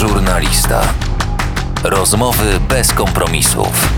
Żurnalista. 0.00 0.94
Rozmowy 1.84 2.44
bez 2.68 2.92
kompromisów. 2.92 3.88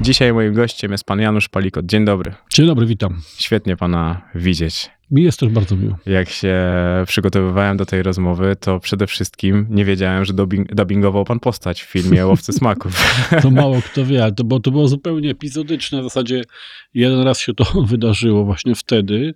Dzisiaj 0.00 0.32
moim 0.32 0.54
gościem 0.54 0.92
jest 0.92 1.04
pan 1.04 1.20
Janusz 1.20 1.48
Palikot. 1.48 1.86
Dzień 1.86 2.04
dobry. 2.04 2.34
Dzień 2.50 2.66
dobry, 2.66 2.86
witam. 2.86 3.20
Świetnie 3.38 3.76
pana 3.76 4.22
widzieć. 4.34 4.90
Mi 5.10 5.22
jest 5.22 5.40
też 5.40 5.48
bardzo 5.48 5.76
miło. 5.76 5.98
Jak 6.06 6.28
się 6.28 6.54
przygotowywałem 7.06 7.76
do 7.76 7.86
tej 7.86 8.02
rozmowy, 8.02 8.56
to 8.60 8.80
przede 8.80 9.06
wszystkim 9.06 9.66
nie 9.70 9.84
wiedziałem, 9.84 10.24
że 10.24 10.32
dubbing, 10.32 10.74
dubbingował 10.74 11.24
pan 11.24 11.40
postać 11.40 11.82
w 11.82 11.86
filmie 11.86 12.26
Łowcy 12.26 12.52
Smaków. 12.52 12.92
To 13.42 13.50
mało 13.50 13.82
kto 13.82 14.04
wie, 14.06 14.22
ale 14.22 14.32
to, 14.32 14.44
bo 14.44 14.60
to 14.60 14.70
było 14.70 14.88
zupełnie 14.88 15.30
epizodyczne. 15.30 16.00
W 16.00 16.04
zasadzie 16.04 16.42
jeden 16.94 17.20
raz 17.20 17.40
się 17.40 17.54
to 17.54 17.64
wydarzyło 17.92 18.44
właśnie 18.44 18.74
wtedy. 18.74 19.34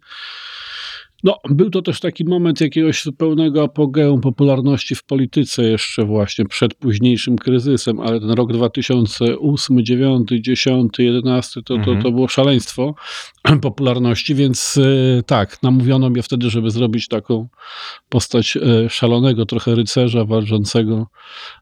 No, 1.24 1.38
był 1.50 1.70
to 1.70 1.82
też 1.82 2.00
taki 2.00 2.24
moment 2.24 2.60
jakiegoś 2.60 3.02
zupełnego 3.02 3.62
apogeum 3.62 4.20
popularności 4.20 4.94
w 4.94 5.04
polityce 5.04 5.62
jeszcze 5.62 6.04
właśnie 6.04 6.44
przed 6.44 6.74
późniejszym 6.74 7.38
kryzysem, 7.38 8.00
ale 8.00 8.20
ten 8.20 8.30
rok 8.30 8.52
2008, 8.52 9.84
9, 9.84 10.28
10, 10.40 10.92
11 10.98 11.62
to, 11.62 11.78
to, 11.78 11.96
to 12.02 12.10
było 12.10 12.28
szaleństwo 12.28 12.94
popularności, 13.62 14.34
więc 14.34 14.78
e, 14.78 15.22
tak, 15.22 15.62
namówiono 15.62 16.10
mnie 16.10 16.22
wtedy, 16.22 16.50
żeby 16.50 16.70
zrobić 16.70 17.08
taką 17.08 17.48
postać 18.08 18.56
e, 18.56 18.90
szalonego 18.90 19.46
trochę 19.46 19.74
rycerza 19.74 20.24
walczącego 20.24 21.06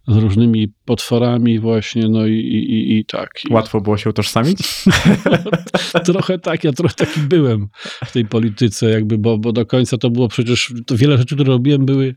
z 0.09 0.17
różnymi 0.17 0.69
potworami 0.85 1.59
właśnie, 1.59 2.09
no 2.09 2.27
i, 2.27 2.33
i, 2.35 2.99
i, 2.99 3.05
tak. 3.05 3.31
Łatwo 3.51 3.81
było 3.81 3.97
się 3.97 4.11
utożsamić? 4.11 4.59
trochę 6.05 6.39
tak, 6.39 6.65
ja 6.65 6.73
trochę 6.73 6.95
taki 6.95 7.21
byłem 7.21 7.69
w 8.05 8.13
tej 8.13 8.25
polityce 8.25 8.91
jakby, 8.91 9.19
bo, 9.19 9.39
bo 9.39 9.48
do 9.53 9.67
końca 9.67 9.99
to 9.99 10.11
było 10.11 10.29
przecież, 10.29 10.73
to 10.87 10.97
wiele 10.97 11.19
rzeczy, 11.19 11.35
które 11.35 11.53
robiłem 11.53 11.87
były 11.87 12.15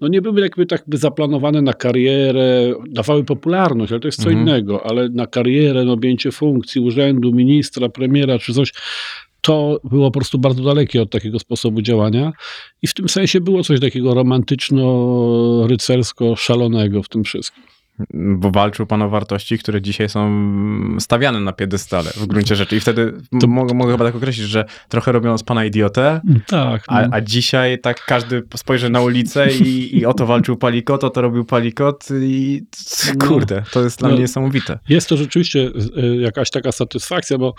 no 0.00 0.08
nie 0.08 0.22
były 0.22 0.40
jakby 0.40 0.66
tak 0.66 0.82
by 0.86 0.96
zaplanowane 0.96 1.62
na 1.62 1.72
karierę, 1.72 2.74
dawały 2.90 3.24
popularność, 3.24 3.92
ale 3.92 4.00
to 4.00 4.08
jest 4.08 4.22
co 4.22 4.30
Mhm. 4.30 4.48
innego, 4.48 4.86
ale 4.86 5.08
na 5.08 5.26
karierę, 5.26 5.84
no 5.84 5.92
objęcie 5.92 6.32
funkcji, 6.32 6.80
urzędu, 6.80 7.32
ministra, 7.32 7.88
premiera 7.88 8.38
czy 8.38 8.52
coś, 8.52 8.72
to 9.40 9.80
było 9.84 10.10
po 10.10 10.18
prostu 10.18 10.38
bardzo 10.38 10.62
dalekie 10.62 11.02
od 11.02 11.10
takiego 11.10 11.38
sposobu 11.38 11.82
działania 11.82 12.32
i 12.82 12.86
w 12.86 12.94
tym 12.94 13.08
sensie 13.08 13.40
było 13.40 13.62
coś 13.62 13.80
takiego 13.80 14.14
romantyczno-rycersko-szalonego 14.14 17.02
w 17.02 17.08
tym 17.08 17.24
wszystkim. 17.24 17.62
Bo 18.14 18.50
walczył 18.50 18.86
pan 18.86 19.02
o 19.02 19.08
wartości, 19.08 19.58
które 19.58 19.82
dzisiaj 19.82 20.08
są 20.08 20.30
stawiane 21.00 21.40
na 21.40 21.52
piedestale 21.52 22.10
w 22.10 22.26
gruncie 22.26 22.56
rzeczy. 22.56 22.76
I 22.76 22.80
wtedy 22.80 23.12
To- 23.40 23.46
mogę, 23.46 23.74
mogę 23.74 23.92
chyba 23.92 24.04
tak 24.04 24.16
określić, 24.16 24.46
że 24.46 24.64
trochę 24.88 25.12
robią 25.12 25.38
z 25.38 25.42
pana 25.42 25.64
idiotę, 25.64 26.20
Tak. 26.46 26.82
a, 26.88 27.02
no. 27.02 27.08
a 27.12 27.20
dzisiaj 27.20 27.78
tak 27.80 28.04
każdy 28.04 28.42
spojrzy 28.56 28.90
na 28.90 29.00
ulicę 29.00 29.48
i, 29.52 29.96
i 29.98 30.06
o 30.06 30.14
to 30.14 30.26
walczył 30.26 30.56
Palikot, 30.56 31.04
o 31.04 31.10
to 31.10 31.22
robił 31.22 31.44
Palikot 31.44 32.08
i 32.22 32.62
No. 33.18 33.26
kurde, 33.26 33.62
to 33.72 33.82
jest 33.84 33.98
dla 33.98 34.08
No. 34.08 34.14
mnie 34.14 34.22
niesamowite. 34.22 34.78
Jest 34.88 35.08
to 35.08 35.16
rzeczywiście 35.16 35.70
y, 35.98 36.16
jakaś 36.16 36.50
taka 36.50 36.72
satysfakcja, 36.72 37.38
bo 37.38 37.54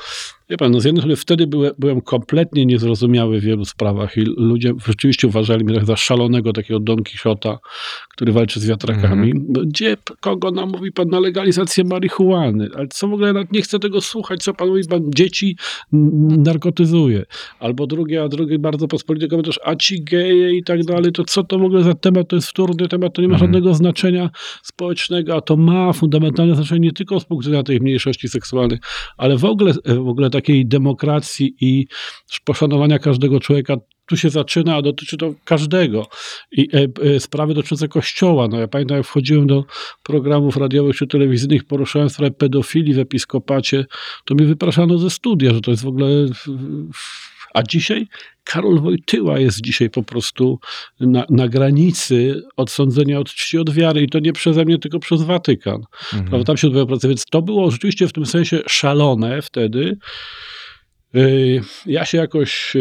wie 0.50 0.58
pan, 0.58 0.72
no 0.72 0.80
z 0.80 0.86
jednej 0.86 1.02
strony 1.02 1.16
wtedy 1.16 1.48
byłem, 1.48 1.72
byłem 1.78 2.02
kompletnie 2.02 2.66
niezrozumiały 2.66 3.40
w 3.40 3.44
wielu 3.44 3.66
sprawach 3.66 4.18
i 4.18 4.22
ludzie 4.22 4.74
rzeczywiście 4.88 5.28
uważali 5.28 5.66
mnie 5.66 5.76
tak 5.76 5.86
za 5.86 5.96
szalonego 5.96 6.53
takiego 6.53 6.80
Don 6.80 7.03
Quixota, 7.03 7.58
który 8.20 8.31
walczy 8.31 8.59
z 8.59 8.66
wiatrakami. 8.67 9.34
No, 9.50 9.62
Gdzie, 9.66 9.98
kogo 10.20 10.52
namówi 10.52 10.92
pan 10.92 11.08
na 11.09 11.20
legalizację 11.20 11.84
marihuany? 11.84 12.70
Ale 12.75 12.88
co 12.88 13.08
w 13.08 13.14
ogóle, 13.14 13.34
nawet 13.34 13.52
nie 13.52 13.62
chcę 13.62 13.80
tego 13.80 14.02
słuchać, 14.02 14.44
co 14.44 14.53
pan 14.53 14.67
mówi, 14.67 14.81
pan 14.89 15.12
dzieci 15.16 15.58
narkotyzuje. 16.38 17.25
Albo 17.59 17.88
drugie, 17.88 18.23
a 18.23 18.28
drugi 18.28 18.59
bardzo 18.59 18.88
pospolity 18.88 19.28
komentarz, 19.28 19.59
a 19.64 19.75
ci 19.75 20.03
geje 20.03 20.58
i 20.58 20.64
tak 20.64 20.84
dalej, 20.84 21.12
to 21.12 21.23
co 21.23 21.44
to 21.44 21.59
w 21.59 21.64
ogóle 21.64 21.84
za 21.84 21.94
temat, 21.94 22.28
to 22.28 22.36
jest 22.36 22.47
wtórny 22.47 22.88
temat, 22.88 23.14
to 23.14 23.22
nie 23.22 23.28
ma 23.28 23.34
Mhm. 23.34 23.52
żadnego 23.52 23.73
znaczenia 23.73 24.30
społecznego, 24.64 25.36
a 25.36 25.42
to 25.42 25.58
ma 25.58 25.94
fundamentalne 25.94 26.56
znaczenie 26.56 26.80
nie 26.80 26.92
tylko 26.92 27.20
z 27.20 27.25
punktu 27.25 27.50
widzenia 27.50 27.64
tych 27.64 27.81
mniejszości 27.81 28.30
seksualnych, 28.30 28.80
ale 29.17 29.38
w 29.38 29.46
ogóle, 29.46 29.74
w 29.86 30.07
ogóle 30.07 30.30
takiej 30.30 30.66
demokracji 30.66 31.56
i 31.62 31.88
poszanowania 32.46 33.00
każdego 33.00 33.40
człowieka. 33.40 33.78
Tu 34.09 34.18
się 34.18 34.30
zaczyna, 34.30 34.75
a 34.75 34.81
dotyczy 34.81 35.18
to 35.18 35.34
każdego. 35.46 36.08
I 36.52 36.70
e, 36.74 36.88
e, 37.16 37.20
sprawy 37.20 37.53
dotyczące 37.53 37.88
kościoła. 37.88 38.47
No 38.47 38.59
ja 38.59 38.68
pamiętam, 38.68 38.97
jak 38.97 39.06
wchodziłem 39.06 39.47
do 39.47 39.66
programów 40.03 40.58
radiowych 40.58 40.96
czy 40.96 41.08
telewizyjnych, 41.08 41.64
poruszałem 41.64 42.09
sprawę 42.09 42.31
pedofilii 42.31 42.94
w 42.94 43.00
episkopacie, 43.00 43.86
to 44.25 44.36
mi 44.36 44.46
wypraszano 44.46 44.98
ze 44.98 45.09
studia, 45.09 45.53
że 45.53 45.62
to 45.62 45.72
jest 45.72 45.84
w 45.84 45.88
ogóle... 45.88 46.08
A 47.53 47.64
dzisiaj 47.64 48.08
Karol 48.44 48.80
Wojtyła 48.80 49.40
jest 49.40 49.62
dzisiaj 49.62 49.90
po 49.90 50.03
prostu 50.03 50.59
na, 51.00 51.25
na 51.30 51.48
granicy 51.48 52.44
odsądzenia 52.58 53.19
od 53.19 53.30
czci 53.30 53.58
od 53.58 53.69
wiary 53.69 54.02
i 54.02 54.09
to 54.09 54.19
nie 54.19 54.34
przeze 54.34 54.66
mnie, 54.66 54.78
tylko 54.78 55.00
przez 55.00 55.22
Watykan. 55.22 55.81
Mhm. 56.14 56.30
Prawda? 56.30 56.46
Tam 56.46 56.58
się 56.58 56.68
odbywa 56.68 56.86
praca, 56.86 57.08
więc 57.08 57.25
to 57.25 57.42
było 57.42 57.72
rzeczywiście 57.72 58.08
w 58.08 58.14
tym 58.14 58.25
sensie 58.25 58.59
szalone 58.68 59.42
wtedy. 59.42 59.98
Yy, 61.14 61.62
Ja 61.86 62.06
się 62.06 62.18
jakoś. 62.18 62.74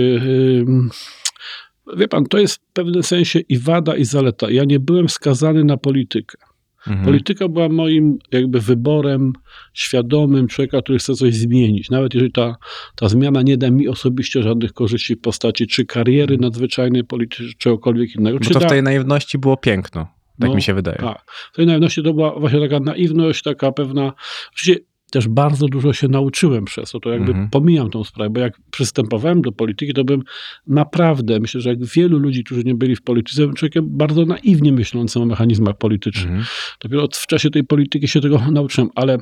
Wie 1.97 2.09
pan, 2.09 2.25
to 2.27 2.39
jest 2.39 2.55
w 2.57 2.73
pewnym 2.73 3.03
sensie 3.03 3.39
i 3.41 3.59
wada, 3.59 3.97
i 3.97 4.05
zaleta. 4.05 4.51
Ja 4.51 4.65
nie 4.65 4.81
byłem 4.81 5.09
skazany 5.09 5.65
na 5.65 5.77
politykę. 5.77 6.39
Mhm. 6.87 7.05
Polityka 7.05 7.49
była 7.49 7.69
moim 7.69 8.19
jakby 8.33 8.61
wyborem 8.61 9.33
świadomym 9.75 10.49
człowieka, 10.49 10.83
który 10.83 10.99
chce 10.99 11.15
coś 11.15 11.35
zmienić. 11.35 11.91
Nawet 11.91 12.15
jeżeli 12.15 12.33
ta, 12.33 12.57
ta 12.97 13.09
zmiana 13.09 13.43
nie 13.43 13.57
da 13.57 13.71
mi 13.71 13.89
osobiście 13.89 14.43
żadnych 14.43 14.73
korzyści 14.73 15.15
w 15.15 15.21
postaci 15.21 15.67
czy 15.67 15.85
kariery 15.85 16.39
nadzwyczajnej 16.39 17.05
politycznej, 17.05 17.49
czy 17.49 17.57
czegokolwiek 17.59 18.15
innego. 18.15 18.39
Bo 18.39 18.45
Czy 18.45 18.51
to 18.51 18.59
w 18.59 18.63
da- 18.63 18.69
tej 18.69 18.83
naiwności 18.83 19.39
było 19.39 19.57
piękno, 19.57 20.09
tak 20.41 20.49
No, 20.51 20.55
mi 20.55 20.63
się 20.63 20.75
wydaje. 20.75 20.99
tak. 20.99 21.25
W 21.53 21.57
tej 21.57 21.67
naiwności 21.67 22.03
to 22.03 22.15
była 22.15 22.39
właśnie 22.41 22.61
taka 22.61 22.81
naiwność, 22.81 23.43
taka 23.43 23.73
pewna. 23.73 24.13
Oczywiście 24.53 24.85
też 25.11 25.29
bardzo 25.29 25.67
dużo 25.67 25.93
się 25.93 26.09
nauczyłem 26.09 26.65
przez 26.65 26.91
to, 26.91 27.01
to 27.01 27.11
jakby 27.11 27.31
Mhm. 27.31 27.51
pomijam 27.51 27.91
tą 27.91 28.05
sprawę, 28.05 28.31
bo 28.31 28.41
jak 28.41 28.61
przystępowałem 28.71 29.43
do 29.43 29.53
polityki, 29.53 29.93
to 29.95 30.05
byłem 30.05 30.23
naprawdę, 30.67 31.41
myślę, 31.41 31.61
że 31.61 31.69
jak 31.71 31.85
wielu 31.85 32.19
ludzi, 32.19 32.45
którzy 32.45 32.65
nie 32.65 32.75
byli 32.75 32.97
w 32.97 33.03
polityce, 33.03 33.43
byłem 33.43 33.55
człowiekiem 33.57 33.87
bardzo 33.89 34.25
naiwnie 34.25 34.73
myślącym 34.73 35.23
o 35.23 35.27
mechanizmach 35.27 35.79
politycznych. 35.79 36.27
Mhm. 36.27 36.45
Dopiero 36.81 37.09
w 37.15 37.27
czasie 37.27 37.51
tej 37.51 37.65
polityki 37.65 38.09
się 38.09 38.21
tego 38.21 38.41
nauczyłem, 38.53 38.91
ale 38.95 39.19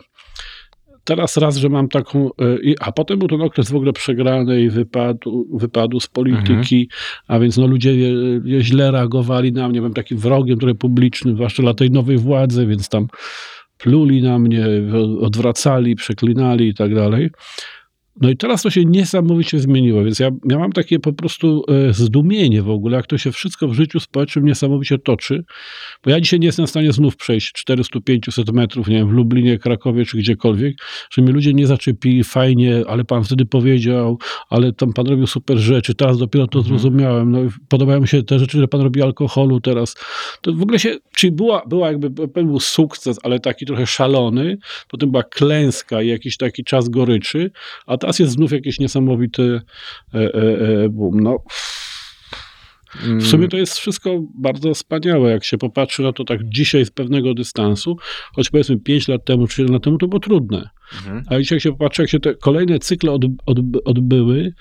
teraz 1.04 1.36
raz, 1.36 1.56
że 1.56 1.68
mam 1.68 1.88
taką, 1.88 2.30
e, 2.38 2.58
i- 2.62 2.74
a 2.80 2.92
potem 2.92 3.18
był 3.18 3.28
ten 3.28 3.40
okres 3.42 3.70
w 3.70 3.76
ogóle 3.76 3.92
przegranej 3.92 4.70
wypadu, 4.70 5.46
wypadu 5.54 6.00
z 6.00 6.06
polityki, 6.06 6.88
a 7.28 7.38
więc 7.38 7.56
no 7.56 7.66
ludzie 7.66 7.92
źle 8.60 8.90
reagowali 8.90 9.52
na 9.52 9.68
mnie, 9.68 9.78
byłem 9.80 9.94
takim 9.94 10.18
wrogiem 10.18 10.58
trochę 10.58 10.74
publicznym, 10.74 11.34
zwłaszcza 11.34 11.62
dla 11.62 11.74
tej 11.74 11.90
nowej 11.90 12.18
władzy, 12.18 12.66
więc 12.66 12.88
tam 12.88 13.06
pluli 13.78 14.22
na 14.22 14.38
mnie, 14.38 14.66
odwracali, 15.20 15.96
przeklinali 15.96 16.68
i 16.68 16.74
tak 16.74 16.94
dalej. 16.94 17.30
No 18.20 18.30
i 18.30 18.36
teraz 18.36 18.62
to 18.62 18.70
się 18.70 18.84
niesamowicie 18.84 19.58
zmieniło, 19.58 20.04
więc 20.04 20.18
ja, 20.18 20.30
ja 20.50 20.58
mam 20.58 20.72
takie 20.72 20.98
po 20.98 21.12
prostu 21.12 21.64
e, 21.68 21.92
zdumienie 21.92 22.62
w 22.62 22.70
ogóle, 22.70 22.96
jak 22.96 23.06
to 23.06 23.18
się 23.18 23.32
wszystko 23.32 23.68
w 23.68 23.74
życiu 23.74 24.00
społecznym 24.00 24.44
niesamowicie 24.44 24.98
toczy, 24.98 25.44
bo 26.04 26.10
ja 26.10 26.20
dzisiaj 26.20 26.40
nie 26.40 26.46
jestem 26.46 26.66
w 26.66 26.70
stanie 26.70 26.92
znów 26.92 27.16
przejść 27.16 27.52
400-500 27.68 28.52
metrów, 28.52 28.88
nie 28.88 28.96
wiem, 28.96 29.08
w 29.08 29.12
Lublinie, 29.12 29.58
Krakowie 29.58 30.04
czy 30.04 30.16
gdziekolwiek, 30.18 30.76
że 31.10 31.22
mnie 31.22 31.32
ludzie 31.32 31.54
nie 31.54 31.66
zaczepili 31.66 32.24
fajnie, 32.24 32.82
ale 32.88 33.04
pan 33.04 33.24
wtedy 33.24 33.46
powiedział, 33.46 34.18
ale 34.50 34.72
tam 34.72 34.92
pan 34.92 35.06
robił 35.06 35.26
super 35.26 35.58
rzeczy, 35.58 35.94
teraz 35.94 36.18
dopiero 36.18 36.46
to 36.46 36.58
Mhm. 36.58 36.78
zrozumiałem, 36.78 37.30
no 37.30 37.44
i 37.44 37.48
podobają 37.68 38.00
mi 38.00 38.08
się 38.08 38.22
te 38.22 38.38
rzeczy, 38.38 38.58
że 38.58 38.68
pan 38.68 38.80
robi 38.80 39.02
alkoholu 39.02 39.60
teraz. 39.60 39.94
To 40.40 40.52
w 40.52 40.62
ogóle 40.62 40.78
się, 40.78 40.96
czyli 41.16 41.32
była, 41.32 41.62
była 41.66 41.86
jakby, 41.88 42.10
pewien 42.28 42.46
był 42.46 42.60
sukces, 42.60 43.18
ale 43.22 43.40
taki 43.40 43.66
trochę 43.66 43.86
szalony, 43.86 44.58
potem 44.88 45.10
była 45.10 45.22
klęska 45.22 46.02
i 46.02 46.08
jakiś 46.08 46.36
taki 46.36 46.64
czas 46.64 46.88
goryczy, 46.88 47.50
a 47.86 47.96
teraz 48.06 48.18
jest 48.18 48.32
znów 48.32 48.52
jakiś 48.52 48.78
niesamowity 48.78 49.60
e, 50.14 50.18
e, 50.18 50.24
e, 50.84 50.88
boom. 50.88 51.20
No, 51.20 51.38
Mm, 53.04 53.20
w 53.20 53.26
sumie 53.26 53.48
to 53.48 53.56
jest 53.56 53.78
wszystko 53.78 54.22
bardzo 54.34 54.74
wspaniałe, 54.74 55.30
jak 55.30 55.44
się 55.44 55.58
popatrzy 55.58 56.02
na 56.02 56.12
to 56.12 56.24
tak 56.24 56.40
dzisiaj 56.44 56.84
z 56.84 56.90
pewnego 56.90 57.34
dystansu, 57.34 57.96
choć 58.34 58.50
powiedzmy 58.50 58.76
5 58.76 59.08
lat 59.08 59.24
temu 59.24 59.46
czy 59.46 59.56
7 59.56 59.72
lat 59.72 59.82
temu 59.82 59.98
to 59.98 60.08
było 60.08 60.20
trudne. 60.20 60.70
Mhm. 60.94 61.24
A 61.30 61.38
dzisiaj 61.38 61.56
jak 61.56 61.62
się 61.62 61.70
popatrzy, 61.70 62.02
jak 62.02 62.10
się 62.10 62.20
te 62.20 62.34
kolejne 62.34 62.78
cykle 62.78 63.12
od, 63.12 63.24
od, 63.46 63.58
odbyły, 63.84 64.52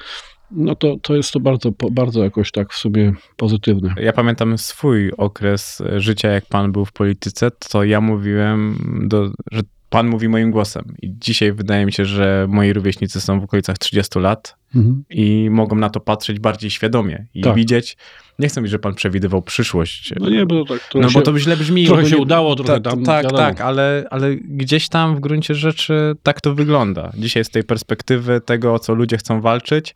no 0.52 0.76
to, 0.76 0.98
to 1.02 1.16
jest 1.16 1.32
to 1.32 1.40
bardzo, 1.40 1.72
bardzo 1.92 2.24
jakoś 2.24 2.52
tak 2.52 2.74
w 2.74 2.78
sumie 2.78 3.14
pozytywne. 3.38 3.96
Ja 3.98 4.14
pamiętam 4.14 4.58
swój 4.58 5.12
okres 5.18 5.84
życia, 5.98 6.30
jak 6.30 6.46
pan 6.46 6.72
był 6.72 6.86
w 6.86 6.92
polityce, 6.92 7.52
to 7.70 7.84
ja 7.84 8.02
mówiłem, 8.02 8.78
do, 9.08 9.32
że 9.52 9.62
pan 9.96 10.08
mówi 10.08 10.30
moim 10.30 10.52
głosem. 10.52 10.96
I 11.02 11.14
dzisiaj 11.20 11.52
wydaje 11.54 11.86
mi 11.86 11.94
się, 11.94 12.06
że 12.06 12.46
moi 12.50 12.74
rówieśnicy 12.74 13.22
są 13.22 13.40
w 13.40 13.44
okolicach 13.44 13.78
30 13.78 14.20
lat 14.20 14.56
Mhm. 14.76 15.04
i 15.10 15.48
mogą 15.52 15.76
na 15.76 15.90
to 15.90 16.00
patrzeć 16.00 16.40
bardziej 16.40 16.70
świadomie 16.72 17.26
i 17.34 17.42
Tak. 17.42 17.56
widzieć. 17.56 17.98
Nie 18.40 18.48
chcę 18.48 18.62
mówić, 18.62 18.72
że 18.72 18.80
pan 18.80 18.96
przewidywał 18.96 19.42
przyszłość. 19.42 20.14
No 20.20 20.30
nie, 20.30 20.46
bo 20.46 20.66
to 20.66 20.74
tak 20.74 20.84
trochę 20.90 21.08
No 21.08 21.14
bo 21.14 21.20
się- 21.20 21.22
to 21.22 21.40
źle 21.40 21.58
brzmi. 21.58 21.86
trochę 21.86 22.02
bo 22.02 22.08
się 22.10 22.16
nie- 22.16 22.22
udało, 22.22 22.56
trochę 22.56 22.82
Ta- 22.82 22.90
tam, 22.92 23.04
Tak, 23.04 23.24
wiadomo. 23.24 23.44
tak, 23.44 23.62
ale, 23.62 24.06
ale 24.12 24.36
gdzieś 24.36 24.90
tam 24.90 25.16
w 25.16 25.20
gruncie 25.20 25.56
rzeczy 25.56 26.16
tak 26.24 26.42
to 26.42 26.56
wygląda. 26.56 27.12
Dzisiaj 27.18 27.46
z 27.46 27.50
tej 27.50 27.64
perspektywy 27.64 28.42
tego, 28.42 28.74
o 28.74 28.80
co 28.80 28.94
ludzie 28.94 29.18
chcą 29.18 29.42
walczyć, 29.42 29.96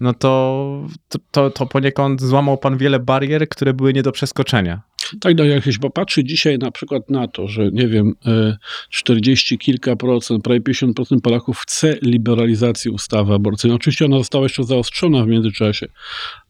no 0.00 0.14
to, 0.14 0.86
to, 1.30 1.50
to, 1.50 1.66
poniekąd 1.66 2.22
złamał 2.22 2.58
pan 2.58 2.76
wiele 2.76 2.98
barier, 2.98 3.48
które 3.48 3.74
były 3.74 3.92
nie 3.92 4.02
do 4.02 4.12
przeskoczenia. 4.12 4.82
Tak, 5.20 5.36
no 5.36 5.44
jak 5.44 5.64
się 5.64 5.78
popatrzy 5.78 6.24
dzisiaj 6.24 6.58
na 6.58 6.70
przykład 6.70 7.10
na 7.10 7.28
to, 7.28 7.48
że 7.48 7.70
nie 7.70 7.88
wiem, 7.88 8.14
e, 8.26 8.56
40 8.90 9.58
kilka 9.58 9.96
procent, 9.96 10.44
prawie 10.44 10.60
50% 10.60 11.20
Polaków 11.20 11.58
chce 11.58 11.96
liberalizacji 12.02 12.90
ustawy 12.90 13.34
aborcyjnej. 13.34 13.76
Oczywiście 13.76 14.04
ona 14.04 14.18
została 14.18 14.44
jeszcze 14.44 14.64
zaostrzona 14.64 15.24
w 15.24 15.26
międzyczasie, 15.26 15.86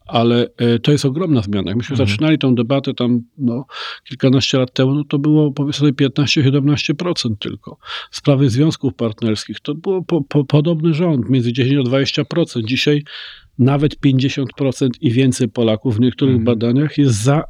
ale 0.07 0.49
e, 0.57 0.79
to 0.79 0.93
jest 0.93 1.05
ogromna 1.05 1.43
zmiana. 1.43 1.71
Jak 1.71 1.77
myśmy 1.77 1.95
Mhm. 1.95 2.09
zaczynali 2.09 2.39
tą 2.39 2.55
debatę 2.55 2.95
tam 2.95 3.23
no, 3.39 3.65
kilkanaście 4.05 4.59
lat 4.59 4.73
temu, 4.73 4.95
no 4.95 5.05
to 5.05 5.19
było 5.19 5.53
powiedzmy 5.53 5.79
sobie 5.79 6.09
15-17% 6.09 7.37
tylko. 7.39 7.79
Sprawy 8.11 8.51
związków 8.51 8.95
partnerskich 8.95 9.61
to 9.61 9.75
było 9.75 10.03
po, 10.03 10.23
po, 10.23 10.45
podobny 10.45 10.95
rząd, 10.95 11.31
między 11.31 11.53
10 11.53 11.87
a 11.87 11.91
20%. 11.91 12.65
Dzisiaj 12.65 13.03
nawet 13.59 13.97
50% 14.01 14.45
i 15.01 15.11
więcej 15.11 15.49
Polaków 15.49 15.97
w 15.97 16.01
niektórych 16.01 16.37
Mhm. 16.37 16.45
badaniach 16.59 16.99
jest 16.99 17.23
za 17.23 17.45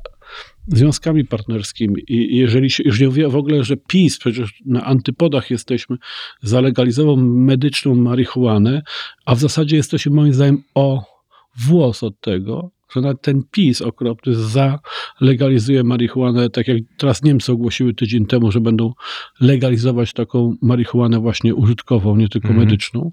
związkami 0.68 1.24
partnerskimi. 1.24 2.02
I 2.08 2.36
jeżeli 2.36 2.70
się, 2.70 2.82
już 2.86 3.00
nie 3.00 3.06
mówię 3.06 3.28
w 3.28 3.36
ogóle, 3.36 3.64
że 3.64 3.76
PiS, 3.76 4.18
przecież 4.18 4.62
na 4.66 4.84
antypodach 4.84 5.50
jesteśmy, 5.50 5.96
zalegalizował 6.42 7.16
medyczną 7.16 7.94
marihuanę, 7.94 8.82
a 9.24 9.34
w 9.34 9.40
zasadzie 9.40 9.76
jesteśmy 9.76 10.12
moim 10.12 10.34
zdaniem 10.34 10.62
o 10.74 11.15
włos 11.58 12.02
od 12.02 12.20
tego, 12.20 12.70
że 12.94 13.00
nawet 13.00 13.22
ten 13.22 13.42
PiS 13.50 13.82
okropny 13.82 14.32
zalegalizuje 14.34 15.84
marihuanę, 15.84 16.50
tak 16.50 16.68
jak 16.68 16.78
teraz 16.98 17.22
Niemcy 17.22 17.52
ogłosiły 17.52 17.94
tydzień 17.94 18.26
temu, 18.26 18.52
że 18.52 18.60
będą 18.60 18.92
legalizować 19.40 20.12
taką 20.12 20.56
marihuanę 20.62 21.18
właśnie 21.20 21.54
użytkową, 21.54 22.16
nie 22.16 22.28
tylko 22.28 22.48
Mhm. 22.48 22.66
medyczną. 22.66 23.12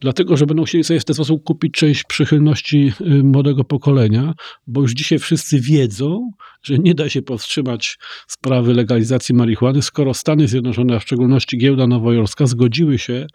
Dlatego, 0.00 0.36
że 0.36 0.46
będą 0.46 0.64
chcieli 0.64 0.84
sobie 0.84 1.00
w 1.00 1.04
ten 1.04 1.14
sposób 1.14 1.44
kupić 1.44 1.72
część 1.74 2.04
przychylności 2.04 2.92
y, 3.00 3.04
młodego 3.24 3.64
pokolenia, 3.64 4.34
bo 4.66 4.80
już 4.80 4.92
dzisiaj 4.92 5.18
wszyscy 5.18 5.60
wiedzą, 5.60 6.30
że 6.62 6.78
nie 6.78 6.94
da 6.94 7.08
się 7.08 7.22
powstrzymać 7.22 7.98
sprawy 8.26 8.74
legalizacji 8.74 9.34
marihuany, 9.34 9.82
skoro 9.82 10.14
Stany 10.14 10.48
Zjednoczone, 10.48 10.96
a 10.96 10.98
w 10.98 11.02
szczególności 11.02 11.58
giełda 11.58 11.86
nowojorska, 11.86 12.46
zgodziły 12.46 12.98
się 12.98 13.26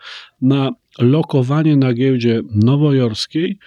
na 0.42 0.72
lokowanie 1.00 1.78
na 1.78 1.94
giełdzie 1.94 2.42
nowojorskiej 2.52 3.58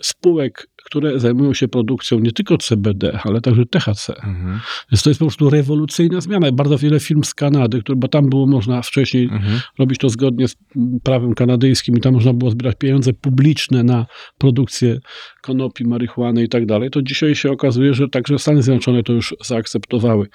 spółek, 0.00 0.68
które 0.94 1.20
zajmują 1.20 1.54
się 1.54 1.68
produkcją 1.68 2.18
nie 2.18 2.32
tylko 2.32 2.58
CBD, 2.58 3.18
ale 3.24 3.40
także 3.40 3.66
THC. 3.66 4.16
Mhm. 4.16 4.60
Więc 4.92 5.02
to 5.02 5.10
jest 5.10 5.18
po 5.20 5.24
prostu 5.24 5.50
rewolucyjna 5.50 6.20
zmiana. 6.20 6.52
Bardzo 6.52 6.78
wiele 6.78 7.00
firm 7.00 7.24
z 7.24 7.34
Kanady, 7.34 7.80
które, 7.80 7.96
bo 7.96 8.08
tam 8.08 8.28
było 8.28 8.46
można 8.46 8.82
wcześniej 8.82 9.24
Mhm. 9.24 9.60
robić 9.78 9.98
to 9.98 10.08
zgodnie 10.08 10.48
z 10.48 10.56
prawem 11.02 11.34
kanadyjskim 11.34 11.96
i 11.96 12.00
tam 12.00 12.14
można 12.14 12.32
było 12.32 12.50
zbierać 12.50 12.76
pieniądze 12.78 13.12
publiczne 13.12 13.82
na 13.82 14.06
produkcję 14.38 14.98
konopi, 15.42 15.84
marihuany 15.84 16.42
i 16.42 16.48
tak 16.48 16.66
dalej, 16.66 16.90
to 16.90 17.02
dzisiaj 17.02 17.34
się 17.34 17.50
okazuje, 17.50 17.94
że 17.94 18.08
także 18.08 18.38
Stany 18.38 18.62
Zjednoczone 18.62 19.02
to 19.02 19.12
już 19.12 19.34
zaakceptowały. 19.44 20.28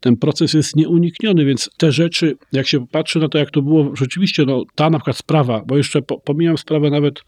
Ten 0.00 0.16
proces 0.16 0.54
jest 0.54 0.76
nieunikniony, 0.76 1.44
więc 1.44 1.70
te 1.78 1.92
rzeczy, 1.92 2.36
jak 2.52 2.66
się 2.66 2.86
patrzy 2.86 3.18
na 3.18 3.28
to, 3.28 3.38
jak 3.38 3.50
to 3.50 3.62
było 3.62 3.96
rzeczywiście, 3.96 4.44
no 4.44 4.64
ta 4.74 4.90
na 4.90 4.98
przykład 4.98 5.16
sprawa, 5.16 5.62
bo 5.66 5.76
jeszcze 5.76 6.02
po, 6.02 6.20
pomijam 6.20 6.58
sprawę 6.58 6.90
nawet 6.90 7.22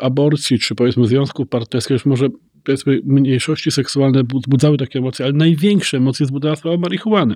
aborcji, 0.00 0.58
czy 0.58 0.74
powiedzmy 0.74 1.06
związków 1.06 1.48
partnerskich, 1.48 1.90
już 1.90 2.06
może 2.06 2.28
powiedzmy 2.64 3.00
mniejszości 3.04 3.70
seksualne 3.70 4.22
wzbudzały 4.34 4.76
takie 4.78 4.98
emocje, 4.98 5.24
ale 5.24 5.34
największe 5.34 5.96
emocje 5.96 6.26
wzbudzała 6.26 6.56
sprawa 6.56 6.76
marihuany. 6.76 7.34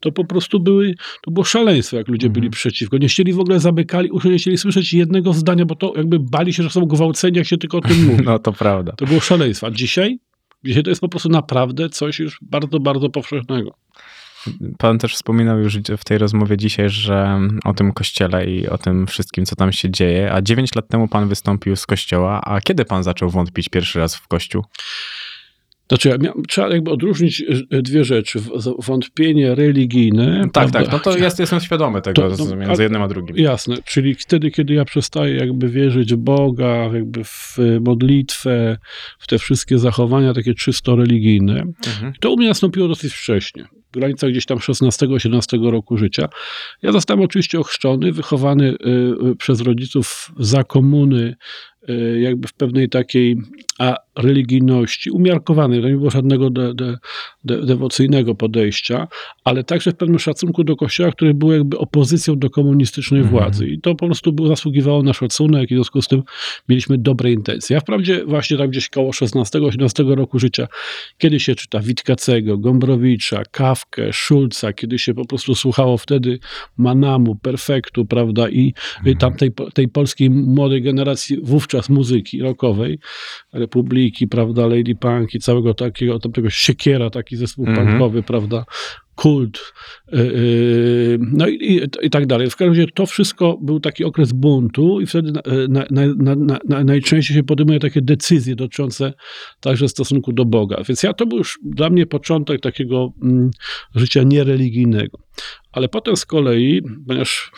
To 0.00 0.12
po 0.12 0.24
prostu 0.24 0.60
były, 0.60 0.94
to 1.22 1.30
było 1.30 1.44
szaleństwo, 1.44 1.96
jak 1.96 2.08
ludzie 2.08 2.26
Mhm. 2.26 2.32
byli 2.40 2.50
przeciwko. 2.50 2.98
Nie 2.98 3.08
chcieli 3.08 3.32
w 3.32 3.40
ogóle 3.40 3.60
zamykali 3.60 4.10
uszy, 4.10 4.28
nie 4.28 4.38
chcieli 4.38 4.58
słyszeć 4.58 4.92
jednego 4.94 5.32
zdania, 5.32 5.64
bo 5.64 5.74
to 5.74 5.92
jakby 5.96 6.18
bali 6.20 6.52
się, 6.52 6.62
że 6.62 6.70
są 6.70 6.86
gwałceni, 6.86 7.36
jak 7.38 7.46
się 7.46 7.58
tylko 7.58 7.78
o 7.78 7.80
tym 7.80 8.04
mówi. 8.06 8.24
No 8.24 8.38
to 8.38 8.52
prawda. 8.52 8.92
To 8.92 9.06
było 9.06 9.20
szaleństwo. 9.20 9.66
A 9.66 9.70
dzisiaj? 9.70 10.18
Dzisiaj 10.64 10.82
to 10.82 10.90
jest 10.90 11.00
po 11.00 11.08
prostu 11.08 11.28
naprawdę 11.28 11.88
coś 11.88 12.18
już 12.18 12.38
bardzo, 12.42 12.80
bardzo 12.80 13.08
powszechnego. 13.10 13.74
Pan 14.78 14.98
też 14.98 15.14
wspominał 15.14 15.58
już 15.58 15.78
w 15.98 16.04
tej 16.04 16.18
rozmowie 16.18 16.56
dzisiaj, 16.56 16.90
że 16.90 17.40
o 17.64 17.74
tym 17.74 17.92
kościele 17.92 18.46
i 18.46 18.68
o 18.68 18.78
tym 18.78 19.06
wszystkim, 19.06 19.46
co 19.46 19.56
tam 19.56 19.72
się 19.72 19.90
dzieje. 19.90 20.32
A 20.32 20.42
9 20.42 20.74
lat 20.74 20.88
temu 20.88 21.08
pan 21.08 21.28
wystąpił 21.28 21.76
z 21.76 21.86
kościoła. 21.86 22.40
A 22.44 22.60
kiedy 22.60 22.84
pan 22.84 23.02
zaczął 23.02 23.30
wątpić 23.30 23.68
pierwszy 23.68 23.98
raz 23.98 24.16
w 24.16 24.28
kościół? 24.28 24.64
Znaczy, 25.88 26.08
ja 26.08 26.16
miał, 26.18 26.42
trzeba 26.48 26.68
jakby 26.68 26.90
odróżnić 26.90 27.40
y, 27.72 27.82
dwie 27.82 28.04
rzeczy. 28.04 28.40
Wątpienie 28.78 29.54
religijne. 29.54 30.40
Tak, 30.42 30.52
prawda? 30.52 30.82
tak. 30.82 30.92
No 30.92 30.98
to 30.98 31.18
jest, 31.24 31.38
jestem 31.38 31.60
świadomy 31.60 32.02
tego 32.02 32.36
To- 32.36 32.56
między 32.56 32.82
jednym 32.82 33.02
a 33.02 33.08
drugim. 33.08 33.36
Jasne, 33.36 33.76
czyli 33.84 34.14
wtedy, 34.14 34.50
kiedy 34.50 34.74
ja 34.74 34.84
przestaję 34.84 35.36
jakby 35.36 35.68
wierzyć 35.68 36.14
w 36.14 36.16
Boga, 36.16 36.90
jakby 36.92 37.24
w 37.24 37.56
modlitwę, 37.80 38.78
w 39.18 39.26
te 39.26 39.38
wszystkie 39.38 39.78
zachowania 39.78 40.34
takie 40.34 40.54
czysto 40.54 40.96
religijne, 40.96 41.52
Mhm. 41.86 42.12
to 42.20 42.30
u 42.32 42.36
mnie 42.36 42.48
nastąpiło 42.48 42.88
dosyć 42.88 43.12
wcześnie, 43.12 43.64
w 43.90 43.94
granicach 43.98 44.30
gdzieś 44.30 44.46
tam 44.46 44.58
16-17 44.58 45.70
roku 45.70 45.96
życia. 45.96 46.28
Ja 46.82 46.92
zostałem 46.92 47.20
oczywiście 47.22 47.60
ochrzczony, 47.60 48.12
wychowany 48.12 48.64
y, 48.70 48.76
y, 49.30 49.36
przez 49.36 49.60
rodziców 49.60 50.32
za 50.38 50.64
komuny, 50.64 51.22
y, 51.22 51.36
jakby 52.20 52.48
w 52.48 52.52
pewnej 52.54 52.88
takiej 52.88 53.36
a 53.78 53.96
religijności, 54.16 55.10
umiarkowanej, 55.10 55.82
to 55.82 55.88
nie 55.88 55.96
było 55.96 56.10
żadnego 56.10 56.50
de, 56.50 56.74
de, 56.74 56.98
de, 57.44 57.66
dewocyjnego 57.66 58.34
podejścia, 58.34 59.08
ale 59.44 59.64
także 59.64 59.90
w 59.92 59.96
pewnym 59.96 60.18
szacunku 60.18 60.64
do 60.64 60.76
kościoła, 60.76 61.12
który 61.12 61.34
był 61.34 61.52
jakby 61.52 61.78
opozycją 61.78 62.38
do 62.38 62.50
komunistycznej 62.50 63.20
Mhm. 63.20 63.38
władzy. 63.40 63.68
I 63.68 63.80
to 63.80 63.94
po 63.94 64.06
prostu 64.06 64.32
było, 64.32 64.48
zasługiwało 64.48 65.02
na 65.02 65.12
szacunek 65.12 65.70
i 65.70 65.74
w 65.74 65.76
związku 65.76 66.02
z 66.02 66.08
tym 66.08 66.22
mieliśmy 66.68 66.98
dobre 66.98 67.32
intencje. 67.32 67.74
Ja 67.74 67.80
wprawdzie 67.80 68.24
właśnie 68.24 68.56
tam 68.56 68.68
gdzieś 68.68 68.88
koło 68.88 69.10
16-18 69.12 70.14
roku 70.14 70.38
życia, 70.38 70.66
kiedy 71.18 71.40
się 71.40 71.54
czyta 71.54 71.80
Witkacego, 71.80 72.58
Gombrowicza, 72.58 73.42
Kawkę, 73.50 74.12
Szulca, 74.12 74.72
kiedy 74.72 74.98
się 74.98 75.14
po 75.14 75.24
prostu 75.24 75.54
słuchało 75.54 75.98
wtedy 75.98 76.38
Manamu, 76.76 77.34
Perfektu, 77.36 78.04
prawda, 78.04 78.48
i 78.48 78.74
Mhm. 78.98 79.16
tamtej 79.16 79.50
po- 79.50 79.70
tej 79.70 79.88
polskiej 79.88 80.30
młodej 80.30 80.82
generacji 80.82 81.38
wówczas 81.42 81.73
muzyki 81.88 82.40
rockowej, 82.40 82.98
Republiki, 83.52 84.28
prawda, 84.28 84.66
Lady 84.66 84.94
Punk 84.94 85.34
i 85.34 85.38
całego 85.38 85.74
takiego, 85.74 86.18
tamtego 86.18 86.50
Siekiera, 86.50 87.10
taki 87.10 87.36
zespół 87.36 87.66
Mhm. 87.66 87.88
punkowy, 87.88 88.22
prawda, 88.22 88.64
kult, 89.14 89.72
yy, 90.12 91.18
no 91.20 91.48
i, 91.48 91.54
i, 91.54 91.80
i 92.02 92.10
tak 92.10 92.26
dalej. 92.26 92.50
W 92.50 92.56
każdym 92.56 92.68
razie 92.74 92.86
to 92.94 93.06
wszystko 93.06 93.58
był 93.62 93.80
taki 93.80 94.04
okres 94.04 94.32
buntu 94.32 95.00
i 95.00 95.06
wtedy 95.06 95.32
na, 95.68 95.84
na, 95.90 96.06
na, 96.16 96.58
na, 96.68 96.84
najczęściej 96.84 97.36
się 97.36 97.42
podejmuje 97.42 97.78
takie 97.78 98.02
decyzje 98.02 98.56
dotyczące 98.56 99.12
także 99.60 99.88
stosunku 99.88 100.32
do 100.32 100.44
Boga. 100.44 100.82
Więc 100.88 101.02
ja 101.02 101.12
to 101.12 101.26
był 101.26 101.38
już 101.38 101.58
dla 101.64 101.90
mnie 101.90 102.06
początek 102.06 102.60
takiego 102.60 103.12
mm, 103.22 103.50
życia 103.94 104.22
niereligijnego. 104.22 105.18
Ale 105.72 105.88
potem 105.88 106.16
z 106.16 106.26
kolei, 106.26 106.82
ponieważ 107.06 107.50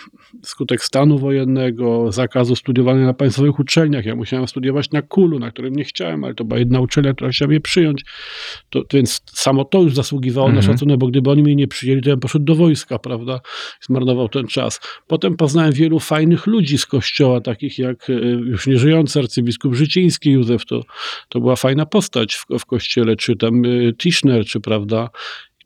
skutek 0.42 0.84
stanu 0.84 1.18
wojennego, 1.18 2.12
zakazu 2.12 2.56
studiowania 2.56 3.06
na 3.06 3.14
państwowych 3.14 3.58
uczelniach, 3.58 4.04
ja 4.04 4.16
musiałem 4.16 4.48
studiować 4.48 4.90
na 4.90 5.02
Kulu, 5.02 5.38
na 5.38 5.50
którym 5.50 5.76
nie 5.76 5.84
chciałem, 5.84 6.24
ale 6.24 6.34
to 6.34 6.44
była 6.44 6.58
jedna 6.58 6.80
uczelnia, 6.80 7.14
która 7.14 7.30
chciała 7.30 7.48
mnie 7.48 7.60
przyjąć, 7.60 8.04
to, 8.70 8.82
więc 8.92 9.20
samo 9.26 9.64
to 9.64 9.82
już 9.82 9.94
zasługiwało 9.94 10.48
na 10.48 10.54
Mhm. 10.56 10.72
szacunek, 10.72 10.98
bo 10.98 11.06
gdyby 11.06 11.30
oni 11.30 11.42
mnie 11.42 11.54
nie 11.56 11.68
przyjęli, 11.68 12.02
to 12.02 12.08
ja 12.08 12.16
bym 12.16 12.20
poszedł 12.20 12.44
do 12.44 12.54
wojska, 12.54 12.98
prawda, 12.98 13.40
i 13.82 13.84
zmarnował 13.84 14.28
ten 14.28 14.46
czas. 14.46 14.80
Potem 15.06 15.36
poznałem 15.36 15.72
wielu 15.72 16.00
fajnych 16.00 16.46
ludzi 16.46 16.78
z 16.78 16.86
kościoła, 16.86 17.40
takich 17.40 17.78
jak 17.78 18.10
e, 18.10 18.12
już 18.22 18.66
nieżyjący 18.66 19.18
arcybiskup 19.18 19.74
Życiński 19.74 20.30
Józef, 20.30 20.64
to, 20.66 20.82
to 21.28 21.40
była 21.40 21.56
fajna 21.56 21.86
postać 21.86 22.34
w, 22.34 22.46
w 22.58 22.66
kościele, 22.66 23.16
czy 23.16 23.36
tam 23.36 23.62
e, 23.64 23.92
Tischner, 23.92 24.44
czy 24.44 24.60
prawda, 24.60 25.08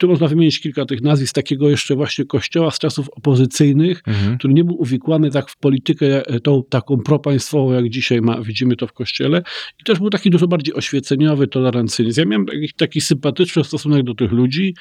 tu 0.00 0.08
można 0.08 0.28
wymienić 0.28 0.60
kilka 0.60 0.84
tych 0.84 1.02
nazwisk 1.02 1.34
takiego 1.34 1.70
jeszcze 1.70 1.94
właśnie 1.94 2.24
kościoła 2.24 2.70
z 2.70 2.78
czasów 2.78 3.08
opozycyjnych, 3.10 4.02
Mhm. 4.06 4.38
który 4.38 4.54
nie 4.54 4.64
był 4.64 4.80
uwikłany 4.82 5.30
tak 5.30 5.50
w 5.50 5.56
politykę 5.56 6.26
e, 6.26 6.40
tą 6.40 6.62
taką 6.68 6.96
propaństwową, 6.98 7.72
jak 7.72 7.88
dzisiaj 7.88 8.20
ma, 8.20 8.40
widzimy 8.42 8.76
to 8.76 8.86
w 8.86 8.92
kościele. 8.92 9.42
I 9.80 9.84
też 9.84 9.98
był 9.98 10.10
taki 10.10 10.30
dużo 10.30 10.46
bardziej 10.48 10.74
oświeceniowy, 10.74 11.46
tolerancyjny. 11.46 12.12
Ja 12.16 12.24
miałem 12.24 12.46
taki, 12.46 12.72
taki 12.76 13.00
sympatyczny 13.00 13.64
stosunek 13.64 14.02
do 14.02 14.14
tych 14.14 14.32
ludzi, 14.32 14.74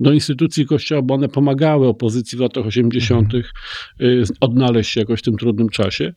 do 0.00 0.12
instytucji 0.12 0.66
kościoła, 0.66 1.02
bo 1.02 1.14
one 1.14 1.28
pomagały 1.28 1.88
opozycji 1.88 2.38
w 2.38 2.40
latach 2.40 2.66
80. 2.66 3.34
y, 3.34 4.22
odnaleźć 4.40 4.90
się 4.90 5.00
jakoś 5.00 5.18
w 5.18 5.22
tym 5.22 5.36
trudnym 5.36 5.68
czasie. 5.68 6.12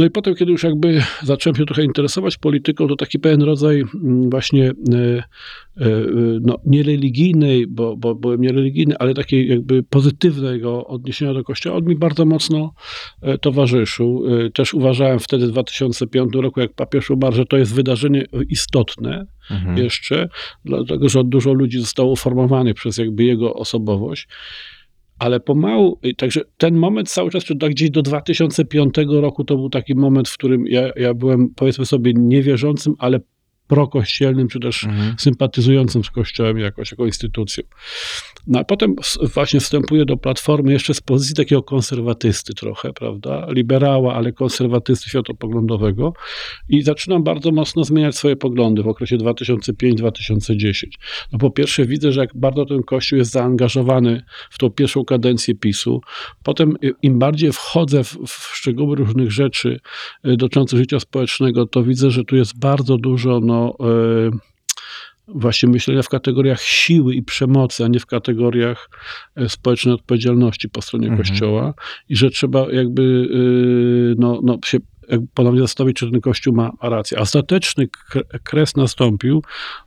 No 0.00 0.06
i 0.06 0.10
potem, 0.10 0.34
kiedy 0.34 0.52
już 0.52 0.62
jakby 0.62 1.02
zacząłem 1.22 1.56
się 1.56 1.66
trochę 1.66 1.84
interesować 1.84 2.36
polityką, 2.36 2.88
to 2.88 2.96
taki 2.96 3.18
pewien 3.18 3.42
rodzaj 3.42 3.84
mm, 3.94 4.30
właśnie 4.30 4.68
e, 4.68 4.72
e, 5.16 5.22
no, 6.40 6.58
niereligijnej, 6.66 7.66
bo, 7.66 7.96
bo 7.96 8.14
byłem 8.14 8.40
niereligijny, 8.40 8.94
ale 8.98 9.14
takiej 9.14 9.48
jakby 9.48 9.82
pozytywnego 9.82 10.86
odniesienia 10.86 11.34
do 11.34 11.44
Kościoła, 11.44 11.76
on 11.76 11.84
mi 11.84 11.96
bardzo 11.96 12.24
mocno 12.24 12.72
e, 13.22 13.38
towarzyszył. 13.38 14.24
E, 14.46 14.50
Też 14.50 14.74
uważałem 14.74 15.18
wtedy 15.18 15.46
w 15.46 15.50
2005 15.50 16.34
roku, 16.34 16.60
jak 16.60 16.72
papież 16.72 17.10
umarł, 17.10 17.36
że 17.36 17.46
to 17.46 17.56
jest 17.56 17.74
wydarzenie 17.74 18.24
istotne 18.48 19.26
Mhm. 19.50 19.78
jeszcze, 19.78 20.28
dlatego 20.64 21.08
że 21.08 21.24
dużo 21.24 21.52
ludzi 21.52 21.80
zostało 21.80 22.12
uformowanych 22.12 22.74
przez 22.74 22.98
jakby 22.98 23.24
jego 23.24 23.54
osobowość. 23.54 24.28
Ale 25.20 25.40
pomału, 25.40 25.98
i 26.02 26.16
także 26.16 26.40
ten 26.56 26.74
moment 26.74 27.10
cały 27.10 27.30
czas, 27.30 27.44
tak 27.60 27.70
gdzieś 27.70 27.90
do 27.90 28.02
2005 28.02 28.94
roku, 29.08 29.44
to 29.44 29.56
był 29.56 29.70
taki 29.70 29.94
moment, 29.94 30.28
w 30.28 30.34
którym 30.34 30.66
ja, 30.66 30.90
ja 30.96 31.14
byłem, 31.14 31.48
powiedzmy 31.56 31.86
sobie, 31.86 32.12
niewierzącym, 32.14 32.94
ale 32.98 33.20
prokościelnym, 33.70 34.48
czy 34.48 34.60
też 34.60 34.84
Mhm. 34.84 35.14
sympatyzującym 35.18 36.04
z 36.04 36.10
Kościołem 36.10 36.58
jakoś, 36.58 36.90
jako 36.90 37.06
instytucją. 37.06 37.64
No 38.46 38.58
a 38.58 38.64
potem 38.64 38.96
właśnie 39.34 39.60
wstępuję 39.60 40.04
do 40.04 40.16
Platformy 40.16 40.72
jeszcze 40.72 40.94
z 40.94 41.00
pozycji 41.00 41.34
takiego 41.34 41.62
konserwatysty 41.62 42.54
trochę, 42.54 42.92
prawda, 42.92 43.46
liberała, 43.50 44.14
ale 44.14 44.32
konserwatysty 44.32 45.08
światopoglądowego 45.08 46.12
i 46.68 46.82
zaczynam 46.82 47.24
bardzo 47.24 47.50
mocno 47.52 47.84
zmieniać 47.84 48.16
swoje 48.16 48.36
poglądy 48.36 48.82
w 48.82 48.88
okresie 48.88 49.16
2005-2010. 49.16 50.86
No 51.32 51.38
po 51.38 51.50
pierwsze 51.50 51.86
widzę, 51.86 52.12
że 52.12 52.20
jak 52.20 52.30
bardzo 52.34 52.66
ten 52.66 52.82
Kościół 52.82 53.18
jest 53.18 53.30
zaangażowany 53.30 54.22
w 54.50 54.58
tą 54.58 54.70
pierwszą 54.70 55.04
kadencję 55.04 55.54
PiSu, 55.54 56.00
potem 56.42 56.76
y, 56.84 56.92
im 57.02 57.18
bardziej 57.18 57.52
wchodzę 57.52 58.04
w, 58.04 58.18
w 58.26 58.56
szczegóły 58.56 58.96
różnych 58.96 59.32
rzeczy 59.32 59.80
y, 60.26 60.36
dotyczących 60.36 60.78
życia 60.78 61.00
społecznego, 61.00 61.66
to 61.66 61.82
widzę, 61.82 62.10
że 62.10 62.24
tu 62.24 62.36
jest 62.36 62.58
bardzo 62.58 62.96
dużo 62.96 63.40
no, 63.40 63.59
y, 63.68 64.50
właśnie 65.28 65.68
myślenia 65.68 66.02
w 66.02 66.08
kategoriach 66.08 66.62
siły 66.62 67.14
i 67.14 67.22
przemocy, 67.22 67.84
a 67.84 67.88
nie 67.88 68.00
w 68.00 68.06
kategoriach 68.06 68.90
e, 69.36 69.48
społecznej 69.48 69.94
odpowiedzialności 69.94 70.68
po 70.68 70.82
stronie 70.82 71.08
Mhm. 71.08 71.28
Kościoła 71.28 71.74
i 72.08 72.16
że 72.16 72.30
trzeba 72.30 72.66
jakby 72.72 73.02
y, 73.02 74.14
no, 74.18 74.40
no, 74.42 74.58
się 74.64 74.78
ponownie 75.34 75.60
zastanowić, 75.60 75.96
czy 75.96 76.10
ten 76.10 76.20
Kościół 76.20 76.54
ma 76.54 76.72
rację. 76.82 77.18
Ostateczny 77.18 77.88
kre- 78.12 78.38
kres 78.44 78.76
nastąpił 78.76 79.42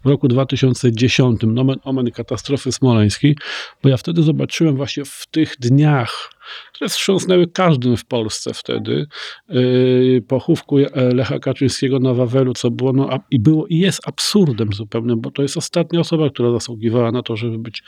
w 0.05 0.09
roku 0.09 0.27
2010, 0.27 1.41
nomen 1.47 1.77
omen 1.83 2.11
katastrofy 2.11 2.71
smoleńskiej, 2.71 3.37
bo 3.83 3.89
ja 3.89 3.97
wtedy 3.97 4.23
zobaczyłem 4.23 4.75
właśnie 4.75 5.05
w 5.05 5.27
tych 5.31 5.55
dniach, 5.59 6.31
które 6.73 6.89
wstrząsnęły 6.89 7.47
każdym 7.47 7.97
w 7.97 8.05
Polsce 8.05 8.53
wtedy, 8.53 9.05
yy, 9.49 10.23
pochówku 10.27 10.77
e, 10.79 10.89
Lecha 11.13 11.39
Kaczyńskiego 11.39 11.99
na 11.99 12.13
Wawelu, 12.13 12.53
co 12.53 12.71
było, 12.71 12.93
no, 12.93 13.09
i 13.31 13.39
było 13.39 13.67
i 13.67 13.77
jest 13.77 14.07
absurdem 14.07 14.73
zupełnym, 14.73 15.21
bo 15.21 15.31
to 15.31 15.41
jest 15.41 15.57
ostatnia 15.57 15.99
osoba, 15.99 16.29
która 16.29 16.51
zasługiwała 16.51 17.11
na 17.11 17.23
to, 17.23 17.35
żeby 17.35 17.59
być 17.59 17.83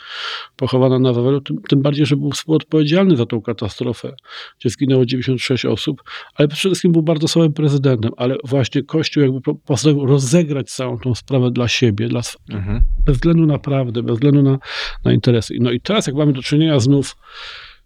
pochowana 0.56 0.98
na 0.98 1.12
Wawelu, 1.12 1.40
tym, 1.40 1.56
tym 1.68 1.82
bardziej, 1.82 2.06
że 2.06 2.16
był 2.16 2.30
współodpowiedzialny 2.30 3.16
za 3.16 3.26
tą 3.26 3.42
katastrofę, 3.42 4.12
gdzie 4.60 4.70
zginęło 4.70 5.06
96 5.06 5.64
osób, 5.64 6.02
ale 6.34 6.48
przede 6.48 6.70
wszystkim 6.72 6.92
był 6.92 7.02
bardzo 7.02 7.28
słabym 7.28 7.52
prezydentem, 7.52 8.10
ale 8.16 8.36
właśnie 8.44 8.82
Kościół 8.82 9.22
jakby 9.22 9.40
po- 9.40 9.54
postanowił 9.54 10.06
rozegrać 10.06 10.70
całą 10.70 10.98
tą 10.98 11.14
sprawę 11.14 11.50
dla 11.50 11.68
siebie, 11.68 12.08
dla, 12.08 12.20
Mhm. 12.50 12.80
bez 13.06 13.14
względu 13.16 13.46
na 13.46 13.58
prawdę, 13.58 14.02
bez 14.02 14.14
względu 14.14 14.42
na, 14.42 14.58
na 15.04 15.12
interesy. 15.12 15.54
No 15.60 15.70
i 15.70 15.80
teraz, 15.80 16.06
jak 16.06 16.16
mamy 16.16 16.32
do 16.32 16.42
czynienia 16.42 16.80
znów 16.80 17.16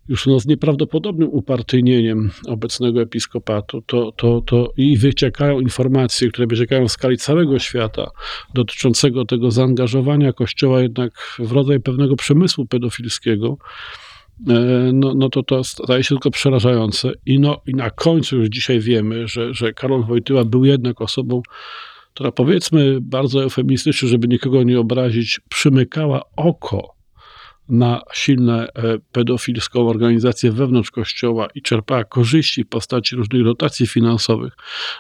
już 0.09 0.27
no, 0.27 0.41
z 0.41 0.47
nieprawdopodobnym 0.47 1.29
upartyjnieniem 1.29 2.31
obecnego 2.47 3.03
episkopatu, 3.03 3.83
to, 3.87 4.13
to, 4.13 4.41
to 4.41 4.73
i 4.77 4.99
wyciekają 4.99 5.61
informacje, 5.61 6.29
które 6.29 6.47
wyciekają 6.47 6.89
w 6.89 6.93
skali 6.93 7.17
całego 7.17 7.59
świata 7.59 8.11
dotyczącego 8.55 9.25
tego 9.25 9.51
zaangażowania 9.51 10.33
Kościoła 10.33 10.83
jednak 10.83 11.37
w 11.39 11.53
rodzaj 11.53 11.81
pewnego 11.81 12.17
przemysłu 12.17 12.67
pedofilskiego, 12.67 13.57
e, 14.49 14.53
no, 14.93 15.15
no 15.15 15.29
to 15.29 15.43
to 15.43 15.65
staje 15.65 16.05
się 16.05 16.09
tylko 16.09 16.31
przerażające. 16.31 17.13
I, 17.27 17.39
no, 17.39 17.61
I 17.67 17.75
na 17.75 17.91
końcu 17.91 18.37
już 18.37 18.49
dzisiaj 18.49 18.81
wiemy, 18.81 19.29
że, 19.29 19.55
że 19.55 19.73
Karol 19.73 20.05
Wojtyła 20.05 20.45
był 20.45 20.65
jednak 20.65 21.01
osobą, 21.01 21.43
która 22.15 22.33
powiedzmy 22.33 22.99
bardzo 23.01 23.43
eufemistycznie, 23.43 24.09
żeby 24.09 24.29
nikogo 24.29 24.63
nie 24.63 24.81
obrazić, 24.81 25.41
przymykała 25.49 26.23
oko 26.37 27.00
na 27.71 28.03
silne 28.13 28.69
e, 28.75 28.99
pedofilską 29.13 29.89
organizację 29.89 30.53
wewnątrz 30.53 30.91
kościoła 30.91 31.49
i 31.55 31.63
czerpała 31.63 32.05
korzyści 32.05 32.65
w 32.65 32.69
postaci 32.69 33.17
różnych 33.17 33.45
dotacji 33.45 33.87
finansowych 33.87 34.53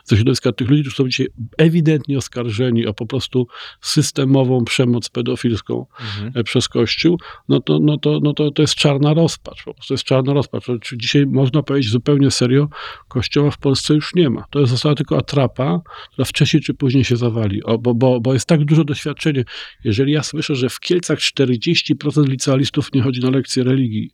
ze 0.05 0.17
środowiska 0.17 0.53
tych 0.53 0.69
ludzi, 0.69 0.83
którzy 0.83 0.97
są 0.97 1.09
dzisiaj 1.09 1.29
ewidentnie 1.59 2.19
oskarżeni 2.19 2.87
o 2.87 2.95
po 2.95 3.07
prostu 3.07 3.47
systemową 3.81 4.65
przemoc 4.65 5.09
pedofilską 5.09 5.87
Mhm. 6.00 6.33
e, 6.35 6.45
przez 6.45 6.69
Kościół, 6.69 7.19
no 7.49 7.61
to, 7.61 7.79
no 7.79 7.99
to, 7.99 8.21
no 8.23 8.33
to, 8.33 8.50
to 8.50 8.62
jest 8.62 8.75
czarna 8.75 9.15
rozpacz. 9.15 9.65
Po 9.65 9.75
prostu 9.75 9.89
to 9.89 9.95
jest 9.95 10.05
czarna 10.05 10.33
rozpacz. 10.33 10.65
Czy 10.83 10.99
dzisiaj 10.99 11.27
można 11.27 11.62
powiedzieć 11.62 11.91
zupełnie 11.91 12.31
serio, 12.31 12.69
Kościoła 13.09 13.50
w 13.50 13.59
Polsce 13.59 13.95
już 13.95 14.15
nie 14.15 14.31
ma. 14.31 14.45
To 14.50 14.61
jest 14.61 14.73
została 14.73 14.95
tylko 14.95 15.19
atrapa, 15.19 15.81
która 16.12 16.25
wcześniej 16.25 16.62
czy 16.62 16.75
później 16.75 17.05
się 17.05 17.17
zawali, 17.17 17.62
o, 17.62 17.79
bo, 17.79 17.95
bo, 17.95 18.21
bo 18.21 18.33
jest 18.33 18.47
tak 18.47 18.65
dużo 18.65 18.85
doświadczenia. 18.85 19.43
Jeżeli 19.85 20.12
ja 20.12 20.23
słyszę, 20.23 20.55
że 20.55 20.69
w 20.69 20.81
Kielcach 20.81 21.19
40% 21.19 22.29
licealistów 22.29 22.60
nie 22.95 23.02
chodzi 23.02 23.21
na 23.21 23.31
lekcje 23.31 23.64
religii, 23.64 24.11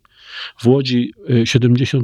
w 0.59 0.67
Łodzi 0.67 1.13
y, 1.31 1.45
70%, 1.45 2.01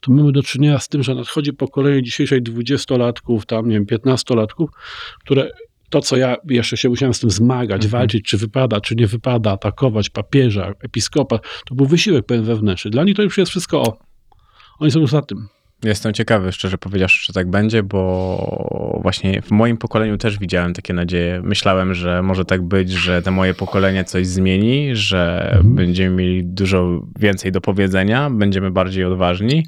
to 0.00 0.12
mamy 0.12 0.32
do 0.32 0.42
czynienia 0.42 0.78
z 0.78 0.88
tym, 0.88 1.02
że 1.02 1.14
nadchodzi 1.14 1.52
pokolenie 1.52 2.02
dzisiejszej 2.02 2.42
20-latków, 2.42 3.46
tam 3.46 3.68
nie 3.68 3.74
wiem, 3.74 3.86
15-latków, 3.86 4.66
które 5.20 5.50
to, 5.90 6.00
co 6.00 6.16
ja 6.16 6.36
jeszcze 6.48 6.76
się 6.76 6.88
musiałem 6.88 7.14
z 7.14 7.20
tym 7.20 7.30
zmagać, 7.30 7.84
Mhm. 7.84 7.90
walczyć, 7.90 8.24
czy 8.24 8.38
wypada, 8.38 8.80
czy 8.80 8.94
nie 8.94 9.06
wypada, 9.06 9.52
atakować 9.52 10.10
papieża, 10.10 10.72
episkopa, 10.80 11.38
to 11.66 11.74
był 11.74 11.86
wysiłek 11.86 12.26
pewien 12.26 12.44
wewnętrzny. 12.44 12.90
Dla 12.90 13.04
nich 13.04 13.16
to 13.16 13.22
już 13.22 13.38
jest 13.38 13.50
wszystko 13.50 13.82
o. 13.82 13.98
Oni 14.78 14.90
są 14.90 15.00
już 15.00 15.10
za 15.10 15.22
tym. 15.22 15.48
Jestem 15.84 16.12
ciekawy, 16.12 16.52
szczerze 16.52 16.78
powiedziawszy, 16.78 17.26
czy 17.26 17.32
tak 17.32 17.50
będzie, 17.50 17.82
bo 17.82 18.98
właśnie 19.02 19.42
w 19.42 19.50
moim 19.50 19.76
pokoleniu 19.76 20.18
też 20.18 20.38
widziałem 20.38 20.74
takie 20.74 20.94
nadzieje. 20.94 21.40
Myślałem, 21.44 21.94
że 21.94 22.22
może 22.22 22.44
tak 22.44 22.62
być, 22.62 22.90
że 22.90 23.22
te 23.22 23.30
moje 23.30 23.54
pokolenie 23.54 24.04
coś 24.04 24.26
zmieni, 24.26 24.96
że 24.96 25.48
Mhm. 25.56 25.74
będziemy 25.74 26.16
mieli 26.16 26.44
dużo 26.44 27.02
więcej 27.18 27.52
do 27.52 27.60
powiedzenia, 27.60 28.30
będziemy 28.30 28.70
bardziej 28.70 29.04
odważni. 29.04 29.66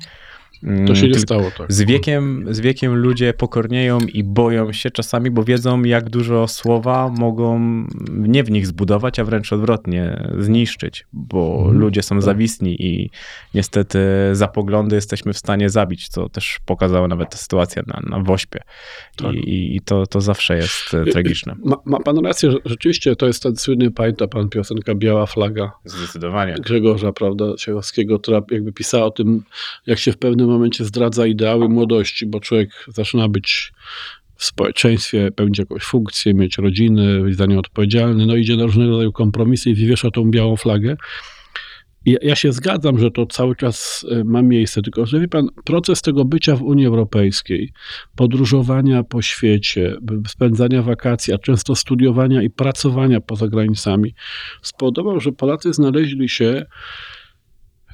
To 0.87 0.95
się 0.95 1.00
Mm, 1.00 1.12
nie 1.12 1.19
stało 1.19 1.50
tak. 1.59 1.73
Z 1.73 1.83
wiekiem, 1.83 2.47
z 2.50 2.61
wiekiem 2.61 2.95
ludzie 2.95 3.33
pokornieją 3.33 3.99
i 4.00 4.25
boją 4.25 4.73
się 4.73 4.90
czasami, 4.90 5.31
bo 5.31 5.45
wiedzą, 5.45 5.83
jak 5.83 6.11
dużo 6.11 6.49
słowa 6.49 7.09
mogą 7.09 7.61
nie 8.11 8.45
w 8.45 8.50
nich 8.50 8.67
zbudować, 8.67 9.19
a 9.19 9.25
wręcz 9.25 9.52
odwrotnie 9.52 10.31
zniszczyć, 10.38 11.07
bo 11.12 11.57
Mhm, 11.59 11.79
ludzie 11.79 12.02
są 12.02 12.14
tak. 12.17 12.23
zawistni 12.23 12.87
i 12.87 13.11
niestety 13.55 13.99
za 14.33 14.49
poglądy 14.49 14.97
jesteśmy 14.97 15.33
w 15.33 15.38
stanie 15.38 15.71
zabić, 15.71 16.09
co 16.09 16.29
też 16.29 16.59
pokazała 16.67 17.09
nawet 17.09 17.31
ta 17.31 17.37
sytuacja 17.37 17.83
na, 17.87 18.19
na 18.19 18.25
Wośpie. 18.25 18.61
Tak. 19.17 19.35
I, 19.35 19.76
i 19.76 19.81
to, 19.81 20.07
to 20.07 20.21
zawsze 20.21 20.57
jest 20.57 20.95
e, 20.95 21.05
tragiczne. 21.05 21.57
Ma, 21.64 21.76
ma 21.85 22.00
pan 22.00 22.25
rację, 22.25 22.50
rzeczywiście 22.64 23.17
to 23.17 23.26
jest 23.26 23.43
ten 23.43 23.57
słynny, 23.57 23.90
pamięta 23.90 24.29
pan 24.29 24.49
piosenka 24.49 24.95
Biała 24.95 25.26
Flaga 25.26 25.73
Zdecydowanie. 25.85 26.55
Grzegorza, 26.55 27.12
prawda, 27.12 27.45
Ciechowskiego, 27.59 28.19
która 28.19 28.43
jakby 28.50 28.73
pisała 28.73 29.05
o 29.05 29.11
tym, 29.11 29.43
jak 29.87 29.99
się 29.99 30.12
w 30.12 30.19
pewnym 30.19 30.50
momencie 30.50 30.85
zdradza 30.85 31.26
ideały 31.26 31.69
młodości, 31.69 32.26
bo 32.26 32.40
człowiek 32.40 32.85
zaczyna 32.88 33.28
być 33.28 33.73
w 34.37 34.45
społeczeństwie, 34.45 35.30
pełnić 35.30 35.59
jakąś 35.59 35.83
funkcję, 35.83 36.35
mieć 36.35 36.59
rodzinę, 36.59 37.21
być 37.21 37.37
za 37.37 37.47
nią 37.47 37.59
odpowiedzialny, 37.59 38.26
no 38.26 38.37
idzie 38.37 38.57
na 38.57 38.62
różnego 38.62 38.90
rodzaju 38.90 39.12
kompromisy 39.12 39.71
i 39.71 39.75
wywiesza 39.75 40.11
tą 40.11 40.30
białą 40.30 40.57
flagę. 40.57 40.97
I 42.07 42.16
ja- 42.23 42.37
się 42.37 42.52
zgadzam, 42.52 42.99
że 42.99 43.11
to 43.11 43.26
cały 43.26 43.57
czas 43.57 44.07
e, 44.11 44.25
ma 44.25 44.42
miejsce, 44.42 44.83
tylko 44.83 45.07
że 45.07 45.21
wie 45.21 45.28
pan, 45.28 45.49
proces 45.64 46.02
tego 46.02 46.25
bycia 46.25 46.57
w 46.57 46.62
Unii 46.62 46.87
Europejskiej, 46.87 47.73
podróżowania 48.16 49.02
po 49.02 49.23
świecie, 49.23 49.97
spędzania 50.28 50.83
wakacji, 50.83 51.35
a 51.35 51.38
często 51.38 51.75
studiowania 51.75 52.42
i 52.42 52.50
pracowania 52.50 53.21
poza 53.21 53.49
granicami, 53.49 54.14
spowodował, 54.62 55.21
że 55.21 55.33
Polacy 55.33 55.73
znaleźli 55.73 56.28
się 56.28 56.66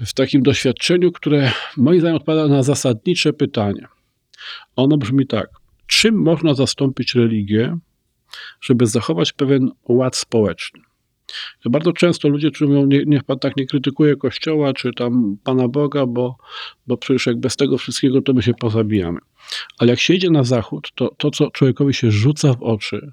w 0.00 0.14
takim 0.14 0.42
doświadczeniu, 0.42 1.12
które 1.12 1.52
moim 1.76 2.00
zdaniem 2.00 2.16
odpowiada 2.16 2.48
na 2.48 2.62
zasadnicze 2.62 3.32
pytanie. 3.32 3.86
Ono 4.76 4.96
brzmi 4.96 5.26
tak. 5.26 5.48
Czym 5.86 6.22
można 6.22 6.54
zastąpić 6.54 7.14
religię, 7.14 7.78
żeby 8.60 8.86
zachować 8.86 9.32
pewien 9.32 9.70
ład 9.88 10.16
społeczny? 10.16 10.80
Bardzo 11.64 11.92
często 11.92 12.28
ludzie, 12.28 12.50
mówią, 12.60 12.86
nie, 12.86 13.02
niech 13.06 13.24
pan 13.24 13.38
tak 13.38 13.56
nie 13.56 13.66
krytykuje 13.66 14.16
Kościoła, 14.16 14.72
czy 14.72 14.92
tam 14.92 15.36
Pana 15.44 15.68
Boga, 15.68 16.06
bo, 16.06 16.36
bo 16.86 16.96
przecież 16.96 17.26
jak 17.26 17.40
bez 17.40 17.56
tego 17.56 17.78
wszystkiego, 17.78 18.22
to 18.22 18.32
my 18.32 18.42
się 18.42 18.54
pozabijamy. 18.54 19.18
Ale 19.78 19.90
jak 19.90 20.00
się 20.00 20.14
idzie 20.14 20.30
na 20.30 20.44
zachód, 20.44 20.90
to 20.94 21.14
to, 21.18 21.30
co 21.30 21.50
człowiekowi 21.50 21.94
się 21.94 22.10
rzuca 22.10 22.52
w 22.52 22.62
oczy, 22.62 23.12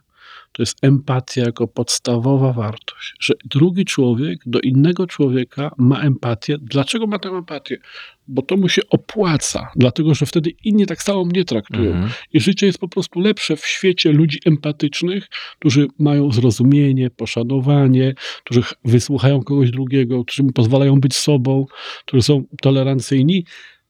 to 0.54 0.62
jest 0.62 0.78
empatia 0.82 1.42
jako 1.42 1.68
podstawowa 1.68 2.54
wartość. 2.54 3.14
Że 3.20 3.34
drugi 3.46 3.86
człowiek 3.86 4.40
do 4.46 4.60
innego 4.60 5.08
człowieka 5.08 5.72
ma 5.78 6.00
empatię. 6.02 6.58
Dlaczego 6.62 7.08
ma 7.08 7.20
tę 7.20 7.30
empatię? 7.30 7.78
Bo 8.28 8.42
to 8.42 8.58
mu 8.58 8.70
się 8.70 8.82
opłaca, 8.90 9.72
dlatego 9.76 10.16
że 10.16 10.26
wtedy 10.26 10.50
inni 10.64 10.86
tak 10.86 11.04
samo 11.04 11.26
mnie 11.26 11.46
traktują. 11.46 11.92
Mhm. 11.92 12.12
I 12.34 12.40
życie 12.40 12.66
jest 12.66 12.80
po 12.80 12.88
prostu 12.88 13.20
lepsze 13.20 13.56
w 13.56 13.66
świecie 13.66 14.12
ludzi 14.12 14.40
empatycznych, 14.46 15.28
którzy 15.60 15.88
mają 16.00 16.32
zrozumienie, 16.32 17.10
poszanowanie, 17.10 18.14
którzy 18.44 18.62
ch- 18.62 18.74
wysłuchają 18.86 19.44
kogoś 19.44 19.72
drugiego, 19.72 20.26
którzy 20.26 20.44
mu 20.44 20.52
pozwalają 20.52 21.00
być 21.00 21.16
sobą, 21.16 21.66
którzy 22.06 22.24
są 22.24 22.44
tolerancyjni. 22.62 23.46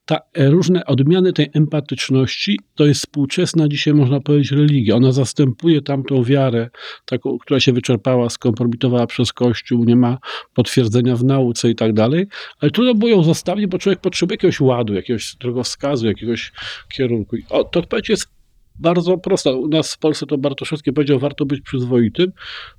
Ta 0.05 0.19
e, 0.33 0.49
różne 0.49 0.85
odmiany 0.85 1.33
tej 1.33 1.49
empatyczności 1.53 2.59
to 2.75 2.85
jest 2.85 2.99
współczesna 2.99 3.67
dzisiaj, 3.67 3.93
można 3.93 4.19
powiedzieć, 4.19 4.51
religia. 4.51 4.95
Ona 4.95 5.11
zastępuje 5.11 5.81
tamtą 5.81 6.23
wiarę, 6.23 6.69
taką, 7.05 7.37
która 7.37 7.59
się 7.59 7.73
wyczerpała, 7.73 8.29
skompromitowała 8.29 9.07
przez 9.07 9.33
Kościół, 9.33 9.83
nie 9.83 9.95
ma 9.95 10.17
potwierdzenia 10.53 11.15
w 11.15 11.23
nauce 11.23 11.69
i 11.69 11.75
tak 11.75 11.93
dalej, 11.93 12.27
ale 12.59 12.71
trudno 12.71 12.95
było 12.95 13.11
ją 13.11 13.23
zostawić, 13.23 13.67
bo 13.67 13.77
człowiek 13.77 13.99
potrzebuje 13.99 14.33
jakiegoś 14.33 14.59
ładu, 14.59 14.93
jakiegoś 14.93 15.35
drogowskazu, 15.35 16.07
jakiegoś 16.07 16.51
kierunku. 16.93 17.35
O, 17.49 17.63
to 17.63 17.79
odpowiedź 17.79 18.09
jest 18.09 18.42
bardzo 18.79 19.17
prosta. 19.17 19.51
U 19.51 19.67
nas 19.67 19.93
w 19.93 19.97
Polsce 19.97 20.25
to 20.25 20.37
Bartoszewski 20.37 20.93
powiedział, 20.93 21.19
warto 21.19 21.45
być 21.45 21.61
przyzwoitym. 21.61 22.31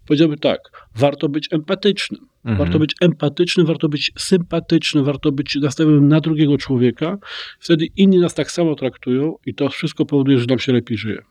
Powiedziałby 0.07 0.37
tak, 0.37 0.61
warto 0.95 1.29
być 1.29 1.49
empatycznym. 1.53 2.21
Mhm. 2.45 2.59
Warto 2.59 2.79
być 2.79 2.95
empatycznym, 3.01 3.67
warto 3.67 3.89
być 3.89 4.13
sympatycznym, 4.19 5.05
warto 5.05 5.33
być 5.33 5.57
nastawionym 5.57 6.09
na 6.09 6.21
drugiego 6.21 6.59
człowieka. 6.59 7.19
Wtedy 7.61 7.87
inni 7.97 8.19
nas 8.19 8.35
tak 8.35 8.51
samo 8.51 8.75
traktują 8.75 9.35
i 9.47 9.55
to 9.55 9.69
wszystko 9.69 10.07
powoduje, 10.07 10.39
że 10.39 10.47
nam 10.47 10.59
się 10.59 10.73
lepiej 10.73 10.99
żyje. 10.99 11.23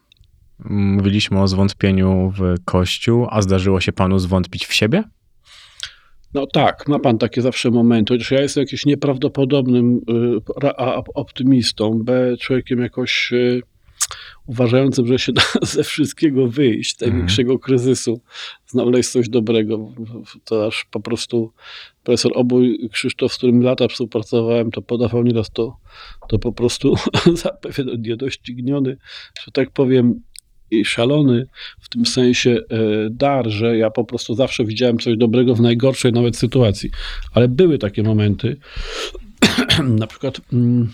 Mówiliśmy 0.69 1.41
o 1.41 1.47
zwątpieniu 1.47 2.33
w 2.37 2.55
Kościół, 2.65 3.27
a 3.29 3.41
zdarzyło 3.41 3.81
się 3.81 3.91
panu 3.91 4.19
zwątpić 4.19 4.65
w 4.65 4.73
siebie? 4.73 5.03
No 6.33 6.47
tak, 6.47 6.87
ma 6.87 6.99
pan 6.99 7.17
takie 7.17 7.41
zawsze 7.41 7.71
momenty, 7.71 8.13
chociaż 8.13 8.31
ja 8.31 8.41
jestem 8.41 8.61
jakimś 8.61 8.85
nieprawdopodobnym 8.85 10.01
y, 10.63 10.69
a- 10.77 11.01
optymistą, 11.13 11.99
B, 12.03 12.35
człowiekiem 12.39 12.79
jakoś 12.79 13.33
y, 13.33 13.61
uważającym, 14.45 15.07
że 15.07 15.19
się 15.19 15.33
da 15.37 15.41
ze 15.61 15.83
wszystkiego 15.83 16.47
wyjść, 16.47 16.97
z 16.97 17.01
największego 17.01 17.59
kryzysu, 17.59 18.21
znaleźć 18.67 19.09
coś 19.09 19.29
dobrego. 19.29 19.93
To 20.45 20.67
aż 20.67 20.85
po 20.91 20.99
prostu 20.99 21.51
profesor 22.03 22.31
Obój 22.35 22.89
Krzysztof, 22.91 23.33
z 23.33 23.37
którym 23.37 23.63
lata 23.63 23.87
współpracowałem, 23.87 24.71
to 24.71 24.81
podawał 24.81 25.23
nieraz 25.23 25.51
to, 25.51 25.77
to 26.29 26.39
po 26.39 26.51
prostu 26.51 26.95
za 27.43 27.49
pewien 27.49 28.01
niedościgniony, 28.01 28.97
że 29.45 29.51
tak 29.51 29.71
powiem, 29.71 30.21
i 30.71 30.85
szalony 30.85 31.47
w 31.81 31.89
tym 31.89 32.05
sensie 32.05 32.49
e, 32.51 32.77
dar, 33.09 33.49
że 33.49 33.77
ja 33.77 33.89
po 33.89 34.03
prostu 34.03 34.35
zawsze 34.35 34.65
widziałem 34.65 34.97
coś 34.97 35.17
dobrego 35.17 35.55
w 35.55 35.61
najgorszej 35.61 36.11
nawet 36.11 36.37
sytuacji. 36.37 36.89
Ale 37.33 37.47
były 37.47 37.77
takie 37.77 38.03
momenty, 38.03 38.57
na 39.83 40.07
przykład 40.07 40.41
mm, 40.53 40.93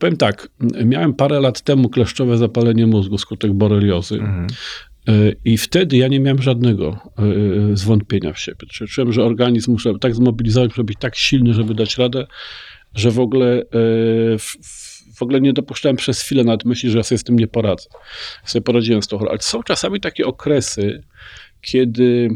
powiem 0.00 0.16
tak, 0.16 0.48
miałem 0.84 1.14
parę 1.14 1.40
lat 1.40 1.60
temu 1.60 1.88
kleszczowe 1.88 2.38
zapalenie 2.38 2.86
mózgu 2.86 3.18
skutek 3.18 3.52
boreliozy. 3.52 4.14
Mhm. 4.14 4.46
E, 5.08 5.12
I 5.44 5.58
wtedy 5.58 5.96
ja 5.96 6.08
nie 6.08 6.20
miałem 6.20 6.42
żadnego 6.42 6.98
e, 7.18 7.76
zwątpienia 7.76 8.32
w 8.32 8.38
siebie. 8.38 8.66
Czułem, 8.88 9.12
że 9.12 9.24
organizm 9.24 9.72
muszę 9.72 9.98
tak 10.00 10.14
zmobilizować, 10.14 10.70
żeby 10.74 10.84
być 10.84 10.98
tak 10.98 11.16
silny, 11.16 11.54
żeby 11.54 11.74
dać 11.74 11.98
radę, 11.98 12.26
że 12.94 13.10
w 13.10 13.20
ogóle, 13.20 13.60
e, 13.60 13.64
w, 14.38 14.56
w 15.16 15.22
ogóle 15.22 15.40
nie 15.40 15.52
dopuszczałem 15.52 15.96
przez 15.96 16.20
chwilę 16.20 16.44
nawet 16.44 16.64
myśli, 16.64 16.90
że 16.90 16.98
ja 16.98 17.04
sobie 17.04 17.18
z 17.18 17.24
tym 17.24 17.38
nie 17.38 17.48
poradzę. 17.48 17.88
Sobie 18.44 18.62
poradziłem 18.62 19.02
z 19.02 19.08
tą 19.08 19.18
chorobą. 19.18 19.30
Ale 19.30 19.42
są 19.42 19.62
czasami 19.62 20.00
takie 20.00 20.26
okresy, 20.26 21.02
kiedy, 21.60 22.28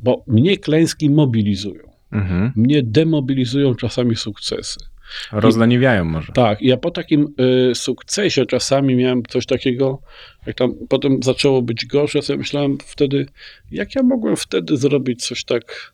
bo 0.00 0.24
mnie 0.26 0.58
klęski 0.58 1.10
mobilizują. 1.10 1.92
Mhm. 2.12 2.52
Mnie 2.56 2.82
demobilizują 2.82 3.74
czasami 3.74 4.16
sukcesy. 4.16 4.91
Rozleniwiają 5.32 6.04
może. 6.04 6.32
Tak, 6.32 6.62
ja 6.62 6.76
po 6.76 6.90
takim 6.90 7.34
y, 7.70 7.74
sukcesie 7.74 8.46
czasami 8.46 8.96
miałem 8.96 9.22
coś 9.28 9.46
takiego, 9.46 10.02
jak 10.46 10.56
tam 10.56 10.74
potem 10.88 11.22
zaczęło 11.22 11.62
być 11.62 11.86
gorzej, 11.86 12.18
ja 12.18 12.22
sobie 12.22 12.38
myślałem 12.38 12.78
wtedy, 12.86 13.26
jak 13.70 13.94
ja 13.94 14.02
mogłem 14.02 14.36
wtedy 14.36 14.76
zrobić 14.76 15.26
coś 15.26 15.44
tak 15.44 15.92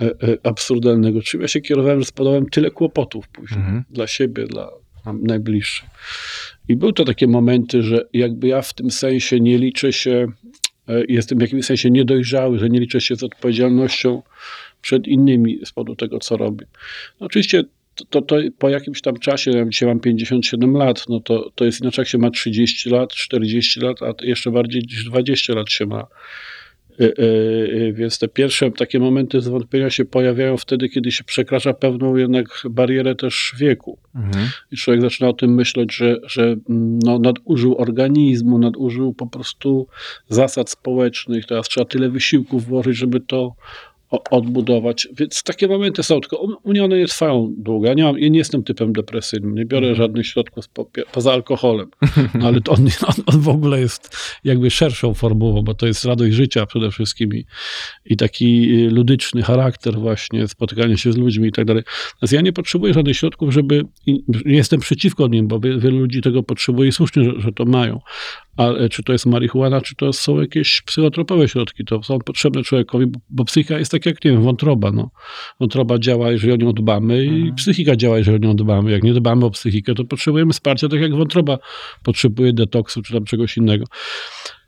e, 0.00 0.04
e, 0.04 0.10
absurdalnego. 0.42 1.22
Czym 1.22 1.40
ja 1.40 1.48
się 1.48 1.60
kierowałem, 1.60 1.98
że 1.98 2.04
spadałem 2.04 2.46
tyle 2.46 2.70
kłopotów 2.70 3.28
później 3.28 3.60
Mhm. 3.60 3.84
dla 3.90 4.06
siebie, 4.06 4.46
dla 4.46 4.68
najbliższych. 5.22 5.88
I 6.68 6.76
były 6.76 6.92
to 6.92 7.04
takie 7.04 7.26
momenty, 7.26 7.82
że 7.82 8.04
jakby 8.12 8.48
ja 8.48 8.62
w 8.62 8.74
tym 8.74 8.90
sensie 8.90 9.40
nie 9.40 9.58
liczę 9.58 9.92
się, 9.92 10.26
e, 10.88 11.02
jestem 11.08 11.38
w 11.38 11.40
jakimś 11.40 11.64
sensie 11.64 11.90
niedojrzały, 11.90 12.58
że 12.58 12.68
nie 12.68 12.80
liczę 12.80 13.00
się 13.00 13.16
z 13.16 13.22
odpowiedzialnością 13.22 14.22
przed 14.80 15.06
innymi 15.06 15.58
z 15.64 15.72
powodu 15.72 15.96
tego, 15.96 16.18
co 16.18 16.36
robię. 16.36 16.66
No 17.20 17.26
oczywiście 17.26 17.64
to, 18.10 18.22
to, 18.22 18.36
po 18.58 18.68
jakimś 18.68 19.00
tam 19.00 19.18
czasie, 19.18 19.50
ja 19.50 19.64
dzisiaj 19.64 19.88
mam 19.88 20.00
57 20.00 20.76
lat, 20.76 21.04
no 21.08 21.20
to, 21.20 21.50
to 21.54 21.64
jest 21.64 21.80
inaczej, 21.80 22.02
jak 22.02 22.08
się 22.08 22.18
ma 22.18 22.30
30 22.30 22.90
lat, 22.90 23.12
40 23.12 23.80
lat, 23.80 24.02
a 24.02 24.14
jeszcze 24.22 24.50
bardziej 24.50 24.82
niż 24.82 25.04
20 25.04 25.54
lat 25.54 25.70
się 25.70 25.86
ma. 25.86 26.06
Y, 27.00 27.04
y, 27.04 27.22
y, 27.22 27.92
Więc 27.92 28.18
te 28.18 28.28
pierwsze 28.28 28.70
takie 28.70 28.98
momenty 29.00 29.40
zwątpienia 29.40 29.90
się 29.90 30.04
pojawiają 30.04 30.56
wtedy, 30.56 30.88
kiedy 30.88 31.12
się 31.12 31.24
przekracza 31.24 31.74
pewną 31.74 32.16
jednak 32.16 32.46
barierę 32.70 33.14
też 33.14 33.54
wieku. 33.58 33.98
Mhm. 34.14 34.48
I 34.72 34.76
człowiek 34.76 35.02
zaczyna 35.02 35.28
o 35.28 35.32
tym 35.32 35.54
myśleć, 35.54 35.94
że, 35.94 36.16
że 36.26 36.42
mm, 36.42 36.98
no, 37.04 37.18
nadużył 37.18 37.78
organizmu, 37.78 38.58
nadużył 38.58 39.14
po 39.14 39.26
prostu 39.26 39.86
zasad 40.28 40.70
społecznych. 40.70 41.46
Teraz 41.46 41.68
trzeba 41.68 41.84
tyle 41.84 42.08
wysiłków 42.08 42.64
włożyć, 42.64 42.96
żeby 42.96 43.20
to 43.20 43.54
odbudować. 44.30 45.08
Więc 45.18 45.42
takie 45.42 45.68
momenty 45.68 46.02
są, 46.02 46.20
tylko 46.20 46.36
u- 46.36 46.68
mnie 46.70 46.84
one 46.84 46.98
nie 46.98 47.06
trwają 47.06 47.54
długo. 47.58 47.86
Ja 47.86 47.94
nie, 47.94 48.04
mam, 48.04 48.18
ja 48.18 48.28
nie 48.28 48.38
jestem 48.38 48.62
typem 48.64 48.92
depresyjnym, 48.92 49.54
nie 49.54 49.64
biorę 49.64 49.94
żadnych 49.94 50.26
środków 50.26 50.68
popie- 50.78 51.02
poza 51.12 51.32
alkoholem. 51.32 51.90
No, 52.38 52.46
ale 52.46 52.60
to 52.60 52.72
on, 52.72 52.86
on, 53.06 53.14
on 53.26 53.40
w 53.40 53.48
ogóle 53.48 53.80
jest 53.80 54.16
jakby 54.44 54.70
szerszą 54.70 55.14
formułą, 55.14 55.62
bo 55.62 55.74
to 55.74 55.86
jest 55.86 56.04
radość 56.04 56.34
życia 56.34 56.66
przede 56.66 56.90
wszystkim 56.90 57.34
i, 57.34 57.44
i 58.04 58.16
taki 58.16 58.72
y, 58.86 58.90
ludyczny 58.90 59.42
charakter 59.42 59.94
właśnie, 59.94 60.48
spotykanie 60.48 60.96
się 60.96 61.12
z 61.12 61.16
ludźmi 61.16 61.48
i 61.48 61.52
tak 61.52 61.64
dalej. 61.64 61.82
Natomiast 62.14 62.32
ja 62.32 62.40
nie 62.40 62.52
potrzebuję 62.52 62.94
żadnych 62.94 63.16
środków, 63.16 63.52
żeby, 63.52 63.84
nie 64.46 64.56
jestem 64.56 64.80
przeciwko 64.80 65.28
nim, 65.28 65.48
bo 65.48 65.60
wie- 65.60 65.78
wielu 65.78 65.98
ludzi 65.98 66.20
tego 66.20 66.42
potrzebuje 66.42 66.88
i 66.88 66.92
słusznie, 66.92 67.24
że, 67.24 67.40
że 67.40 67.52
to 67.52 67.64
mają. 67.64 68.00
Ale 68.56 68.88
czy 68.88 69.02
to 69.02 69.12
jest 69.12 69.26
marihuana, 69.26 69.80
czy 69.80 69.94
to 69.96 70.12
są 70.12 70.40
jakieś 70.40 70.82
psychotropowe 70.82 71.48
środki, 71.48 71.84
to 71.84 72.02
są 72.02 72.18
potrzebne 72.18 72.62
człowiekowi, 72.62 73.06
bo, 73.30 73.44
psychika 73.44 73.78
jest 73.78 73.92
tak 73.92 74.06
jak, 74.06 74.24
nie 74.24 74.30
wiem, 74.30 74.42
wątroba. 74.42 74.92
No. 74.92 75.10
Wątroba 75.60 75.98
działa, 75.98 76.30
jeżeli 76.30 76.52
o 76.52 76.56
nią 76.56 76.72
dbamy 76.72 77.24
i 77.24 77.28
Mhm. 77.28 77.54
psychika 77.54 77.96
działa, 77.96 78.18
jeżeli 78.18 78.36
o 78.36 78.40
nią 78.40 78.56
dbamy. 78.56 78.90
Jak 78.90 79.02
nie 79.02 79.14
dbamy 79.14 79.44
o 79.44 79.50
psychikę, 79.50 79.94
to 79.94 80.04
potrzebujemy 80.04 80.52
wsparcia, 80.52 80.88
tak 80.88 81.00
jak 81.00 81.14
wątroba 81.14 81.58
potrzebuje 82.02 82.52
detoksu, 82.52 83.02
czy 83.02 83.12
tam 83.12 83.24
czegoś 83.24 83.56
innego. 83.56 83.84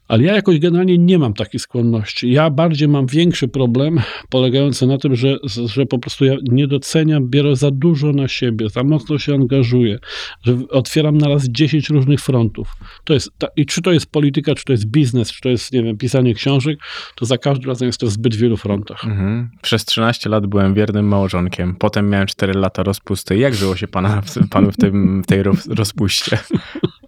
Ale 0.09 0.23
ja 0.23 0.35
jakoś 0.35 0.59
generalnie 0.59 0.99
nie 0.99 1.19
mam 1.19 1.35
takiej 1.35 1.61
skłonności. 1.61 2.33
Ja 2.33 2.51
bardziej 2.51 2.89
mam 2.89 3.07
większy 3.07 3.49
problem 3.49 4.01
polegający 4.29 4.87
na 4.87 4.99
tym, 4.99 5.17
że, 5.17 5.37
że 5.67 5.87
po 5.87 5.99
prostu 5.99 6.25
ja 6.25 6.37
nie 6.43 6.67
doceniam, 6.67 7.29
biorę 7.29 7.57
za 7.57 7.71
dużo 7.71 8.13
na 8.13 8.29
siebie, 8.29 8.69
za 8.69 8.83
mocno 8.83 9.19
się 9.19 9.35
angażuję, 9.35 9.99
że 10.43 10.59
otwieram 10.71 11.19
na 11.19 11.29
raz 11.29 11.49
10 11.49 11.91
różnych 11.91 12.21
frontów. 12.21 12.69
To 13.05 13.15
jest, 13.15 13.31
ta, 13.39 13.47
I 13.57 13.67
czy 13.67 13.83
to 13.83 13.93
jest 13.93 14.07
polityka, 14.07 14.55
czy 14.55 14.65
to 14.65 14.73
jest 14.73 14.87
biznes, 14.87 15.33
czy 15.33 15.41
to 15.41 15.49
jest, 15.49 15.73
nie 15.73 15.83
wiem, 15.83 15.97
pisanie 15.97 16.35
książek, 16.35 16.79
to 17.15 17.27
za 17.27 17.39
każdym 17.39 17.71
razem 17.71 17.87
jest 17.87 18.01
to 18.01 18.07
w 18.07 18.11
zbyt 18.11 18.35
wielu 18.35 18.57
frontach. 18.57 19.05
Mhm. 19.05 19.51
Przez 19.63 19.85
13 19.85 20.29
lat 20.31 20.47
byłem 20.47 20.75
wiernym 20.75 21.09
małżonkiem. 21.09 21.77
Potem 21.79 22.11
miałem 22.11 22.27
4 22.27 22.55
lata 22.55 22.83
rozpusty. 22.83 23.37
Jak 23.37 23.55
żyło 23.55 23.77
się 23.77 23.89
pana, 23.89 24.23
panu 24.51 24.73
w, 24.73 24.77
tym, 24.77 25.23
w 25.23 25.27
tej 25.27 25.43
roz- 25.43 25.75
rozpuście? 25.75 26.39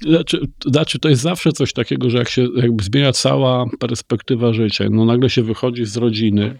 Znaczy, 0.00 0.40
znaczy, 0.66 0.98
to 0.98 1.08
jest 1.08 1.22
zawsze 1.22 1.52
coś 1.52 1.72
takiego, 1.72 2.10
że 2.10 2.18
jak 2.18 2.28
się 2.28 2.46
jakby 2.56 2.84
zmienia 2.84 3.12
cała 3.12 3.64
perspektywa 3.78 4.52
życia, 4.52 4.84
no 4.90 5.04
nagle 5.04 5.30
się 5.30 5.42
wychodzi 5.42 5.84
z 5.84 5.96
rodziny. 5.96 6.54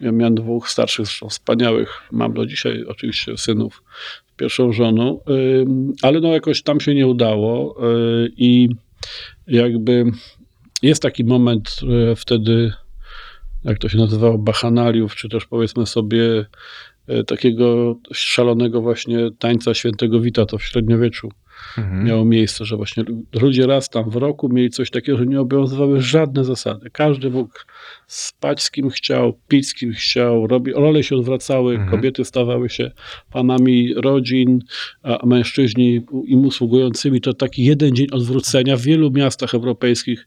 Ja 0.00 0.12
miałem 0.12 0.34
dwóch 0.34 0.70
starszych, 0.70 1.06
zresztą 1.06 1.28
wspaniałych, 1.28 2.02
mam 2.12 2.32
do 2.32 2.46
dzisiaj 2.46 2.84
oczywiście 2.88 3.36
synów, 3.36 3.82
pierwszą 4.36 4.72
żoną, 4.72 5.20
ale 6.02 6.20
no 6.20 6.28
jakoś 6.28 6.62
tam 6.62 6.80
się 6.80 6.94
nie 6.94 7.06
udało. 7.06 7.76
Yy, 7.82 8.32
i 8.36 8.68
jakby 9.46 10.04
jest 10.82 11.02
taki 11.02 11.24
moment 11.24 11.80
wtedy, 12.16 12.72
jak 13.64 13.78
to 13.78 13.88
się 13.88 13.98
nazywało, 13.98 14.38
bachanaliów, 14.38 15.16
czy 15.16 15.28
też 15.28 15.46
powiedzmy 15.46 15.86
sobie 15.86 16.46
yy, 17.08 17.24
takiego 17.24 17.96
szalonego 18.12 18.80
właśnie 18.80 19.18
tańca 19.38 19.74
świętego 19.74 20.20
Wita, 20.20 20.46
to 20.46 20.58
w 20.58 20.64
średniowieczu 20.64 21.28
Mhm. 21.78 22.04
miało 22.04 22.24
miejsce, 22.24 22.64
że 22.64 22.76
właśnie 22.76 23.04
ludzie 23.32 23.66
raz 23.66 23.90
tam 23.90 24.10
w 24.10 24.16
roku 24.16 24.48
mieli 24.48 24.70
coś 24.70 24.90
takiego, 24.90 25.18
że 25.18 25.26
nie 25.26 25.40
obowiązywały 25.40 26.00
żadne 26.00 26.44
zasady. 26.44 26.90
Każdy 26.90 27.30
mógł 27.30 27.54
spać 28.06 28.62
z 28.62 28.70
kim 28.70 28.90
chciał, 28.90 29.38
pić 29.48 29.68
z 29.68 29.74
kim 29.74 29.92
chciał, 29.92 30.46
robi, 30.46 30.72
role 30.72 31.02
się 31.02 31.16
odwracały, 31.16 31.74
Mhm. 31.74 31.90
kobiety 31.90 32.24
stawały 32.24 32.68
się 32.68 32.90
panami 33.32 33.94
rodzin, 33.94 34.60
a 35.02 35.26
mężczyźni 35.26 36.00
im 36.26 36.44
usługującymi. 36.46 37.20
To 37.20 37.34
taki 37.34 37.64
jeden 37.64 37.94
dzień 37.94 38.06
odwrócenia 38.12 38.76
w 38.76 38.80
wielu 38.80 39.10
miastach 39.10 39.54
europejskich 39.54 40.26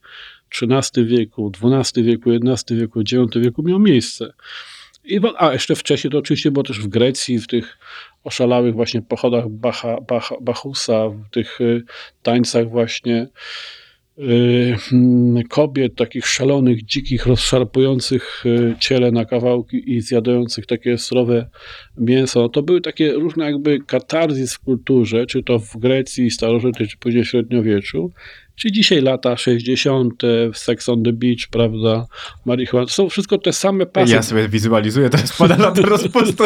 XIII 0.61 1.05
wieku, 1.05 1.51
XII 1.63 2.03
wieku, 2.03 2.31
XI 2.31 2.75
wieku, 2.75 3.01
IX 3.01 3.35
wieku 3.35 3.63
miał 3.63 3.79
miejsce. 3.79 4.33
I, 5.03 5.19
a 5.37 5.53
jeszcze 5.53 5.75
wcześniej 5.75 6.11
to 6.11 6.17
oczywiście 6.17 6.51
było 6.51 6.63
też 6.63 6.79
w 6.79 6.87
Grecji, 6.87 7.39
w 7.39 7.47
tych 7.47 7.77
oszalałych 8.23 8.75
właśnie 8.75 9.01
pochodach 9.01 9.49
Bacha, 9.49 10.01
Bacha, 10.01 10.35
Bachusa, 10.41 11.09
w 11.09 11.29
tych 11.31 11.61
y, 11.61 11.83
tańcach 12.23 12.69
właśnie 12.69 13.27
y, 14.17 14.77
mm, 14.91 15.43
kobiet, 15.43 15.95
takich 15.95 16.27
szalonych, 16.27 16.85
dzikich, 16.85 17.25
rozszarpujących 17.25 18.45
y, 18.45 18.75
ciele 18.79 19.11
na 19.11 19.25
kawałki 19.25 19.95
i 19.95 20.01
zjadających 20.01 20.65
takie 20.65 20.97
surowe 20.97 21.49
mięso. 21.97 22.41
No 22.41 22.49
to 22.49 22.63
były 22.63 22.81
takie 22.81 23.13
różne 23.13 23.45
jakby 23.45 23.79
katarzis 23.79 24.53
w 24.53 24.59
kulturze, 24.59 25.25
czy 25.25 25.43
to 25.43 25.59
w 25.59 25.77
Grecji 25.77 26.31
starożytnej, 26.31 26.87
czy 26.87 26.97
później 26.97 27.23
w 27.23 27.27
średniowieczu, 27.27 28.11
czy 28.57 28.71
dzisiaj 28.71 29.01
lata 29.01 29.37
60., 29.37 30.23
Sex 30.53 30.89
on 30.89 31.03
the 31.03 31.13
Beach, 31.13 31.47
prawda, 31.51 32.05
marihuana. 32.45 32.87
To 32.87 32.93
są 32.93 33.09
wszystko 33.09 33.37
te 33.37 33.53
same 33.53 33.85
pasy. 33.85 34.13
Ja 34.13 34.21
sobie 34.21 34.49
wizualizuję 34.49 35.09
teraz 35.09 35.37
pada 35.37 35.57
lata 35.57 35.81
rozpusty. 35.95 36.43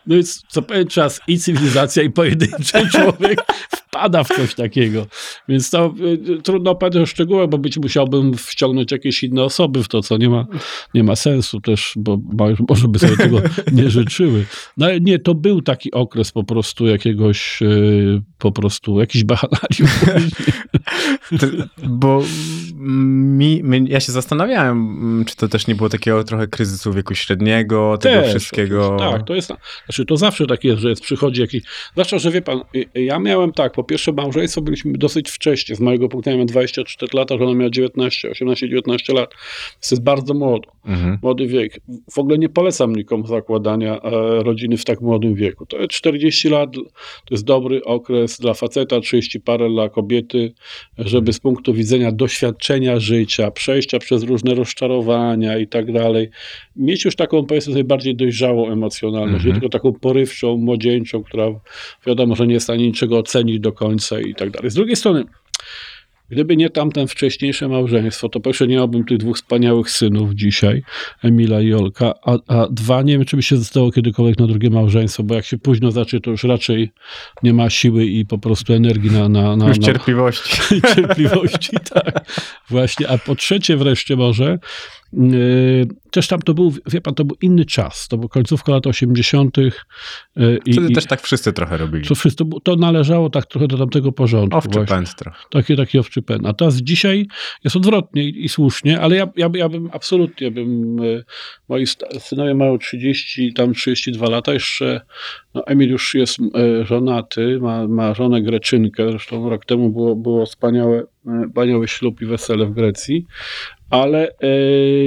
No 0.06 0.16
więc 0.16 0.44
co 0.48 0.62
pewien 0.62 0.88
czas 0.88 1.22
i 1.28 1.40
cywilizacja, 1.40 2.04
i 2.04 2.10
pojedynczy 2.10 2.90
człowiek 2.92 3.42
wpada 3.70 4.24
w 4.24 4.28
coś 4.28 4.56
takiego. 4.56 5.08
Więc 5.48 5.70
to 5.70 5.94
y, 6.38 6.42
trudno 6.42 6.76
powiedzieć 6.76 7.02
o 7.02 7.06
szczegółach, 7.06 7.50
bo 7.50 7.58
być 7.58 7.78
musiałbym 7.78 8.38
wciągnąć 8.38 8.92
jakieś 8.92 9.24
inne 9.24 9.44
osoby 9.44 9.84
w 9.84 9.88
to, 9.88 10.02
co 10.02 10.18
nie 10.18 10.30
ma, 10.30 10.46
nie 10.94 11.04
ma 11.04 11.16
sensu 11.16 11.62
też, 11.62 11.94
bo 11.96 12.18
może 12.70 12.88
by 12.88 13.00
sobie 13.00 13.18
tego 13.18 13.42
nie 13.72 13.90
życzyły. 13.90 14.46
No 14.78 14.86
ale 14.86 15.02
nie, 15.02 15.20
to 15.20 15.36
był 15.36 15.62
taki 15.62 15.92
okres 15.92 16.32
po 16.32 16.44
prostu 16.44 16.88
jakiegoś, 16.88 17.62
y, 17.62 18.22
po 18.38 18.52
prostu 18.52 19.00
jakiś 19.00 19.24
bahanalium. 19.24 19.90
Bo 21.84 22.24
mi, 23.38 23.64
mi, 23.64 23.90
ja 23.90 24.00
się 24.00 24.12
zastanawiałem, 24.12 24.78
mm, 24.78 25.26
czy 25.26 25.36
to 25.36 25.48
też 25.48 25.68
nie 25.68 25.76
było 25.76 25.90
takiego 25.90 26.24
trochę 26.24 26.48
kryzysu 26.48 26.94
wieku 26.94 27.16
średniego, 27.16 27.98
tego 27.98 28.22
Też, 28.22 28.30
wszystkiego. 28.30 28.98
Tak, 29.00 29.24
to 29.26 29.36
jest, 29.36 29.54
znaczy 29.86 30.06
to 30.06 30.18
zawsze 30.18 30.48
tak 30.48 30.64
jest, 30.64 30.82
że 30.82 30.90
jest, 30.90 31.02
przychodzi 31.02 31.42
jakiś, 31.42 31.64
zwłaszcza, 31.92 32.20
że 32.20 32.32
wie 32.32 32.42
pan, 32.42 32.62
y, 32.76 33.02
ja 33.02 33.20
miałem 33.20 33.52
tak, 33.52 33.74
po 33.74 33.84
pierwsze 33.84 34.12
małżeństwo 34.12 34.62
byliśmy 34.62 34.98
dosyć 34.98 35.30
wcześnie, 35.30 35.76
z 35.76 35.80
mojego 35.80 36.10
punktu 36.10 36.22
widzenia 36.22 36.36
miałem 36.36 36.48
24 36.48 37.18
lata, 37.18 37.38
żona 37.38 37.54
miała 37.54 37.70
19, 37.70 38.32
18-19 38.32 39.14
lat, 39.14 39.30
to 39.30 39.88
jest 39.92 40.04
bardzo 40.04 40.34
młodo, 40.34 40.72
Mhm. 40.86 41.18
młody 41.22 41.48
wiek. 41.48 41.80
W 42.12 42.18
ogóle 42.18 42.38
nie 42.38 42.50
polecam 42.50 42.96
nikomu 42.96 43.28
zakładania 43.28 44.02
e, 44.02 44.10
rodziny 44.44 44.78
w 44.78 44.86
tak 44.86 45.02
młodym 45.02 45.36
wieku. 45.36 45.66
To 45.66 45.78
jest 45.78 45.92
40 45.92 46.50
lat, 46.50 46.74
to 47.26 47.32
jest 47.32 47.44
dobry 47.44 47.84
okres 47.84 48.40
dla 48.40 48.54
faceta, 48.54 49.00
30 49.00 49.40
parę 49.40 49.70
dla 49.70 49.90
kobiety, 49.90 50.54
żeby 50.98 51.34
z 51.34 51.40
punktu 51.40 51.74
widzenia 51.74 52.12
doświadczenia 52.12 52.81
życia, 52.98 53.52
przejścia 53.52 54.00
przez 54.00 54.24
różne 54.24 54.54
rozczarowania 54.56 55.58
i 55.58 55.68
tak 55.68 55.92
dalej, 55.94 56.30
mieć 56.76 57.06
już 57.06 57.16
taką, 57.16 57.46
powiedzmy 57.46 57.74
sobie, 57.74 57.84
bardziej 57.84 58.16
dojrzałą 58.16 58.72
emocjonalność, 58.72 59.46
nie 59.46 59.52
Mhm. 59.52 59.62
tylko 59.62 59.70
taką 59.70 59.94
porywczą, 59.94 60.58
młodzieńczą, 60.58 61.24
która 61.24 61.46
wiadomo, 62.08 62.36
że 62.36 62.48
nie 62.48 62.54
jest 62.54 62.64
w 62.64 62.68
stanie 62.68 62.88
niczego 62.88 63.18
ocenić 63.18 63.60
do 63.60 63.72
końca 63.72 64.20
i 64.20 64.36
tak 64.36 64.50
dalej. 64.50 64.72
Z 64.72 64.74
drugiej 64.74 64.96
strony, 64.96 65.24
Gdyby 66.32 66.58
nie 66.58 66.70
tamten 66.70 67.08
wcześniejsze 67.08 67.68
małżeństwo, 67.68 68.30
to 68.30 68.40
pierwsze 68.40 68.68
nie 68.68 68.76
miałbym 68.76 69.06
tych 69.06 69.18
dwóch 69.18 69.38
wspaniałych 69.38 69.90
synów 69.90 70.34
dzisiaj, 70.34 70.84
Emila 71.24 71.62
i 71.62 71.74
Olka, 71.74 72.14
a, 72.26 72.38
a 72.48 72.68
dwa, 72.72 73.02
nie 73.02 73.14
wiem, 73.14 73.26
czy 73.26 73.36
by 73.36 73.44
się 73.44 73.58
zostało 73.58 73.92
kiedykolwiek 73.92 74.40
na 74.40 74.48
drugie 74.48 74.70
małżeństwo, 74.70 75.24
bo 75.24 75.36
jak 75.36 75.46
się 75.46 75.58
późno 75.58 75.92
zacznie, 75.92 76.20
to 76.20 76.32
już 76.32 76.44
raczej 76.44 76.92
nie 77.44 77.54
ma 77.54 77.70
siły 77.70 78.06
i 78.06 78.26
po 78.26 78.38
prostu 78.38 78.74
energii 78.74 79.12
na... 79.12 79.30
na, 79.30 79.56
na 79.56 79.68
Już 79.68 79.80
na 79.80 79.86
cierpliwości. 79.86 80.62
cierpliwości, 80.96 81.78
tak. 81.94 82.26
Właśnie, 82.70 83.10
a 83.10 83.18
po 83.18 83.36
trzecie 83.36 83.78
wreszcie 83.78 84.16
może, 84.16 84.60
też 86.12 86.28
tam 86.28 86.42
to 86.42 86.54
był, 86.54 86.74
wie 86.86 87.02
pan, 87.02 87.16
to 87.16 87.26
był 87.26 87.38
inny 87.42 87.66
czas, 87.66 88.08
to 88.08 88.18
był 88.18 88.30
końcówka 88.30 88.72
lat 88.72 88.88
80. 88.88 89.58
Yy, 89.58 89.72
i, 90.66 90.74
Wtedy 90.74 90.88
i 90.90 90.94
też 90.94 91.06
tak 91.06 91.22
wszyscy 91.22 91.54
trochę 91.54 91.78
robili. 91.78 92.08
to, 92.08 92.16
wszystko, 92.16 92.46
było- 92.46 92.62
to 92.62 92.76
należało 92.76 93.30
tak 93.30 93.46
trochę 93.46 93.68
do 93.68 93.78
tamtego 93.78 94.12
porządku. 94.12 94.58
Owczy 94.58 94.86
pęd 94.86 95.16
trochę. 95.16 95.38
Taki, 95.50 95.76
taki 95.76 96.00
owczy 96.00 96.22
pen. 96.22 96.46
A 96.46 96.54
teraz 96.54 96.76
dzisiaj 96.76 97.28
jest 97.64 97.76
odwrotnie 97.76 98.24
i, 98.24 98.46
i 98.46 98.50
słusznie, 98.50 99.00
ale 99.02 99.16
ja, 99.16 99.28
ja, 99.36 99.50
ja 99.54 99.70
bym 99.70 99.90
absolutnie 99.94 100.52
bym, 100.52 101.00
e, 101.00 101.24
moi 101.70 101.86
synowie 102.20 102.54
mają 102.54 102.78
30, 102.78 103.54
tam 103.54 103.74
32 103.74 104.30
lata, 104.30 104.54
jeszcze 104.54 105.02
no 105.54 105.68
Emil 105.68 105.90
już 105.90 106.16
jest 106.16 106.38
żonaty, 106.84 107.60
ma, 107.62 107.88
ma 107.88 108.14
żonę 108.14 108.42
Greczynkę, 108.42 109.12
zresztą 109.12 109.50
rok 109.50 109.66
temu 109.66 109.90
było, 109.90 110.16
było 110.16 110.46
wspaniałe, 110.46 111.04
wspaniały 111.50 111.88
ślub 111.88 112.22
i 112.22 112.26
wesele 112.26 112.66
w 112.66 112.74
Grecji, 112.74 113.26
ale 113.92 114.30
e, 114.40 114.48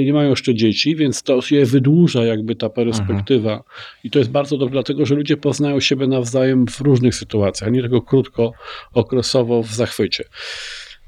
nie 0.05 0.13
mają 0.13 0.29
jeszcze 0.29 0.55
dzieci, 0.55 0.95
więc 0.95 1.23
to 1.23 1.41
się 1.41 1.65
wydłuża 1.65 2.25
jakby 2.25 2.55
ta 2.55 2.69
perspektywa 2.69 3.63
i 4.03 4.09
to 4.09 4.19
jest 4.19 4.31
bardzo 4.31 4.57
dobre, 4.57 4.71
dlatego 4.71 5.05
że 5.05 5.15
ludzie 5.15 5.37
poznają 5.37 5.79
siebie 5.79 6.07
nawzajem 6.07 6.67
w 6.67 6.81
różnych 6.81 7.15
sytuacjach, 7.15 7.71
nie 7.71 7.81
tylko 7.81 8.01
krótko, 8.01 8.51
okresowo 8.93 9.63
w 9.63 9.73
zachwycie. 9.73 10.23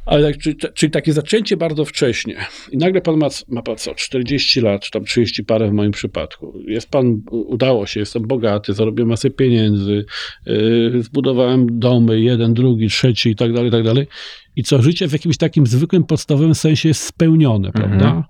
Ale 0.08 0.32
tak, 0.32 0.41
czyli, 0.41 0.56
czyli 0.74 0.91
takie 0.91 1.13
zaczęcie 1.13 1.58
bardzo 1.58 1.86
wcześnie. 1.86 2.36
I 2.72 2.78
nagle 2.78 3.02
pan 3.02 3.17
ma, 3.17 3.28
ma 3.48 3.62
pan 3.62 3.76
co, 3.78 3.96
40 3.96 4.62
lat, 4.62 4.82
czy 4.82 4.91
tam 4.91 5.06
30 5.06 5.43
parę 5.43 5.70
w 5.70 5.74
moim 5.74 5.91
przypadku. 5.91 6.60
Jest 6.67 6.89
pan, 6.91 7.22
udało 7.32 7.86
się, 7.86 8.00
jestem 8.00 8.28
bogaty, 8.28 8.74
zarobiłem 8.74 9.10
masę 9.10 9.30
pieniędzy, 9.30 10.06
yy, 10.46 11.04
zbudowałem 11.04 11.80
domy, 11.80 12.22
jeden, 12.22 12.54
drugi, 12.54 12.88
trzeci 12.89 13.30
i 13.30 13.36
tak 13.36 13.54
dalej, 13.54 13.67
i 13.67 13.72
tak 13.72 13.84
dalej. 13.84 14.08
I 14.56 14.63
co, 14.63 14.82
życie 14.82 15.08
w 15.08 15.13
jakimś 15.13 15.38
takim 15.38 15.67
zwykłym, 15.67 16.04
podstawowym 16.04 16.56
sensie 16.56 16.88
jest 16.89 17.04
spełnione, 17.04 17.67
Mhm. 17.67 17.89
prawda? 18.00 18.24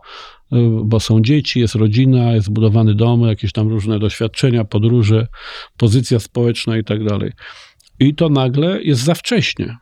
Yy, 0.52 0.60
Bo 0.84 1.00
są 1.00 1.22
dzieci, 1.22 1.60
jest 1.60 1.76
rodzina, 1.76 2.32
jest 2.32 2.46
zbudowany 2.48 2.96
dom, 2.96 3.22
jakieś 3.22 3.52
tam 3.52 3.68
różne 3.68 4.00
doświadczenia, 4.00 4.64
podróże, 4.66 5.28
pozycja 5.78 6.20
społeczna 6.20 6.78
i 6.78 6.84
tak 6.84 7.04
dalej. 7.04 7.32
I 8.00 8.16
to 8.16 8.30
nagle 8.30 8.82
jest 8.84 9.04
za 9.04 9.14
wcześnie. 9.16 9.78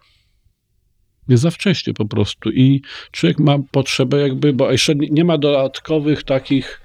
Jest 1.27 1.43
za 1.43 1.51
wcześnie 1.51 1.93
po 1.93 2.05
prostu. 2.05 2.51
I 2.51 2.81
człowiek 3.11 3.39
ma 3.39 3.57
potrzebę 3.71 4.21
jakby, 4.21 4.53
bo 4.53 4.71
jeszcze 4.71 4.95
nie 4.95 5.23
ma 5.23 5.37
dodatkowych 5.37 6.23
takich, 6.23 6.81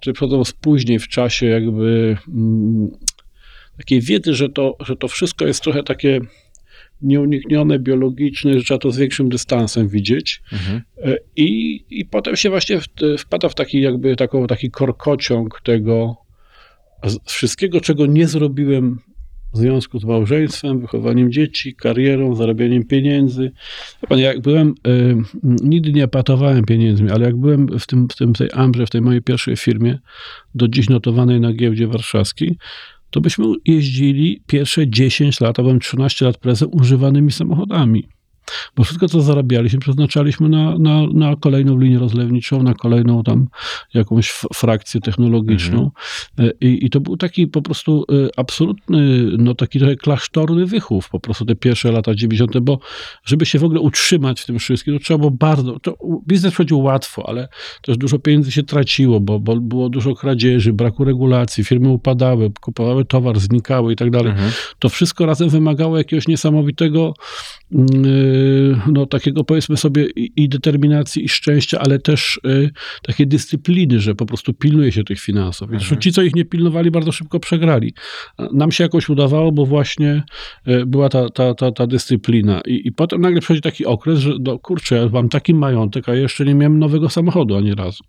które 0.00 0.12
przychodzą 0.14 0.42
później 0.60 0.98
w 0.98 1.08
czasie 1.08 1.46
jakby 1.46 2.16
mm, 2.28 2.90
takiej 3.76 4.00
wiedzy, 4.00 4.34
że 4.34 4.48
to, 4.48 4.76
że 4.80 4.96
to 4.96 5.08
wszystko 5.08 5.46
jest 5.46 5.62
trochę 5.62 5.82
takie 5.82 6.20
nieuniknione, 7.02 7.78
biologiczne, 7.78 8.58
że 8.58 8.64
trzeba 8.64 8.78
to 8.78 8.90
z 8.90 8.98
większym 8.98 9.28
dystansem 9.28 9.88
widzieć. 9.88 10.42
Mhm. 10.52 10.82
E, 11.04 11.16
I, 11.36 11.84
i 11.90 12.04
potem 12.04 12.36
się 12.36 12.50
właśnie 12.50 12.80
wpada 13.18 13.48
w 13.48 13.54
taki 13.54 13.80
jakby 13.80 14.16
taką, 14.16 14.46
taki 14.46 14.70
korkociąg 14.70 15.60
tego 15.64 16.16
wszystkiego, 17.24 17.80
czego 17.80 18.06
nie 18.06 18.28
zrobiłem 18.28 18.98
w 19.58 19.60
związku 19.60 19.98
z 19.98 20.04
małżeństwem, 20.04 20.80
wychowaniem 20.80 21.32
dzieci, 21.32 21.74
karierą, 21.74 22.34
zarabianiem 22.34 22.84
pieniędzy. 22.84 23.52
Pan, 24.08 24.18
jak 24.18 24.40
byłem, 24.40 24.74
y, 24.86 25.16
nigdy 25.44 25.92
nie 25.92 26.04
epatowałem 26.04 26.64
pieniędzmi, 26.64 27.10
ale 27.10 27.24
jak 27.26 27.36
byłem 27.36 27.78
w, 27.78 27.86
tym, 27.86 28.08
w 28.08 28.16
tym, 28.16 28.32
tej 28.32 28.48
Ambrze, 28.52 28.86
w 28.86 28.90
tej 28.90 29.00
mojej 29.00 29.22
pierwszej 29.22 29.56
firmie, 29.56 29.98
do 30.54 30.68
dziś 30.68 30.88
notowanej 30.88 31.40
na 31.40 31.52
giełdzie 31.52 31.86
warszawskiej, 31.86 32.56
to 33.10 33.20
byśmy 33.20 33.46
jeździli 33.64 34.42
pierwsze 34.46 34.88
10 34.88 35.40
lat, 35.40 35.58
a 35.58 35.62
byłem 35.62 35.80
13 35.80 36.24
lat 36.24 36.38
prezem, 36.38 36.68
używanymi 36.72 37.32
samochodami. 37.32 38.08
Bo 38.76 38.84
wszystko, 38.84 39.08
co 39.08 39.20
zarabialiśmy, 39.20 39.78
przeznaczaliśmy 39.78 40.48
na, 40.48 40.78
na, 40.78 41.06
na 41.14 41.36
kolejną 41.36 41.78
linię 41.78 41.98
rozlewniczą, 41.98 42.62
na 42.62 42.74
kolejną 42.74 43.22
tam 43.22 43.48
jakąś 43.94 44.30
frakcję 44.54 45.00
technologiczną. 45.00 45.90
E, 46.38 46.50
I, 46.60 46.86
I 46.86 46.90
to 46.90 47.00
był 47.00 47.16
taki 47.16 47.46
po 47.46 47.62
prostu 47.62 48.04
e, 48.08 48.28
absolutny, 48.36 49.24
no 49.38 49.54
taki 49.54 49.78
trochę 49.78 49.96
klasztorny 49.96 50.66
wychów, 50.66 51.08
po 51.10 51.20
prostu 51.20 51.44
te 51.44 51.54
pierwsze 51.54 51.92
lata 51.92 52.14
90., 52.14 52.58
bo 52.58 52.78
żeby 53.24 53.46
się 53.46 53.58
w 53.58 53.64
ogóle 53.64 53.80
utrzymać 53.80 54.40
w 54.40 54.46
tym 54.46 54.58
wszystkim, 54.58 54.98
to 54.98 55.04
trzeba 55.04 55.18
było 55.18 55.30
bardzo, 55.30 55.80
to 55.80 55.96
biznes 56.28 56.54
chodził 56.54 56.80
łatwo, 56.80 57.28
ale 57.28 57.48
też 57.82 57.96
dużo 57.96 58.18
pieniędzy 58.18 58.52
się 58.52 58.62
traciło, 58.62 59.20
bo, 59.20 59.40
bo 59.40 59.56
było 59.56 59.88
dużo 59.88 60.14
kradzieży, 60.14 60.72
braku 60.72 61.04
regulacji, 61.04 61.64
firmy 61.64 61.88
upadały, 61.88 62.50
kupowały 62.60 63.04
towar, 63.04 63.40
znikały 63.40 63.92
i 63.92 63.96
tak 63.96 64.10
dalej 64.10 64.28
Mhm. 64.28 64.52
to 64.78 64.88
wszystko 64.88 65.26
razem 65.26 65.48
wymagało 65.48 65.98
jakiegoś 65.98 66.28
niesamowitego, 66.28 67.14
yy, 67.70 67.80
no 68.92 69.06
takiego 69.06 69.44
powiedzmy 69.44 69.76
sobie 69.76 70.06
i, 70.16 70.48
determinacji, 70.48 71.24
i 71.24 71.28
szczęścia, 71.28 71.78
ale 71.80 71.98
też 71.98 72.40
yy, 72.44 72.70
takiej 73.02 73.26
dyscypliny, 73.26 74.00
że 74.00 74.14
po 74.14 74.26
prostu 74.26 74.54
pilnuje 74.54 74.92
się 74.92 75.04
tych 75.04 75.20
finansów. 75.20 75.70
Więc 75.70 75.82
Mhm. 75.82 76.00
ci, 76.00 76.12
co 76.12 76.22
ich 76.22 76.34
nie 76.34 76.44
pilnowali, 76.44 76.90
bardzo 76.90 77.12
szybko 77.12 77.40
przegrali. 77.40 77.94
Nam 78.52 78.72
się 78.72 78.84
jakoś 78.84 79.08
udawało, 79.08 79.52
bo 79.52 79.66
właśnie 79.66 80.22
yy, 80.66 80.86
była 80.86 81.08
ta, 81.08 81.28
ta, 81.30 81.54
ta, 81.54 81.72
ta 81.72 81.86
dyscyplina. 81.86 82.60
I, 82.66 82.88
I 82.88 82.92
potem 82.92 83.20
nagle 83.20 83.40
przychodzi 83.40 83.60
taki 83.62 83.86
okres, 83.86 84.18
że 84.18 84.30
no 84.40 84.58
kurczę, 84.58 84.96
ja 84.96 85.08
mam 85.12 85.28
taki 85.28 85.54
majątek, 85.54 86.08
a 86.08 86.14
jeszcze 86.14 86.44
nie 86.44 86.54
miałem 86.54 86.78
nowego 86.78 87.08
samochodu 87.08 87.56
ani 87.56 87.74
razu. 87.74 88.04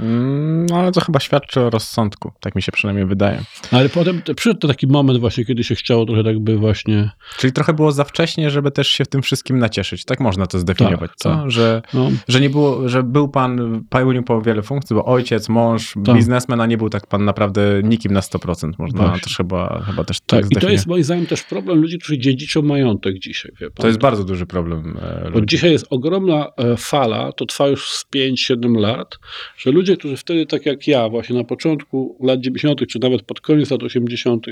Mm, 0.00 0.66
No 0.66 0.76
ale 0.78 0.92
to 0.92 1.00
chyba 1.00 1.20
świadczy 1.20 1.60
o 1.60 1.70
rozsądku, 1.70 2.32
tak 2.40 2.54
mi 2.54 2.62
się 2.62 2.72
przynajmniej 2.72 3.06
wydaje. 3.06 3.42
Ale 3.70 3.88
potem 3.88 4.22
te- 4.22 4.34
przyszedł 4.34 4.68
taki 4.68 4.86
moment 4.86 5.20
właśnie, 5.20 5.44
kiedy 5.44 5.64
się 5.64 5.74
chciało 5.74 6.06
trochę 6.06 6.24
tak 6.24 6.38
by 6.38 6.56
właśnie, 6.58 7.10
Czyli 7.38 7.52
trochę 7.52 7.72
było 7.72 7.92
za 7.92 8.04
wcześnie, 8.04 8.50
żeby 8.50 8.70
też 8.70 8.88
się 8.88 9.04
w 9.04 9.08
tym 9.08 9.22
wszystkim 9.22 9.58
nacieszyć. 9.58 10.04
Tak 10.04 10.20
można 10.20 10.46
to 10.46 10.58
zdefiniować, 10.58 11.10
Tak, 11.10 11.16
co? 11.16 11.30
tak. 11.36 11.50
Że, 11.50 11.82
no, 11.94 12.10
że 12.28 12.40
nie 12.40 12.50
było, 12.50 12.88
że 12.88 13.02
był 13.02 13.28
pan, 13.28 13.84
pełnił 13.90 14.22
pan 14.22 14.42
wiele 14.42 14.62
funkcji, 14.62 14.96
bo 14.96 15.04
ojciec, 15.04 15.48
mąż, 15.48 15.94
Tak. 16.04 16.14
biznesmen, 16.16 16.60
a 16.60 16.66
nie 16.66 16.76
był 16.78 16.88
tak 16.90 17.06
pan 17.06 17.24
naprawdę 17.24 17.80
nikim 17.84 18.12
na 18.12 18.20
100%. 18.20 18.72
Można 18.78 18.98
Właśnie. 19.04 19.20
też 19.20 19.36
chyba, 19.36 19.82
chyba 19.86 20.04
też 20.04 20.20
tak, 20.20 20.26
Tak, 20.26 20.38
i 20.38 20.42
to 20.42 20.46
zdefiniować. 20.46 20.72
jest 20.72 20.86
moim 20.86 21.04
zdaniem 21.04 21.26
też 21.26 21.42
problem 21.42 21.80
ludzi, 21.82 21.98
którzy 21.98 22.18
dziedziczą 22.18 22.62
majątek 22.62 23.18
dzisiaj. 23.18 23.52
Wie 23.60 23.70
pan. 23.70 23.82
To 23.82 23.86
jest 23.86 23.98
bardzo 24.00 24.24
duży 24.24 24.46
problem 24.46 24.96
e, 25.02 25.30
Bo 25.30 25.40
dzisiaj 25.40 25.72
jest 25.72 25.86
ogromna 25.90 26.46
e, 26.56 26.76
fala, 26.76 27.32
to 27.32 27.46
trwa 27.46 27.68
już 27.68 27.90
z 27.90 28.06
5-7 28.16 28.80
lat, 28.80 29.18
że 29.58 29.70
ludzie, 29.70 29.81
którzy 29.96 30.16
wtedy, 30.16 30.46
tak 30.46 30.66
jak 30.66 30.86
ja, 30.86 31.08
właśnie 31.08 31.36
na 31.36 31.44
początku 31.44 32.16
lat 32.20 32.40
90., 32.40 32.86
czy 32.86 32.98
nawet 32.98 33.22
pod 33.22 33.40
koniec 33.40 33.70
lat 33.70 33.82
80., 33.82 34.46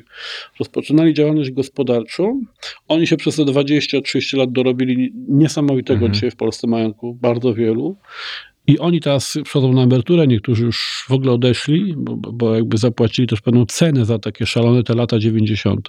rozpoczynali 0.59 1.15
działalność 1.15 1.51
gospodarczą, 1.51 2.43
oni 2.89 3.07
się 3.07 3.17
przez 3.17 3.37
te 3.37 3.43
20-30 3.43 4.37
lat 4.37 4.53
dorobili 4.53 5.13
niesamowitego 5.29 6.01
Mhm. 6.01 6.15
dzisiaj 6.15 6.31
w 6.31 6.37
Polsce 6.37 6.67
majątku, 6.67 7.15
bardzo 7.15 7.55
wielu. 7.55 7.97
I 8.67 8.79
oni 8.79 9.01
teraz 9.01 9.39
przychodzą 9.45 9.73
na 9.73 9.83
emeryturę, 9.83 10.27
niektórzy 10.27 10.65
już 10.65 11.05
w 11.09 11.13
ogóle 11.13 11.33
odeszli, 11.33 11.95
bo, 11.97 12.17
bo 12.17 12.55
jakby 12.55 12.79
zapłacili 12.79 13.29
też 13.29 13.41
pewną 13.41 13.67
cenę 13.67 14.05
za 14.05 14.19
takie 14.19 14.47
szalone 14.47 14.83
te 14.83 14.95
lata 14.95 15.19
90., 15.19 15.89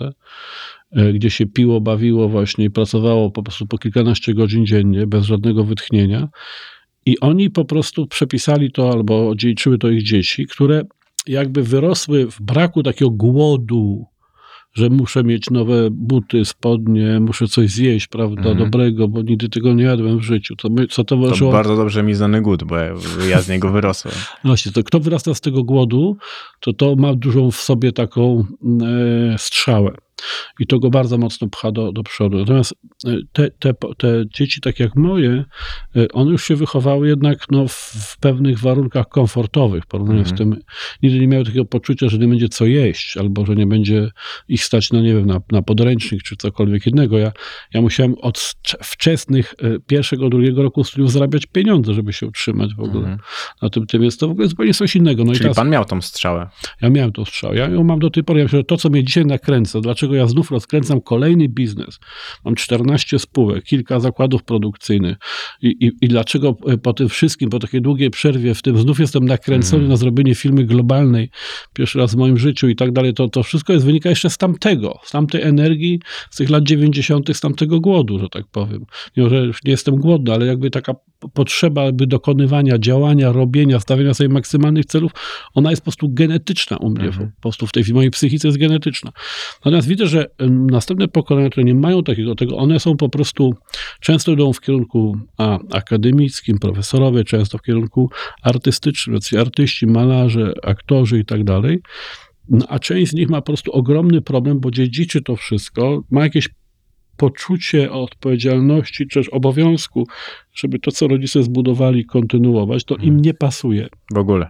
e, 0.91 1.13
gdzie 1.13 1.29
się 1.29 1.45
piło, 1.45 1.81
bawiło 1.81 2.29
właśnie 2.29 2.65
i 2.65 2.69
pracowało 2.69 3.31
po 3.31 3.43
prostu 3.43 3.67
po 3.67 3.77
kilkanaście 3.77 4.33
godzin 4.33 4.65
dziennie, 4.65 5.07
bez 5.07 5.25
żadnego 5.25 5.63
wytchnienia. 5.63 6.27
I 7.05 7.19
oni 7.19 7.49
po 7.49 7.65
prostu 7.65 8.07
przepisali 8.07 8.71
to 8.71 8.91
albo 8.91 9.35
dziedziczyły 9.35 9.77
to 9.77 9.89
ich 9.89 10.03
dzieci, 10.03 10.47
które 10.47 10.81
jakby 11.27 11.63
wyrosły 11.63 12.31
w 12.31 12.41
braku 12.41 12.83
takiego 12.83 13.11
głodu, 13.11 14.05
że 14.73 14.89
muszę 14.89 15.23
mieć 15.23 15.49
nowe 15.49 15.89
buty, 15.91 16.45
spodnie, 16.45 17.19
muszę 17.19 17.47
coś 17.47 17.69
zjeść, 17.69 18.07
prawda, 18.07 18.41
Mhm. 18.41 18.57
dobrego, 18.57 19.07
bo 19.07 19.21
nigdy 19.21 19.49
tego 19.49 19.73
nie 19.73 19.83
jadłem 19.83 20.17
w 20.19 20.21
życiu. 20.23 20.55
To 20.55 20.69
my, 20.69 20.87
co 20.87 21.03
To 21.03 21.17
bardzo 21.51 21.75
dobrze 21.75 22.03
mi 22.03 22.13
znany 22.13 22.41
głód, 22.41 22.63
bo 22.63 22.75
ja, 23.29 23.41
z 23.41 23.49
niego 23.49 23.71
wyrosłem. 23.71 24.13
No 24.43 24.47
Właśnie, 24.49 24.71
to 24.71 24.83
kto 24.83 24.99
wyrasta 24.99 25.33
z 25.33 25.41
tego 25.41 25.63
głodu, 25.63 26.17
to 26.59 26.73
to 26.73 26.95
ma 26.95 27.15
dużą 27.15 27.51
w 27.51 27.55
sobie 27.55 27.91
taką 27.91 28.45
e, 29.33 29.37
strzałę. 29.37 29.95
I 30.59 30.67
to 30.67 30.79
go 30.79 30.89
bardzo 30.89 31.17
mocno 31.17 31.47
pcha 31.49 31.71
do, 31.71 31.91
do 31.91 32.03
przodu. 32.03 32.37
Natomiast 32.37 32.73
e, 33.07 33.09
te, 33.33 33.51
te, 33.51 33.73
te 33.97 34.23
dzieci, 34.33 34.61
tak 34.61 34.79
jak 34.79 34.95
moje, 34.95 35.45
e, 35.95 36.07
one 36.13 36.31
już 36.31 36.43
się 36.45 36.55
wychowały 36.55 37.07
jednak 37.07 37.45
no, 37.51 37.67
w, 37.67 37.73
w 38.11 38.17
pewnych 38.19 38.59
warunkach 38.59 39.09
komfortowych, 39.09 39.85
porównując 39.85 40.27
z 40.27 40.33
tym. 40.33 40.55
Nigdy 41.03 41.19
nie 41.19 41.27
miały 41.27 41.45
takiego 41.45 41.65
poczucia, 41.65 42.09
że 42.09 42.17
nie 42.17 42.27
będzie 42.27 42.49
co 42.49 42.65
jeść, 42.65 43.17
albo 43.17 43.45
że 43.45 43.55
nie 43.55 43.67
będzie 43.67 44.09
ich 44.47 44.63
stać 44.63 44.91
na, 44.91 45.01
nie 45.01 45.13
wiem, 45.15 45.25
na, 45.25 45.41
na 45.51 45.61
podręcznik, 45.61 46.23
czy 46.23 46.35
cokolwiek 46.35 46.87
innego. 46.87 47.17
Ja, 47.17 47.31
ja 47.73 47.81
musiałem 47.81 48.15
od 48.21 48.37
wcze- 48.37 48.77
wczesnych 48.83 49.53
e, 49.61 49.79
pierwszego, 49.87 50.29
drugiego 50.29 50.63
roku 50.63 50.83
studiów 50.83 51.11
zarabiać 51.11 51.45
pieniądze, 51.45 51.93
żeby 51.93 52.13
się 52.13 52.27
utrzymać 52.27 52.75
w 52.75 52.79
ogóle 52.79 53.01
Mhm. 53.01 53.19
na 53.61 53.69
tym 53.69 53.87
tym 53.87 54.03
jest 54.03 54.19
to 54.19 54.27
w 54.27 54.31
ogóle 54.31 54.47
zupełnie 54.47 54.73
coś 54.73 54.95
innego. 54.95 55.23
No 55.23 55.31
i 55.31 55.33
Czyli 55.33 55.43
teraz 55.43 55.55
pan 55.55 55.69
miał 55.69 55.85
tą 55.85 56.01
strzałę. 56.01 56.49
ja 56.81 56.89
miałem 56.89 57.11
tą 57.11 57.25
strzał. 57.25 57.53
Ja 57.53 57.69
ją 57.69 57.83
mam 57.83 57.99
do 57.99 58.09
tej 58.09 58.23
pory. 58.23 58.39
Ja 58.39 58.45
myślę, 58.45 58.59
że 58.59 58.63
to, 58.63 58.77
co 58.77 58.89
mnie 58.89 59.03
dzisiaj 59.03 59.25
nakręca, 59.25 59.81
dlaczego 59.81 60.10
ja 60.15 60.27
znów 60.27 60.51
rozkręcam 60.51 61.01
kolejny 61.01 61.49
biznes. 61.49 61.99
Mam 62.45 62.55
14 62.55 63.19
spółek, 63.19 63.63
kilka 63.63 63.99
zakładów 63.99 64.43
produkcyjnych 64.43 65.17
i, 65.61 65.67
i, 65.67 65.91
i 66.01 66.07
dlaczego 66.07 66.57
e, 66.67 66.77
po 66.77 66.93
tym 66.93 67.09
wszystkim, 67.09 67.49
po 67.49 67.59
takiej 67.59 67.81
długiej 67.81 68.09
przerwie 68.09 68.55
w 68.55 68.61
tym 68.61 68.77
znów 68.77 68.99
jestem 68.99 69.25
nakręcony 69.25 69.71
Mhm. 69.81 69.89
na 69.89 69.95
zrobienie 69.95 70.35
firmy 70.35 70.63
globalnej, 70.63 71.29
pierwszy 71.73 71.99
raz 71.99 72.13
w 72.13 72.17
moim 72.17 72.37
życiu 72.37 72.69
i 72.69 72.75
tak 72.75 72.91
dalej, 72.91 73.13
to, 73.13 73.29
to 73.29 73.43
wszystko 73.43 73.73
jest, 73.73 73.85
wynika 73.85 74.09
jeszcze 74.09 74.29
z 74.29 74.37
tamtego, 74.37 74.99
z 75.03 75.11
tamtej 75.11 75.41
energii, 75.41 75.99
z 76.29 76.35
tych 76.37 76.49
lat 76.49 76.63
90., 76.63 77.37
z 77.37 77.39
tamtego 77.39 77.79
głodu, 77.79 78.19
że 78.19 78.29
tak 78.29 78.47
powiem. 78.51 78.85
Mimo, 79.17 79.29
że 79.29 79.35
już 79.45 79.63
nie 79.63 79.71
jestem 79.71 79.95
głodny, 79.95 80.33
ale 80.33 80.45
jakby 80.45 80.69
taka 80.69 80.93
potrzeba 81.33 81.91
by 81.91 82.07
dokonywania, 82.07 82.79
działania, 82.79 83.31
robienia, 83.31 83.79
stawiania 83.79 84.13
sobie 84.13 84.29
maksymalnych 84.29 84.85
celów, 84.85 85.11
ona 85.53 85.69
jest 85.69 85.81
po 85.81 85.83
prostu 85.85 86.09
genetyczna 86.09 86.77
u 86.77 86.89
mnie, 86.89 87.05
Mhm. 87.05 87.31
po 87.35 87.41
prostu 87.41 87.67
w 87.67 87.71
tej 87.71 87.83
w 87.83 87.89
mojej 87.89 88.11
psychice 88.11 88.47
jest 88.47 88.57
genetyczna. 88.57 89.11
Natomiast 89.65 89.87
widzę, 89.87 90.00
że 90.07 90.25
em, 90.37 90.69
następne 90.69 91.07
pokolenia, 91.07 91.49
które 91.49 91.63
nie 91.63 91.75
mają 91.75 92.03
takiego 92.03 92.35
tego, 92.35 92.57
one 92.57 92.79
są 92.79 92.97
po 92.97 93.09
prostu, 93.09 93.55
często 93.99 94.31
idą 94.31 94.53
w 94.53 94.61
kierunku 94.61 95.17
a, 95.37 95.59
akademickim, 95.71 96.59
profesorowie, 96.59 97.23
często 97.23 97.57
w 97.57 97.61
kierunku 97.61 98.09
artystycznym, 98.41 99.13
jacyś 99.13 99.33
artyści, 99.33 99.87
malarze, 99.87 100.53
aktorzy 100.63 101.19
i 101.19 101.25
tak 101.25 101.43
dalej. 101.43 101.81
No, 102.49 102.65
a 102.69 102.79
część 102.79 103.11
z 103.11 103.13
nich 103.15 103.29
ma 103.29 103.37
po 103.41 103.45
prostu 103.45 103.71
ogromny 103.71 104.21
problem, 104.21 104.59
bo 104.59 104.71
dziedziczy 104.71 105.21
to 105.21 105.35
wszystko, 105.35 106.03
ma 106.09 106.23
jakieś 106.23 106.49
poczucie 107.17 107.91
odpowiedzialności 107.91 109.07
czy 109.07 109.19
też 109.19 109.29
obowiązku, 109.29 110.07
żeby 110.53 110.79
to, 110.79 110.91
co 110.91 111.07
rodzice 111.07 111.43
zbudowali, 111.43 112.05
kontynuować, 112.05 112.83
to 112.83 112.95
im 112.95 113.21
nie 113.21 113.33
pasuje. 113.33 113.87
W 114.13 114.17
ogóle. 114.17 114.49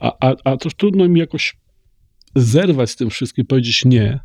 A, 0.00 0.12
a, 0.20 0.34
a 0.44 0.56
to 0.56 0.68
trudno 0.76 1.08
mi 1.08 1.20
jakoś 1.20 1.56
zerwać 2.34 2.90
z 2.90 2.96
tym 2.96 3.10
wszystkim, 3.10 3.46
powiedzieć 3.46 3.84
nie. 3.84 4.20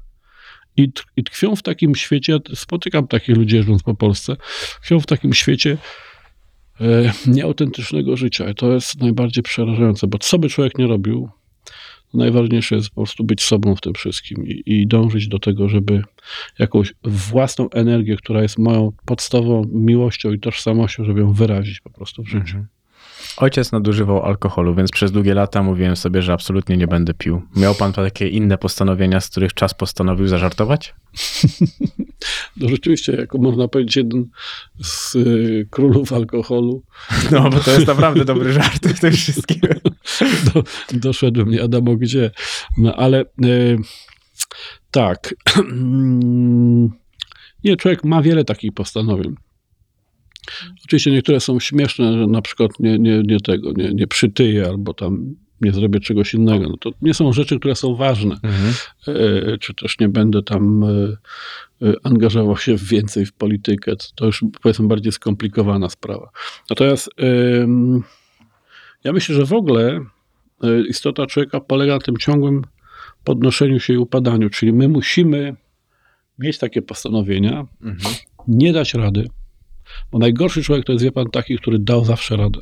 I, 0.80 0.92
I 1.18 1.24
tkwią 1.24 1.56
w 1.56 1.62
takim 1.62 1.96
świecie, 1.96 2.34
ja 2.34 2.56
spotykam 2.56 3.08
takich 3.08 3.36
ludzi 3.36 3.56
jeżdżąc 3.56 3.84
po 3.84 3.96
Polsce, 3.96 4.36
tkwią 4.82 5.00
w 5.00 5.06
takim 5.06 5.34
świecie 5.34 5.78
e, 6.82 7.14
nieautentycznego 7.28 8.18
życia. 8.18 8.50
I 8.50 8.56
to 8.56 8.74
jest 8.74 9.02
najbardziej 9.02 9.44
przerażające, 9.44 10.08
bo 10.08 10.18
co 10.18 10.40
by 10.40 10.50
człowiek 10.50 10.78
nie 10.78 10.88
robił, 10.88 11.30
najważniejsze 12.14 12.76
jest 12.76 12.90
po 12.90 12.96
prostu 12.96 13.24
być 13.24 13.42
sobą 13.42 13.76
w 13.76 13.82
tym 13.82 13.94
wszystkim 13.94 14.48
i, 14.48 14.64
i 14.66 14.88
dążyć 14.88 15.28
do 15.28 15.40
tego, 15.40 15.70
żeby 15.70 16.04
jakąś 16.60 16.94
własną 17.04 17.70
energię, 17.70 18.16
która 18.16 18.42
jest 18.42 18.58
moją 18.58 18.92
podstawową 19.06 19.66
miłością 19.74 20.32
i 20.34 20.40
tożsamością, 20.40 21.04
żeby 21.04 21.20
ją 21.20 21.34
wyrazić 21.34 21.80
po 21.80 21.90
prostu 21.90 22.24
w 22.24 22.28
życiu. 22.28 22.66
Ojciec 23.38 23.72
nadużywał 23.72 24.24
alkoholu, 24.24 24.76
więc 24.76 24.92
przez 24.92 25.12
długie 25.12 25.34
lata 25.34 25.64
mówiłem 25.64 25.96
sobie, 25.96 26.22
że 26.22 26.34
absolutnie 26.34 26.78
nie 26.78 26.88
będę 26.88 27.14
pił. 27.14 27.42
Miał 27.56 27.76
pan 27.76 27.94
takie 27.94 28.28
inne 28.28 28.58
postanowienia, 28.58 29.22
z 29.22 29.30
których 29.30 29.54
czas 29.54 29.74
postanowił 29.74 30.28
zażartować? 30.28 30.96
No 32.58 32.70
rzeczywiście, 32.70 33.12
jako 33.14 33.38
można 33.38 33.68
powiedzieć, 33.68 33.96
jeden 33.96 34.26
z 34.84 35.16
y, 35.16 35.68
królów 35.70 36.14
alkoholu, 36.14 36.84
No, 37.32 37.50
bo 37.50 37.60
to 37.60 37.72
jest 37.72 37.88
naprawdę 37.88 38.26
dobry 38.26 38.54
żart 38.54 38.88
w 38.88 39.00
tym 39.00 39.12
wszystkim. 39.12 39.62
do, 40.54 40.64
doszedłem, 40.92 41.50
nie 41.50 41.58
wiadomo 41.58 41.96
gdzie. 41.96 42.32
No 42.78 42.96
ale 42.96 43.26
y, 43.46 43.78
tak. 44.92 45.36
nie, 47.64 47.78
człowiek 47.78 48.04
ma 48.04 48.22
wiele 48.22 48.46
takich 48.46 48.74
postanowień. 48.74 49.36
Oczywiście 50.86 51.12
niektóre 51.12 51.40
są 51.40 51.60
śmieszne, 51.60 52.14
że 52.14 52.28
na 52.28 52.42
przykład 52.42 52.72
nie, 52.80 53.00
nie, 53.00 53.22
nie 53.24 53.40
tego, 53.40 53.72
nie, 53.72 53.94
nie 53.94 54.08
przytyję 54.08 54.66
albo 54.68 54.94
tam 54.94 55.36
nie 55.62 55.72
zrobię 55.72 56.00
czegoś 56.00 56.34
innego. 56.34 56.70
No 56.70 56.78
to 56.78 56.92
nie 57.02 57.14
są 57.14 57.34
rzeczy, 57.34 57.60
które 57.60 57.76
są 57.76 57.96
ważne. 57.96 58.36
Mhm. 58.44 58.74
e, 59.54 59.58
czy 59.58 59.74
też 59.74 60.00
nie 60.00 60.10
będę 60.10 60.44
tam 60.44 60.84
e, 60.84 60.88
e, 61.88 61.94
angażował 62.04 62.58
się 62.58 62.76
więcej 62.76 63.26
w 63.26 63.34
politykę. 63.34 63.96
To- 63.96 64.06
To 64.16 64.26
już 64.26 64.44
powiedzmy 64.62 64.88
bardziej 64.88 65.12
skomplikowana 65.12 65.90
sprawa. 65.90 66.30
Natomiast 66.70 67.10
em, 67.18 68.04
ja 69.04 69.14
myślę, 69.14 69.36
że 69.36 69.46
w 69.46 69.54
ogóle 69.54 70.00
e, 70.64 70.82
istota 70.90 71.26
człowieka 71.26 71.60
polega 71.60 71.94
na 71.94 72.00
tym 72.00 72.18
ciągłym 72.18 72.62
podnoszeniu 73.24 73.80
się 73.80 73.94
i 73.94 73.98
upadaniu, 73.98 74.50
czyli 74.50 74.74
my 74.74 74.88
musimy 74.88 75.56
mieć 76.40 76.58
takie 76.58 76.82
postanowienia, 76.82 77.66
Mhm. 77.82 78.16
nie 78.48 78.74
dać 78.74 78.94
rady, 78.94 79.28
bo 80.12 80.20
najgorszy 80.20 80.64
człowiek 80.64 80.86
to 80.86 80.94
jest, 80.94 81.06
wie 81.06 81.12
pan, 81.12 81.30
taki, 81.30 81.58
który 81.58 81.80
dał 81.80 82.06
zawsze 82.06 82.38
radę. 82.38 82.62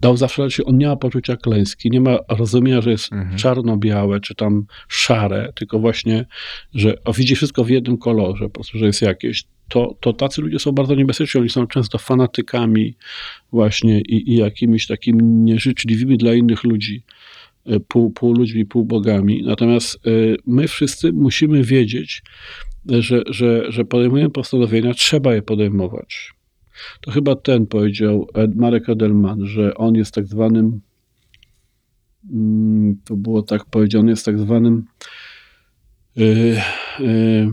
Dał 0.00 0.16
zawsze 0.16 0.42
radę, 0.42 0.54
on 0.64 0.78
nie 0.78 0.86
ma 0.86 0.96
poczucia 0.96 1.36
klęski, 1.36 1.90
nie 1.90 2.00
ma 2.00 2.18
rozumienia, 2.28 2.80
że 2.80 2.90
jest 2.90 3.12
Mhm. 3.12 3.36
czarno-białe, 3.38 4.20
czy 4.20 4.34
tam 4.34 4.66
szare, 4.88 5.52
tylko 5.54 5.78
właśnie, 5.78 6.26
że 6.74 6.94
widzi 7.16 7.34
wszystko 7.36 7.64
w 7.64 7.70
jednym 7.70 7.98
kolorze, 7.98 8.44
po 8.44 8.50
prostu, 8.50 8.78
że 8.78 8.86
jest 8.86 9.02
jakieś. 9.02 9.44
To, 9.68 9.96
to 10.00 10.12
tacy 10.12 10.42
ludzie 10.42 10.58
są 10.58 10.72
bardzo 10.72 10.94
niebezpieczni, 10.94 11.40
oni 11.40 11.50
są 11.50 11.66
często 11.66 11.98
fanatykami 11.98 12.94
właśnie 13.52 14.00
i, 14.00 14.30
i 14.32 14.36
jakimiś 14.36 14.86
takimi 14.86 15.22
nieżyczliwymi 15.24 16.18
dla 16.18 16.34
innych 16.34 16.64
ludzi, 16.64 17.02
e, 17.66 17.80
pół, 17.80 18.10
pół 18.10 18.34
ludźmi, 18.34 18.66
pół 18.66 18.84
bogami. 18.84 19.42
Natomiast 19.42 19.94
e, 20.06 20.10
my 20.46 20.68
wszyscy 20.68 21.12
musimy 21.12 21.64
wiedzieć, 21.64 22.22
że, 22.88 23.22
że, 23.26 23.72
że 23.72 23.84
podejmujemy 23.84 24.30
postanowienia, 24.30 24.94
trzeba 24.94 25.34
je 25.34 25.42
podejmować. 25.42 26.32
To 27.00 27.10
chyba 27.10 27.36
ten 27.36 27.66
powiedział, 27.66 28.26
Ed- 28.34 28.56
Marek 28.56 28.88
Edelman, 28.88 29.46
że 29.46 29.74
on 29.74 29.94
jest 29.94 30.14
tak 30.14 30.26
zwanym, 30.26 30.80
mm, 32.32 32.96
to 33.04 33.16
było 33.16 33.42
tak 33.42 33.64
powiedziane, 33.64 34.10
jest 34.10 34.24
tak 34.24 34.38
zwanym 34.38 34.84
yy, 36.16 36.56
yy, 37.00 37.50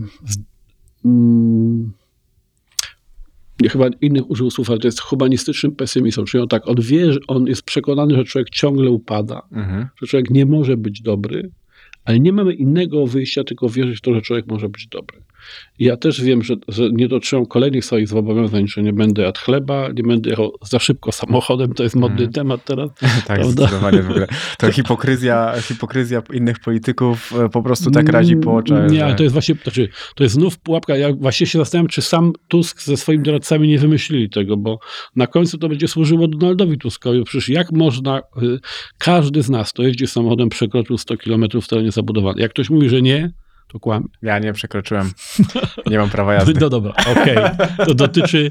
chyba 3.68 3.88
innych 4.00 4.30
użył 4.30 4.50
słów, 4.50 4.70
ale 4.70 4.78
to 4.78 4.88
jest 4.88 5.00
humanistycznym 5.00 5.76
pesymistą, 5.76 6.24
czyli 6.24 6.42
on 6.42 6.48
tak, 6.48 6.68
on 6.68 6.76
wie, 6.80 7.12
że 7.12 7.18
on 7.28 7.46
jest 7.46 7.62
przekonany, 7.62 8.14
że 8.14 8.24
człowiek 8.24 8.50
ciągle 8.50 8.90
upada, 8.90 9.42
Mhm. 9.52 9.86
że 10.00 10.06
człowiek 10.06 10.30
nie 10.30 10.46
może 10.46 10.76
być 10.76 11.02
dobry, 11.02 11.50
ale 12.04 12.20
nie 12.20 12.32
mamy 12.32 12.54
innego 12.54 13.06
wyjścia, 13.06 13.44
tylko 13.44 13.68
wierzyć 13.68 13.98
w 13.98 14.00
to, 14.00 14.14
że 14.14 14.22
człowiek 14.22 14.46
może 14.46 14.68
być 14.68 14.86
dobry. 14.86 15.18
Ja 15.78 15.96
też 15.96 16.22
wiem, 16.22 16.42
że, 16.42 16.54
że 16.68 16.90
nie 16.92 17.08
dotrzymam 17.08 17.46
kolejnych 17.46 17.84
swoich 17.84 18.08
zobowiązań, 18.08 18.68
że 18.68 18.82
nie 18.82 18.92
będę 18.92 19.22
jadł 19.22 19.40
chleba, 19.40 19.88
nie 19.88 20.02
będę 20.02 20.30
jechał 20.30 20.52
za 20.62 20.78
szybko 20.78 21.12
samochodem, 21.12 21.74
to 21.74 21.82
jest 21.82 21.96
modny 21.96 22.16
Mhm. 22.16 22.32
temat 22.32 22.64
teraz. 22.64 22.90
Tak, 23.26 23.44
zdecydowanie 23.44 24.02
w 24.02 24.10
ogóle. 24.10 24.26
To 24.58 24.72
hipokryzja, 24.72 25.54
hipokryzja 25.62 26.22
innych 26.32 26.58
polityków 26.60 27.32
e, 27.44 27.48
po 27.48 27.62
prostu 27.62 27.90
tak 27.90 28.08
razi 28.08 28.36
po 28.36 28.54
oczach. 28.56 28.90
Nie, 28.90 29.08
że- 29.08 29.14
to 29.14 29.22
jest 29.22 29.32
właśnie, 29.32 29.54
znaczy, 29.62 29.88
to 30.14 30.22
jest 30.24 30.34
znów 30.34 30.58
pułapka. 30.58 30.96
Ja 30.96 31.12
właśnie 31.12 31.46
się 31.46 31.58
zastanawiam, 31.58 31.88
czy 31.88 32.02
sam 32.02 32.32
Tusk 32.48 32.82
ze 32.82 32.96
swoimi 32.96 33.24
doradcami 33.24 33.68
nie 33.68 33.78
wymyślili 33.78 34.30
tego, 34.30 34.56
bo 34.56 34.78
na 35.16 35.26
końcu 35.26 35.58
to 35.58 35.68
będzie 35.68 35.88
służyło 35.88 36.28
Donaldowi 36.28 36.78
Tuskowi. 36.78 37.24
Przecież 37.24 37.48
jak 37.48 37.72
można, 37.72 38.18
y, 38.18 38.58
każdy 38.98 39.42
z 39.42 39.50
nas, 39.50 39.72
kto 39.72 39.82
jeździ 39.82 40.06
samochodem, 40.06 40.48
przekroczył 40.48 40.98
100 40.98 41.16
km 41.16 41.44
w 41.62 41.68
terenie 41.68 41.90
zabudowanym. 41.92 42.38
Jak 42.42 42.50
ktoś 42.50 42.70
mówi, 42.70 42.88
że 42.88 43.02
nie, 43.02 43.32
to 43.72 43.80
kłamie. 43.80 44.06
Ja 44.22 44.38
nie 44.38 44.52
przekroczyłem. 44.52 45.10
Nie 45.90 45.98
mam 45.98 46.10
prawa 46.10 46.34
jazdy. 46.34 46.52
No 46.60 46.68
dobra, 46.68 46.92
okej. 47.12 47.36
To 47.86 47.94
dotyczy 47.94 48.50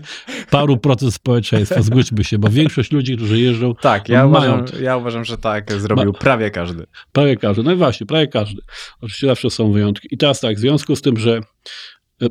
paru 0.49 0.77
procent 0.77 1.13
społeczeństwa, 1.13 1.81
zgódźmy 1.81 2.23
się, 2.23 2.37
bo 2.37 2.49
większość 2.49 2.91
ludzi, 2.91 3.17
którzy 3.17 3.39
jeżdżą, 3.39 3.75
Tak, 3.75 4.09
ja, 4.09 4.27
Mają- 4.27 4.53
uważam, 4.59 4.81
ja 4.83 4.97
uważam, 4.97 5.25
że 5.25 5.37
tak 5.37 5.71
zrobił 5.73 6.13
prawie 6.13 6.51
każdy. 6.51 6.85
prawie 7.11 7.37
każdy, 7.37 7.63
no 7.63 7.71
i 7.71 7.75
właśnie, 7.75 8.05
prawie 8.07 8.27
każdy. 8.27 8.61
Oczywiście 9.01 9.27
zawsze 9.27 9.49
są 9.49 9.71
wyjątki. 9.71 10.07
I 10.11 10.17
teraz 10.17 10.39
tak, 10.39 10.55
w 10.55 10.59
związku 10.59 10.95
z 10.95 11.01
tym, 11.01 11.17
że 11.17 11.41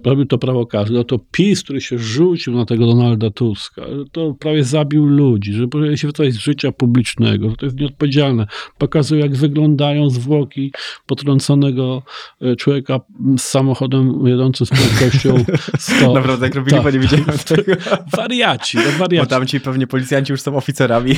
robił 0.05 0.27
to 0.27 0.38
prawo 0.38 0.66
każdy, 0.66 0.94
no 0.94 1.05
to 1.05 1.18
PiS, 1.33 1.62
który 1.62 1.81
się 1.81 1.98
rzucił 1.98 2.55
na 2.55 2.64
tego 2.64 2.87
Donalda 2.87 3.31
Tuska, 3.31 3.83
to 4.12 4.35
prawie 4.35 4.64
zabił 4.64 5.07
ludzi, 5.07 5.53
że 5.53 5.68
powinien 5.68 5.96
się 5.96 6.07
wycofać 6.07 6.35
z 6.35 6.38
życia 6.38 6.72
publicznego, 6.72 7.51
że 7.51 7.57
to 7.57 7.66
jest 7.66 7.79
nieodpowiedzialne. 7.81 8.46
Pokazuje, 8.79 9.22
jak 9.22 9.37
wyglądają 9.37 10.11
zwłoki 10.11 10.72
potrąconego 11.07 12.03
e, 12.40 12.57
człowieka 12.57 13.01
z 13.38 13.42
samochodem 13.42 14.27
jadącym 14.27 14.66
z 14.66 14.70
prędkością 14.70 15.44
100. 15.79 16.12
Naprawdę, 16.14 16.46
jak 16.46 16.55
robili, 16.55 16.77
tak. 16.77 16.85
bo 16.85 16.90
nie 16.90 16.98
widziałem 16.98 17.24
tego. 17.48 17.72
Wariaci, 18.16 18.79
no 18.79 18.85
Bo 18.92 18.98
wariaci. 18.98 19.31
tam 19.31 19.46
ci 19.46 19.61
pewnie 19.61 19.87
policjanci 19.87 20.33
już 20.33 20.40
są 20.40 20.57
oficerami. 20.57 21.14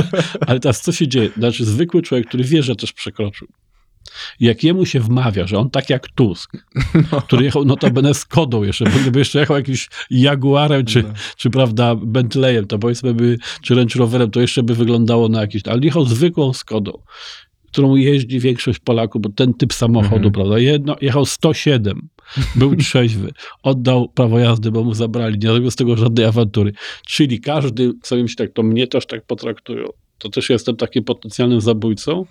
Ale 0.46 0.60
teraz 0.60 0.80
co 0.80 0.92
się 0.92 1.08
dzieje? 1.08 1.30
Znaczy 1.36 1.64
zwykły 1.64 2.02
człowiek, 2.02 2.26
który 2.28 2.44
wie, 2.44 2.62
że 2.62 2.76
też 2.76 2.92
przekroczył. 2.92 3.48
Jak 4.40 4.64
jemu 4.64 4.86
się 4.86 5.00
wmawia, 5.00 5.46
że 5.46 5.58
on 5.58 5.70
tak 5.70 5.90
jak 5.90 6.08
Tusk, 6.08 6.52
który 7.26 7.44
jechał 7.44 7.64
notabene 7.64 8.14
z 8.14 8.24
Kodą 8.24 8.62
jeszcze, 8.62 8.84
bo 8.84 8.98
gdyby 9.00 9.18
jeszcze 9.18 9.38
jechał 9.40 9.56
jakimś 9.56 9.88
Jaguarem, 10.10 10.84
czy, 10.84 11.02
No. 11.02 11.08
czy 11.36 11.50
prawda, 11.50 11.94
Bentleyem, 11.94 12.66
to 12.66 12.78
powiedzmy 12.78 13.14
by, 13.14 13.38
czy 13.62 13.74
Range 13.74 13.98
Roverem, 13.98 14.30
to 14.30 14.40
jeszcze 14.40 14.62
by 14.62 14.74
wyglądało 14.74 15.28
na 15.28 15.40
jakiś, 15.40 15.62
ale 15.66 15.80
jechał 15.82 16.04
zwykłą 16.04 16.52
Skodą, 16.52 17.02
którą 17.66 17.94
jeździ 17.96 18.40
większość 18.40 18.78
Polaków, 18.78 19.22
bo 19.22 19.28
ten 19.28 19.54
typ 19.54 19.72
samochodu, 19.72 20.14
Mhm. 20.16 20.32
prawda, 20.32 20.58
jedno, 20.58 20.96
jechał 21.00 21.26
107, 21.26 22.08
był 22.56 22.76
trzeźwy, 22.86 23.30
oddał 23.62 24.08
prawo 24.08 24.38
jazdy, 24.38 24.70
bo 24.70 24.84
mu 24.84 24.94
zabrali, 24.94 25.38
nie 25.38 25.48
robił 25.48 25.70
z 25.70 25.76
tego 25.76 25.96
żadnej 25.96 26.26
awantury. 26.26 26.72
Czyli 27.06 27.40
każdy 27.40 27.92
sobie 28.02 28.22
myśli 28.22 28.36
tak, 28.36 28.52
to 28.52 28.62
mnie 28.62 28.86
też 28.86 29.06
tak 29.06 29.26
potraktują. 29.26 29.86
To 30.24 30.30
też 30.30 30.50
jestem 30.50 30.76
takim 30.76 31.04
potencjalnym 31.04 31.60
zabójcą. 31.60 32.26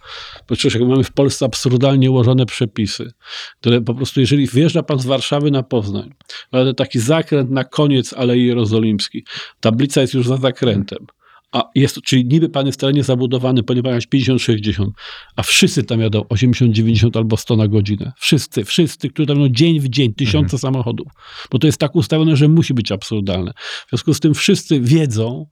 Bo 0.50 0.56
przecież 0.56 0.74
jak 0.74 0.90
mamy 0.90 1.04
w 1.04 1.12
Polsce 1.12 1.46
absurdalnie 1.46 2.12
ułożone 2.12 2.46
przepisy, 2.46 3.12
które 3.60 3.82
po 3.82 3.94
prostu, 3.94 4.20
jeżeli 4.20 4.48
wjeżdża 4.48 4.84
pan 4.84 5.00
z 5.00 5.06
Warszawy 5.06 5.52
na 5.52 5.64
Poznań, 5.64 6.14
ale 6.52 6.74
taki 6.74 7.00
zakręt 7.00 7.52
na 7.52 7.64
koniec 7.64 8.14
Alei 8.14 8.46
Jerozolimskiej, 8.46 9.24
tablica 9.60 10.02
jest 10.02 10.14
już 10.14 10.28
za 10.28 10.38
zakrętem. 10.38 11.06
A 11.52 11.70
jest, 11.76 12.02
czyli 12.02 12.26
niby 12.26 12.50
pan 12.50 12.66
jest 12.66 12.80
w 12.80 12.82
terenie 12.82 13.04
zabudowany, 13.04 13.64
ponieważ 13.64 14.08
50-60, 14.08 14.90
a 15.36 15.44
wszyscy 15.44 15.84
tam 15.84 16.02
jadą 16.02 16.22
80-90 16.22 17.18
albo 17.18 17.38
100 17.38 17.56
na 17.56 17.68
godzinę. 17.68 18.12
Wszyscy, 18.18 18.66
wszyscy, 18.66 19.10
którzy 19.10 19.28
tam 19.28 19.40
no, 19.40 19.50
dzień 19.50 19.80
w 19.80 19.90
dzień, 19.90 20.14
tysiące 20.14 20.58
samochodów. 20.58 21.08
Bo 21.52 21.60
to 21.60 21.68
jest 21.68 21.78
tak 21.78 21.96
ustawione, 21.96 22.36
że 22.36 22.48
musi 22.48 22.74
być 22.74 22.92
absurdalne. 22.92 23.54
W 23.88 23.90
związku 23.90 24.14
z 24.14 24.20
tym 24.20 24.34
wszyscy 24.34 24.80
wiedzą, 24.80 25.46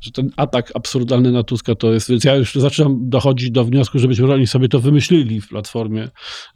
że 0.00 0.10
ten 0.12 0.30
atak 0.36 0.72
absurdalny 0.74 1.32
na 1.32 1.42
Tuska 1.42 1.74
to 1.74 1.92
jest, 1.92 2.10
więc 2.10 2.24
ja 2.24 2.36
już 2.36 2.54
zaczynam 2.54 3.10
dochodzić 3.10 3.50
do 3.50 3.64
wniosku, 3.64 3.98
że 3.98 4.08
być 4.08 4.20
może 4.20 4.34
oni 4.34 4.46
sobie 4.46 4.68
to 4.68 4.80
wymyślili 4.80 5.40
w 5.40 5.48
Platformie, 5.48 6.08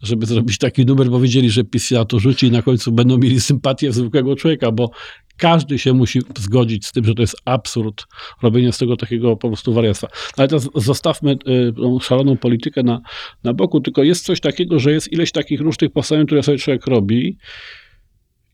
żeby 0.03 0.27
zrobić 0.27 0.59
taki 0.59 0.87
numer, 0.87 1.09
bo 1.11 1.21
wiedzieli, 1.21 1.51
że 1.51 1.65
PiS 1.65 1.87
się 1.87 1.95
na 1.95 2.05
to 2.05 2.19
rzuci 2.19 2.47
i 2.47 2.51
na 2.51 2.63
końcu 2.63 2.93
będą 2.93 3.19
mieli 3.19 3.41
sympatię 3.41 3.93
zwykłego 3.93 4.37
człowieka, 4.37 4.73
bo 4.73 4.91
każdy 5.37 5.79
się 5.79 5.93
musi 5.93 6.21
zgodzić 6.39 6.87
z 6.87 6.93
tym, 6.93 7.05
że 7.05 7.15
to 7.15 7.23
jest 7.23 7.37
absurd 7.45 8.05
robienia 8.43 8.73
z 8.73 8.79
tego 8.79 8.97
takiego 8.97 9.37
po 9.37 9.49
prostu 9.49 9.73
wariactwa. 9.73 10.09
Ale 10.37 10.49
teraz 10.49 10.69
zostawmy 10.75 11.33
y, 11.33 11.73
tą 11.73 12.01
szaloną 12.01 12.37
politykę 12.37 12.83
na, 12.83 13.01
na 13.45 13.55
boku, 13.55 13.81
tylko 13.81 14.03
jest 14.03 14.25
coś 14.25 14.41
takiego, 14.41 14.79
że 14.79 14.93
jest 14.93 15.13
ileś 15.13 15.33
takich 15.33 15.61
różnych 15.61 15.93
postanowień, 15.93 16.27
które 16.27 16.43
sobie 16.43 16.59
człowiek 16.59 16.87
robi 16.87 17.39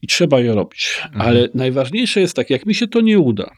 i 0.03 0.07
trzeba 0.07 0.41
je 0.41 0.55
robić. 0.55 1.03
Ale 1.15 1.49
najważniejsze 1.55 2.21
jest 2.21 2.37
tak, 2.37 2.51
jak 2.51 2.67
mi 2.67 2.75
się 2.75 2.89
to 2.89 3.01
nie 3.01 3.19
uda, 3.19 3.51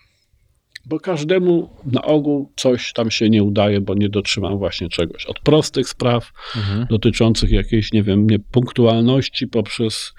bo 0.86 1.00
każdemu 1.00 1.70
na 1.86 2.02
ogół 2.02 2.52
coś 2.56 2.92
tam 2.92 3.10
się 3.10 3.30
nie 3.30 3.42
udaje, 3.42 3.80
bo 3.80 3.94
nie 3.94 4.08
dotrzymam 4.08 4.58
właśnie 4.58 4.88
czegoś. 4.88 5.26
Od 5.26 5.40
prostych 5.40 5.88
spraw 5.88 6.32
Mhm. 6.56 6.86
dotyczących 6.90 7.50
jakiejś, 7.50 7.92
nie 7.92 8.02
wiem, 8.02 8.26
nie, 8.30 8.38
punktualności 8.38 9.48
poprzez, 9.48 10.12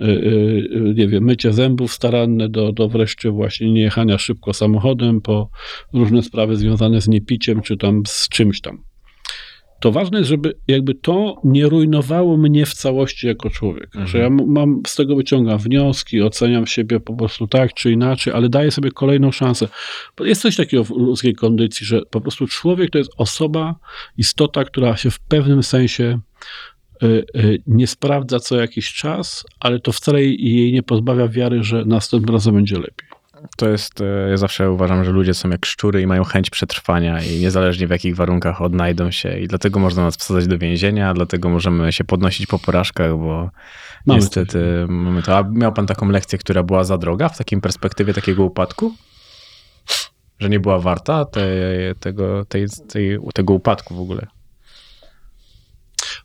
y, 0.00 0.04
y, 0.04 0.08
y, 0.08 0.94
nie 0.96 1.08
wiem, 1.08 1.24
mycie 1.24 1.52
zębów 1.52 1.92
staranne 1.92 2.48
do, 2.48 2.72
do 2.72 2.88
wreszcie 2.88 3.30
właśnie 3.30 3.72
niejechania 3.72 4.18
szybko 4.18 4.52
samochodem, 4.52 5.20
po 5.20 5.50
różne 5.92 6.22
sprawy 6.22 6.56
związane 6.56 7.00
z 7.00 7.08
niepiciem, 7.08 7.62
czy 7.62 7.76
tam 7.76 8.02
z 8.06 8.28
czymś 8.28 8.60
tam. 8.60 8.82
To 9.82 9.92
ważne 9.92 10.18
jest, 10.18 10.30
żeby 10.30 10.54
jakby 10.68 10.94
to 10.94 11.36
nie 11.44 11.68
rujnowało 11.68 12.36
mnie 12.36 12.66
w 12.66 12.74
całości 12.74 13.26
jako 13.26 13.50
człowiek. 13.50 13.84
Mhm. 13.86 14.06
Że 14.06 14.18
ja 14.18 14.26
m- 14.26 14.44
mam, 14.46 14.80
z 14.86 14.96
tego 14.96 15.16
wyciągam 15.16 15.58
wnioski, 15.58 16.22
oceniam 16.22 16.66
siebie 16.66 17.00
po 17.00 17.16
prostu 17.16 17.46
tak 17.46 17.74
czy 17.74 17.92
inaczej, 17.92 18.32
ale 18.32 18.48
daję 18.48 18.70
sobie 18.70 18.90
kolejną 18.90 19.32
szansę. 19.32 19.68
Bo 20.16 20.24
jest 20.24 20.42
coś 20.42 20.56
takiego 20.56 20.84
w 20.84 20.90
ludzkiej 20.90 21.34
kondycji, 21.34 21.86
że 21.86 22.00
po 22.10 22.20
prostu 22.20 22.46
człowiek 22.46 22.90
to 22.90 22.98
jest 22.98 23.10
osoba, 23.16 23.74
istota, 24.18 24.64
która 24.64 24.96
się 24.96 25.10
w 25.10 25.20
pewnym 25.20 25.62
sensie 25.62 26.20
y, 27.02 27.06
y, 27.36 27.62
nie 27.66 27.86
sprawdza 27.86 28.40
co 28.40 28.56
jakiś 28.56 28.92
czas, 28.94 29.44
ale 29.60 29.80
to 29.80 29.92
wcale 29.92 30.24
jej 30.24 30.72
nie 30.72 30.82
pozbawia 30.82 31.28
wiary, 31.28 31.62
że 31.62 31.84
następnym 31.84 32.34
razem 32.34 32.54
będzie 32.54 32.76
lepiej. 32.76 33.11
To 33.56 33.68
jest, 33.68 34.00
e, 34.00 34.30
ja 34.30 34.36
zawsze 34.36 34.70
uważam, 34.70 35.04
że 35.04 35.10
ludzie 35.10 35.34
są 35.34 35.50
jak 35.50 35.66
szczury 35.66 36.02
i 36.02 36.06
mają 36.06 36.24
chęć 36.24 36.50
przetrwania 36.50 37.22
i 37.22 37.40
niezależnie 37.40 37.86
w 37.86 37.90
jakich 37.90 38.16
warunkach 38.16 38.62
odnajdą 38.62 39.10
się 39.10 39.38
i 39.38 39.48
dlatego 39.48 39.80
można 39.80 40.02
nas 40.02 40.16
wsadzać 40.16 40.46
do 40.46 40.58
więzienia, 40.58 41.14
dlatego 41.14 41.48
możemy 41.48 41.92
się 41.92 42.04
podnosić 42.04 42.46
po 42.46 42.58
porażkach, 42.58 43.18
bo 43.18 43.50
Mamy 44.06 44.20
niestety 44.20 44.86
mamy 44.88 45.22
to. 45.22 45.38
A 45.38 45.42
miał 45.42 45.72
pan 45.72 45.86
taką 45.86 46.08
lekcję, 46.08 46.38
która 46.38 46.62
była 46.62 46.84
za 46.84 46.98
droga 46.98 47.28
w 47.28 47.38
takim 47.38 47.60
perspektywie 47.60 48.14
takiego 48.14 48.44
upadku? 48.44 48.92
Że 50.38 50.48
nie 50.48 50.60
była 50.60 50.78
warta 50.78 51.24
te, 51.24 51.46
tego, 52.00 52.44
tej, 52.44 52.66
tej, 52.88 53.18
tego 53.34 53.54
upadku 53.54 53.94
w 53.94 54.00
ogóle? 54.00 54.26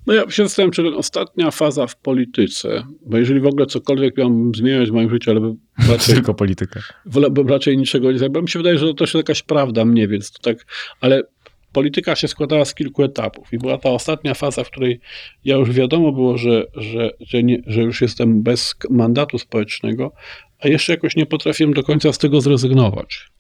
No 0.07 0.13
ja 0.13 0.29
się 0.29 0.43
zastanawiam, 0.43 0.71
czy 0.71 0.95
ostatnia 0.95 1.51
faza 1.51 1.87
w 1.87 1.95
polityce, 1.95 2.83
bo 3.05 3.17
jeżeli 3.17 3.39
w 3.39 3.45
ogóle 3.45 3.65
cokolwiek 3.65 4.17
miałbym 4.17 4.51
zmieniać 4.55 4.89
w 4.89 4.93
moim 4.93 5.09
życiu, 5.09 5.31
ale 5.31 5.55
raczej, 5.91 6.15
Tylko 6.15 6.33
polityka. 6.33 6.79
wolałbym 7.05 7.47
raczej 7.47 7.77
niczego 7.77 8.11
nie 8.11 8.17
zrobić, 8.19 8.41
mi 8.41 8.49
się 8.49 8.59
wydaje, 8.59 8.77
że 8.77 8.93
to 8.93 9.03
jest 9.03 9.15
jakaś 9.15 9.41
prawda 9.41 9.85
mnie, 9.85 10.07
więc 10.07 10.31
to 10.31 10.39
tak, 10.39 10.65
ale 11.01 11.23
polityka 11.71 12.15
się 12.15 12.27
składała 12.27 12.65
z 12.65 12.75
kilku 12.75 13.03
etapów 13.03 13.53
i 13.53 13.57
była 13.57 13.77
ta 13.77 13.89
ostatnia 13.89 14.33
faza, 14.33 14.63
w 14.63 14.71
której 14.71 14.99
ja 15.45 15.55
już 15.55 15.71
wiadomo 15.71 16.11
było, 16.11 16.37
że, 16.37 16.65
że, 16.75 17.11
że, 17.19 17.43
nie, 17.43 17.61
że 17.67 17.81
już 17.81 18.01
jestem 18.01 18.43
bez 18.43 18.75
mandatu 18.89 19.39
społecznego, 19.39 20.11
a 20.59 20.67
jeszcze 20.67 20.93
jakoś 20.93 21.15
nie 21.15 21.25
potrafiłem 21.25 21.73
do 21.73 21.83
końca 21.83 22.13
z 22.13 22.17
tego 22.17 22.41
zrezygnować. 22.41 23.31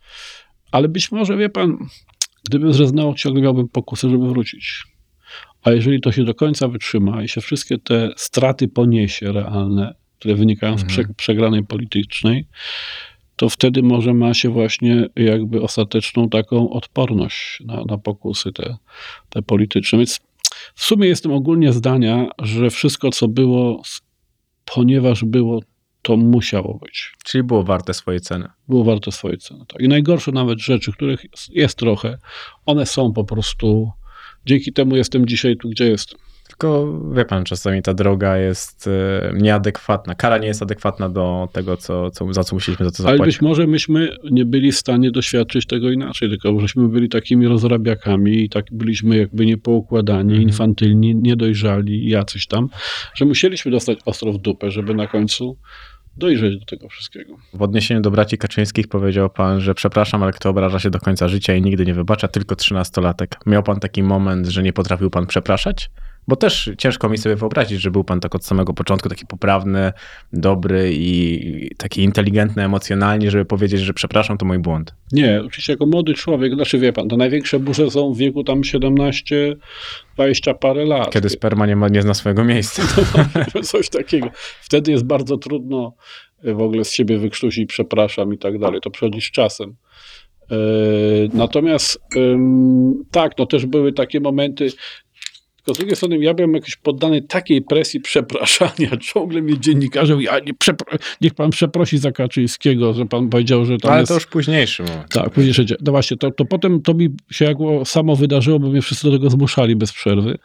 Ale 0.71 0.87
być 0.87 1.11
może, 1.11 1.37
wie 1.37 1.49
pan, 1.49 1.77
gdybym 2.43 2.73
zrezygnował, 2.73 3.13
ciągle 3.13 3.41
miałbym 3.41 3.67
pokusy, 3.67 4.09
żeby 4.09 4.27
wrócić. 4.27 4.83
A 5.63 5.71
jeżeli 5.71 6.01
to 6.01 6.11
się 6.11 6.23
do 6.23 6.33
końca 6.35 6.67
wytrzyma 6.67 7.23
i 7.23 7.27
się 7.27 7.41
wszystkie 7.41 7.77
te 7.77 8.09
straty 8.15 8.67
poniesie 8.67 9.31
realne, 9.31 9.95
które 10.19 10.35
wynikają 10.35 10.77
z 10.77 10.83
prze, 10.83 11.03
przegranej 11.17 11.63
politycznej, 11.65 12.47
to 13.35 13.49
wtedy 13.49 13.83
może 13.83 14.13
ma 14.13 14.33
się 14.33 14.49
właśnie 14.49 15.09
jakby 15.15 15.61
ostateczną 15.61 16.29
taką 16.29 16.69
odporność 16.69 17.59
na, 17.65 17.83
na 17.83 17.97
pokusy 17.97 18.51
te, 18.51 18.77
te 19.29 19.41
polityczne. 19.41 19.97
Więc 19.97 20.19
w 20.75 20.85
sumie 20.85 21.07
jestem 21.07 21.31
ogólnie 21.31 21.73
zdania, 21.73 22.27
że 22.39 22.69
wszystko, 22.69 23.09
co 23.09 23.27
było, 23.27 23.81
ponieważ 24.65 25.23
było, 25.23 25.61
to 26.01 26.17
musiało 26.17 26.79
być. 26.83 27.13
Czyli 27.25 27.43
było 27.43 27.63
warte 27.63 27.93
swojej 27.93 28.21
ceny. 28.21 28.49
Było 28.69 28.83
warte 28.83 29.11
swojej 29.11 29.37
ceny. 29.37 29.65
Tak. 29.67 29.81
I 29.81 29.87
najgorsze 29.87 30.31
nawet 30.31 30.59
rzeczy, 30.59 30.91
których 30.91 31.23
jest- 31.31 31.49
jest 31.55 31.77
trochę, 31.77 32.17
one 32.65 32.85
są 32.85 33.13
po 33.13 33.23
prostu. 33.23 33.91
Dzięki 34.47 34.73
temu 34.73 34.95
jestem 34.95 35.25
dzisiaj 35.25 35.57
tu, 35.57 35.69
gdzie 35.69 35.87
jestem. 35.87 36.19
Tylko 36.47 36.99
wie 37.13 37.25
pan, 37.25 37.43
czasami 37.43 37.81
ta 37.81 37.93
droga 37.93 38.37
jest 38.37 38.87
e, 38.87 39.31
nieadekwatna. 39.35 40.15
Kara 40.15 40.37
nie 40.37 40.47
jest 40.47 40.61
adekwatna 40.61 41.09
do 41.09 41.49
tego, 41.53 41.77
co, 41.77 42.11
co, 42.11 42.33
za 42.33 42.43
co 42.43 42.55
musieliśmy 42.55 42.85
za 42.85 42.91
to 42.91 43.03
Ale 43.03 43.11
zapłacić. 43.17 43.35
być 43.35 43.41
może 43.41 43.67
myśmy 43.67 44.09
nie 44.31 44.45
byli 44.45 44.71
w 44.71 44.77
stanie 44.77 45.11
doświadczyć 45.11 45.65
tego 45.65 45.91
inaczej, 45.91 46.29
tylko 46.29 46.59
żeśmy 46.59 46.87
byli 46.87 47.09
takimi 47.09 47.47
rozrabiakami 47.47 48.43
i 48.43 48.49
tak 48.49 48.65
byliśmy 48.71 49.17
jakby 49.17 49.45
niepoukładani, 49.45 50.29
Mhm. 50.33 50.41
infantylni, 50.41 51.15
niedojrzali, 51.15 52.09
jacyś 52.09 52.47
tam, 52.47 52.69
że 53.15 53.25
musieliśmy 53.25 53.71
dostać 53.71 53.97
ostro 54.05 54.33
w 54.33 54.37
dupę, 54.37 54.71
żeby 54.71 54.93
na 54.95 55.07
końcu 55.07 55.57
dojrzeć 56.17 56.59
do 56.59 56.65
tego 56.65 56.89
wszystkiego. 56.89 57.37
W 57.53 57.61
odniesieniu 57.61 58.01
do 58.01 58.11
braci 58.11 58.37
Kaczyńskich 58.37 58.87
powiedział 58.87 59.29
pan, 59.29 59.61
że 59.61 59.75
przepraszam, 59.75 60.23
ale 60.23 60.31
kto 60.31 60.49
obraża 60.49 60.79
się 60.79 60.89
do 60.89 60.99
końca 60.99 61.27
życia 61.27 61.55
i 61.55 61.61
nigdy 61.61 61.85
nie 61.85 61.93
wybacza, 61.93 62.27
tylko 62.27 62.55
trzynastolatek. 62.55 63.39
Miał 63.45 63.63
pan 63.63 63.79
taki 63.79 64.03
moment, 64.03 64.47
że 64.47 64.63
nie 64.63 64.73
potrafił 64.73 65.09
pan 65.09 65.27
przepraszać? 65.27 65.89
Bo 66.27 66.35
też 66.35 66.71
ciężko 66.77 67.09
mi 67.09 67.17
sobie 67.17 67.35
wyobrazić, 67.35 67.81
że 67.81 67.91
był 67.91 68.03
pan 68.03 68.19
tak 68.19 68.35
od 68.35 68.45
samego 68.45 68.73
początku 68.73 69.09
taki 69.09 69.25
poprawny, 69.25 69.91
dobry 70.33 70.89
i 70.93 71.69
taki 71.77 72.03
inteligentny 72.03 72.63
emocjonalnie, 72.63 73.31
żeby 73.31 73.45
powiedzieć, 73.45 73.81
że 73.81 73.93
przepraszam, 73.93 74.37
to 74.37 74.45
mój 74.45 74.59
błąd. 74.59 74.95
Nie, 75.11 75.41
oczywiście 75.45 75.73
jako 75.73 75.85
młody 75.85 76.13
człowiek, 76.13 76.53
znaczy 76.53 76.79
wie 76.79 76.93
pan, 76.93 77.07
to 77.07 77.17
największe 77.17 77.59
burze 77.59 77.91
są 77.91 78.13
w 78.13 78.17
wieku 78.17 78.43
tam 78.43 78.63
17, 78.63 79.55
20 80.15 80.53
parę 80.53 80.85
lat. 80.85 81.11
Kiedy 81.11 81.29
sperma 81.29 81.65
nie, 81.65 81.75
ma, 81.75 81.89
nie 81.89 82.01
zna 82.01 82.13
swojego 82.13 82.43
miejsca. 82.43 82.83
Coś 83.63 83.89
takiego. 83.89 84.29
Wtedy 84.61 84.91
jest 84.91 85.05
bardzo 85.05 85.37
trudno 85.37 85.93
w 86.43 86.61
ogóle 86.61 86.85
z 86.85 86.91
siebie 86.91 87.17
wykrztusić 87.17 87.69
przepraszam 87.69 88.33
i 88.33 88.37
tak 88.37 88.59
dalej. 88.59 88.81
To 88.81 88.89
przychodzi 88.89 89.21
z 89.21 89.31
czasem. 89.31 89.75
E, 90.51 90.55
natomiast 91.33 91.99
tak, 93.11 93.31
no 93.37 93.45
też 93.45 93.65
były 93.65 93.93
takie 93.93 94.19
momenty, 94.19 94.69
tylko 95.67 95.75
z 95.75 95.77
drugiej 95.77 95.95
strony 95.95 96.17
ja 96.17 96.33
byłem 96.33 96.53
jakiś 96.53 96.75
poddany 96.75 97.21
takiej 97.21 97.61
presji 97.61 97.99
przepraszania. 97.99 98.97
Ciągle 99.13 99.41
mnie 99.41 99.59
dziennikarze 99.59 100.15
mówią, 100.15 100.31
nie 100.45 100.53
niech 101.21 101.33
pan 101.33 101.49
przeprosi 101.49 101.97
za 101.97 102.11
Kaczyńskiego, 102.11 102.93
że 102.93 103.05
pan 103.05 103.29
powiedział, 103.29 103.65
że 103.65 103.77
tam 103.77 103.91
Ale 103.91 103.99
jest... 103.99 104.09
to 104.09 104.13
już 104.13 104.25
późniejszy 104.25 104.83
moment. 104.83 105.09
Tak, 105.09 105.29
późniejszy. 105.29 105.65
No 105.85 105.91
właśnie, 105.91 106.17
to, 106.17 106.31
to 106.31 106.45
potem 106.45 106.81
to 106.81 106.93
mi 106.93 107.09
się 107.31 107.45
jak 107.45 107.57
samo 107.85 108.15
wydarzyło, 108.15 108.59
bo 108.59 108.69
mnie 108.69 108.81
wszyscy 108.81 109.07
do 109.07 109.17
tego 109.17 109.29
zmuszali 109.29 109.75
bez 109.75 109.93
przerwy. 109.93 110.37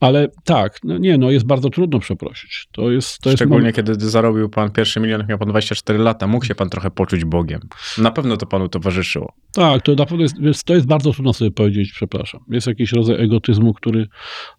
Ale 0.00 0.28
tak, 0.44 0.78
no 0.84 0.98
nie, 0.98 1.18
no 1.18 1.30
jest 1.30 1.46
bardzo 1.46 1.70
trudno 1.70 1.98
przeprosić. 1.98 2.68
To 2.72 2.90
jest, 2.90 3.18
to 3.18 3.30
Szczególnie 3.30 3.66
jest 3.66 3.76
kiedy 3.76 3.94
zarobił 4.10 4.48
pan 4.48 4.70
pierwszy 4.70 5.00
milion, 5.00 5.24
miał 5.28 5.38
pan 5.38 5.48
24 5.48 5.98
lata, 5.98 6.26
mógł 6.26 6.44
się 6.44 6.54
pan 6.54 6.70
trochę 6.70 6.90
poczuć 6.90 7.24
Bogiem. 7.24 7.60
Na 7.98 8.10
pewno 8.10 8.36
to 8.36 8.46
panu 8.46 8.68
towarzyszyło. 8.68 9.32
Tak, 9.52 9.82
to 9.82 9.94
na 9.94 10.06
pewno 10.06 10.24
jest, 10.40 10.64
to 10.64 10.74
jest 10.74 10.86
bardzo 10.86 11.12
trudno 11.12 11.32
sobie 11.32 11.50
powiedzieć, 11.50 11.92
przepraszam. 11.92 12.40
Jest 12.50 12.66
jakiś 12.66 12.92
rodzaj 12.92 13.24
egotyzmu, 13.24 13.74
który 13.74 14.06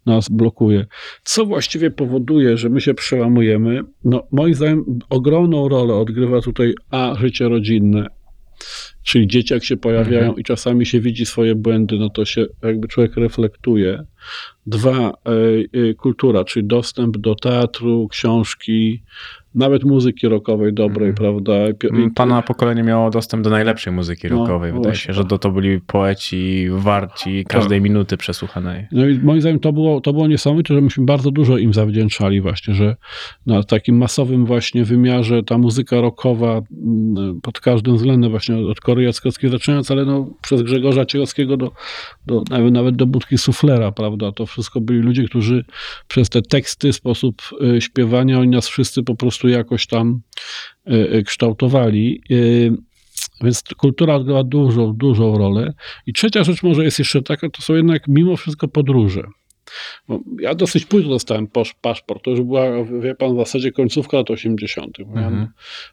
nas 0.06 0.28
blokuje. 0.28 0.86
Co 1.22 1.46
właściwie 1.46 1.90
powoduje, 1.90 2.56
że 2.56 2.68
my 2.68 2.80
się 2.80 2.94
przełamujemy? 2.94 3.80
No, 4.04 4.26
moim 4.32 4.54
zdaniem 4.54 4.84
ogromną 5.10 5.68
rolę 5.68 5.94
odgrywa 5.94 6.40
tutaj 6.40 6.74
A, 6.90 7.14
życie 7.18 7.48
rodzinne, 7.48 8.06
czyli 9.08 9.26
dzieci 9.26 9.54
jak 9.54 9.64
się 9.64 9.76
pojawiają 9.76 10.20
mhm. 10.20 10.38
i 10.38 10.44
czasami 10.44 10.86
się 10.86 11.00
widzi 11.00 11.26
swoje 11.26 11.54
błędy, 11.54 11.98
no 11.98 12.10
to 12.10 12.24
się 12.24 12.46
jakby 12.62 12.88
człowiek 12.88 13.16
reflektuje. 13.16 14.04
Dwa, 14.66 15.12
y, 15.28 15.78
y, 15.78 15.94
kultura, 15.94 16.44
czyli 16.44 16.66
dostęp 16.66 17.18
do 17.18 17.34
teatru, 17.34 18.08
książki, 18.08 19.02
nawet 19.58 19.84
muzyki 19.84 20.28
rockowej 20.28 20.72
dobrej, 20.72 21.08
mm. 21.08 21.14
prawda? 21.14 21.52
I, 21.68 22.10
Pana 22.10 22.42
pokolenie 22.42 22.82
miało 22.82 23.10
dostęp 23.10 23.44
do 23.44 23.50
najlepszej 23.50 23.92
muzyki 23.92 24.28
no, 24.30 24.38
rockowej. 24.38 24.72
Wydaje 24.72 24.82
właśnie, 24.82 25.06
się, 25.06 25.12
że 25.12 25.24
to, 25.24 25.38
to 25.38 25.50
byli 25.50 25.80
poeci 25.80 26.66
warci 26.70 27.44
każdej 27.48 27.78
tak. 27.78 27.84
minuty 27.84 28.16
przesłuchanej. 28.16 28.86
No 28.92 29.08
i 29.08 29.18
moim 29.18 29.40
zdaniem 29.40 29.60
to 29.60 29.72
było, 29.72 30.00
to 30.00 30.12
było 30.12 30.26
niesamowite, 30.26 30.74
że 30.74 30.80
myśmy 30.80 31.04
bardzo 31.04 31.30
dużo 31.30 31.58
im 31.58 31.74
zawdzięczali 31.74 32.40
właśnie, 32.40 32.74
że 32.74 32.96
na 33.46 33.62
takim 33.62 33.96
masowym 33.96 34.46
właśnie 34.46 34.84
wymiarze 34.84 35.42
ta 35.42 35.58
muzyka 35.58 36.00
rockowa 36.00 36.60
mm, 36.86 37.40
pod 37.42 37.60
każdym 37.60 37.96
względem 37.96 38.30
właśnie 38.30 38.56
od 38.56 38.80
Kory 38.80 39.02
Jackowskiej 39.02 39.50
zaczynając, 39.50 39.90
ale 39.90 40.04
no 40.04 40.30
przez 40.42 40.62
Grzegorza 40.62 41.06
Ciechowskiego 41.06 41.56
do, 41.56 41.72
do, 42.26 42.42
nawet, 42.50 42.72
nawet 42.72 42.96
do 42.96 43.06
Budki 43.06 43.38
Suflera, 43.38 43.92
prawda? 43.92 44.32
To 44.32 44.46
wszystko 44.46 44.80
byli 44.80 45.00
ludzie, 45.00 45.24
którzy 45.24 45.64
przez 46.08 46.28
te 46.28 46.42
teksty, 46.42 46.92
sposób 46.92 47.42
y, 47.76 47.80
śpiewania, 47.80 48.38
oni 48.38 48.48
nas 48.50 48.68
wszyscy 48.68 49.02
po 49.02 49.14
prostu 49.14 49.47
jakoś 49.50 49.86
tam 49.86 50.20
e, 50.86 50.90
e, 50.90 51.22
kształtowali. 51.22 52.22
E, 52.30 52.34
więc 53.44 53.62
kultura 53.76 54.14
odgrywa 54.14 54.44
dużą, 54.44 54.92
dużą 54.92 55.38
rolę. 55.38 55.74
I 56.06 56.12
trzecia 56.12 56.44
rzecz 56.44 56.62
może 56.62 56.84
jest 56.84 56.98
jeszcze 56.98 57.22
taka, 57.22 57.50
to 57.50 57.62
są 57.62 57.74
jednak 57.74 58.08
mimo 58.08 58.36
wszystko 58.36 58.68
podróże. 58.68 59.22
Bo 60.08 60.20
ja 60.40 60.54
dosyć 60.54 60.84
późno 60.84 61.10
dostałem 61.10 61.48
paszport. 61.80 62.24
To 62.24 62.30
już 62.30 62.40
była, 62.40 62.84
wie 62.84 63.14
pan, 63.14 63.34
w 63.34 63.38
zasadzie 63.38 63.72
końcówka 63.72 64.16
lat 64.16 64.30
80. 64.30 65.00
Mhm. 65.00 65.16
Miałem, 65.16 65.48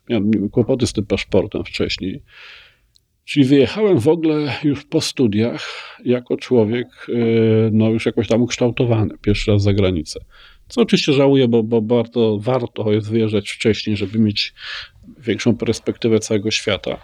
miałem 0.10 0.49
kłopoty 0.49 0.88
z 0.88 0.93
tym 0.93 1.06
paszportem 1.06 1.64
wcześniej. 1.64 2.22
Czyli 3.26 3.45
wyjechałem 3.45 3.99
w 3.99 4.08
ogóle 4.08 4.53
już 4.64 4.84
po 4.84 5.01
studiach 5.01 5.68
jako 6.06 6.38
człowiek, 6.38 7.08
no 7.72 7.89
już 7.89 8.06
jakoś 8.06 8.28
tam 8.28 8.41
ukształtowany, 8.41 9.18
pierwszy 9.22 9.51
raz 9.51 9.64
za 9.64 9.74
granicę. 9.74 10.20
Co 10.68 10.82
oczywiście 10.82 11.13
żałuję, 11.13 11.47
bo, 11.47 11.63
bo 11.63 11.82
bardzo 11.82 12.38
warto 12.41 12.91
jest 12.91 13.09
wyjeżdżać 13.09 13.49
wcześniej, 13.49 13.97
żeby 13.97 14.20
mieć 14.20 14.53
większą 15.18 15.57
perspektywę 15.57 16.20
całego 16.20 16.51
świata. 16.51 16.97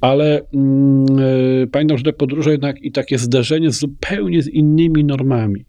Ale 0.00 0.38
e, 0.38 1.66
pamiętam, 1.72 1.98
że 1.98 2.04
te 2.04 2.12
podróże 2.12 2.50
jednak 2.50 2.82
i 2.82 2.92
takie 2.92 3.18
zderzenie 3.18 3.70
z 3.70 3.78
zupełnie 3.78 4.42
z 4.42 4.48
innymi 4.48 5.04
normami. 5.04 5.64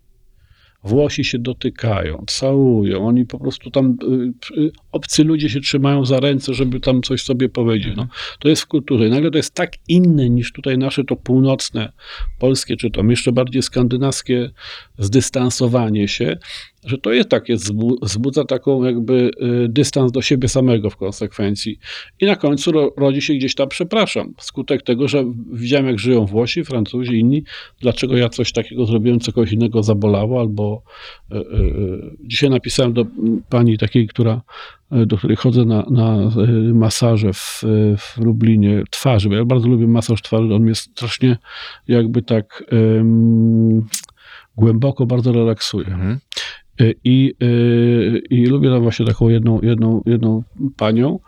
Włosi 0.84 1.24
się 1.24 1.40
dotykają, 1.40 2.24
całują, 2.28 3.08
oni 3.08 3.26
po 3.26 3.40
prostu 3.40 3.72
tam, 3.72 3.98
y, 4.54 4.62
y, 4.62 4.72
obcy 4.92 5.24
ludzie 5.24 5.50
się 5.50 5.60
trzymają 5.60 6.06
za 6.06 6.20
ręce, 6.20 6.54
żeby 6.54 6.80
tam 6.80 7.02
coś 7.02 7.24
sobie 7.24 7.50
powiedzieć. 7.50 7.94
No, 7.98 8.08
to 8.40 8.50
jest 8.50 8.62
w 8.62 8.68
kulturze. 8.68 9.08
I 9.08 9.10
nagle 9.10 9.32
to 9.32 9.38
jest 9.38 9.54
tak 9.54 9.72
inne 9.88 10.30
niż 10.30 10.52
tutaj 10.54 10.78
nasze 10.78 11.04
to 11.04 11.16
północne, 11.16 11.92
polskie, 12.40 12.78
czy 12.78 12.92
to 12.92 13.04
jeszcze 13.04 13.32
bardziej 13.32 13.62
skandynawskie 13.62 14.50
zdystansowanie 14.98 16.08
się, 16.08 16.38
że 16.86 16.98
to 16.98 17.12
jest 17.12 17.30
takie, 17.30 17.56
wzbudza 18.02 18.46
taką 18.46 18.84
jakby 18.84 19.32
y, 19.64 19.68
dystans 19.70 20.12
do 20.12 20.22
siebie 20.22 20.48
samego 20.48 20.90
w 20.90 20.98
konsekwencji. 20.98 21.80
I 22.20 22.26
na 22.26 22.36
końcu 22.36 22.72
rodzi 22.98 23.22
się 23.22 23.34
gdzieś 23.34 23.56
tam 23.56 23.70
przepraszam, 23.70 24.34
skutek 24.40 24.84
tego, 24.84 25.08
że 25.08 25.26
widziałem 25.54 25.88
jak 25.88 26.00
żyją 26.00 26.26
Włosi, 26.26 26.64
Francuzi, 26.64 27.20
inni, 27.20 27.44
dlaczego 27.82 28.18
ja 28.18 28.30
coś 28.30 28.52
takiego 28.52 28.86
zrobiłem, 28.86 29.20
co 29.20 29.32
kogoś 29.32 29.52
innego 29.52 29.84
zabolało, 29.84 30.40
albo 30.40 30.84
y, 31.32 31.36
y, 31.36 31.42
dzisiaj 32.20 32.50
napisałem 32.50 32.94
do 32.94 33.06
pani 33.50 33.78
takiej, 33.78 34.08
która 34.08 34.42
do 35.06 35.18
której 35.18 35.38
chodzę 35.38 35.66
na, 35.66 35.86
na 35.92 36.32
masaże 36.74 37.34
w, 37.34 37.64
w 37.98 38.18
Lublinie 38.18 38.84
twarzy, 38.90 39.30
bo 39.30 39.36
ja 39.36 39.46
bardzo 39.46 39.68
lubię 39.68 39.88
masaż 39.88 40.22
twarzy, 40.22 40.54
on 40.54 40.62
mnie 40.62 40.76
strasznie 40.76 41.38
jakby 41.88 42.22
tak 42.22 42.64
głęboko 44.58 45.06
bardzo 45.06 45.32
relaksuje. 45.32 45.88
Mhm. 45.88 46.20
Y, 46.82 46.96
I, 47.04 47.34
y, 47.44 48.22
I 48.30 48.46
lubię 48.46 48.70
tam 48.70 48.82
właśnie 48.82 49.06
taką 49.06 49.30
jedną, 49.30 49.60
jedną, 49.62 50.02
jedną 50.06 50.44
panią. 50.78 51.20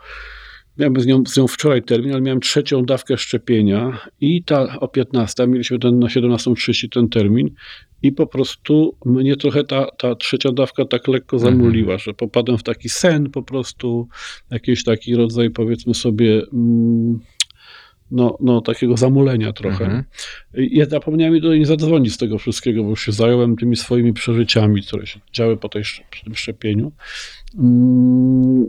Miałem 0.78 1.00
z 1.00 1.06
nią, 1.06 1.22
z 1.26 1.36
nią 1.36 1.46
wczoraj 1.48 1.82
termin, 1.82 2.12
ale 2.12 2.20
miałem 2.20 2.40
trzecią 2.40 2.84
dawkę 2.84 3.18
szczepienia 3.18 3.98
i 4.20 4.42
ta 4.42 4.80
o 4.80 4.88
15, 4.88 5.46
mieliśmy 5.46 5.78
ten 5.78 5.98
na 5.98 6.06
17.30 6.06 6.88
ten 6.88 7.08
termin 7.08 7.50
i 8.02 8.12
po 8.12 8.26
prostu 8.26 8.96
mnie 9.04 9.36
trochę 9.36 9.64
ta, 9.64 9.86
ta 9.98 10.14
trzecia 10.14 10.52
dawka 10.52 10.84
tak 10.84 11.08
lekko 11.08 11.36
mhm. 11.36 11.54
zamuliła, 11.54 11.92
mhm. 11.92 11.98
że 11.98 12.14
popadłem 12.14 12.58
w 12.58 12.62
taki 12.62 12.88
sen 12.88 13.30
po 13.30 13.42
prostu, 13.42 14.08
jakiś 14.50 14.84
taki 14.84 15.16
rodzaj 15.16 15.50
powiedzmy 15.50 15.94
sobie... 15.94 16.42
Mm, 16.52 17.20
no, 18.10 18.36
no, 18.40 18.60
takiego 18.60 18.96
zamulenia 18.96 19.52
trochę. 19.52 19.84
Mhm. 19.84 20.04
Ja 20.54 20.86
zapomniałem 20.86 21.40
do 21.40 21.54
nie 21.54 21.66
zadzwonić 21.66 22.14
z 22.14 22.18
tego 22.18 22.38
wszystkiego, 22.38 22.82
bo 22.82 22.90
już 22.90 23.06
się 23.06 23.12
zająłem 23.12 23.56
tymi 23.56 23.76
swoimi 23.76 24.12
przeżyciami, 24.12 24.82
które 24.82 25.06
się 25.06 25.20
działy 25.32 25.56
po, 25.56 25.68
tej, 25.68 25.82
tym 26.24 26.34
szczepieniu. 26.34 26.92
Mm, 27.58 28.66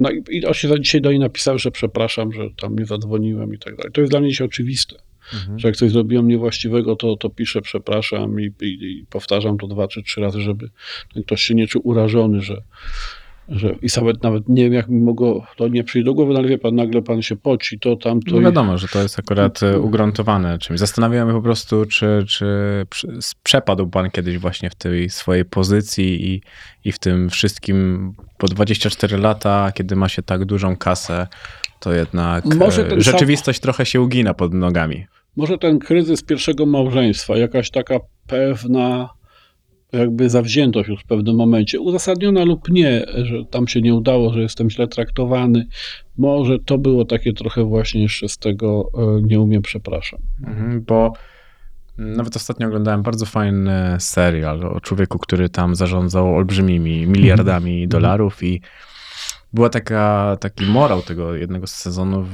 no 0.00 0.10
i, 0.10 0.22
i 0.30 0.46
oczywiście 0.46 0.80
dzisiaj 0.80 1.00
do 1.00 1.10
niej 1.10 1.20
napisałem, 1.20 1.58
że 1.58 1.70
przepraszam, 1.70 2.32
że 2.32 2.48
tam 2.60 2.78
nie 2.78 2.86
zadzwoniłem 2.86 3.54
i 3.54 3.58
tak 3.58 3.76
dalej. 3.76 3.92
To 3.92 4.00
jest 4.00 4.10
dla 4.10 4.20
mnie 4.20 4.30
dzisiaj 4.30 4.46
oczywiste. 4.46 4.96
Mhm. 5.34 5.58
Że 5.58 5.68
jak 5.68 5.76
coś 5.76 5.90
zrobiłem 5.90 6.28
niewłaściwego, 6.28 6.96
to, 6.96 7.16
to 7.16 7.30
piszę 7.30 7.62
przepraszam 7.62 8.40
i, 8.40 8.52
i, 8.62 8.66
i 8.66 9.06
powtarzam 9.10 9.58
to 9.58 9.66
dwa 9.66 9.88
czy 9.88 10.02
trzy 10.02 10.20
razy, 10.20 10.40
żeby 10.40 10.70
ktoś 11.26 11.42
się 11.42 11.54
nie 11.54 11.66
czuł 11.66 11.82
urażony, 11.84 12.40
że, 12.40 12.62
że 13.52 13.74
i 13.82 13.86
nawet, 13.96 14.22
nawet 14.22 14.48
nie 14.48 14.64
wiem, 14.64 14.72
jak 14.72 14.88
mi 14.88 15.00
mogło 15.00 15.46
to 15.56 15.68
nie 15.68 15.84
przyjść 15.84 16.06
do 16.06 16.14
głowy, 16.14 16.32
no 16.32 16.38
ale 16.38 16.48
wie 16.48 16.58
pan, 16.58 16.74
nagle 16.74 17.02
pan 17.02 17.22
się 17.22 17.36
poci, 17.36 17.78
to 17.78 17.96
tamto. 17.96 18.34
No 18.34 18.40
wiadomo, 18.40 18.74
i... 18.74 18.78
że 18.78 18.88
to 18.88 19.02
jest 19.02 19.18
akurat 19.18 19.62
e, 19.62 19.80
ugruntowane 19.80 20.58
czymś. 20.58 20.80
Zastanawiam 20.80 21.28
się 21.28 21.34
po 21.34 21.42
prostu, 21.42 21.86
czy, 21.86 22.24
czy 22.28 22.46
przepadł 23.42 23.86
pan 23.86 24.10
kiedyś 24.10 24.38
właśnie 24.38 24.70
w 24.70 24.74
tej 24.74 25.10
swojej 25.10 25.44
pozycji 25.44 26.34
i, 26.34 26.42
i 26.84 26.92
w 26.92 26.98
tym 26.98 27.30
wszystkim 27.30 28.12
po 28.38 28.48
24 28.48 29.18
lata, 29.18 29.72
kiedy 29.74 29.96
ma 29.96 30.08
się 30.08 30.22
tak 30.22 30.44
dużą 30.44 30.76
kasę, 30.76 31.26
to 31.80 31.92
jednak 31.92 32.44
e, 32.46 33.00
rzeczywistość 33.00 33.58
sam... 33.58 33.62
trochę 33.62 33.86
się 33.86 34.00
ugina 34.00 34.34
pod 34.34 34.54
nogami. 34.54 35.06
Może 35.36 35.58
ten 35.58 35.78
kryzys 35.78 36.22
pierwszego 36.22 36.66
małżeństwa, 36.66 37.36
jakaś 37.36 37.70
taka 37.70 38.00
pewna 38.26 39.08
jakby 39.92 40.30
zawziętość 40.30 40.88
już 40.88 41.00
w 41.00 41.06
pewnym 41.06 41.36
momencie, 41.36 41.80
uzasadniona 41.80 42.44
lub 42.44 42.68
nie, 42.68 43.06
że 43.14 43.44
tam 43.44 43.68
się 43.68 43.80
nie 43.80 43.94
udało, 43.94 44.32
że 44.32 44.40
jestem 44.42 44.70
źle 44.70 44.88
traktowany. 44.88 45.66
Może 46.18 46.58
to 46.58 46.78
było 46.78 47.04
takie 47.04 47.32
trochę 47.32 47.64
właśnie 47.64 48.02
jeszcze 48.02 48.28
z 48.28 48.38
tego 48.38 48.90
e, 48.94 49.22
nie 49.22 49.40
umiem, 49.40 49.62
przepraszam. 49.62 50.20
Mhm, 50.46 50.84
bo 50.86 51.12
nawet 51.98 52.36
ostatnio 52.36 52.66
oglądałem 52.66 53.02
bardzo 53.02 53.26
fajny 53.26 53.96
serial 53.98 54.66
o 54.66 54.80
człowieku, 54.80 55.18
który 55.18 55.48
tam 55.48 55.74
zarządzał 55.74 56.36
olbrzymimi 56.36 57.06
miliardami 57.06 57.72
mhm. 57.72 57.88
dolarów 57.88 58.42
i 58.42 58.60
była 59.54 59.68
taka, 59.68 60.36
taki 60.40 60.64
morał 60.66 61.02
tego 61.02 61.34
jednego 61.34 61.66
z 61.66 61.74
sezonów 61.74 62.26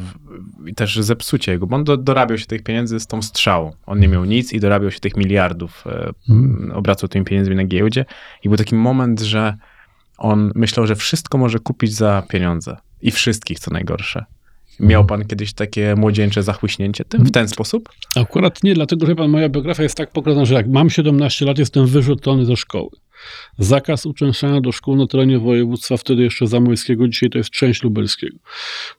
i 0.67 0.75
też 0.75 0.97
zepsucie 1.01 1.53
jego, 1.53 1.67
bo 1.67 1.77
on 1.77 1.85
do, 1.85 1.97
dorabiał 1.97 2.39
się 2.39 2.47
tych 2.47 2.63
pieniędzy 2.63 3.01
z 3.01 3.07
tą 3.07 3.23
strzałą. 3.23 3.73
On 3.87 4.01
nie 4.01 4.09
miał 4.09 4.25
nic 4.25 4.53
i 4.53 4.61
dorabiał 4.61 4.91
się 4.91 5.01
tych 5.01 5.17
miliardów, 5.17 5.85
Mhm. 6.29 6.73
obracał 6.75 7.09
tymi 7.09 7.25
pieniędzmi 7.25 7.57
na 7.57 7.65
giełdzie 7.65 8.05
i 8.45 8.49
był 8.49 8.59
taki 8.59 8.75
moment, 8.75 9.21
że 9.21 9.57
on 10.19 10.53
myślał, 10.55 10.87
że 10.87 10.97
wszystko 10.97 11.39
może 11.39 11.59
kupić 11.59 11.95
za 11.95 12.23
pieniądze 12.29 12.77
i 13.03 13.11
wszystkich, 13.11 13.59
co 13.59 13.71
najgorsze. 13.71 14.25
Miał 14.81 15.05
pan 15.05 15.25
kiedyś 15.25 15.53
takie 15.53 15.95
młodzieńcze 15.97 16.43
zachłyśnięcie 16.43 17.05
tym 17.05 17.25
w 17.25 17.31
ten 17.31 17.49
sposób? 17.49 17.89
Akurat 18.17 18.63
nie, 18.63 18.75
dlatego 18.75 19.07
że 19.07 19.17
pan, 19.17 19.31
moja 19.31 19.49
biografia 19.49 19.83
jest 19.83 19.97
tak 19.97 20.11
pokrojona, 20.11 20.45
że 20.45 20.55
jak 20.55 20.69
mam 20.69 20.91
17 20.91 21.45
lat, 21.45 21.59
jestem 21.59 21.87
wyrzucony 21.87 22.45
ze 22.45 22.57
szkoły. 22.57 22.91
Zakaz 23.59 24.07
uczęszczania 24.07 24.61
do 24.61 24.73
szkół 24.73 24.97
na 24.97 25.07
terenie 25.07 25.39
województwa, 25.39 25.97
wtedy 25.97 26.23
jeszcze 26.23 26.47
zamojskiego, 26.47 27.09
dzisiaj 27.09 27.31
to 27.31 27.39
jest 27.39 27.51
część 27.51 27.83
lubelskiego. 27.83 28.39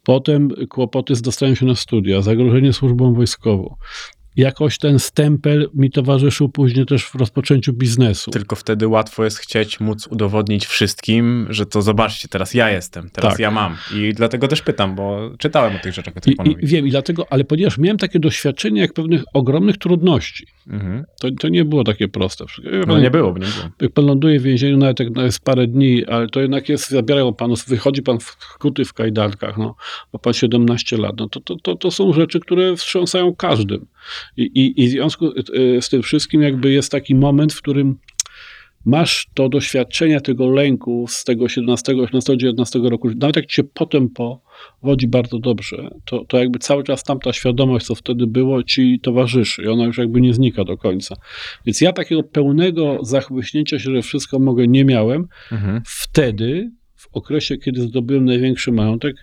Potem 0.04 0.50
kłopoty 0.70 1.16
z 1.16 1.22
dostaniem 1.22 1.56
się 1.56 1.66
na 1.66 1.76
studia, 1.76 2.22
zagrożenie 2.22 2.74
służbą 2.74 3.14
wojskową. 3.14 3.76
Jakoś 4.40 4.78
ten 4.78 5.00
stempel 5.00 5.70
mi 5.74 5.92
towarzyszył 5.92 6.50
później 6.50 6.86
też 6.86 7.06
w 7.06 7.16
rozpoczęciu 7.16 7.74
biznesu. 7.74 8.32
Tylko 8.32 8.56
wtedy 8.56 8.88
łatwo 8.88 9.24
jest 9.24 9.38
chcieć 9.38 9.80
móc 9.80 10.08
udowodnić 10.08 10.66
wszystkim, 10.66 11.48
że 11.50 11.66
to 11.66 11.82
zobaczcie, 11.82 12.28
teraz 12.28 12.54
ja 12.54 12.70
jestem, 12.70 13.10
teraz 13.10 13.32
Tak. 13.34 13.40
ja 13.40 13.52
mam. 13.52 13.76
I 13.96 14.14
dlatego 14.14 14.48
też 14.48 14.62
pytam, 14.62 14.96
bo 14.96 15.32
czytałem 15.38 15.76
o 15.76 15.80
tych 15.80 15.94
rzeczach, 15.94 16.18
o 16.18 16.20
których 16.22 16.34
I, 16.34 16.38
pan 16.38 16.46
I 16.48 16.50
mówi. 16.50 16.68
wiem, 16.68 16.88
i 16.88 16.92
dlatego, 16.92 17.26
ale 17.30 17.44
ponieważ 17.44 17.78
miałem 17.78 17.98
takie 17.98 18.20
doświadczenie 18.20 18.82
jak 18.82 18.94
pewnych 18.94 19.24
ogromnych 19.34 19.78
trudności, 19.78 20.48
Mhm. 20.70 21.04
to, 21.22 21.28
to 21.40 21.50
nie 21.50 21.66
było 21.66 21.84
takie 21.84 22.08
proste. 22.08 22.46
No 22.88 23.00
nie 23.00 23.12
było, 23.12 23.30
nie 23.34 23.40
było. 23.40 23.70
jak 23.82 23.92
pan 23.92 24.06
ląduje 24.06 24.40
w 24.40 24.44
więzieniu, 24.44 24.78
nawet 24.78 25.00
jak 25.00 25.18
jest 25.18 25.44
parę 25.44 25.68
dni, 25.68 26.06
ale 26.06 26.28
to 26.28 26.42
jednak 26.42 26.70
jest, 26.70 26.90
zabierają 26.90 27.34
panu, 27.34 27.54
wychodzi 27.68 28.02
pan 28.02 28.18
wkuty 28.20 28.86
w 28.86 28.94
kajdankach, 28.94 29.58
no, 29.58 29.76
ma 30.14 30.20
pan 30.20 30.34
17 30.34 30.98
lat, 30.98 31.16
no 31.20 31.30
to, 31.30 31.40
to, 31.40 31.56
to, 31.56 31.76
to 31.76 31.92
są 31.92 32.14
rzeczy, 32.14 32.40
które 32.40 32.76
wstrząsają 32.76 33.36
każdym. 33.36 33.86
I, 34.38 34.74
i, 34.76 34.88
w 34.88 34.92
związku 34.92 35.26
y, 35.28 35.82
z 35.82 35.90
tym 35.90 36.02
wszystkim 36.02 36.42
jakby 36.42 36.72
jest 36.72 36.92
taki 36.92 37.16
moment, 37.16 37.54
w 37.54 37.62
którym 37.62 37.98
masz 38.86 39.30
to 39.34 39.50
doświadczenie 39.50 40.22
tego 40.22 40.50
lęku 40.50 41.06
z 41.08 41.24
tego 41.24 41.50
17, 41.50 41.96
18, 41.98 42.38
19 42.38 42.80
roku, 42.80 43.10
nawet 43.20 43.36
jak 43.36 43.46
ci 43.46 43.56
się 43.56 43.64
potem 43.64 44.10
powodzi 44.10 45.08
bardzo 45.08 45.40
dobrze, 45.40 45.90
to, 46.06 46.26
to 46.26 46.38
jakby 46.38 46.60
cały 46.60 46.84
czas 46.84 47.04
tamta 47.04 47.34
świadomość, 47.34 47.86
co 47.86 47.96
wtedy 47.96 48.28
było, 48.28 48.64
ci 48.64 49.00
towarzyszy 49.00 49.64
i 49.64 49.68
ona 49.68 49.86
już 49.86 49.98
jakby 49.98 50.22
nie 50.22 50.34
znika 50.34 50.64
do 50.64 50.78
końca. 50.78 51.16
Więc 51.66 51.82
ja 51.82 51.94
takiego 51.94 52.24
pełnego 52.24 52.98
zachłyśnięcia 53.02 53.80
się, 53.80 53.92
że 53.92 54.02
wszystko 54.02 54.40
mogę, 54.40 54.68
nie 54.68 54.86
miałem. 54.86 55.28
Mhm. 55.52 55.82
Wtedy, 55.86 56.72
w 57.00 57.08
okresie, 57.14 57.58
kiedy 57.58 57.82
zdobyłem 57.82 58.26
największy 58.26 58.72
majątek, 58.72 59.16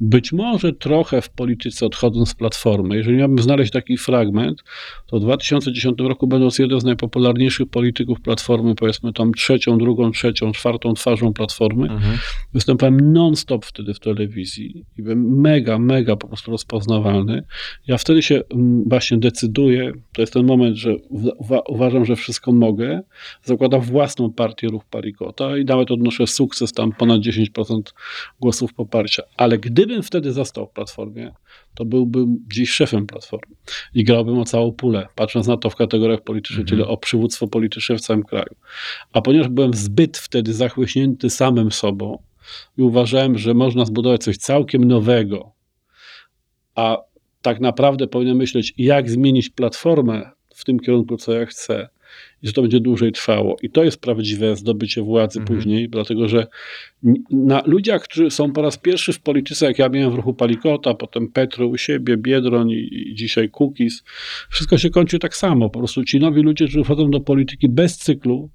być 0.00 0.32
może 0.32 0.72
trochę 0.72 1.20
w 1.22 1.30
polityce 1.30 1.86
odchodząc 1.86 2.28
z 2.28 2.34
platformy, 2.34 2.96
jeżeli 2.96 3.16
miałbym 3.16 3.38
znaleźć 3.38 3.72
taki 3.72 3.96
fragment, 3.96 4.62
to 5.06 5.16
w 5.18 5.20
2010 5.22 5.98
roku, 6.00 6.26
będąc 6.26 6.58
jeden 6.58 6.80
z 6.80 6.84
najpopularniejszych 6.84 7.68
polityków 7.68 8.20
platformy, 8.20 8.74
powiedzmy 8.74 9.12
tam 9.12 9.34
trzecią, 9.34 9.78
drugą, 9.78 10.10
trzecią, 10.10 10.52
czwartą 10.52 10.94
twarzą 10.94 11.32
platformy, 11.32 11.90
Mhm. 11.90 12.18
występowałem 12.54 13.12
non-stop 13.12 13.64
wtedy 13.64 13.94
w 13.94 14.00
telewizji 14.00 14.84
i 14.98 15.02
byłem 15.02 15.40
mega, 15.40 15.78
mega 15.78 16.16
po 16.16 16.28
prostu 16.28 16.50
rozpoznawalny. 16.50 17.42
Ja 17.86 17.98
wtedy 17.98 18.22
się 18.22 18.40
mm, 18.54 18.84
właśnie 18.88 19.18
decyduję, 19.18 19.92
to 20.12 20.22
jest 20.22 20.32
ten 20.32 20.46
moment, 20.46 20.76
że 20.76 20.94
uwa- 21.40 21.62
uważam, 21.68 22.04
że 22.04 22.16
wszystko 22.16 22.52
mogę, 22.52 23.02
zakładam 23.42 23.80
własną 23.80 24.32
partię 24.32 24.68
Ruch 24.68 24.84
Parikota 24.84 25.56
i 25.58 25.64
nawet 25.64 25.90
odnoszę 25.90 26.26
sukces, 26.26 26.72
tam 26.72 26.92
ponad 26.92 27.13
10% 27.20 27.80
głosów 28.40 28.74
poparcia. 28.74 29.22
Ale 29.36 29.58
gdybym 29.58 30.02
wtedy 30.02 30.32
został 30.32 30.66
w 30.66 30.70
Platformie, 30.70 31.32
to 31.74 31.84
byłbym 31.84 32.38
dziś 32.52 32.70
szefem 32.70 33.06
Platformy 33.06 33.56
i 33.94 34.04
grałbym 34.04 34.38
o 34.38 34.44
całą 34.44 34.72
pulę, 34.72 35.08
patrząc 35.14 35.46
na 35.46 35.56
to 35.56 35.70
w 35.70 35.76
kategoriach 35.76 36.20
politycznych, 36.22 36.60
Mhm. 36.60 36.68
czyli 36.78 36.82
o 36.92 36.96
przywództwo 36.96 37.48
polityczne 37.48 37.96
w 37.96 38.00
całym 38.00 38.22
kraju. 38.22 38.54
A 39.12 39.22
ponieważ 39.22 39.48
byłem 39.48 39.74
zbyt 39.74 40.18
wtedy 40.18 40.54
zachłyśnięty 40.54 41.30
samym 41.30 41.72
sobą 41.72 42.22
i 42.78 42.82
uważałem, 42.82 43.38
że 43.38 43.54
można 43.54 43.84
zbudować 43.84 44.22
coś 44.22 44.36
całkiem 44.36 44.84
nowego, 44.84 45.52
a 46.74 46.96
tak 47.42 47.60
naprawdę 47.60 48.06
powinien 48.06 48.36
myśleć, 48.36 48.74
jak 48.78 49.10
zmienić 49.10 49.50
platformę 49.50 50.30
w 50.54 50.64
tym 50.64 50.80
kierunku, 50.80 51.16
co 51.16 51.32
ja 51.32 51.46
chcę, 51.46 51.88
i 52.42 52.46
że 52.46 52.52
to 52.52 52.62
będzie 52.62 52.80
dłużej 52.80 53.12
trwało. 53.12 53.56
I 53.62 53.70
to 53.70 53.84
jest 53.84 54.00
prawdziwe 54.00 54.56
zdobycie 54.56 55.02
władzy 55.02 55.40
Mhm. 55.40 55.56
później, 55.58 55.88
dlatego 55.88 56.28
że 56.28 56.46
na 57.30 57.62
ludziach, 57.66 58.02
którzy 58.02 58.30
są 58.30 58.52
po 58.52 58.62
raz 58.62 58.78
pierwszy 58.78 59.12
w 59.12 59.20
polityce, 59.20 59.66
jak 59.66 59.78
ja 59.78 59.88
miałem 59.88 60.10
w 60.10 60.14
ruchu 60.14 60.34
Palikota, 60.34 60.94
potem 60.94 61.28
Petro 61.28 61.66
u 61.66 61.76
siebie, 61.76 62.16
Biedroń 62.16 62.70
i, 62.70 63.10
i 63.10 63.14
dzisiaj 63.14 63.50
Kukiz, 63.50 64.04
wszystko 64.50 64.78
się 64.78 64.90
kończy 64.90 65.18
tak 65.18 65.36
samo. 65.36 65.70
Po 65.70 65.78
prostu 65.78 66.04
ci 66.04 66.20
nowi 66.20 66.42
ludzie, 66.42 66.64
którzy 66.64 66.84
wchodzą 66.84 67.10
do 67.10 67.20
polityki 67.20 67.68
bez 67.68 67.96
cyklu 67.96 68.50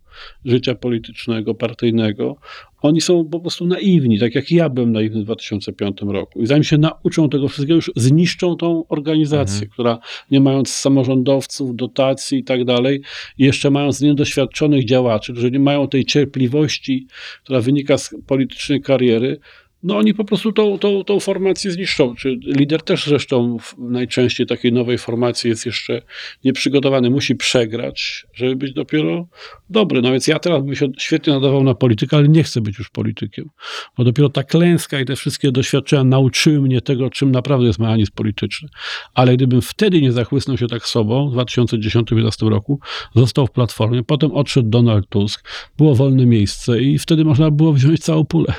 życia 0.46 0.76
politycznego, 0.76 1.56
partyjnego, 1.56 2.38
oni 2.82 3.02
są 3.02 3.26
po 3.26 3.40
prostu 3.40 3.66
naiwni, 3.66 4.20
tak 4.20 4.36
jak 4.36 4.52
ja 4.52 4.70
byłem 4.70 4.92
naiwny 4.92 5.22
w 5.22 5.24
2005 5.24 5.98
roku. 6.02 6.42
I 6.42 6.46
zanim 6.46 6.64
się 6.64 6.78
nauczą 6.78 7.30
tego 7.30 7.48
wszystkiego, 7.48 7.76
już 7.76 7.92
zniszczą 7.96 8.56
tą 8.56 8.84
organizację, 8.88 9.56
Mhm. 9.56 9.72
która 9.72 10.00
nie 10.32 10.40
mając 10.40 10.70
samorządowców, 10.70 11.76
dotacji 11.76 12.40
i 12.40 12.44
tak 12.44 12.66
dalej, 12.66 13.02
jeszcze 13.38 13.70
mając 13.72 14.02
niedoświadczonych 14.02 14.86
działaczy, 14.86 15.32
którzy 15.32 15.52
nie 15.52 15.60
mają 15.60 15.88
tej 15.88 16.06
cierpliwości, 16.06 17.08
która 17.44 17.62
wynika 17.62 17.98
z 17.98 18.16
politycznej 18.40 18.82
kariery, 18.82 19.40
no 19.84 19.98
oni 19.98 20.14
po 20.14 20.26
prostu 20.26 20.52
tą, 20.52 20.80
tą, 20.80 21.04
tą 21.04 21.20
formację 21.20 21.72
zniszczą. 21.72 22.16
Czy 22.16 22.30
lider 22.30 22.82
też 22.82 23.06
zresztą 23.06 23.58
najczęściej 23.78 24.48
takiej 24.48 24.74
nowej 24.74 24.98
formacji 24.98 25.50
jest 25.50 25.66
jeszcze 25.66 26.02
nieprzygotowany, 26.44 27.10
musi 27.10 27.36
przegrać, 27.36 28.28
żeby 28.34 28.56
być 28.56 28.74
dopiero 28.74 29.28
dobry. 29.70 30.02
No 30.02 30.12
więc 30.12 30.28
ja 30.28 30.40
teraz 30.40 30.64
bym 30.64 30.76
się 30.76 30.88
świetnie 30.98 31.34
nadawał 31.34 31.64
na 31.64 31.74
politykę, 31.74 32.18
ale 32.18 32.28
nie 32.28 32.44
chcę 32.44 32.62
być 32.62 32.80
już 32.80 32.90
politykiem, 32.90 33.50
bo 33.98 34.04
dopiero 34.04 34.30
ta 34.30 34.44
klęska 34.44 35.00
i 35.00 35.06
te 35.06 35.16
wszystkie 35.16 35.52
doświadczenia 35.52 36.04
nauczyły 36.04 36.62
mnie 36.62 36.82
tego, 36.82 37.10
czym 37.10 37.32
naprawdę 37.32 37.68
jest 37.68 37.80
mechanizm 37.80 38.12
polityczny. 38.16 38.70
Ale 39.14 39.38
gdybym 39.38 39.62
wtedy 39.62 40.02
nie 40.02 40.12
zachłysnął 40.12 40.58
się 40.58 40.68
tak 40.68 40.86
sobą, 40.86 41.30
w 41.30 41.34
2010-2011 41.34 42.50
roku, 42.50 42.80
został 43.16 43.48
w 43.48 43.52
Platformie, 43.52 44.04
potem 44.04 44.32
odszedł 44.32 44.70
Donald 44.70 45.10
Tusk, 45.10 45.50
było 45.78 45.96
wolne 45.96 46.26
miejsce 46.26 46.80
i 46.80 47.00
wtedy 47.00 47.26
można 47.26 47.52
było 47.52 47.74
wziąć 47.74 48.00
całą 48.00 48.26
pulę. 48.26 48.54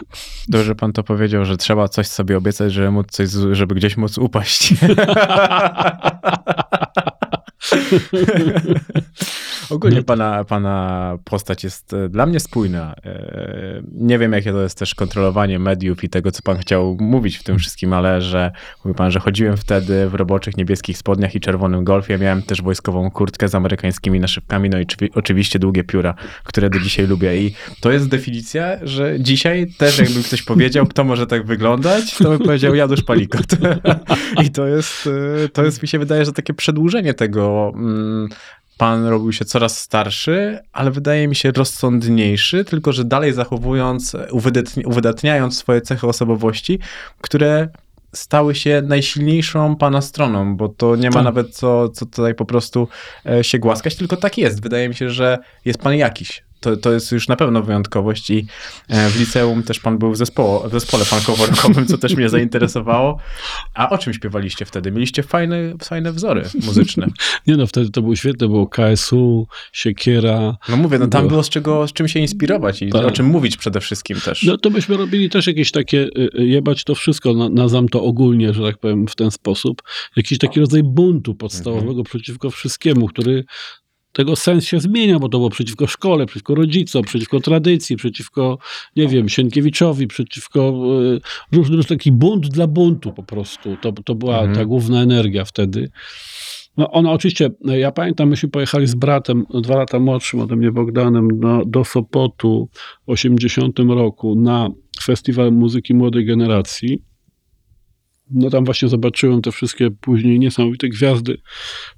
Dobrze, 0.48 0.66
że 0.66 0.74
pan 0.74 0.92
to 0.92 1.02
powiedział, 1.02 1.44
że 1.44 1.56
trzeba 1.56 1.88
coś 1.88 2.06
sobie 2.06 2.36
obiecać, 2.36 2.72
żeby, 2.72 2.90
móc 2.90 3.06
coś, 3.10 3.28
żeby 3.52 3.74
gdzieś 3.74 3.96
móc 3.96 4.18
upaść. 4.18 4.74
Ogólnie 9.70 10.02
pana, 10.02 10.44
pana 10.44 11.18
postać 11.24 11.64
jest 11.64 11.92
e, 11.94 12.08
dla 12.08 12.26
mnie 12.26 12.40
spójna. 12.40 12.94
E, 13.04 13.82
Nie 13.92 14.18
wiem, 14.18 14.32
jakie 14.32 14.52
to 14.52 14.62
jest 14.62 14.78
też 14.78 14.94
kontrolowanie 14.94 15.58
mediów 15.58 16.04
i 16.04 16.08
tego, 16.08 16.30
co 16.32 16.42
pan 16.42 16.58
chciał 16.58 16.96
mówić 17.00 17.36
w 17.36 17.42
tym 17.42 17.58
wszystkim, 17.58 17.92
ale 17.92 18.22
że 18.22 18.50
mówi 18.84 18.94
pan, 18.96 19.10
że 19.10 19.20
chodziłem 19.20 19.56
wtedy 19.56 20.08
w 20.08 20.14
roboczych 20.14 20.56
niebieskich 20.56 20.98
spodniach 20.98 21.34
i 21.34 21.40
czerwonym 21.40 21.84
golfie. 21.84 22.18
Miałem 22.18 22.42
też 22.42 22.62
wojskową 22.62 23.10
kurtkę 23.10 23.48
z 23.48 23.54
amerykańskimi 23.54 24.20
naszywkami, 24.20 24.70
no 24.70 24.78
i 24.78 24.84
oczywi- 24.86 25.08
oczywiście 25.14 25.58
długie 25.58 25.84
pióra, 25.84 26.14
które 26.44 26.70
do 26.70 26.80
dzisiaj 26.80 27.06
lubię. 27.06 27.42
I 27.42 27.54
to 27.80 27.90
jest 27.90 28.08
definicja, 28.08 28.66
że 28.82 29.20
dzisiaj 29.20 29.66
też 29.78 29.98
jakby 29.98 30.22
ktoś 30.22 30.42
powiedział, 30.42 30.86
kto 30.86 31.04
może 31.04 31.26
tak 31.26 31.46
wyglądać, 31.46 32.18
to 32.18 32.30
by 32.30 32.44
powiedział 32.44 32.74
Janusz 32.74 33.02
Palikot. 33.02 33.46
I 34.44 34.50
to 34.50 34.66
jest, 34.66 35.08
e, 35.44 35.48
to 35.48 35.64
jest, 35.64 35.82
mi 35.82 35.88
się 35.88 35.98
wydaje, 35.98 36.24
że 36.24 36.32
takie 36.32 36.54
przedłużenie 36.54 37.14
tego. 37.14 37.72
Pan 38.80 39.06
robił 39.06 39.32
się 39.32 39.44
coraz 39.44 39.78
starszy, 39.80 40.58
ale 40.72 40.90
wydaje 40.90 41.28
mi 41.28 41.36
się 41.36 41.52
rozsądniejszy, 41.52 42.64
tylko 42.64 42.92
że 42.92 43.04
dalej 43.04 43.32
zachowując, 43.32 44.16
uwydatni- 44.30 44.86
uwydatniając 44.86 45.58
swoje 45.58 45.80
cechy 45.80 46.06
osobowości, 46.06 46.78
które 47.20 47.68
stały 48.12 48.54
się 48.54 48.82
najsilniejszą 48.86 49.76
pana 49.76 50.00
stroną, 50.00 50.56
bo 50.56 50.68
to 50.68 50.96
nie 50.96 51.08
ma 51.08 51.14
Tak. 51.14 51.24
nawet 51.24 51.50
co, 51.54 51.88
co 51.88 52.06
tutaj 52.06 52.34
po 52.34 52.44
prostu 52.44 52.88
e, 53.26 53.44
się 53.44 53.58
głaskać, 53.58 53.96
tylko 53.96 54.16
tak 54.16 54.38
jest. 54.38 54.62
Wydaje 54.62 54.88
mi 54.88 54.94
się, 54.94 55.10
że 55.10 55.38
jest 55.64 55.78
pan 55.78 55.94
jakiś. 55.94 56.44
To, 56.60 56.76
to 56.76 56.92
jest 56.92 57.12
już 57.12 57.28
na 57.28 57.36
pewno 57.36 57.62
wyjątkowość 57.62 58.30
i 58.30 58.46
e, 58.88 59.08
w 59.08 59.20
liceum 59.20 59.62
też 59.62 59.80
pan 59.80 59.98
był 59.98 60.12
w, 60.12 60.16
zespoło, 60.16 60.68
w 60.68 60.72
zespole 60.72 61.04
funkowo-rockowym, 61.04 61.86
co 61.86 61.98
też 61.98 62.14
mnie 62.16 62.28
zainteresowało. 62.28 63.18
A 63.74 63.90
o 63.90 63.98
czym 63.98 64.12
śpiewaliście 64.14 64.64
wtedy? 64.64 64.90
Mieliście 64.92 65.22
fajne, 65.22 65.56
fajne 65.84 66.12
wzory 66.12 66.42
muzyczne. 66.66 67.06
Nie 67.46 67.56
no, 67.56 67.66
wtedy 67.66 67.90
to 67.90 68.02
było 68.02 68.16
świetne, 68.16 68.48
było 68.48 68.66
KSU, 68.66 69.46
Siekiera. 69.72 70.56
No 70.68 70.76
mówię, 70.76 70.98
no 70.98 71.06
tam 71.06 71.20
Było. 71.20 71.28
było 71.30 71.42
z, 71.42 71.48
czego, 71.48 71.88
z 71.88 71.92
czym 71.92 72.08
się 72.08 72.20
inspirować 72.20 72.82
i 72.82 72.90
Tak. 72.90 73.04
o 73.04 73.10
czym 73.10 73.26
mówić 73.26 73.56
przede 73.56 73.80
wszystkim 73.80 74.20
też. 74.20 74.42
No 74.42 74.58
to 74.58 74.70
byśmy 74.70 74.96
robili 74.96 75.30
też 75.30 75.46
jakieś 75.46 75.70
takie, 75.70 75.98
y, 76.02 76.28
y, 76.38 76.46
jebać 76.46 76.84
to 76.84 76.94
wszystko, 76.94 77.34
na- 77.34 77.48
nazwam 77.48 77.88
to 77.88 78.02
ogólnie, 78.02 78.52
że 78.54 78.62
tak 78.62 78.78
powiem, 78.78 79.06
w 79.06 79.16
ten 79.16 79.30
sposób. 79.30 79.82
Jakiś 80.16 80.38
taki 80.38 80.60
rodzaj 80.60 80.82
buntu 80.82 81.34
podstawowego 81.34 82.02
przeciwko 82.04 82.50
wszystkiemu, 82.50 83.06
który 83.08 83.44
tego 84.12 84.36
sens 84.36 84.64
się 84.64 84.80
zmieniał, 84.80 85.20
bo 85.20 85.28
to 85.28 85.38
było 85.38 85.50
przeciwko 85.50 85.86
szkole, 85.86 86.26
przeciwko 86.26 86.54
rodzicom, 86.54 87.02
przeciwko 87.02 87.40
tradycji, 87.40 87.96
przeciwko, 87.96 88.58
nie 88.96 89.08
wiem, 89.08 89.28
Sienkiewiczowi, 89.28 90.06
przeciwko 90.06 90.82
y, 91.52 91.56
różnym, 91.56 91.82
taki 91.82 92.12
bunt 92.12 92.48
dla 92.48 92.66
buntu 92.66 93.12
po 93.12 93.22
prostu. 93.22 93.76
To, 93.76 93.92
to 93.92 94.14
była 94.14 94.38
Mhm. 94.38 94.54
ta 94.54 94.64
główna 94.64 95.02
energia 95.02 95.44
wtedy. 95.44 95.90
No 96.76 96.90
ona 96.90 97.12
oczywiście, 97.12 97.50
ja 97.64 97.92
pamiętam, 97.92 98.28
myśmy 98.28 98.48
pojechali 98.48 98.86
z 98.86 98.94
bratem, 98.94 99.44
dwa 99.62 99.76
lata 99.76 99.98
młodszym 99.98 100.40
ode 100.40 100.56
mnie 100.56 100.72
Bogdanem, 100.72 101.28
no, 101.40 101.64
do 101.64 101.84
Sopotu 101.84 102.68
w 103.06 103.10
80 103.10 103.78
roku 103.78 104.34
na 104.34 104.68
Festiwal 105.02 105.52
Muzyki 105.52 105.94
Młodej 105.94 106.24
Generacji. 106.24 107.02
No 108.30 108.50
tam 108.50 108.64
właśnie 108.64 108.88
zobaczyłem 108.88 109.42
te 109.42 109.52
wszystkie 109.52 109.90
później 109.90 110.38
niesamowite 110.38 110.88
gwiazdy 110.88 111.40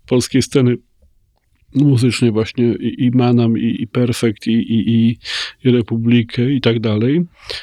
polskiej 0.06 0.42
sceny 0.42 0.76
muzycznej 1.74 2.30
właśnie 2.32 2.64
i, 2.64 3.04
i 3.04 3.10
Manam, 3.10 3.58
i, 3.58 3.82
i 3.82 3.86
Perfect, 3.86 4.46
i, 4.46 4.52
i, 4.52 5.08
i, 5.64 5.70
Republikę 5.70 6.50
i 6.52 6.60
tak 6.60 6.80
dalej. 6.80 7.22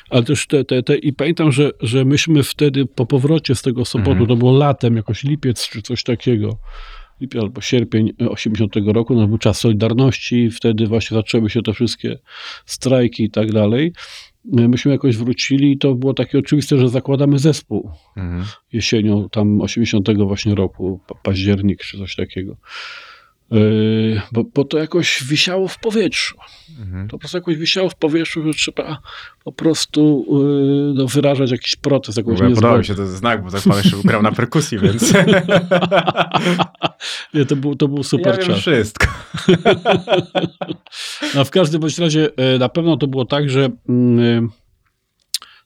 Ale 0.09 0.23
też 0.23 0.47
te, 0.47 0.65
te, 0.65 0.83
te 0.83 0.97
i 0.97 1.13
pamiętam, 1.13 1.51
że, 1.51 1.71
że 1.81 2.05
myśmy 2.05 2.43
wtedy 2.43 2.85
po 2.85 3.05
powrocie 3.05 3.55
z 3.55 3.61
tego 3.61 3.85
Sopotu, 3.85 4.11
Mhm. 4.11 4.27
to 4.27 4.35
było 4.35 4.57
latem, 4.57 4.95
jakoś 4.95 5.23
lipiec 5.23 5.69
czy 5.69 5.81
coś 5.81 6.03
takiego, 6.03 6.57
lipiec 7.21 7.41
albo 7.43 7.61
sierpień 7.61 8.11
80 8.29 8.75
roku, 8.85 9.15
no 9.15 9.27
był 9.27 9.37
czas 9.37 9.59
Solidarności, 9.59 10.49
wtedy 10.51 10.87
właśnie 10.87 11.15
zaczęły 11.15 11.49
się 11.49 11.61
te 11.61 11.73
wszystkie 11.73 12.17
strajki 12.65 13.23
i 13.23 13.31
tak 13.31 13.51
dalej. 13.51 13.91
Myśmy 14.45 14.91
jakoś 14.91 15.17
wrócili 15.17 15.71
i 15.71 15.77
to 15.77 15.95
było 15.95 16.13
takie 16.13 16.37
oczywiste, 16.39 16.77
że 16.77 16.89
zakładamy 16.89 17.39
zespół 17.39 17.91
Mhm. 18.17 18.43
jesienią 18.73 19.29
tam 19.29 19.61
80 19.61 20.09
właśnie 20.17 20.55
roku, 20.55 20.99
pa- 21.07 21.15
październik 21.15 21.79
czy 21.83 21.97
coś 21.97 22.15
takiego. 22.15 22.57
Yy, 23.51 24.21
bo, 24.31 24.43
bo 24.43 24.63
to 24.63 24.77
jakoś 24.77 25.23
wisiało 25.23 25.67
w 25.67 25.79
powietrzu. 25.79 26.37
Mhm. 26.79 27.07
To 27.07 27.11
po 27.11 27.19
prostu 27.19 27.37
jakoś 27.37 27.57
wisiało 27.57 27.89
w 27.89 27.95
powietrzu, 27.95 28.43
że 28.43 28.53
trzeba 28.53 28.97
po 29.43 29.51
prostu 29.51 30.25
yy, 30.31 30.93
no, 30.93 31.07
wyrażać 31.07 31.51
jakiś 31.51 31.75
protest, 31.75 32.17
jakąś 32.17 32.35
ogóle 32.35 32.55
podobał 32.55 32.77
mi 32.77 32.85
się 32.85 32.95
ten 32.95 33.07
znak, 33.07 33.43
bo 33.43 33.51
tak 33.51 33.61
pan 33.61 33.77
jeszcze 33.77 33.97
grał 34.03 34.21
na 34.21 34.31
perkusji, 34.31 34.79
więc 34.79 35.13
Nie, 37.33 37.45
to 37.45 37.55
był, 37.55 37.75
to 37.75 37.87
był 37.87 38.03
super 38.03 38.39
ja 38.39 38.45
czas. 38.45 38.59
wszystko. 38.59 39.07
No, 41.35 41.45
w 41.45 41.49
każdym 41.49 41.81
bądź 41.81 41.97
razie 41.97 42.29
e, 42.37 42.57
na 42.57 42.69
pewno 42.69 42.97
to 42.97 43.07
było 43.07 43.25
tak, 43.25 43.49
że 43.49 43.69
mm, 43.89 44.49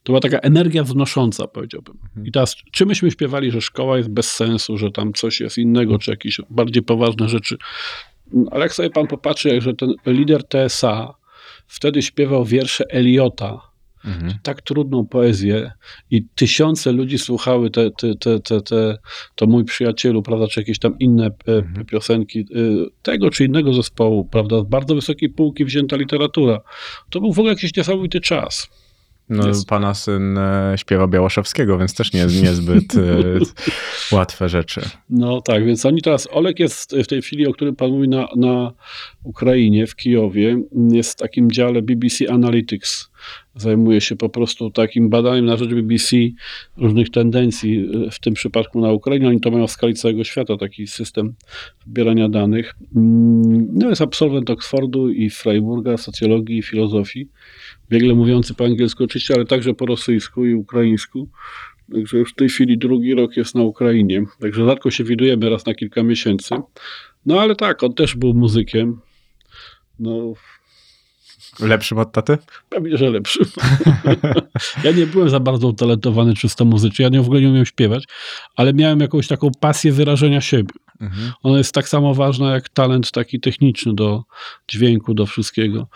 to 0.04 0.12
była 0.12 0.20
taka 0.20 0.38
energia 0.38 0.84
wznosząca, 0.84 1.46
powiedziałbym. 1.46 1.98
I 2.24 2.32
teraz, 2.32 2.56
czy 2.72 2.86
myśmy 2.86 3.10
śpiewali, 3.10 3.50
że 3.50 3.60
szkoła 3.60 3.96
jest 3.96 4.08
bez 4.10 4.32
sensu, 4.32 4.78
że 4.78 4.90
tam 4.90 5.12
coś 5.12 5.40
jest 5.40 5.58
innego, 5.58 5.98
czy 5.98 6.10
jakieś 6.10 6.40
bardziej 6.50 6.82
poważne 6.82 7.28
rzeczy. 7.28 7.56
Mm, 8.34 8.46
Ale 8.50 8.62
jak 8.62 8.74
sobie 8.74 8.90
pan 8.90 9.06
popatrzy, 9.06 9.48
jak 9.48 9.62
że 9.62 9.74
ten 9.74 9.94
lider 10.06 10.44
TSA 10.48 11.14
wtedy 11.66 12.02
śpiewał 12.02 12.44
wiersze 12.44 12.84
Eliota, 12.90 13.60
Mhm. 14.04 14.34
tak 14.42 14.62
trudną 14.62 15.06
poezję 15.06 15.72
i 16.10 16.24
tysiące 16.34 16.92
ludzi 16.92 17.18
słuchały 17.18 17.70
te, 17.70 17.90
te, 17.90 18.14
te, 18.14 18.40
te, 18.40 18.60
te, 18.60 18.98
to 19.34 19.46
mój 19.46 19.64
przyjacielu, 19.64 20.22
prawda, 20.22 20.46
czy 20.48 20.60
jakieś 20.60 20.78
tam 20.78 20.98
inne 20.98 21.26
e, 21.26 21.52
Mhm. 21.52 21.86
piosenki 21.86 22.40
e, 22.40 22.44
tego 23.02 23.30
czy 23.30 23.44
innego 23.44 23.72
zespołu, 23.74 24.24
prawda, 24.24 24.60
z 24.60 24.64
bardzo 24.64 24.94
wysokiej 24.94 25.28
półki 25.30 25.64
wzięta 25.64 25.96
literatura. 25.96 26.60
To 27.10 27.20
był 27.20 27.32
w 27.32 27.38
ogóle 27.38 27.54
jakiś 27.54 27.76
niesamowity 27.76 28.20
czas. 28.20 28.68
No, 29.28 29.48
Jest. 29.48 29.68
pana 29.68 29.94
syn 29.94 30.38
e, 30.38 30.74
śpiewa 30.76 31.06
Białaszewskiego, 31.06 31.78
więc 31.78 31.94
też 31.94 32.12
nie, 32.12 32.26
niezbyt 32.42 32.94
e, 32.96 33.10
łatwe 34.16 34.48
rzeczy. 34.48 34.80
No 35.10 35.40
tak, 35.40 35.66
więc 35.66 35.86
oni 35.86 36.02
teraz, 36.02 36.28
Olek 36.30 36.58
jest 36.58 36.96
w 37.04 37.06
tej 37.06 37.22
chwili, 37.22 37.46
o 37.46 37.52
którym 37.52 37.76
pan 37.76 37.90
mówi, 37.90 38.08
na, 38.08 38.28
na 38.36 38.72
Ukrainie, 39.22 39.86
w 39.86 39.96
Kijowie, 39.96 40.62
jest 40.90 41.12
w 41.12 41.16
takim 41.16 41.50
dziale 41.50 41.82
BBC 41.82 42.30
Analytics. 42.30 43.10
Zajmuje 43.56 44.00
się 44.00 44.16
po 44.16 44.28
prostu 44.28 44.70
takim 44.70 45.08
badaniem 45.08 45.44
na 45.44 45.56
rzecz 45.56 45.70
BBC 45.70 46.16
różnych 46.76 47.10
tendencji, 47.10 47.90
e, 48.06 48.10
w 48.10 48.20
tym 48.20 48.34
przypadku 48.34 48.80
na 48.80 48.92
Ukrainie. 48.92 49.28
Oni 49.28 49.40
to 49.40 49.50
mają 49.50 49.66
w 49.66 49.70
skali 49.70 49.94
całego 49.94 50.24
świata, 50.24 50.56
taki 50.56 50.86
system 50.86 51.34
zbierania 51.86 52.28
danych. 52.28 52.74
Mm, 52.96 53.68
No 53.72 53.88
jest 53.88 54.02
absolwent 54.02 54.50
Oxfordu 54.50 55.10
i 55.10 55.30
Freiburga, 55.30 55.96
socjologii 55.96 56.58
i 56.58 56.62
filozofii. 56.62 57.28
Biegle 57.90 58.14
mówiący 58.14 58.54
po 58.54 58.64
angielsku 58.64 59.04
oczywiście, 59.04 59.34
ale 59.34 59.44
także 59.44 59.74
po 59.74 59.86
rosyjsku 59.86 60.44
i 60.44 60.54
ukraińsku. 60.54 61.28
Także 61.92 62.18
już 62.18 62.32
w 62.32 62.34
tej 62.34 62.48
chwili 62.48 62.78
drugi 62.78 63.14
rok 63.14 63.36
jest 63.36 63.54
na 63.54 63.62
Ukrainie. 63.62 64.24
Także 64.40 64.64
rzadko 64.64 64.90
się 64.90 65.04
widujemy 65.04 65.50
raz 65.50 65.66
na 65.66 65.74
kilka 65.74 66.02
miesięcy. 66.02 66.54
No 67.26 67.40
ale 67.40 67.56
tak, 67.56 67.82
on 67.82 67.94
też 67.94 68.16
był 68.16 68.34
muzykiem. 68.34 69.00
No, 69.98 70.34
Lepszym 71.60 71.98
od 71.98 72.12
taty? 72.12 72.38
pewnie, 72.68 72.96
że 72.96 73.10
lepszy. 73.10 73.38
ja 74.84 74.90
nie 74.90 75.06
byłem 75.06 75.30
za 75.30 75.40
bardzo 75.40 75.68
utalentowany 75.68 76.34
czysto 76.34 76.64
muzycznie. 76.64 77.02
Ja 77.02 77.08
nie 77.08 77.22
w 77.22 77.24
ogóle 77.24 77.40
nie 77.40 77.48
umiem 77.48 77.66
śpiewać, 77.66 78.04
ale 78.56 78.72
miałem 78.72 79.00
jakąś 79.00 79.28
taką 79.28 79.50
pasję 79.60 79.92
wyrażenia 79.92 80.40
siebie. 80.40 80.72
Mhm. 81.00 81.32
Ona 81.42 81.58
jest 81.58 81.74
tak 81.74 81.88
samo 81.88 82.14
ważna 82.14 82.54
jak 82.54 82.68
talent 82.68 83.10
taki 83.10 83.40
techniczny 83.40 83.94
do 83.94 84.22
dźwięku, 84.68 85.14
do 85.14 85.26
wszystkiego. 85.26 85.88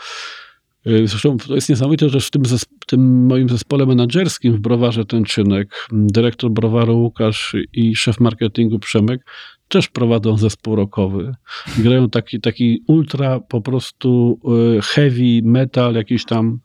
Yy, 0.84 1.08
Zresztą 1.08 1.36
to 1.36 1.54
jest 1.54 1.68
niesamowite, 1.68 2.08
że 2.08 2.20
w 2.20 2.30
tym, 2.30 2.42
tym 2.86 3.26
moim 3.26 3.48
zespole 3.48 3.86
menedżerskim 3.86 4.52
w 4.52 4.60
Browarze 4.60 5.04
Tenczynek 5.04 5.88
dyrektor 5.92 6.50
Browaru 6.50 6.98
Łukasz 6.98 7.56
i 7.72 7.96
szef 7.96 8.20
marketingu 8.20 8.78
Przemek 8.78 9.24
też 9.68 9.88
prowadzą 9.88 10.36
zespół 10.36 10.76
rockowy. 10.76 11.34
Grają 11.78 12.10
taki, 12.10 12.40
taki 12.40 12.82
ultra 12.86 13.40
po 13.40 13.60
prostu 13.60 14.40
yy, 14.44 14.80
heavy 14.82 15.40
metal, 15.42 15.94
jakiś 15.94 16.24
tam 16.24 16.60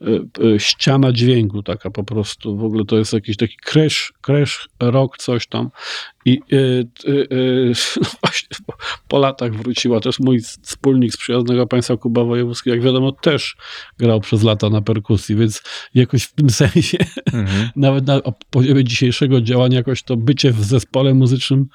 yy, 0.00 0.60
ściana 0.60 1.12
dźwięku 1.12 1.62
taka 1.62 1.90
po 1.90 2.04
prostu. 2.04 2.56
W 2.56 2.64
ogóle 2.64 2.84
to 2.84 2.98
jest 2.98 3.12
jakiś 3.12 3.36
taki 3.36 3.56
crash, 3.64 4.12
crash 4.20 4.68
rock, 4.80 5.18
coś 5.18 5.46
tam. 5.46 5.70
I 6.28 6.40
yy, 6.50 6.88
yy, 7.06 7.26
yy, 7.30 7.72
no 7.96 8.08
właśnie 8.22 8.48
po, 8.66 8.72
po 9.08 9.18
latach 9.18 9.54
wróciła 9.54 10.00
też 10.00 10.20
mój 10.20 10.40
wspólnik 10.40 11.12
z 11.12 11.16
przyjaznego 11.16 11.66
państwa 11.66 11.96
Kuba 11.96 12.24
Wojewódzki, 12.24 12.70
jak 12.70 12.82
wiadomo, 12.82 13.12
też 13.12 13.56
grał 13.98 14.20
przez 14.20 14.42
lata 14.42 14.70
na 14.70 14.82
perkusji, 14.82 15.36
więc 15.36 15.62
jakoś 15.94 16.22
w 16.22 16.32
tym 16.32 16.50
sensie, 16.62 16.98
Mhm. 17.32 17.68
nawet 17.76 18.06
na 18.06 18.20
poziomie 18.50 18.84
dzisiejszego 18.84 19.40
działania, 19.40 19.76
jakoś 19.76 20.02
to 20.02 20.16
bycie 20.16 20.52
w 20.52 20.64
zespole 20.64 21.14
muzycznym 21.14 21.66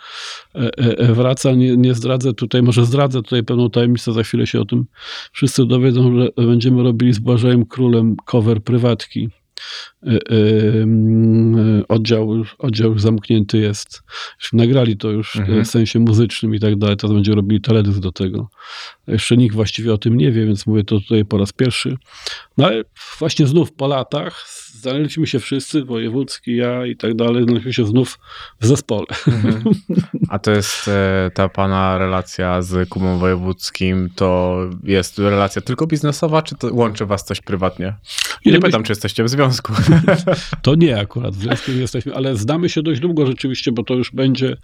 e, 0.55 0.59
e, 0.59 0.97
e, 0.97 1.13
wraca. 1.13 1.51
Nie, 1.51 1.77
nie 1.77 1.93
zdradzę 1.93 2.33
tutaj, 2.33 2.63
może 2.63 2.85
zdradzę 2.85 3.21
tutaj 3.21 3.43
pewną 3.43 3.69
tajemnicę, 3.69 4.13
za 4.13 4.23
chwilę 4.23 4.47
się 4.47 4.59
o 4.59 4.65
tym 4.65 4.85
wszyscy 5.31 5.65
dowiedzą, 5.65 6.19
że 6.19 6.47
będziemy 6.47 6.83
robili 6.83 7.13
z 7.13 7.19
Błażejem 7.19 7.65
Królem 7.65 8.15
cover 8.25 8.63
prywatki. 8.63 9.29
E, 10.03 10.09
e, 10.09 10.17
mm, 10.83 11.83
Oddział, 11.89 12.35
już- 12.35 12.55
oddział 12.59 12.91
już 12.91 13.01
zamknięty 13.01 13.57
jest. 13.57 14.03
Nagrali 14.53 14.97
to 14.97 15.09
już 15.11 15.35
Mhm. 15.35 15.65
w 15.65 15.67
sensie 15.67 15.99
muzycznym 15.99 16.55
i 16.55 16.59
tak 16.59 16.75
dalej. 16.75 16.97
Teraz 16.97 17.13
będziemy 17.13 17.35
robili 17.35 17.61
teledysk 17.61 17.99
do 17.99 18.11
tego. 18.11 18.49
Jeszcze 19.07 19.37
nikt 19.37 19.55
właściwie 19.55 19.93
o 19.93 19.97
tym 19.97 20.17
nie 20.17 20.31
wie, 20.31 20.45
więc 20.45 20.67
mówię 20.67 20.83
to 20.83 20.99
tutaj 20.99 21.25
po 21.25 21.37
raz 21.37 21.53
pierwszy. 21.53 21.97
No 22.57 22.65
ale 22.65 22.83
właśnie 23.19 23.47
znów 23.47 23.71
po 23.73 23.87
latach 23.87 24.45
znaleźliśmy 24.73 25.27
się 25.27 25.39
wszyscy, 25.39 25.83
Wojewódzki, 25.85 26.55
ja 26.55 26.85
i 26.85 26.95
tak 26.95 27.13
dalej, 27.15 27.43
znaleźliśmy 27.43 27.73
się 27.73 27.85
znów 27.85 28.19
w 28.61 28.65
zespole. 28.65 29.05
Mhm. 29.27 29.63
A 30.29 30.39
to 30.39 30.51
jest 30.51 30.87
e, 30.87 31.31
ta 31.33 31.49
pana 31.49 31.97
relacja 31.97 32.61
z 32.61 32.89
Kubą 32.89 33.17
Wojewódzkim, 33.17 34.09
to 34.15 34.57
jest 34.83 35.19
relacja 35.19 35.61
tylko 35.61 35.87
biznesowa, 35.87 36.41
czy 36.41 36.55
to 36.55 36.73
łączy 36.73 37.05
was 37.05 37.25
coś 37.25 37.41
prywatnie? 37.41 37.85
Nie 38.45 38.51
Ile 38.51 38.59
pytam, 38.59 38.83
czy 38.83 38.91
jesteście 38.91 39.23
w 39.23 39.29
związku. 39.29 39.52
To 40.61 40.75
nie 40.75 40.99
akurat, 40.99 41.35
w 41.35 41.41
związku 41.41 41.71
nie 41.71 41.77
jesteśmy, 41.77 42.15
ale 42.15 42.35
znamy 42.35 42.69
się 42.69 42.81
dość 42.81 43.01
długo 43.01 43.25
rzeczywiście, 43.25 43.71
bo 43.71 43.83
to 43.83 43.93
już 43.93 44.11
będzie, 44.11 44.57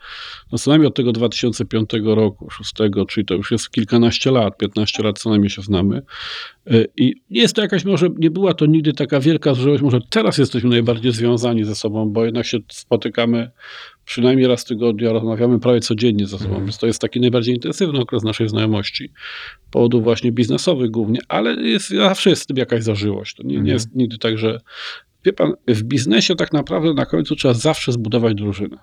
no 0.52 0.58
co 0.58 0.72
najmniej 0.72 0.88
od 0.88 0.96
tego 0.96 1.12
2005 1.12 1.90
roku, 2.04 2.50
6, 2.50 2.74
czyli 3.10 3.26
to 3.26 3.34
już 3.34 3.52
jest 3.52 3.70
kilkanaście 3.70 4.32
lat, 4.32 4.58
15 4.58 5.04
lat 5.04 5.20
co 5.20 5.30
najmniej 5.30 5.50
się 5.50 5.62
znamy. 5.62 6.02
Y, 6.72 6.88
I 6.98 7.16
jest 7.30 7.56
to 7.56 7.62
jakaś, 7.62 7.86
może 7.86 8.08
nie 8.18 8.32
była 8.32 8.54
to 8.54 8.66
nigdy 8.66 8.94
taka 8.94 9.20
wielka 9.20 9.54
zżyłość, 9.54 9.84
może 9.84 10.00
teraz 10.10 10.38
jesteśmy 10.38 10.70
najbardziej 10.70 11.12
związani 11.12 11.64
ze 11.64 11.76
sobą, 11.76 12.10
bo 12.10 12.26
jednak 12.26 12.46
się 12.46 12.58
spotykamy 12.72 13.52
przynajmniej 14.10 14.48
raz 14.48 14.62
w 14.62 14.68
tygodniu, 14.68 15.14
rozmawiamy 15.14 15.60
prawie 15.60 15.80
codziennie 15.80 16.26
ze 16.26 16.38
sobą, 16.38 16.46
Mhm. 16.50 16.66
więc 16.66 16.78
to 16.78 16.88
jest 16.88 17.02
taki 17.02 17.20
najbardziej 17.20 17.56
intensywny 17.56 18.00
okres 18.00 18.24
naszej 18.24 18.50
znajomości. 18.50 19.12
Powodów 19.72 20.04
właśnie 20.04 20.32
biznesowych 20.32 20.92
głównie, 20.92 21.20
ale 21.28 21.54
jest, 21.54 21.90
zawsze 21.90 22.30
jest 22.30 22.44
w 22.44 22.46
tym 22.48 22.58
jakaś 22.58 22.84
zażyłość. 22.84 23.36
To 23.36 23.44
nie, 23.44 23.50
nie 23.50 23.56
Mhm. 23.58 23.74
jest 23.74 23.96
nigdy 23.96 24.18
tak, 24.18 24.38
że 24.38 24.60
Wie 25.26 25.34
pan, 25.34 25.54
w 25.68 25.84
biznesie 25.84 26.36
tak 26.36 26.54
naprawdę 26.54 26.94
na 26.94 27.06
końcu 27.06 27.36
trzeba 27.36 27.54
zawsze 27.54 27.92
zbudować 27.92 28.36
drużynę. 28.36 28.78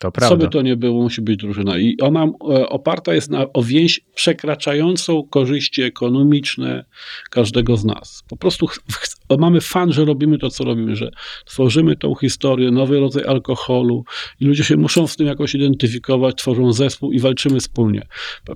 To 0.00 0.08
Co 0.08 0.12
prawda. 0.12 0.36
by 0.36 0.48
to 0.48 0.62
nie 0.62 0.76
było, 0.76 1.02
musi 1.02 1.22
być 1.22 1.36
drużyna. 1.36 1.78
I 1.78 1.96
ona 2.00 2.24
e, 2.24 2.68
oparta 2.68 3.14
jest 3.14 3.30
na, 3.30 3.52
o 3.52 3.62
więź 3.62 4.00
przekraczającą 4.14 5.22
korzyści 5.30 5.82
ekonomiczne 5.82 6.84
każdego 7.30 7.76
z 7.76 7.84
nas. 7.84 8.24
Po 8.28 8.36
prostu 8.36 8.66
mamy 9.38 9.60
fan, 9.60 9.92
że 9.92 10.04
robimy 10.04 10.38
to, 10.38 10.50
co 10.50 10.64
robimy, 10.64 10.96
że 10.96 11.10
tworzymy 11.44 11.96
tą 11.96 12.14
historię, 12.14 12.70
nowy 12.70 13.00
rodzaj 13.00 13.24
alkoholu 13.24 14.04
i 14.40 14.44
ludzie 14.44 14.64
się 14.64 14.76
muszą 14.76 15.06
z 15.06 15.16
tym 15.16 15.26
jakoś 15.26 15.54
identyfikować, 15.54 16.34
tworzą 16.36 16.72
zespół 16.72 17.12
i 17.12 17.18
walczymy 17.18 17.60
wspólnie. 17.60 18.06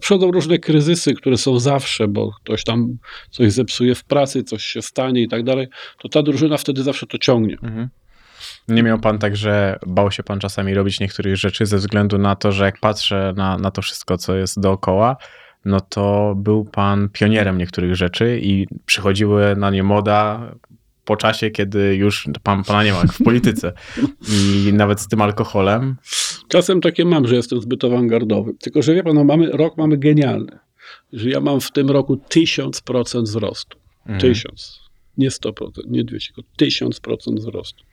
Przychodzą 0.01 0.31
różne 0.31 0.59
kryzysy, 0.59 1.15
które 1.15 1.37
są 1.37 1.59
zawsze, 1.59 2.09
bo 2.09 2.31
ktoś 2.33 2.65
tam 2.65 2.99
coś 3.31 3.53
zepsuje 3.53 3.95
w 3.95 4.05
pracy, 4.05 4.45
coś 4.45 4.65
się 4.65 4.83
stanie 4.83 5.23
i 5.23 5.29
tak 5.29 5.45
dalej, 5.45 5.67
to 5.99 6.09
ta 6.09 6.23
drużyna 6.23 6.57
wtedy 6.57 6.83
zawsze 6.83 7.07
to 7.07 7.19
ciągnie. 7.19 7.57
Mhm. 7.63 7.89
Nie 8.69 8.83
miał 8.83 8.99
pan 8.99 9.19
tak, 9.19 9.37
że 9.37 9.79
bał 9.87 10.11
się 10.11 10.23
pan 10.23 10.41
czasami 10.41 10.75
robić 10.75 11.01
niektórych 11.01 11.37
rzeczy 11.37 11.67
ze 11.67 11.77
względu 11.77 12.19
na 12.19 12.37
to, 12.37 12.53
że 12.53 12.65
jak 12.65 12.81
patrzę 12.81 13.35
na, 13.37 13.59
na 13.59 13.71
to 13.71 13.83
wszystko, 13.83 14.19
co 14.19 14.37
jest 14.37 14.61
dookoła, 14.61 15.17
no 15.65 15.81
to 15.81 16.35
był 16.37 16.65
pan 16.65 17.09
pionierem 17.09 17.59
niektórych 17.59 17.97
rzeczy 17.97 18.41
i 18.43 18.67
przychodziły 18.87 19.57
na 19.57 19.71
nie 19.71 19.83
moda 19.83 20.53
po 21.05 21.17
czasie, 21.17 21.51
kiedy 21.51 21.97
już 21.97 22.29
pan, 22.43 22.65
pana 22.65 22.85
nie 22.85 22.93
ma, 22.93 22.99
jak 22.99 23.13
w 23.13 23.25
polityce. 23.25 23.73
I 24.29 24.71
nawet 24.73 25.01
z 25.01 25.09
tym 25.09 25.23
alkoholem. 25.23 25.97
Czasem 26.49 26.81
takie 26.81 27.05
mam, 27.05 27.27
że 27.27 27.35
jestem 27.37 27.61
zbyt 27.61 27.85
awangardowy. 27.85 28.55
Tylko, 28.55 28.83
że 28.83 28.95
wie 28.95 29.03
pan, 29.03 29.15
no 29.15 29.25
mamy, 29.25 29.51
rok 29.51 29.77
mamy 29.77 29.97
genialny. 29.97 30.59
Że 31.13 31.31
ja 31.31 31.41
mam 31.41 31.61
w 31.61 31.73
tym 31.73 31.91
roku 31.91 32.21
1000% 32.31 33.23
wzrostu. 33.23 33.79
Mhm. 34.01 34.21
Tysiąc. 34.21 34.81
Nie 35.19 35.31
100%, 35.31 35.53
nie 35.87 36.05
200, 36.05 36.33
tylko 36.35 36.51
1000% 36.61 37.37
wzrostu. 37.37 37.85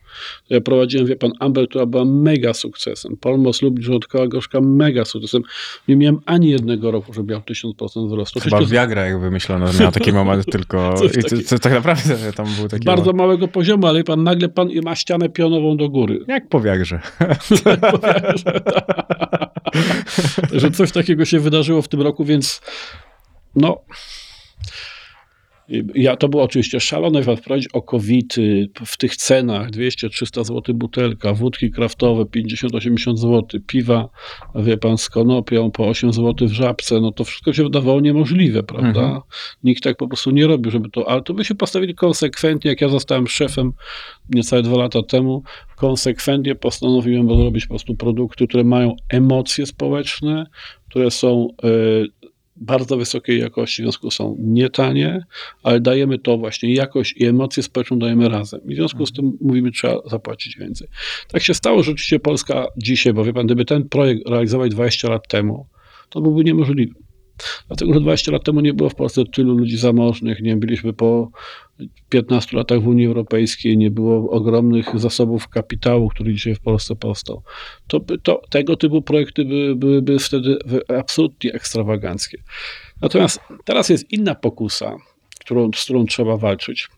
Ja 0.50 0.60
prowadziłem, 0.60 1.06
wie 1.06 1.16
pan, 1.16 1.32
Amber, 1.38 1.68
która 1.68 1.86
była 1.86 2.04
mega 2.04 2.54
sukcesem. 2.54 3.16
Polmos 3.16 3.62
lubi 3.62 3.82
Żołądkowa 3.82 4.26
Gorzka 4.26 4.60
mega 4.60 5.04
sukcesem. 5.04 5.42
Nie 5.88 5.96
miałem 5.96 6.20
ani 6.26 6.50
jednego 6.50 6.90
roku, 6.90 7.12
żeby 7.12 7.32
miał 7.32 7.40
1000% 7.40 8.06
wzrostu. 8.06 8.40
Chyba 8.40 8.56
Oczywiście 8.56 8.74
Viagra, 8.74 9.06
jak 9.06 9.20
wymyślono, 9.20 9.66
miał 9.80 9.92
taki 9.92 10.12
moment 10.12 10.46
tylko. 10.52 10.94
To, 11.48 11.58
tak 11.58 11.72
naprawdę 11.72 12.32
tam 12.32 12.46
był 12.58 12.68
taki. 12.68 12.84
bardzo 12.84 13.04
moment. 13.04 13.18
małego 13.18 13.48
poziomu, 13.48 13.86
ale 13.86 14.04
pan 14.04 14.22
nagle 14.22 14.48
pan 14.48 14.68
ma 14.84 14.94
ścianę 14.96 15.28
pionową 15.28 15.76
do 15.76 15.88
góry. 15.88 16.24
Jak 16.28 16.48
po 16.48 16.60
Viagrze. 16.60 17.00
że 20.52 20.70
coś 20.70 20.92
takiego 20.92 21.24
się 21.24 21.40
wydarzyło 21.40 21.82
w 21.82 21.88
tym 21.88 22.02
roku, 22.02 22.24
więc 22.24 22.60
no. 23.56 23.80
Ja, 25.94 26.16
to 26.16 26.28
było 26.28 26.42
oczywiście 26.42 26.80
szalone, 26.80 27.22
wprowadzić 27.22 27.68
okowity 27.72 28.68
w 28.86 28.96
tych 28.96 29.16
cenach 29.16 29.70
200-300 29.70 30.44
zł 30.44 30.74
butelka, 30.74 31.34
wódki 31.34 31.70
kraftowe 31.70 32.22
50-80 32.22 33.16
zł, 33.16 33.60
piwa, 33.66 34.08
wie 34.54 34.76
pan, 34.76 34.98
z 34.98 35.10
konopią 35.10 35.70
po 35.70 35.88
8 35.88 36.12
zł 36.12 36.48
w 36.48 36.52
żabce, 36.52 37.00
no 37.00 37.12
to 37.12 37.24
wszystko 37.24 37.52
się 37.52 37.62
wydawało 37.62 38.00
niemożliwe, 38.00 38.62
prawda? 38.62 39.00
Mhm. 39.00 39.20
Nikt 39.64 39.82
tak 39.82 39.96
po 39.96 40.08
prostu 40.08 40.30
nie 40.30 40.46
robił, 40.46 40.70
żeby 40.70 40.90
to, 40.90 41.10
ale 41.10 41.22
to 41.22 41.34
by 41.34 41.44
się 41.44 41.54
postawili 41.54 41.94
konsekwentnie, 41.94 42.70
jak 42.70 42.80
ja 42.80 42.88
zostałem 42.88 43.26
szefem 43.26 43.72
niecałe 44.34 44.62
dwa 44.62 44.76
lata 44.76 45.02
temu, 45.02 45.42
konsekwentnie 45.76 46.54
postanowiłem 46.54 47.28
zrobić 47.28 47.66
po 47.66 47.68
prostu 47.68 47.94
produkty, 47.94 48.46
które 48.46 48.64
mają 48.64 48.96
emocje 49.08 49.66
społeczne, 49.66 50.46
które 50.90 51.10
są 51.10 51.48
e, 51.62 51.68
bardzo 52.60 52.96
wysokiej 52.96 53.40
jakości, 53.40 53.82
w 53.82 53.84
związku 53.84 54.10
są 54.10 54.36
nietanie, 54.38 55.24
ale 55.62 55.80
dajemy 55.80 56.18
to 56.18 56.38
właśnie 56.38 56.74
jakość 56.74 57.14
i 57.16 57.26
emocje 57.26 57.62
społeczne 57.62 57.98
dajemy 57.98 58.28
razem. 58.28 58.60
I 58.68 58.74
w 58.74 58.76
związku 58.76 59.06
z 59.06 59.12
tym 59.12 59.38
mówimy, 59.40 59.70
trzeba 59.70 59.96
zapłacić 60.06 60.58
więcej. 60.58 60.88
Tak 61.28 61.42
się 61.42 61.54
stało, 61.54 61.82
że 61.82 61.92
oczywiście 61.92 62.20
Polska 62.20 62.66
dzisiaj, 62.76 63.12
bo 63.12 63.24
wie 63.24 63.32
pan, 63.32 63.46
gdyby 63.46 63.64
ten 63.64 63.88
projekt 63.88 64.28
realizować 64.28 64.70
20 64.70 65.10
lat 65.10 65.28
temu, 65.28 65.66
to 66.08 66.20
byłby 66.20 66.44
niemożliwy. 66.44 66.94
Dlatego, 67.68 67.94
że 67.94 68.00
20 68.00 68.32
lat 68.32 68.44
temu 68.44 68.60
nie 68.60 68.74
było 68.74 68.88
w 68.90 68.94
Polsce 68.94 69.24
tylu 69.24 69.54
ludzi 69.54 69.76
zamożnych, 69.76 70.40
nie 70.40 70.56
byliśmy 70.56 70.92
po 70.92 71.30
15 72.08 72.56
latach 72.56 72.80
w 72.80 72.86
Unii 72.88 73.06
Europejskiej, 73.06 73.78
nie 73.78 73.90
było 73.90 74.30
ogromnych 74.30 75.00
zasobów 75.00 75.48
kapitału, 75.48 76.08
który 76.08 76.34
dzisiaj 76.34 76.54
w 76.54 76.60
Polsce 76.60 76.96
powstał. 76.96 77.42
To, 77.86 78.00
by- 78.00 78.18
to 78.18 78.42
tego 78.50 78.76
typu 78.76 79.02
projekty 79.02 79.44
były, 79.44 79.76
byłyby 79.76 80.18
wtedy 80.18 80.58
absolutnie 80.98 81.52
ekstrawaganckie. 81.52 82.38
Natomiast 83.02 83.40
teraz 83.64 83.88
jest 83.88 84.12
inna 84.12 84.34
pokusa, 84.34 84.96
którą, 85.40 85.70
z 85.74 85.84
którą 85.84 86.04
trzeba 86.06 86.36
walczyć. 86.36 86.88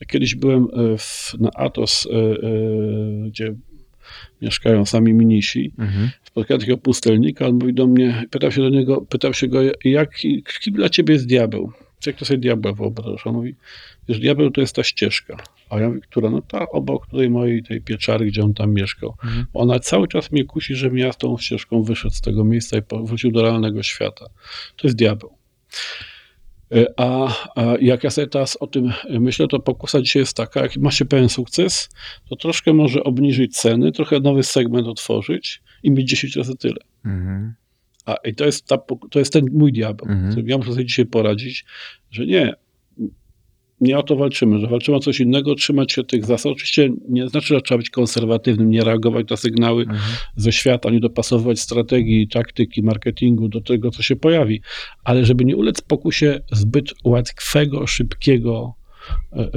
Ja 0.00 0.06
kiedyś 0.06 0.34
byłem 0.34 0.64
e, 0.64 0.98
w, 0.98 1.34
na 1.40 1.50
Atos, 1.54 2.06
e, 2.06 2.16
e, 2.16 3.28
gdzie 3.28 3.54
mieszkają 4.42 4.84
sami 4.86 5.14
minisi. 5.14 5.72
Mhm. 5.78 6.10
Spotkałem 6.36 6.60
takiego 6.60 6.78
pustelnika, 6.78 7.46
on 7.46 7.54
mówi 7.54 7.74
do 7.74 7.86
mnie, 7.86 8.24
pytał 8.30 8.52
się 8.52 8.60
do 8.60 8.68
niego, 8.68 9.00
pytał 9.00 9.34
się 9.34 9.48
go, 9.48 9.58
jak, 9.84 10.10
kim 10.60 10.74
dla 10.74 10.88
ciebie 10.88 11.14
jest 11.14 11.26
diabeł? 11.26 11.72
Jak 12.06 12.16
to 12.16 12.24
sobie 12.24 12.38
diabła 12.38 12.72
wyobrażasz? 12.72 13.26
On 13.26 13.34
mówi, 13.34 13.54
wiesz, 14.08 14.18
diabeł 14.18 14.50
to 14.50 14.60
jest 14.60 14.76
ta 14.76 14.82
ścieżka. 14.82 15.36
A 15.70 15.80
ja 15.80 15.88
mówię, 15.88 16.00
która? 16.00 16.30
No 16.30 16.42
ta 16.42 16.68
obok 16.68 17.06
tej 17.06 17.30
mojej, 17.30 17.62
tej 17.62 17.80
pieczary, 17.80 18.26
gdzie 18.26 18.42
on 18.42 18.54
tam 18.54 18.74
mieszkał. 18.74 19.14
Mhm. 19.24 19.46
Ona 19.54 19.78
cały 19.78 20.08
czas 20.08 20.32
mnie 20.32 20.44
kusi, 20.44 20.74
żebym 20.74 20.98
ja 20.98 21.12
tą 21.12 21.38
ścieżką 21.38 21.82
wyszedł 21.82 22.14
z 22.14 22.20
tego 22.20 22.44
miejsca 22.44 22.78
i 22.78 22.82
powrócił 22.82 23.32
do 23.32 23.42
realnego 23.42 23.82
świata. 23.82 24.26
To 24.76 24.86
jest 24.86 24.96
diabeł. 24.96 25.30
E, 26.74 26.86
A, 26.96 27.34
a 27.54 27.62
jak 27.80 28.04
ja 28.04 28.10
sobie 28.10 28.26
teraz 28.26 28.56
o 28.60 28.66
tym 28.66 28.92
myślę, 29.10 29.48
to 29.48 29.60
pokusa 29.60 30.02
dzisiaj 30.02 30.22
jest 30.22 30.36
taka, 30.36 30.62
jak 30.62 30.76
ma 30.76 30.90
się 30.90 31.04
pewien 31.04 31.28
sukces, 31.28 31.90
to 32.28 32.36
troszkę 32.36 32.72
może 32.72 33.04
obniżyć 33.04 33.56
ceny, 33.56 33.92
trochę 33.92 34.20
nowy 34.20 34.42
segment 34.42 34.86
otworzyć 34.86 35.62
i 35.86 35.90
mieć 35.90 36.08
10 36.08 36.36
razy 36.36 36.56
tyle. 36.56 36.80
Mhm. 37.04 37.54
A 38.04 38.14
i 38.14 38.34
to 38.34 38.44
jest, 38.44 38.66
ta, 38.66 38.78
to 39.10 39.18
jest 39.18 39.32
ten 39.32 39.44
mój 39.52 39.72
diabeł. 39.72 40.08
Mhm. 40.08 40.30
którym 40.30 40.48
Ja 40.48 40.58
muszę 40.58 40.72
sobie 40.72 40.84
dzisiaj 40.84 41.06
poradzić, 41.06 41.64
że 42.10 42.26
nie, 42.26 42.54
nie 43.80 43.98
o 43.98 44.02
to 44.02 44.16
walczymy, 44.16 44.58
że 44.58 44.66
walczymy 44.66 44.96
o 44.96 45.00
coś 45.00 45.20
innego, 45.20 45.54
trzymać 45.54 45.92
się 45.92 46.04
tych 46.04 46.24
zasad. 46.24 46.52
Oczywiście 46.52 46.90
nie 47.08 47.28
znaczy, 47.28 47.54
że 47.54 47.60
trzeba 47.60 47.78
być 47.78 47.90
konserwatywnym, 47.90 48.70
nie 48.70 48.84
reagować 48.84 49.30
na 49.30 49.36
sygnały 49.36 49.82
Mhm. 49.82 50.00
ze 50.36 50.52
świata, 50.52 50.90
nie 50.90 51.00
dopasowywać 51.00 51.60
strategii, 51.60 52.28
taktyki, 52.28 52.82
marketingu 52.82 53.48
do 53.48 53.60
tego, 53.60 53.90
co 53.90 54.02
się 54.02 54.16
pojawi, 54.16 54.62
ale 55.04 55.24
żeby 55.24 55.44
nie 55.44 55.56
ulec 55.56 55.80
pokusie 55.80 56.40
zbyt 56.52 56.94
łatwego, 57.04 57.86
szybkiego 57.86 58.74
e, 59.32 59.50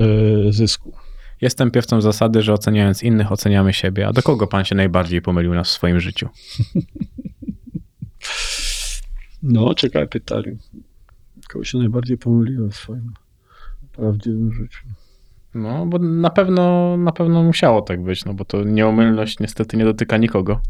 zysku. 0.50 0.94
Jestem 1.42 1.72
piewcą 1.72 2.02
zasady, 2.02 2.42
że 2.42 2.54
oceniając 2.54 3.04
innych, 3.04 3.32
oceniamy 3.32 3.74
siebie. 3.74 4.08
A 4.08 4.14
do 4.14 4.22
kogo 4.22 4.48
pan 4.48 4.66
się 4.66 4.76
najbardziej 4.76 5.22
pomylił 5.22 5.54
na 5.54 5.64
w 5.64 5.68
swoim 5.68 6.00
życiu? 6.00 6.30
No, 9.44 9.74
ciekawe 9.74 10.08
pytanie. 10.08 10.56
Kogo 11.50 11.66
się 11.66 11.78
najbardziej 11.78 12.18
pomyliłem 12.18 12.72
w 12.72 12.76
swoim 12.76 13.14
prawdziwym 13.92 14.54
życiu? 14.54 14.88
No, 15.54 15.86
bo 15.86 16.00
na 16.00 16.30
pewno, 16.30 16.98
na 16.98 17.12
pewno 17.12 17.44
musiało 17.44 17.82
tak 17.82 18.04
być, 18.04 18.26
no 18.26 18.34
bo 18.34 18.46
to 18.46 18.64
nieomylność 18.64 19.40
niestety 19.40 19.78
nie 19.78 19.86
dotyka 19.86 20.18
nikogo. 20.18 20.62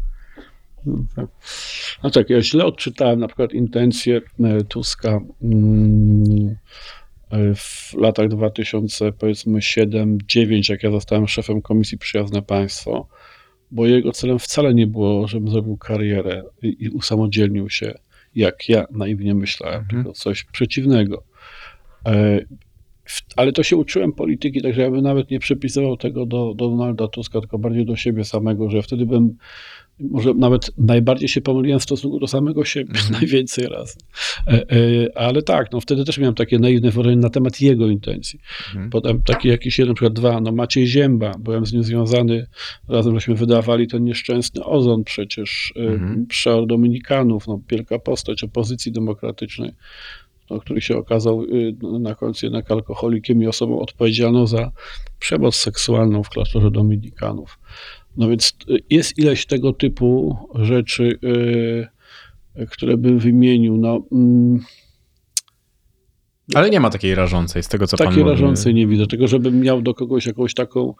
No 0.86 1.04
tak. 1.16 1.26
No 2.02 2.10
tak, 2.10 2.30
ja 2.30 2.42
źle 2.42 2.64
odczytałem 2.64 3.20
na 3.20 3.26
przykład 3.26 3.52
intencje 3.52 4.20
e, 4.40 4.64
Tuska 4.64 5.20
mm, 5.42 6.48
e, 6.48 6.56
w 7.54 7.94
latach 7.94 8.28
2000, 8.28 9.12
powiedzmy 9.12 9.58
7-9, 9.58 10.70
jak 10.70 10.82
ja 10.82 10.90
zostałem 10.90 11.28
szefem 11.28 11.62
Komisji 11.62 11.98
Przyjazne 11.98 12.42
Państwo, 12.42 13.08
bo 13.70 13.86
jego 13.86 14.12
celem 14.12 14.38
wcale 14.38 14.74
nie 14.74 14.86
było, 14.86 15.28
żebym 15.28 15.50
zrobił 15.50 15.76
karierę 15.76 16.42
i, 16.62 16.76
i 16.84 16.88
usamodzielnił 16.88 17.70
się, 17.70 17.94
jak 18.34 18.68
ja 18.68 18.84
naiwnie 18.90 19.34
myślałem, 19.34 19.80
Mhm. 19.80 20.02
tylko 20.02 20.12
coś 20.18 20.44
przeciwnego. 20.44 21.24
E, 22.06 22.40
w- 23.04 23.22
Ale 23.36 23.52
to 23.52 23.62
się 23.62 23.76
uczyłem 23.76 24.12
polityki, 24.12 24.62
także 24.62 24.82
ja 24.82 24.90
bym 24.90 25.02
nawet 25.02 25.30
nie 25.30 25.38
przypisywał 25.38 25.96
tego 25.96 26.26
do, 26.26 26.54
do 26.54 26.68
Donalda 26.68 27.08
Tuska, 27.08 27.40
tylko 27.40 27.58
bardziej 27.58 27.86
do 27.86 27.96
siebie 27.96 28.24
samego, 28.24 28.70
że 28.70 28.82
wtedy 28.82 29.06
bym 29.06 29.36
może 30.00 30.34
nawet 30.34 30.70
najbardziej 30.78 31.28
się 31.28 31.40
pomyliłem 31.40 31.80
w 31.80 31.82
stosunku 31.82 32.18
do 32.18 32.26
samego 32.26 32.64
siebie, 32.64 32.90
Mhm. 32.90 33.12
najwięcej 33.20 33.66
razy. 33.66 33.98
E, 34.46 34.52
e, 34.52 34.66
ale 35.18 35.42
tak, 35.42 35.72
no 35.72 35.80
wtedy 35.80 36.04
też 36.04 36.18
miałem 36.18 36.34
takie 36.34 36.58
naiwne 36.58 36.90
wyobrażenie 36.90 37.22
na 37.22 37.30
temat 37.30 37.60
jego 37.60 37.88
intencji. 37.88 38.40
Mhm. 38.68 38.90
Potem 38.90 39.22
taki 39.22 39.48
jakiś 39.48 39.78
jeden, 39.78 39.88
na 39.88 39.94
przykład 39.94 40.12
dwa, 40.12 40.40
no 40.40 40.52
Maciej 40.52 40.86
Zięba, 40.86 41.32
byłem 41.38 41.66
z 41.66 41.72
nim 41.72 41.82
związany, 41.82 42.46
razem 42.88 43.14
żeśmy 43.14 43.34
wydawali 43.34 43.88
ten 43.88 44.04
nieszczęsny 44.04 44.64
ozon 44.64 45.04
przecież, 45.04 45.72
mhm. 45.76 46.26
przeor 46.26 46.66
Dominikanów, 46.66 47.46
no 47.46 47.60
wielka 47.70 47.98
postać 47.98 48.44
opozycji 48.44 48.92
demokratycznej, 48.92 49.72
no, 50.50 50.60
który 50.60 50.80
się 50.80 50.96
okazał 50.96 51.44
y, 51.44 51.76
na 52.00 52.14
końcu 52.14 52.46
jednak 52.46 52.70
alkoholikiem 52.70 53.42
i 53.42 53.46
osobą 53.46 53.80
odpowiedzialną 53.80 54.46
za 54.46 54.70
przemoc 55.18 55.54
seksualną 55.54 56.22
w 56.22 56.28
klasztorze 56.28 56.70
Dominikanów. 56.70 57.58
No 58.16 58.28
więc 58.28 58.52
y, 58.70 58.78
jest 58.90 59.18
ileś 59.18 59.46
tego 59.46 59.72
typu 59.72 60.36
rzeczy, 60.54 61.18
y, 61.24 62.66
które 62.66 62.96
bym 62.96 63.18
wymienił. 63.18 63.76
No, 63.76 64.02
mm, 64.12 64.60
Ale 66.54 66.70
nie 66.70 66.80
ma 66.80 66.90
takiej 66.90 67.14
rażącej, 67.14 67.62
z 67.62 67.68
tego 67.68 67.86
co 67.86 67.96
pan 67.96 68.06
Takiej 68.06 68.24
rażącej 68.24 68.74
nie 68.74 68.86
widzę, 68.86 69.06
tego, 69.06 69.28
żebym 69.28 69.60
miał 69.60 69.82
do 69.82 69.94
kogoś 69.94 70.26
jakąś 70.26 70.54
taką. 70.54 70.94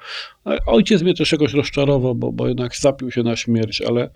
Ojciec 0.67 1.03
mnie 1.03 1.15
też 1.15 1.33
jakoś 1.33 1.55
rozczarował, 1.55 2.15
bo, 2.15 2.33
bo 2.33 2.49
jednak 2.49 2.77
zapił 2.77 3.11
się 3.11 3.23
na 3.23 3.37
śmierć, 3.37 3.83
ale 3.83 4.11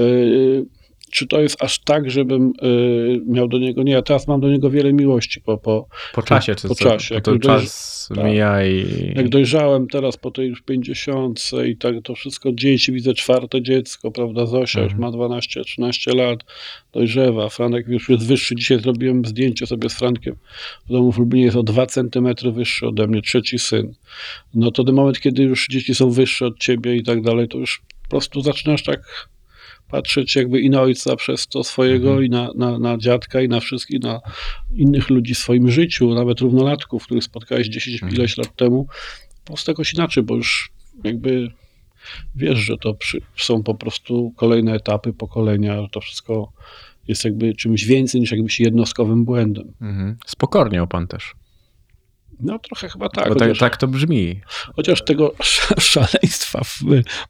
y, 0.00 0.66
czy 1.14 1.26
to 1.26 1.40
jest 1.40 1.62
aż 1.62 1.78
tak, 1.78 2.10
żebym 2.10 2.52
y, 2.62 3.20
miał 3.26 3.48
do 3.48 3.58
niego, 3.58 3.82
nie, 3.82 3.92
ja 3.92 4.02
teraz 4.02 4.28
mam 4.28 4.40
do 4.40 4.48
niego 4.50 4.70
wiele 4.70 4.92
miłości 4.92 5.40
po, 5.40 5.58
po, 5.58 5.86
Po 6.14 6.22
czasie, 6.22 6.54
czy 6.54 6.68
po 6.68 6.74
co? 6.74 6.84
czasie, 6.84 7.08
Bo 7.08 7.14
jak 7.14 7.24
to 7.24 7.30
już 7.30 7.40
czas 7.40 8.08
tak. 8.14 8.24
mija 8.24 8.66
i... 8.66 8.86
jak 9.16 9.28
dojrzałem 9.28 9.86
teraz 9.88 10.16
po 10.16 10.30
tej 10.30 10.48
już 10.48 10.62
50 10.62 11.50
i 11.66 11.76
tak 11.76 11.94
to 12.02 12.14
wszystko 12.14 12.52
dzieje 12.52 12.78
się, 12.78 12.92
widzę 12.92 13.14
czwarte 13.14 13.62
dziecko, 13.62 14.10
prawda, 14.10 14.46
Zosia 14.46 14.80
już 14.82 14.92
Mhm. 14.92 15.12
ma 15.12 15.26
12-13 15.26 16.16
lat, 16.16 16.38
dojrzewa, 16.92 17.48
Franek 17.48 17.88
już 17.88 18.08
jest 18.08 18.26
wyższy, 18.26 18.54
dzisiaj 18.56 18.80
zrobiłem 18.80 19.24
zdjęcie 19.24 19.66
sobie 19.66 19.88
z 19.88 19.94
Frankiem 19.94 20.36
w 20.88 20.92
domu 20.92 21.12
w 21.12 21.18
Lublinie, 21.18 21.44
jest 21.44 21.56
o 21.56 21.62
2 21.62 21.86
centymetry 21.86 22.52
wyższy 22.52 22.86
ode 22.86 23.06
mnie, 23.06 23.22
trzeci 23.22 23.58
syn. 23.58 23.94
No 24.54 24.70
to 24.70 24.84
ten 24.84 24.94
moment, 24.94 25.20
kiedy 25.20 25.42
już 25.42 25.66
dzieci 25.70 25.94
są 25.94 26.10
wyższe 26.10 26.46
od 26.46 26.58
ciebie 26.58 26.96
i 26.96 27.02
tak 27.02 27.22
dalej, 27.22 27.48
to 27.48 27.58
już 27.58 27.82
po 28.02 28.08
prostu 28.08 28.40
zaczynasz 28.40 28.82
tak 28.82 29.28
patrzeć 29.94 30.36
jakby 30.36 30.60
i 30.60 30.70
na 30.70 30.80
ojca 30.80 31.16
przez 31.16 31.46
to 31.46 31.64
swojego, 31.64 32.08
Mhm. 32.08 32.24
i 32.26 32.28
na, 32.28 32.50
na, 32.56 32.78
na 32.78 32.98
dziadka, 32.98 33.40
i 33.40 33.48
na 33.48 33.60
wszystkich, 33.60 34.00
na 34.00 34.20
innych 34.74 35.10
ludzi 35.10 35.34
w 35.34 35.38
swoim 35.38 35.70
życiu, 35.70 36.14
nawet 36.14 36.40
równolatków, 36.40 37.04
których 37.04 37.24
spotkałeś 37.24 37.68
10 37.68 37.94
Mhm. 38.02 38.12
ileś 38.14 38.36
lat 38.36 38.56
temu, 38.56 38.86
po 39.44 39.46
prostu 39.52 39.70
jakoś 39.70 39.94
inaczej, 39.94 40.22
bo 40.22 40.36
już 40.36 40.70
jakby 41.04 41.50
wiesz, 42.34 42.58
że 42.58 42.76
to 42.78 42.94
przy, 42.94 43.20
są 43.36 43.62
po 43.62 43.74
prostu 43.74 44.32
kolejne 44.36 44.74
etapy 44.74 45.12
pokolenia, 45.12 45.82
że 45.82 45.88
to 45.88 46.00
wszystko 46.00 46.52
jest 47.08 47.24
jakby 47.24 47.54
czymś 47.54 47.84
więcej 47.84 48.20
niż 48.20 48.30
jakimś 48.30 48.60
jednostkowym 48.60 49.24
błędem. 49.24 49.72
Mhm. 49.80 50.16
Spokorniał 50.26 50.86
pan 50.86 51.06
też. 51.06 51.32
No 52.40 52.58
trochę 52.58 52.88
chyba 52.88 53.08
tak, 53.08 53.24
tak, 53.24 53.32
chociaż, 53.32 53.58
tak 53.58 53.76
to 53.76 53.88
brzmi. 53.88 54.40
chociaż 54.76 55.04
tego 55.04 55.34
sz- 55.40 55.82
szaleństwa 55.92 56.60
w 56.64 56.80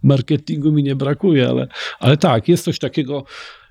marketingu 0.02 0.72
mi 0.72 0.82
nie 0.82 0.96
brakuje, 0.96 1.48
ale, 1.48 1.68
ale 2.00 2.16
tak, 2.16 2.48
jest 2.48 2.64
coś 2.64 2.78
takiego. 2.78 3.24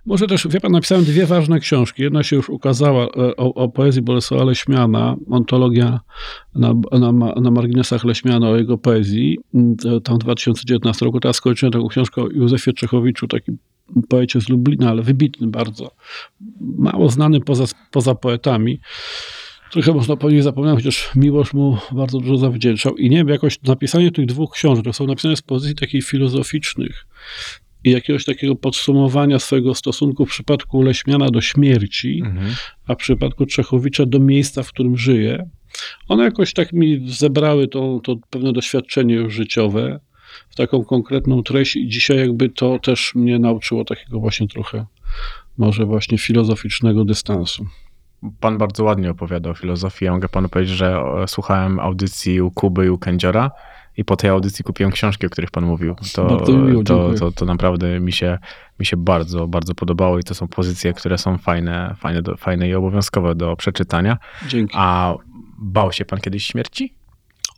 Może 0.06 0.28
też, 0.28 0.48
wie 0.48 0.60
pan, 0.60 0.72
napisałem 0.72 1.04
dwie 1.04 1.26
ważne 1.26 1.60
książki. 1.60 2.02
Jedna 2.04 2.24
się 2.24 2.36
już 2.36 2.50
ukazała 2.50 3.04
e, 3.06 3.36
o, 3.38 3.54
o 3.54 3.70
poezji 3.70 4.02
Bolesława 4.02 4.44
Leśmiana, 4.44 5.16
ontologia 5.30 6.00
na, 6.56 6.74
na, 6.92 7.12
na 7.42 7.52
marginesach 7.52 8.04
Leśmiana 8.04 8.50
o 8.50 8.58
jego 8.58 8.78
poezji, 8.78 9.38
m, 9.54 9.76
to 9.76 10.02
tam 10.02 10.16
w 10.16 10.20
2019 10.20 11.06
roku. 11.06 11.20
Teraz 11.20 11.36
skończyłem 11.36 11.74
taką 11.74 11.88
książkę 11.88 12.22
o 12.22 12.28
Józefie 12.28 12.74
Czechowiczu, 12.74 13.28
takim 13.28 13.58
poecie 14.10 14.42
z 14.42 14.50
Lublina, 14.50 14.90
ale 14.90 15.02
wybitny 15.02 15.48
bardzo. 15.48 15.92
Mało 16.62 17.10
znany 17.10 17.40
poza, 17.40 17.64
poza 17.92 18.16
poetami. 18.16 18.80
Trochę 19.74 19.94
można 19.94 20.16
powiedzieć, 20.16 20.44
zapomniałem, 20.44 20.78
chociaż 20.78 21.12
Miłosz 21.16 21.54
mu 21.54 21.78
bardzo 21.92 22.20
dużo 22.20 22.38
zawdzięczał. 22.38 22.98
I 22.98 23.10
nie 23.10 23.18
wiem, 23.18 23.28
jakoś 23.28 23.62
napisanie 23.62 24.12
tych 24.12 24.26
dwóch 24.26 24.52
książek, 24.52 24.86
to 24.86 24.94
są 24.94 25.08
napisane 25.08 25.36
z 25.36 25.42
pozycji 25.42 25.76
takich 25.76 26.06
filozoficznych 26.06 27.08
i 27.84 27.92
jakiegoś 27.92 28.26
takiego 28.26 28.56
podsumowania 28.56 29.40
swojego 29.40 29.76
stosunku 29.76 30.26
w 30.26 30.30
przypadku 30.30 30.82
Leśmiana 30.82 31.30
do 31.30 31.42
śmierci, 31.42 32.22
Mhm. 32.26 32.56
a 32.88 32.94
w 32.94 32.98
przypadku 32.98 33.46
Czechowicza 33.46 34.06
do 34.06 34.20
miejsca, 34.20 34.64
w 34.64 34.68
którym 34.68 34.98
żyje. 34.98 35.50
One 36.08 36.24
jakoś 36.24 36.54
tak 36.54 36.74
mi 36.74 37.12
zebrały 37.12 37.68
to, 37.68 38.00
to 38.04 38.16
pewne 38.30 38.54
doświadczenie 38.54 39.16
już 39.16 39.34
życiowe 39.34 40.00
w 40.50 40.56
taką 40.56 40.84
konkretną 40.86 41.44
treść 41.44 41.76
i 41.76 41.88
dzisiaj 41.88 42.18
jakby 42.18 42.50
to 42.50 42.80
też 42.80 43.16
mnie 43.16 43.40
nauczyło 43.40 43.86
takiego 43.86 44.20
właśnie 44.20 44.48
trochę 44.48 44.86
może 45.58 45.86
właśnie 45.86 46.18
filozoficznego 46.18 47.06
dystansu. 47.06 47.66
Pan 48.40 48.58
bardzo 48.58 48.84
ładnie 48.84 49.12
opowiada 49.12 49.50
o 49.50 49.54
filozofii. 49.54 50.06
Ja 50.06 50.12
mogę 50.12 50.30
panu 50.30 50.50
powiedzieć, 50.50 50.76
że 50.76 51.04
e, 51.24 51.28
słuchałem 51.28 51.80
audycji 51.80 52.42
u 52.42 52.52
Kuby 52.52 52.86
i 52.86 52.90
u 52.90 52.98
Kędziora 52.98 53.52
i 53.98 54.06
po 54.06 54.16
tej 54.16 54.30
audycji 54.30 54.64
kupiłem 54.64 54.92
książki, 54.92 55.28
o 55.28 55.30
których 55.30 55.52
pan 55.52 55.66
mówił. 55.66 55.96
To, 56.14 56.54
miło, 56.54 56.84
to, 56.84 57.14
to, 57.14 57.32
to 57.32 57.46
naprawdę 57.46 58.00
mi 58.00 58.12
się, 58.12 58.40
mi 58.80 58.86
się 58.86 58.98
bardzo, 58.98 59.48
bardzo 59.48 59.76
podobało 59.76 60.20
i 60.20 60.24
to 60.24 60.36
są 60.36 60.48
pozycje, 60.48 60.94
które 60.94 61.18
są 61.18 61.38
fajne, 61.38 61.96
fajne, 61.98 62.22
do, 62.22 62.38
fajne 62.38 62.70
i 62.70 62.76
obowiązkowe 62.76 63.36
do 63.36 63.56
przeczytania. 63.56 64.18
Dzięki. 64.48 64.76
A 64.78 65.14
bał 65.58 65.92
się 65.92 66.06
pan 66.06 66.20
kiedyś 66.20 66.46
śmierci? 66.46 66.94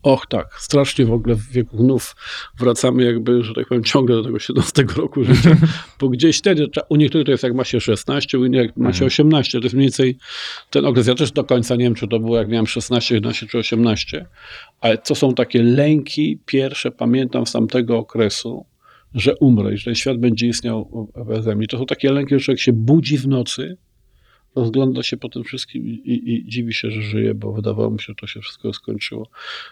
Och 0.06 0.28
tak, 0.28 0.48
strasznie 0.60 1.06
w 1.06 1.14
ogóle 1.14 1.36
w 1.36 1.52
wieku 1.52 1.78
gnów 1.78 2.16
wracamy 2.60 3.04
jakby, 3.04 3.44
że 3.44 3.54
tak 3.54 3.68
powiem, 3.68 3.84
ciągle 3.84 4.16
do 4.16 4.24
tego 4.24 4.40
17 4.40 4.86
roku 4.98 5.24
życia, 5.24 5.58
bo 6.00 6.10
gdzieś 6.10 6.38
wtedy, 6.38 6.68
u 6.90 6.96
niektórych 6.96 7.26
to 7.26 7.32
jest 7.32 7.44
jak 7.44 7.54
ma 7.54 7.64
się 7.64 7.80
16, 7.80 8.40
u 8.40 8.46
innych 8.46 8.62
jak 8.62 8.78
ma 8.78 8.94
się 8.94 9.06
Mhm. 9.06 9.08
18, 9.08 9.60
to 9.60 9.66
jest 9.66 9.76
mniej 9.76 9.86
więcej 9.86 10.18
ten 10.70 10.86
okres. 10.86 11.08
Ja 11.08 11.16
też 11.16 11.32
do 11.32 11.44
końca 11.44 11.76
nie 11.76 11.84
wiem, 11.84 11.96
czy 11.96 12.08
to 12.08 12.20
było 12.20 12.38
jak 12.38 12.48
miałem 12.48 12.68
16, 12.68 13.16
11 13.16 13.48
czy 13.48 13.58
18, 13.58 14.26
ale 14.82 14.98
to 14.98 15.16
są 15.16 15.34
takie 15.34 15.64
lęki 15.64 16.40
pierwsze, 16.46 16.92
pamiętam 16.92 17.46
z 17.46 17.52
tamtego 17.52 17.98
okresu, 17.98 18.66
że 19.16 19.36
umrę 19.36 19.74
i 19.74 19.78
że 19.78 19.86
ten 19.86 19.96
świat 19.96 20.18
będzie 20.18 20.48
istniał 20.48 21.12
beze 21.28 21.56
mnie. 21.56 21.68
To 21.68 21.78
są 21.78 21.86
takie 21.86 22.12
lęki, 22.12 22.36
że 22.36 22.40
człowiek 22.40 22.62
się 22.62 22.74
budzi 22.74 23.18
w 23.18 23.28
nocy, 23.28 23.78
rozgląda 24.56 25.04
się 25.04 25.18
po 25.18 25.30
tym 25.30 25.44
wszystkim 25.44 25.88
i, 25.88 25.90
i, 25.90 26.34
i 26.34 26.46
dziwi 26.48 26.74
się, 26.74 26.92
że 26.92 27.02
żyje, 27.02 27.34
bo 27.34 27.54
wydawało 27.54 27.90
mu 27.90 28.00
się, 28.00 28.06
że 28.08 28.16
to 28.16 28.28
się 28.28 28.42
wszystko 28.42 28.74
skończyło. 28.74 29.30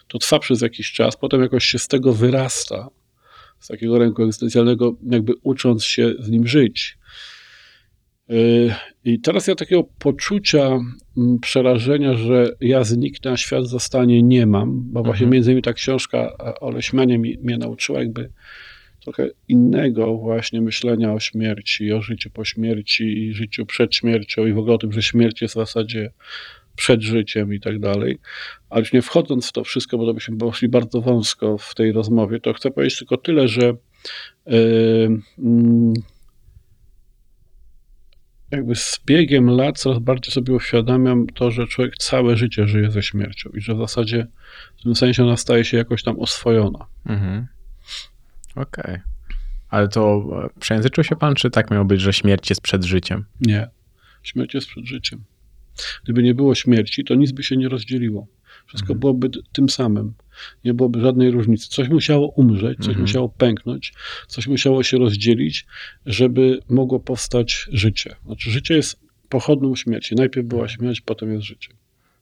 To 0.07 0.19
trwa 0.19 0.39
przez 0.39 0.61
jakiś 0.61 0.91
czas, 0.91 1.17
potem 1.17 1.41
jakoś 1.41 1.65
się 1.65 1.79
z 1.79 1.88
tego 1.88 2.13
wyrasta, 2.13 2.89
z 3.59 3.67
takiego 3.67 3.99
ręku 3.99 4.23
egzystencjalnego, 4.23 4.95
jakby 5.09 5.34
ucząc 5.43 5.84
się 5.84 6.13
z 6.19 6.29
nim 6.29 6.47
żyć. 6.47 6.97
Yy, 8.29 8.73
I 9.05 9.19
teraz 9.19 9.47
ja 9.47 9.55
takiego 9.55 9.84
poczucia 9.84 10.79
mm, 11.17 11.39
przerażenia, 11.41 12.13
że 12.13 12.55
ja 12.61 12.84
zniknę, 12.84 13.31
a 13.31 13.38
świat 13.38 13.67
zostanie, 13.67 14.23
nie 14.23 14.45
mam, 14.45 14.84
bo 14.91 15.03
właśnie 15.03 15.23
Mhm. 15.23 15.31
między 15.31 15.51
innymi 15.51 15.61
ta 15.61 15.73
książka 15.73 16.17
e, 16.17 16.59
o 16.59 16.71
Leśmianie 16.71 17.17
mi, 17.17 17.38
mnie 17.41 17.57
nauczyła 17.57 17.99
jakby 17.99 18.29
trochę 19.04 19.30
innego 19.47 20.18
właśnie 20.18 20.62
myślenia 20.62 21.14
o 21.14 21.20
śmierci, 21.20 21.93
o 21.93 22.01
życiu 22.01 22.30
po 22.30 22.45
śmierci 22.45 23.04
i 23.04 23.34
życiu 23.34 23.66
przed 23.66 23.95
śmiercią 23.95 24.45
i 24.45 24.54
w 24.54 24.58
ogóle 24.58 24.74
o 24.74 24.78
tym, 24.78 24.91
że 24.91 25.01
śmierć 25.01 25.41
jest 25.41 25.54
w 25.54 25.58
zasadzie 25.58 26.12
przed 26.76 27.01
życiem 27.01 27.54
i 27.54 27.60
tak 27.60 27.80
dalej. 27.80 28.20
Ale 28.70 28.80
już 28.82 28.93
nie 28.93 29.01
wchodząc 29.01 29.49
w 29.49 29.51
to 29.51 29.64
wszystko, 29.64 29.97
bo 29.97 30.06
to 30.06 30.14
byśmy 30.14 30.38
poszli 30.38 30.70
bardzo 30.70 31.01
wąsko 31.01 31.58
w 31.58 31.76
tej 31.76 31.91
rozmowie, 31.91 32.39
to 32.39 32.54
chcę 32.54 32.72
powiedzieć 32.72 32.97
tylko 32.97 33.18
tyle, 33.18 33.47
że 33.47 33.74
yy, 34.45 35.22
mm, 35.39 35.93
jakby 38.51 38.76
z 38.76 38.99
biegiem 39.06 39.49
lat 39.49 39.80
coraz 39.80 39.99
bardziej 39.99 40.34
sobie 40.34 40.54
uświadamiam 40.54 41.28
to, 41.28 41.51
że 41.51 41.68
człowiek 41.68 41.97
całe 41.97 42.38
życie 42.38 42.68
żyje 42.68 42.91
ze 42.91 43.04
śmiercią 43.04 43.49
i 43.49 43.62
że 43.62 43.76
w 43.76 43.78
zasadzie 43.78 44.28
w 44.80 44.84
tym 44.84 44.95
sensie 44.95 45.24
ona 45.24 45.38
staje 45.38 45.66
się 45.66 45.78
jakoś 45.78 46.04
tam 46.04 46.20
oswojona. 46.20 46.86
Mhm. 47.06 47.47
Okej. 48.56 48.99
Ale 49.70 49.88
to 49.88 50.24
e, 50.56 50.60
przejęzyczył 50.60 51.04
się 51.04 51.16
pan, 51.16 51.36
czy 51.36 51.49
tak 51.49 51.72
miało 51.72 51.86
być, 51.86 52.01
że 52.01 52.14
śmierć 52.14 52.49
jest 52.49 52.62
przed 52.62 52.84
życiem? 52.84 53.26
Nie. 53.41 53.68
Śmierć 54.24 54.54
jest 54.54 54.68
przed 54.68 54.86
życiem. 54.86 55.24
Gdyby 56.04 56.24
nie 56.24 56.36
było 56.36 56.56
śmierci, 56.56 57.04
to 57.04 57.16
nic 57.16 57.32
by 57.32 57.43
się 57.43 57.58
nie 57.58 57.70
rozdzieliło. 57.70 58.28
Wszystko 58.68 58.93
Mhm. 58.93 58.99
byłoby 58.99 59.30
tym 59.54 59.70
samym. 59.70 60.14
Nie 60.66 60.74
byłoby 60.74 61.01
żadnej 61.01 61.32
różnicy. 61.32 61.70
Coś 61.70 61.89
musiało 61.89 62.28
umrzeć, 62.28 62.78
coś 62.78 62.88
Mhm. 62.88 63.01
musiało 63.01 63.30
pęknąć, 63.30 63.93
coś 64.28 64.47
musiało 64.47 64.84
się 64.84 64.97
rozdzielić, 64.97 65.66
żeby 66.06 66.60
mogło 66.70 66.99
powstać 66.99 67.68
życie. 67.72 68.16
Znaczy, 68.26 68.51
życie 68.51 68.76
jest 68.76 68.99
pochodną 69.30 69.76
śmierci. 69.76 70.16
Najpierw 70.16 70.47
była 70.47 70.68
śmierć, 70.68 71.01
potem 71.01 71.34
jest 71.34 71.43
życie. 71.45 71.70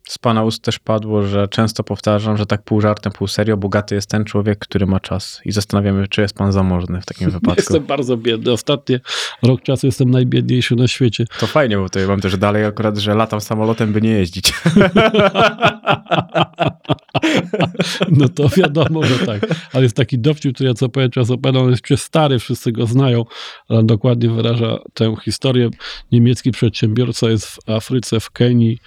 Z 0.08 0.18
pana 0.18 0.43
ust 0.43 0.64
też 0.64 0.80
padło, 0.80 1.24
że 1.24 1.47
często 1.47 1.84
powtarzam, 1.84 2.38
że 2.38 2.45
tak 2.45 2.64
pół 2.64 2.82
żartem, 2.82 3.12
pół 3.12 3.28
serio, 3.28 3.58
bogaty 3.58 3.95
jest 3.95 4.10
ten 4.10 4.26
człowiek, 4.26 4.60
który 4.60 4.86
ma 4.86 4.99
czas. 4.99 5.41
I 5.45 5.52
zastanawiamy, 5.52 6.08
czy 6.08 6.22
jest 6.22 6.34
pan 6.34 6.52
zamożny 6.52 7.02
w 7.02 7.06
takim 7.06 7.30
wypadku. 7.39 7.60
Jestem 7.62 7.84
bardzo 7.84 8.18
biedny. 8.18 8.52
Ostatnie 8.52 8.99
rok 9.43 9.62
czasu 9.62 9.88
jestem 9.88 10.10
najbiedniejszy 10.10 10.76
na 10.76 10.88
świecie. 10.88 11.26
To 11.39 11.47
fajnie, 11.47 11.78
bo 11.78 11.84
tutaj 11.84 12.08
mam 12.08 12.22
też 12.22 12.38
dalej 12.38 12.66
akurat, 12.66 12.97
że 12.97 13.16
latam 13.16 13.41
samolotem, 13.41 13.93
by 13.93 14.02
nie 14.02 14.12
jeździć. 14.12 14.54
No 18.12 18.30
to 18.30 18.49
wiadomo, 18.49 19.04
że 19.04 19.20
tak. 19.20 19.41
Ale 19.74 19.84
jest 19.84 19.95
taki 19.95 20.20
dowcip, 20.20 20.56
który 20.56 20.70
ja 20.70 20.74
co 20.74 20.89
powiem 20.89 21.12
czas 21.12 21.30
opowiadam, 21.30 21.64
on 21.64 21.70
jest 21.70 21.82
przestary, 21.82 22.39
wszyscy 22.39 22.72
go 22.72 22.86
znają, 22.86 23.26
ale 23.70 23.80
on 23.80 23.88
dokładnie 23.88 24.30
wyraża 24.30 24.80
tę 24.93 25.16
historię. 25.26 25.70
Niemiecki 26.12 26.52
przedsiębiorca 26.52 27.30
jest 27.30 27.47
w 27.47 27.70
Afryce, 27.70 28.20
w 28.20 28.32
Kenii, 28.32 28.80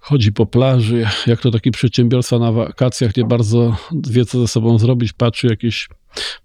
chodzi 0.00 0.32
po 0.32 0.46
plaży, 0.46 1.06
jak 1.26 1.40
to 1.40 1.50
taki 1.50 1.70
przedsiębiorca 1.70 2.38
na 2.38 2.52
wakacjach 2.52 3.16
nie 3.16 3.24
bardzo 3.24 3.76
wie, 4.10 4.24
co 4.24 4.40
ze 4.40 4.48
sobą 4.48 4.78
zrobić, 4.78 5.12
patrzy 5.12 5.46
jakiś 5.46 5.88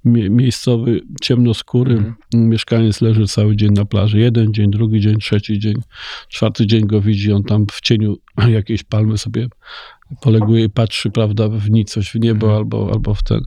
mie- 0.05 0.29
miejscowy, 0.29 1.01
ciemnoskóry 1.21 1.93
Mhm. 1.93 2.15
mieszkaniec 2.49 3.01
leży 3.01 3.27
cały 3.27 3.55
dzień 3.55 3.71
na 3.71 3.85
plaży. 3.85 4.19
Jeden 4.19 4.53
dzień, 4.53 4.71
drugi 4.71 4.99
dzień, 4.99 5.17
trzeci 5.17 5.59
dzień, 5.59 5.75
czwarty 6.29 6.67
dzień 6.67 6.87
go 6.87 7.01
widzi, 7.01 7.31
on 7.31 7.43
tam 7.43 7.65
w 7.71 7.81
cieniu 7.81 8.17
jakiejś 8.49 8.83
palmy 8.83 9.17
sobie 9.17 9.47
poleguje 10.21 10.63
i 10.63 10.69
patrzy, 10.69 11.09
prawda, 11.11 11.47
w 11.49 11.69
nic, 11.69 11.91
coś 11.91 12.09
w 12.11 12.15
niebo 12.15 12.47
Mhm. 12.47 12.57
albo, 12.57 12.89
albo 12.93 13.13
w 13.13 13.23
ten. 13.23 13.41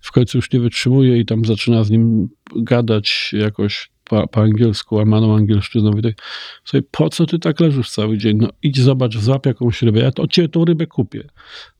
W 0.00 0.12
końcu 0.12 0.38
już 0.38 0.52
nie 0.52 0.60
wytrzymuje 0.60 1.18
i 1.18 1.24
tam 1.26 1.44
zaczyna 1.44 1.84
z 1.84 1.90
nim 1.90 2.28
gadać 2.56 3.30
jakoś 3.32 3.90
po, 4.08 4.28
po 4.28 4.40
angielsku, 4.40 4.94
łamaną 4.94 5.36
angielszczyzną. 5.36 5.90
I 5.98 6.02
tak 6.02 6.14
sobie, 6.64 6.82
po 6.90 7.10
co 7.10 7.26
ty 7.26 7.38
tak 7.38 7.60
leżysz 7.60 7.90
cały 7.90 8.18
dzień? 8.18 8.38
No 8.40 8.48
idź, 8.62 8.80
zobacz, 8.80 9.16
złap 9.16 9.46
jakąś 9.46 9.82
rybę. 9.82 10.00
Ja 10.00 10.12
to 10.12 10.22
od 10.22 10.32
ciebie 10.32 10.48
tą 10.48 10.64
rybę 10.64 10.86
kupię. 10.86 11.24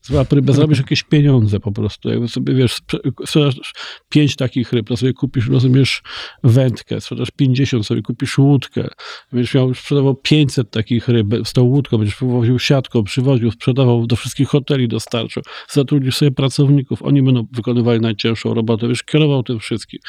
Złap 0.01 0.33
rybę, 0.33 0.53
zrobisz 0.53 0.77
jakieś 0.77 1.03
pieniądze 1.03 1.59
po 1.59 1.71
prostu. 1.71 2.09
Jakby 2.09 2.27
sobie, 2.27 2.53
wiesz, 2.53 2.73
sprze- 2.73 3.25
sprzedasz 3.25 3.73
pięć 4.09 4.35
takich 4.35 4.73
ryb, 4.73 4.87
to 4.87 4.97
sobie 4.97 5.13
kupisz, 5.13 5.49
rozumiesz, 5.49 6.01
wędkę, 6.43 7.01
sprzedasz 7.01 7.31
50, 7.31 7.85
sobie 7.85 8.01
kupisz 8.01 8.37
łódkę. 8.37 8.87
Będziesz 9.31 9.53
miał, 9.53 9.73
sprzedawał 9.73 10.15
500 10.15 10.71
takich 10.71 11.07
ryb 11.07 11.27
z 11.43 11.53
tą 11.53 11.63
łódką, 11.63 11.97
będziesz 11.97 12.19
wywoził 12.19 12.59
siatką, 12.59 13.03
przywoził, 13.03 13.51
sprzedawał, 13.51 14.07
do 14.07 14.15
wszystkich 14.15 14.47
hoteli 14.47 14.87
dostarczył. 14.87 15.43
Zatrudnisz 15.69 16.15
sobie 16.15 16.31
pracowników, 16.31 17.03
oni 17.03 17.23
będą 17.23 17.47
wykonywali 17.51 17.99
najcięższą 17.99 18.53
robotę, 18.53 18.87
wiesz, 18.87 19.03
kierował 19.03 19.43
tym 19.43 19.59
wszystkim. 19.59 19.99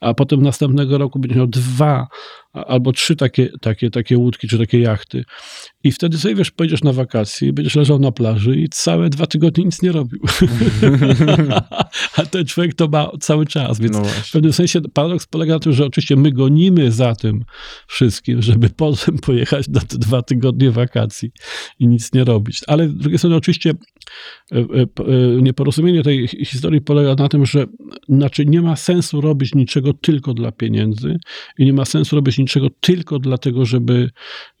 A 0.00 0.14
potem 0.14 0.42
następnego 0.42 0.98
roku 0.98 1.18
będziesz 1.18 1.36
miał 1.38 1.46
dwa 1.60 2.08
a- 2.49 2.49
albo 2.52 2.92
trzy 2.92 3.16
takie, 3.16 3.48
takie, 3.60 3.90
takie 3.90 4.18
łódki, 4.18 4.48
czy 4.48 4.58
takie 4.58 4.80
jachty. 4.80 5.24
I 5.84 5.92
wtedy 5.92 6.18
sobie, 6.18 6.34
wiesz, 6.34 6.50
pojedziesz 6.50 6.82
na 6.82 6.92
wakacje 6.92 7.52
będziesz 7.52 7.76
leżał 7.76 7.98
na 7.98 8.12
plaży 8.12 8.56
i 8.56 8.68
całe 8.68 9.10
dwa 9.10 9.26
tygodnie 9.26 9.64
nic 9.64 9.82
nie 9.82 9.92
robił. 9.92 10.20
A 12.16 12.26
ten 12.26 12.46
człowiek 12.46 12.74
to 12.74 12.88
ma 12.88 13.10
cały 13.20 13.46
czas, 13.46 13.80
więc 13.80 13.96
No 13.96 14.04
w 14.04 14.32
pewnym 14.32 14.52
sensie 14.52 14.80
paradoks 14.80 15.26
polega 15.26 15.54
na 15.54 15.60
tym, 15.60 15.72
że 15.72 15.86
oczywiście 15.86 16.16
my 16.16 16.32
gonimy 16.32 16.92
za 16.92 17.14
tym 17.14 17.44
wszystkim, 17.86 18.42
żeby 18.42 18.70
potem 18.76 19.18
pojechać 19.18 19.68
na 19.68 19.80
te 19.80 19.98
dwa 19.98 20.22
tygodnie 20.22 20.70
wakacji 20.70 21.30
i 21.78 21.86
nic 21.86 22.12
nie 22.12 22.24
robić. 22.24 22.60
Ale 22.66 22.88
z 22.88 22.96
drugiej 22.96 23.18
strony 23.18 23.36
oczywiście 23.36 23.70
e, 23.70 24.56
e, 24.56 24.62
e, 24.62 24.86
nieporozumienie 25.42 26.02
tej 26.02 26.28
hi- 26.28 26.44
historii 26.44 26.80
polega 26.80 27.14
na 27.14 27.28
tym, 27.28 27.46
że 27.46 27.66
znaczy 28.08 28.46
nie 28.46 28.62
ma 28.62 28.76
sensu 28.76 29.20
robić 29.20 29.54
niczego 29.54 29.92
tylko 29.92 30.34
dla 30.34 30.52
pieniędzy 30.52 31.16
i 31.58 31.64
nie 31.64 31.72
ma 31.72 31.84
sensu 31.84 32.16
robić 32.16 32.39
niczego 32.40 32.66
tylko 32.80 33.18
dlatego, 33.18 33.64
żeby 33.66 34.10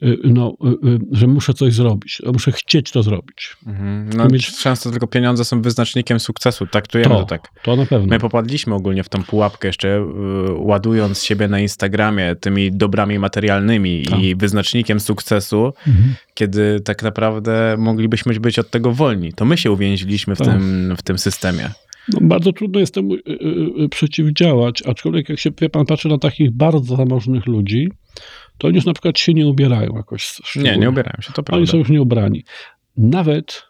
e, 0.02 0.06
no, 0.24 0.56
e, 0.64 0.68
e, 0.68 0.98
że 1.12 1.26
muszę 1.26 1.54
coś 1.54 1.74
zrobić, 1.74 2.22
muszę 2.32 2.52
chcieć 2.52 2.90
to 2.90 3.02
zrobić. 3.02 3.56
Mhm. 3.66 4.10
No, 4.16 4.28
mieć- 4.28 4.58
Często 4.58 4.90
tylko 4.90 5.06
pieniądze 5.06 5.44
są 5.44 5.62
wyznacznikiem 5.62 6.20
sukcesu, 6.20 6.66
traktujemy 6.66 7.14
to, 7.14 7.20
To, 7.20 7.26
tak. 7.26 7.48
to 7.62 7.76
na 7.76 7.86
pewno. 7.86 8.06
My 8.06 8.18
popadliśmy 8.18 8.74
ogólnie 8.74 9.04
w 9.04 9.08
tą 9.08 9.22
pułapkę 9.22 9.68
jeszcze 9.68 9.88
y, 9.88 10.52
ładując 10.52 11.22
siebie 11.22 11.48
na 11.48 11.60
Instagramie 11.60 12.36
tymi 12.36 12.72
dobrami 12.72 13.18
materialnymi 13.18 14.04
Tak. 14.10 14.20
i 14.20 14.36
wyznacznikiem 14.36 15.00
sukcesu, 15.00 15.72
Mhm. 15.86 16.14
kiedy 16.34 16.80
tak 16.80 17.02
naprawdę 17.02 17.76
moglibyśmy 17.78 18.40
być 18.40 18.58
od 18.58 18.70
tego 18.70 18.92
wolni. 18.92 19.32
To 19.32 19.44
my 19.44 19.56
się 19.58 19.70
uwięziliśmy 19.72 20.34
w, 20.34 20.38
Tak. 20.38 20.46
tym, 20.48 20.94
w 20.96 21.02
tym 21.02 21.18
systemie. 21.18 21.70
No, 22.08 22.18
bardzo 22.22 22.52
trudno 22.52 22.80
jest 22.80 22.94
temu 22.94 23.14
y, 23.14 23.18
y, 23.28 23.82
y, 23.84 23.88
przeciwdziałać, 23.88 24.82
aczkolwiek 24.86 25.28
jak 25.28 25.38
się, 25.38 25.50
wie 25.60 25.68
pan, 25.68 25.86
patrzy 25.86 26.08
na 26.08 26.18
takich 26.18 26.50
bardzo 26.50 26.96
zamożnych 26.96 27.46
ludzi, 27.46 27.88
to 28.58 28.68
oni 28.68 28.76
już 28.76 28.84
na 28.84 28.92
przykład 28.92 29.18
się 29.18 29.34
nie 29.34 29.46
ubierają 29.46 29.96
jakoś 29.96 30.40
Nie, 30.56 30.76
nie 30.76 30.90
ubierałem 30.90 31.22
się, 31.22 31.32
to 31.32 31.38
Oni 31.38 31.44
prawda. 31.44 31.66
są 31.66 31.78
już 31.78 31.88
nieubrani. 31.88 32.44
Nawet, 32.96 33.62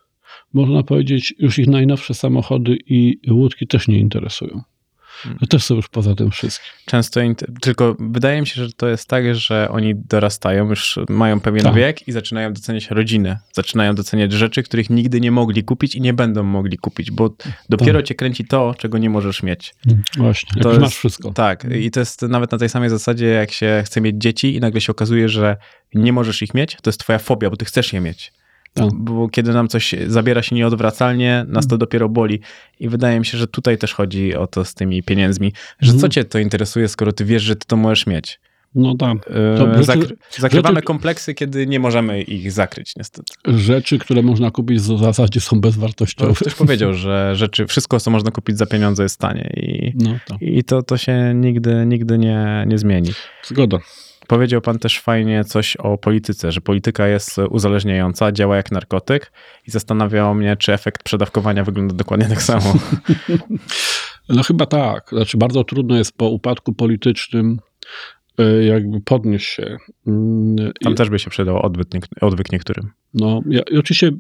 można 0.52 0.82
powiedzieć, 0.82 1.34
już 1.38 1.58
ich 1.58 1.66
najnowsze 1.66 2.14
samochody 2.14 2.78
i 2.86 3.18
łódki 3.30 3.66
też 3.66 3.88
nie 3.88 3.98
interesują. 3.98 4.62
Hmm. 5.22 5.38
Też 5.48 5.64
są 5.64 5.74
już 5.74 5.88
poza 5.88 6.14
tym 6.14 6.30
wszystkim. 6.30 6.66
Często, 6.86 7.20
tylko 7.60 7.96
wydaje 8.00 8.40
mi 8.40 8.46
się, 8.46 8.64
że 8.64 8.72
to 8.72 8.88
jest 8.88 9.08
tak, 9.08 9.34
że 9.34 9.68
oni 9.70 9.94
dorastają, 9.96 10.68
już 10.68 10.98
mają 11.08 11.40
pewien 11.40 11.62
Tak. 11.64 11.74
wiek 11.74 12.08
i 12.08 12.12
zaczynają 12.12 12.52
doceniać 12.52 12.90
rodzinę. 12.90 13.38
Zaczynają 13.52 13.94
doceniać 13.94 14.32
rzeczy, 14.32 14.62
których 14.62 14.90
nigdy 14.90 15.20
nie 15.20 15.30
mogli 15.30 15.64
kupić 15.64 15.94
i 15.94 16.00
nie 16.00 16.14
będą 16.14 16.42
mogli 16.42 16.78
kupić, 16.78 17.10
bo 17.10 17.34
dopiero 17.68 17.98
Tak. 17.98 18.06
cię 18.06 18.14
kręci 18.14 18.44
to, 18.44 18.74
czego 18.78 18.98
nie 18.98 19.10
możesz 19.10 19.42
mieć. 19.42 19.74
Właśnie, 20.16 20.48
jak 20.56 20.62
To 20.62 20.68
jest- 20.68 20.80
masz 20.80 20.94
wszystko. 20.96 21.32
Tak, 21.32 21.64
i 21.80 21.90
to 21.90 22.00
jest 22.00 22.22
nawet 22.22 22.52
na 22.52 22.58
tej 22.58 22.68
samej 22.68 22.90
zasadzie, 22.90 23.26
jak 23.26 23.52
się 23.52 23.82
chce 23.86 24.00
mieć 24.00 24.16
dzieci 24.18 24.54
i 24.56 24.60
nagle 24.60 24.80
się 24.80 24.92
okazuje, 24.92 25.28
że 25.28 25.56
nie 25.94 26.12
możesz 26.12 26.42
ich 26.42 26.54
mieć, 26.54 26.76
to 26.82 26.90
jest 26.90 27.00
twoja 27.00 27.18
fobia, 27.18 27.50
bo 27.50 27.56
ty 27.56 27.64
chcesz 27.64 27.92
je 27.92 28.00
mieć. 28.00 28.32
Tak. 28.74 28.88
Bo 28.94 29.28
kiedy 29.28 29.52
nam 29.52 29.68
coś 29.68 29.94
zabiera 30.06 30.42
się 30.42 30.56
nieodwracalnie, 30.56 31.44
nas 31.48 31.66
to 31.66 31.78
dopiero 31.78 32.08
boli. 32.08 32.40
I 32.80 32.88
wydaje 32.88 33.18
mi 33.18 33.26
się, 33.26 33.38
że 33.38 33.46
tutaj 33.46 33.78
też 33.78 33.94
chodzi 33.94 34.34
o 34.36 34.46
to 34.46 34.64
z 34.64 34.74
tymi 34.74 35.02
pieniędzmi, 35.02 35.52
że 35.80 35.92
Mhm. 35.92 36.00
co 36.00 36.08
cię 36.08 36.24
to 36.24 36.38
interesuje, 36.38 36.88
skoro 36.88 37.12
ty 37.12 37.24
wiesz, 37.24 37.42
że 37.42 37.56
ty 37.56 37.66
to 37.66 37.76
możesz 37.76 38.06
mieć. 38.06 38.40
No 38.74 38.94
tak. 38.96 39.18
To 39.58 39.82
rzeczy- 39.82 39.84
zakry- 39.92 40.16
zakrywamy 40.38 40.74
rzeczy- 40.74 40.86
kompleksy, 40.86 41.34
kiedy 41.34 41.66
nie 41.66 41.80
możemy 41.80 42.22
ich 42.22 42.52
zakryć, 42.52 42.96
niestety. 42.96 43.32
Rzeczy, 43.46 43.98
które 43.98 44.22
można 44.22 44.50
kupić 44.50 44.78
w 44.78 44.98
zasadzie 44.98 45.40
są 45.40 45.56
To 45.56 45.60
bezwartościowe. 45.60 46.34
ktoś 46.34 46.54
powiedział, 46.54 46.94
że 46.94 47.36
rzeczy, 47.36 47.66
wszystko, 47.66 48.00
co 48.00 48.10
można 48.10 48.30
kupić 48.30 48.58
za 48.58 48.66
pieniądze 48.66 49.02
jest 49.02 49.18
tanie 49.20 49.50
i, 49.56 49.92
No 50.04 50.18
tak. 50.26 50.42
i 50.42 50.64
to, 50.64 50.82
to 50.82 50.96
się 50.96 51.32
nigdy, 51.34 51.84
nigdy 51.86 52.18
nie, 52.18 52.64
nie 52.66 52.78
zmieni. 52.78 53.10
Zgoda. 53.44 53.78
Powiedział 54.30 54.60
pan 54.60 54.78
też 54.78 55.00
fajnie 55.00 55.44
coś 55.44 55.76
o 55.76 55.98
polityce, 55.98 56.52
że 56.52 56.60
polityka 56.60 57.08
jest 57.08 57.38
uzależniająca, 57.38 58.32
działa 58.32 58.56
jak 58.56 58.72
narkotyk 58.72 59.32
i 59.66 59.70
zastanawiało 59.70 60.34
mnie, 60.34 60.56
czy 60.56 60.72
efekt 60.72 61.02
przedawkowania 61.02 61.64
wygląda 61.64 61.94
dokładnie 61.94 62.28
tak 62.28 62.42
samo. 62.42 62.74
No 64.28 64.42
chyba 64.42 64.66
tak. 64.66 65.08
Znaczy 65.12 65.36
bardzo 65.38 65.64
trudno 65.64 65.96
jest 65.96 66.16
po 66.16 66.28
upadku 66.28 66.72
politycznym 66.72 67.58
e, 68.38 68.64
jakby 68.64 69.00
podnieść 69.00 69.46
się. 69.48 69.76
Mm, 70.06 70.56
Tam 70.82 70.92
i- 70.92 70.96
też 70.96 71.10
by 71.10 71.18
się 71.18 71.30
przydał 71.30 71.62
odwyk, 71.66 71.88
niek- 71.94 72.08
odwyk 72.20 72.52
niektórym. 72.52 72.90
No, 73.14 73.40
ja, 73.48 73.62
i 73.70 73.76
oczywiście 73.78 74.10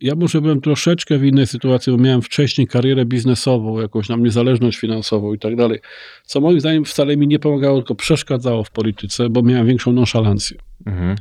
ja 0.00 0.14
może 0.14 0.40
byłem 0.40 0.60
troszeczkę 0.60 1.18
w 1.18 1.24
innej 1.24 1.46
sytuacji, 1.46 1.92
bo 1.92 1.98
miałem 1.98 2.22
wcześniej 2.22 2.66
karierę 2.66 3.04
biznesową, 3.04 3.80
jakąś 3.80 4.08
tam 4.08 4.22
niezależność 4.22 4.78
finansową 4.78 5.34
i 5.34 5.38
tak 5.38 5.56
dalej, 5.56 5.80
co 6.24 6.40
moim 6.40 6.60
zdaniem 6.60 6.84
wcale 6.84 7.16
mi 7.16 7.26
nie 7.26 7.38
pomagało, 7.38 7.78
tylko 7.78 7.94
przeszkadzało 7.94 8.64
w 8.64 8.70
polityce, 8.70 9.28
bo 9.28 9.42
miałem 9.42 9.66
większą 9.66 9.92
nonszalancję. 9.92 10.56
Mhm. 10.86 11.16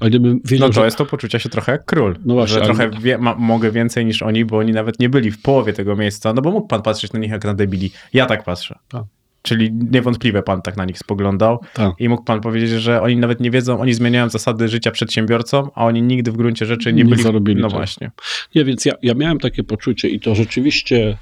A 0.00 0.06
gdybym 0.06 0.40
wiedział, 0.44 0.68
No 0.68 0.74
to 0.74 0.84
jest 0.84 0.96
to 0.96 1.06
poczucia 1.06 1.38
się 1.38 1.48
trochę 1.48 1.72
jak 1.72 1.84
król. 1.84 2.16
No 2.24 2.34
właśnie, 2.34 2.54
że 2.54 2.64
ale- 2.64 2.74
trochę 2.74 2.90
wie, 3.00 3.18
ma, 3.18 3.34
mogę 3.34 3.70
więcej 3.70 4.06
niż 4.06 4.22
oni, 4.22 4.44
bo 4.44 4.58
oni 4.58 4.72
nawet 4.72 5.00
nie 5.00 5.08
byli 5.08 5.30
w 5.30 5.42
połowie 5.42 5.72
tego 5.72 5.96
miejsca, 5.96 6.32
no 6.32 6.42
bo 6.42 6.50
mógł 6.50 6.66
pan 6.66 6.82
patrzeć 6.82 7.12
na 7.12 7.18
nich 7.18 7.30
jak 7.30 7.44
na 7.44 7.54
debili. 7.54 7.90
Ja 8.12 8.26
tak 8.26 8.44
patrzę. 8.44 8.78
Tak. 8.88 9.04
Czyli 9.46 9.72
niewątpliwie 9.72 10.42
pan 10.42 10.62
tak 10.62 10.76
na 10.76 10.84
nich 10.84 10.98
spoglądał 10.98 11.58
Tak. 11.74 11.92
i 11.98 12.08
mógł 12.08 12.24
pan 12.24 12.40
powiedzieć, 12.40 12.70
że 12.70 13.02
oni 13.02 13.16
nawet 13.16 13.40
nie 13.40 13.50
wiedzą, 13.50 13.80
oni 13.80 13.94
zmieniają 13.94 14.28
zasady 14.28 14.68
życia 14.68 14.90
przedsiębiorcom, 14.90 15.70
a 15.74 15.84
oni 15.86 16.02
nigdy 16.02 16.32
w 16.32 16.36
gruncie 16.36 16.66
rzeczy 16.66 16.92
nie, 16.92 17.04
Nie 17.04 17.10
byli... 17.10 17.22
zarobili, 17.22 17.60
no 17.62 17.68
tak. 17.68 17.76
właśnie. 17.78 18.10
Nie, 18.54 18.64
więc 18.64 18.84
ja, 18.84 18.92
ja 19.02 19.14
miałem 19.14 19.38
takie 19.38 19.62
poczucie 19.64 20.08
i 20.08 20.20
to 20.20 20.34
rzeczywiście, 20.34 21.18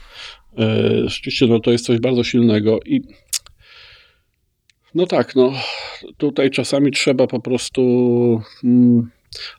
e, 0.59 1.09
rzeczywiście 1.09 1.47
no, 1.47 1.61
to 1.61 1.71
jest 1.71 1.85
coś 1.87 1.99
bardzo 2.01 2.25
silnego 2.25 2.81
i 2.87 3.03
no 4.95 5.07
tak, 5.07 5.37
no 5.37 5.53
tutaj 6.17 6.51
czasami 6.51 6.93
trzeba 6.93 7.27
po 7.27 7.41
prostu 7.41 7.83
mm, 8.65 9.11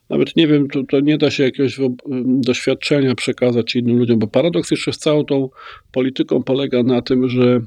nawet 0.10 0.36
nie 0.36 0.48
wiem, 0.48 0.68
to, 0.68 0.84
to 0.84 1.00
nie 1.00 1.18
da 1.18 1.32
się 1.32 1.44
jakiegoś 1.44 1.78
wo- 1.80 1.90
doświadczenia 2.26 3.16
przekazać 3.16 3.76
innym 3.76 3.98
ludziom, 3.98 4.20
bo 4.20 4.28
paradoks 4.28 4.72
jeszcze 4.72 4.94
z 4.94 4.98
całą 4.98 5.26
tą 5.26 5.50
polityką 5.92 6.44
polega 6.44 6.84
na 6.84 7.02
tym, 7.02 7.30
że 7.30 7.62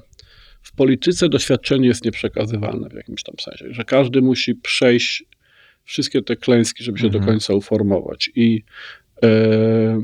w 0.66 0.72
polityce 0.72 1.28
doświadczenie 1.28 1.88
jest 1.88 2.04
nieprzekazywane 2.04 2.88
w 2.88 2.94
jakimś 2.94 3.22
tam 3.22 3.34
sensie, 3.38 3.74
że 3.74 3.84
każdy 3.84 4.22
musi 4.22 4.54
przejść 4.54 5.24
wszystkie 5.84 6.22
te 6.22 6.36
klęski, 6.36 6.84
żeby 6.84 6.98
się 6.98 7.06
Mhm. 7.06 7.24
do 7.24 7.30
końca 7.30 7.54
uformować 7.54 8.30
i 8.34 8.62
e, 9.22 10.00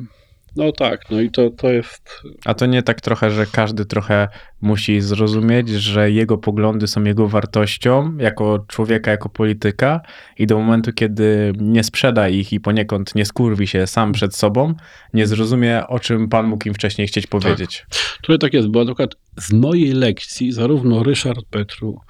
no 0.57 0.73
tak, 0.73 1.11
no 1.11 1.21
i 1.21 1.31
to, 1.31 1.51
to 1.51 1.71
jest 1.71 2.23
A 2.45 2.55
to 2.55 2.67
nie 2.67 2.83
tak 2.83 3.01
trochę, 3.01 3.31
że 3.31 3.47
każdy 3.47 3.85
trochę 3.85 4.29
musi 4.61 5.01
zrozumieć, 5.01 5.69
że 5.69 6.11
jego 6.11 6.39
poglądy 6.39 6.87
są 6.87 7.05
jego 7.05 7.29
wartością 7.29 8.17
jako 8.19 8.65
człowieka, 8.69 9.11
jako 9.11 9.29
polityka 9.29 10.01
i 10.39 10.47
do 10.47 10.59
momentu, 10.59 10.93
kiedy 10.93 11.53
nie 11.59 11.85
sprzeda 11.85 12.29
ich 12.29 12.53
i 12.53 12.61
poniekąd 12.61 13.15
nie 13.15 13.25
skurwi 13.25 13.67
się 13.67 13.87
sam 13.87 14.13
przed 14.13 14.37
sobą, 14.37 14.75
nie 15.15 15.27
zrozumie, 15.27 15.87
o 15.87 16.01
czym 16.01 16.29
pan 16.29 16.47
mógł 16.47 16.69
im 16.69 16.75
wcześniej 16.75 17.09
chcieć 17.09 17.27
powiedzieć. 17.27 17.87
Trochę 18.23 18.39
tak 18.39 18.53
jest, 18.53 18.69
bo 18.69 18.79
na 18.79 18.87
przykład 18.87 19.15
z 19.37 19.53
mojej 19.53 19.93
lekcji 19.93 20.53
zarówno 20.53 21.03
Ryszard 21.03 21.45
Petru, 21.51 22.01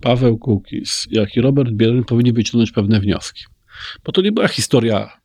Paweł 0.00 0.38
Kukis, 0.38 1.06
jak 1.10 1.36
i 1.36 1.40
Robert 1.40 1.70
Biedroń 1.70 2.04
powinni 2.04 2.32
wyciągnąć 2.32 2.72
pewne 2.72 3.00
wnioski. 3.00 3.44
Bo 4.04 4.12
to 4.12 4.22
nie 4.22 4.32
była 4.32 4.48
historia 4.48 5.19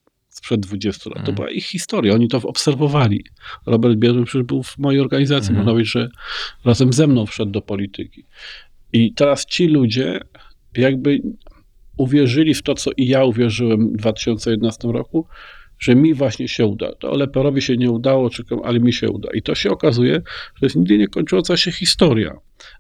sprzed 0.46 0.60
20 0.66 1.10
lat, 1.10 1.16
to 1.16 1.20
Mhm. 1.32 1.36
była 1.36 1.50
ich 1.50 1.66
historia, 1.66 2.14
oni 2.14 2.28
to 2.28 2.38
obserwowali. 2.38 3.26
Robert 3.66 3.96
Biedroń 3.96 4.26
przecież 4.26 4.44
był 4.48 4.64
w 4.64 4.78
mojej 4.78 5.02
organizacji, 5.02 5.50
Mhm. 5.50 5.58
można 5.58 5.72
powiedzieć, 5.72 5.94
że 5.94 6.10
razem 6.66 6.94
ze 6.94 7.08
mną 7.08 7.26
wszedł 7.26 7.52
do 7.52 7.62
polityki. 7.62 8.24
I 8.94 9.14
teraz 9.14 9.46
ci 9.46 9.68
ludzie 9.68 10.20
jakby 10.78 11.22
uwierzyli 11.98 12.54
w 12.54 12.62
to, 12.62 12.74
co 12.76 12.92
i 12.98 13.08
ja 13.08 13.24
uwierzyłem 13.24 13.90
w 13.94 13.98
2011 13.98 14.92
roku, 14.92 15.28
że 15.80 15.96
mi 15.96 16.14
właśnie 16.14 16.48
się 16.48 16.66
uda. 16.66 16.96
To 16.96 17.18
Leperowi 17.18 17.62
się 17.62 17.78
nie 17.78 17.92
udało, 17.92 18.30
ale 18.64 18.80
mi 18.80 18.94
się 18.94 19.10
uda. 19.10 19.30
I 19.34 19.42
to 19.42 19.56
się 19.56 19.72
okazuje, 19.72 20.14
że 20.56 20.66
jest 20.66 20.76
nigdy 20.76 20.98
nie 20.98 21.08
kończąca 21.08 21.58
się 21.58 21.72
historia, 21.72 22.38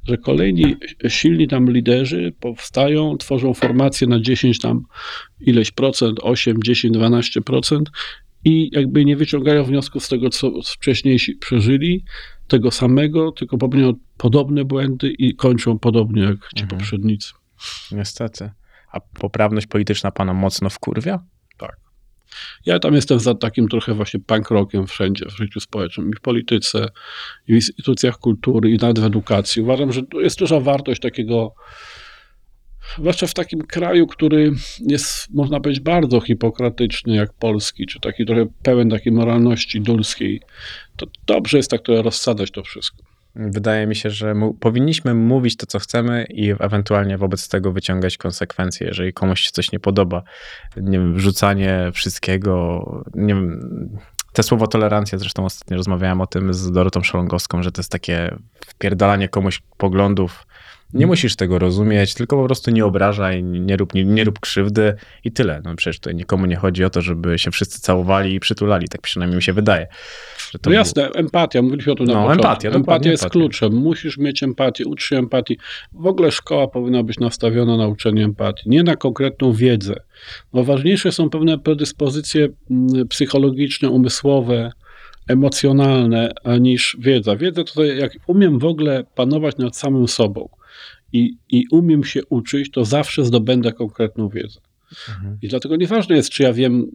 że 0.08 0.18
kolejni 0.18 0.76
silni 1.08 1.48
tam 1.48 1.72
liderzy 1.72 2.34
powstają, 2.40 3.18
tworzą 3.18 3.54
formacje 3.54 4.08
na 4.08 4.20
10 4.20 4.60
tam 4.60 4.86
ileś 5.42 5.72
procent, 5.72 6.20
8, 6.22 6.64
10, 6.64 6.94
12 6.94 7.42
procent 7.42 7.90
i 8.46 8.70
jakby 8.74 9.06
nie 9.06 9.16
wyciągają 9.16 9.64
wniosków 9.64 10.06
z 10.06 10.10
tego, 10.10 10.30
co 10.30 10.52
wcześniejsi 10.66 11.36
przeżyli, 11.36 12.04
tego 12.48 12.72
samego, 12.72 13.32
tylko 13.32 13.58
popełniają 13.58 13.94
podobne 14.18 14.66
błędy 14.66 15.12
i 15.12 15.36
kończą 15.36 15.80
podobnie 15.80 16.22
jak 16.24 16.38
ci 16.56 16.64
Mhm. 16.64 16.68
poprzednicy. 16.80 17.34
Niestety. 17.92 18.50
A 18.92 19.00
poprawność 19.00 19.68
polityczna 19.68 20.12
pana 20.12 20.34
mocno 20.34 20.70
wkurwia? 20.70 21.20
Ja 22.66 22.80
tam 22.80 22.96
jestem 22.96 23.20
za 23.20 23.36
takim 23.36 23.68
trochę 23.68 23.94
właśnie 23.94 24.20
punk 24.20 24.50
rockiem 24.50 24.88
wszędzie, 24.88 25.26
w 25.26 25.38
życiu 25.38 25.60
społecznym, 25.60 26.10
i 26.10 26.14
w 26.14 26.22
polityce, 26.22 26.88
i 27.48 27.54
w 27.54 27.56
instytucjach 27.56 28.18
kultury, 28.18 28.70
i 28.70 28.78
nawet 28.78 29.00
w 29.00 29.06
edukacji. 29.06 29.62
Uważam, 29.62 29.92
że 29.92 30.02
jest 30.14 30.40
duża 30.40 30.60
wartość 30.60 31.02
takiego, 31.02 31.56
zwłaszcza 32.98 33.28
w 33.28 33.34
takim 33.34 33.62
kraju, 33.62 34.08
który 34.08 34.52
jest, 34.80 35.34
można 35.34 35.60
powiedzieć, 35.60 35.84
bardzo 35.84 36.22
hipokratyczny, 36.22 37.16
jak 37.16 37.34
Polski, 37.34 37.86
czy 37.86 38.00
taki 38.00 38.26
trochę 38.26 38.46
pełen 38.64 38.90
takiej 38.90 39.12
moralności 39.12 39.82
dulskiej, 39.82 40.42
to 40.98 41.06
dobrze 41.26 41.58
jest 41.58 41.72
tak 41.72 41.82
trochę 41.82 42.02
rozsadzać 42.02 42.52
to 42.52 42.64
wszystko. 42.64 43.05
Wydaje 43.36 43.88
mi 43.88 43.96
się, 43.96 44.10
że 44.10 44.34
powinniśmy 44.60 45.14
mówić 45.14 45.58
to, 45.58 45.66
co 45.66 45.80
chcemy 45.80 46.26
i 46.30 46.52
ewentualnie 46.60 47.18
wobec 47.18 47.48
tego 47.50 47.72
wyciągać 47.72 48.18
konsekwencje, 48.18 48.88
jeżeli 48.88 49.14
komuś 49.14 49.42
się 49.42 49.52
coś 49.52 49.72
nie 49.72 49.80
podoba. 49.80 50.24
Nie 50.78 51.00
wiem, 51.00 51.14
wrzucanie 51.14 51.92
wszystkiego, 51.94 52.86
nie 53.16 53.36
wiem, 53.36 53.90
te 54.34 54.44
słowo 54.44 54.68
tolerancja, 54.68 55.18
zresztą 55.18 55.46
ostatnio 55.46 55.78
rozmawiałem 55.78 56.22
o 56.22 56.28
tym 56.28 56.54
z 56.54 56.72
Dorotą 56.72 57.04
Szolongowską, 57.04 57.64
że 57.64 57.72
to 57.72 57.82
jest 57.82 57.92
takie 57.92 58.36
wpierdalanie 58.68 59.30
komuś 59.30 59.62
poglądów. 59.78 60.48
Nie 60.94 61.08
musisz 61.08 61.36
tego 61.36 61.60
rozumieć, 61.60 62.14
tylko 62.14 62.38
po 62.38 62.46
prostu 62.46 62.72
nie 62.72 62.86
obrażaj, 62.86 63.44
nie 63.44 63.78
rób, 63.78 63.94
nie, 63.94 64.06
nie 64.06 64.24
rób 64.24 64.40
krzywdy 64.40 64.96
i 65.24 65.32
tyle. 65.32 65.62
No 65.64 65.76
przecież 65.76 66.00
tutaj 66.00 66.16
nikomu 66.16 66.46
nie 66.46 66.56
chodzi 66.56 66.84
o 66.84 66.90
to, 66.90 67.02
żeby 67.02 67.40
się 67.40 67.52
wszyscy 67.52 67.82
całowali 67.82 68.34
i 68.34 68.40
przytulali, 68.40 68.88
tak 68.88 69.02
przynajmniej 69.02 69.36
mi 69.36 69.44
się 69.44 69.54
wydaje. 69.54 69.88
Że 70.56 70.60
to 70.60 70.70
No 70.70 70.76
jasne, 70.76 71.10
empatia, 71.10 71.62
mówiliśmy 71.62 71.92
o 71.92 71.96
tym 71.96 72.06
na 72.06 72.14
No, 72.14 72.22
początku. 72.22 72.48
empatia, 72.48 72.70
empatia 72.70 73.12
jest 73.12 73.24
empatia. 73.24 73.40
kluczem. 73.40 73.74
Musisz 73.76 74.18
mieć 74.18 74.44
empatię, 74.44 74.86
ucz 74.86 75.04
się 75.04 75.18
empatii. 75.18 75.58
W 75.94 76.08
ogóle 76.08 76.32
szkoła 76.32 76.68
powinna 76.68 77.04
być 77.04 77.20
nastawiona 77.20 77.78
na 77.78 77.88
uczenie 77.88 78.24
empatii, 78.26 78.70
nie 78.70 78.84
na 78.84 78.96
konkretną 78.96 79.54
wiedzę. 79.54 79.96
Bo 80.54 80.64
ważniejsze 80.64 81.12
są 81.12 81.30
pewne 81.30 81.60
predyspozycje 81.60 82.48
mm, 82.72 83.08
psychologiczne, 83.08 83.90
umysłowe, 83.90 84.72
emocjonalne, 85.28 86.32
niż 86.60 86.98
wiedza. 87.00 87.36
Wiedza 87.36 87.64
to 87.64 87.84
jak 87.84 88.12
umiem 88.28 88.60
w 88.60 88.66
ogóle 88.66 89.04
panować 89.16 89.58
nad 89.58 89.78
samym 89.78 90.08
sobą 90.08 90.50
i, 91.14 91.38
i 91.50 91.64
umiem 91.72 92.04
się 92.04 92.26
uczyć, 92.30 92.72
to 92.72 92.86
zawsze 92.86 93.26
zdobędę 93.26 93.74
konkretną 93.74 94.30
wiedzę. 94.30 94.60
Mhm. 95.10 95.38
I 95.42 95.48
dlatego 95.48 95.76
nieważne 95.76 96.16
jest, 96.16 96.30
czy 96.30 96.44
ja 96.44 96.54
wiem, 96.54 96.92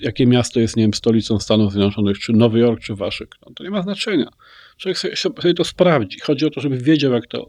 jakie 0.00 0.26
miasto 0.26 0.60
jest, 0.60 0.76
nie 0.76 0.82
wiem, 0.82 0.94
stolicą 0.94 1.38
Stanów 1.38 1.72
Zjednoczonych, 1.72 2.18
czy 2.18 2.32
Nowy 2.32 2.58
Jork, 2.58 2.80
czy 2.80 2.94
Waszyngton. 2.94 3.54
To 3.54 3.64
nie 3.64 3.70
ma 3.70 3.82
znaczenia. 3.82 4.30
Człowiek 4.76 4.98
sobie, 4.98 5.16
sobie 5.16 5.54
to 5.54 5.64
sprawdzi. 5.64 6.20
Chodzi 6.20 6.46
o 6.46 6.50
to, 6.50 6.60
żeby 6.60 6.78
wiedział, 6.78 7.12
jak, 7.12 7.26
to, 7.26 7.46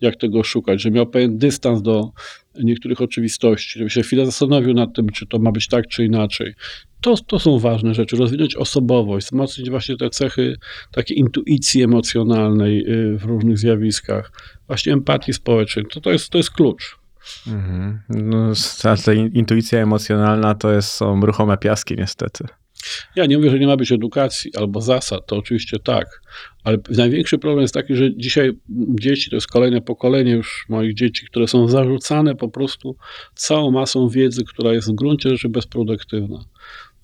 jak 0.00 0.16
tego 0.16 0.42
szukać, 0.44 0.82
żeby 0.82 0.96
miał 0.96 1.06
pewien 1.06 1.38
dystans 1.38 1.82
do 1.82 2.10
niektórych 2.54 3.00
oczywistości, 3.00 3.78
żeby 3.78 3.90
się 3.90 4.02
chwilę 4.02 4.26
zastanowił 4.26 4.74
nad 4.74 4.94
tym, 4.94 5.08
czy 5.08 5.26
to 5.26 5.38
ma 5.38 5.52
być 5.52 5.68
tak, 5.68 5.88
czy 5.88 6.04
inaczej. 6.04 6.54
To, 7.00 7.14
to 7.26 7.38
są 7.38 7.58
ważne 7.58 7.94
rzeczy. 7.94 8.16
Rozwinąć 8.16 8.56
osobowość, 8.56 9.26
wzmocnić 9.26 9.70
właśnie 9.70 9.96
te 9.96 10.10
cechy 10.10 10.56
takiej 10.92 11.18
intuicji 11.18 11.82
emocjonalnej 11.82 12.92
y, 12.92 13.18
w 13.18 13.24
różnych 13.24 13.58
zjawiskach, 13.58 14.32
właśnie 14.66 14.92
empatii 14.92 15.32
społecznej. 15.32 15.84
To, 15.92 16.00
to, 16.00 16.12
jest, 16.12 16.30
to 16.30 16.38
jest 16.38 16.50
klucz. 16.50 16.98
Mhm. 17.46 18.00
No, 18.08 18.52
ta, 18.82 18.96
ta 18.96 19.12
in- 19.12 19.32
intuicja 19.32 19.78
emocjonalna 19.78 20.54
to 20.54 20.72
jest, 20.72 20.88
są 20.88 21.20
ruchome 21.20 21.58
piaski 21.58 21.94
niestety. 21.98 22.44
Ja 23.16 23.26
nie 23.26 23.36
mówię, 23.36 23.50
że 23.50 23.58
nie 23.58 23.66
ma 23.66 23.76
być 23.76 23.92
edukacji 23.92 24.56
albo 24.56 24.80
zasad, 24.80 25.26
to 25.26 25.36
oczywiście 25.36 25.78
tak, 25.78 26.06
ale 26.64 26.78
największy 26.96 27.38
problem 27.38 27.62
jest 27.62 27.74
taki, 27.74 27.96
że 27.96 28.16
dzisiaj 28.16 28.52
dzieci, 29.00 29.30
to 29.30 29.36
jest 29.36 29.46
kolejne 29.46 29.80
pokolenie 29.80 30.32
już 30.32 30.66
moich 30.68 30.94
dzieci, 30.94 31.26
które 31.26 31.48
są 31.48 31.68
zarzucane 31.68 32.34
po 32.34 32.48
prostu 32.48 32.96
całą 33.34 33.70
masą 33.70 34.08
wiedzy, 34.08 34.44
która 34.44 34.72
jest 34.72 34.90
w 34.90 34.94
gruncie 34.94 35.30
rzeczy 35.30 35.48
bezproduktywna. 35.48 36.44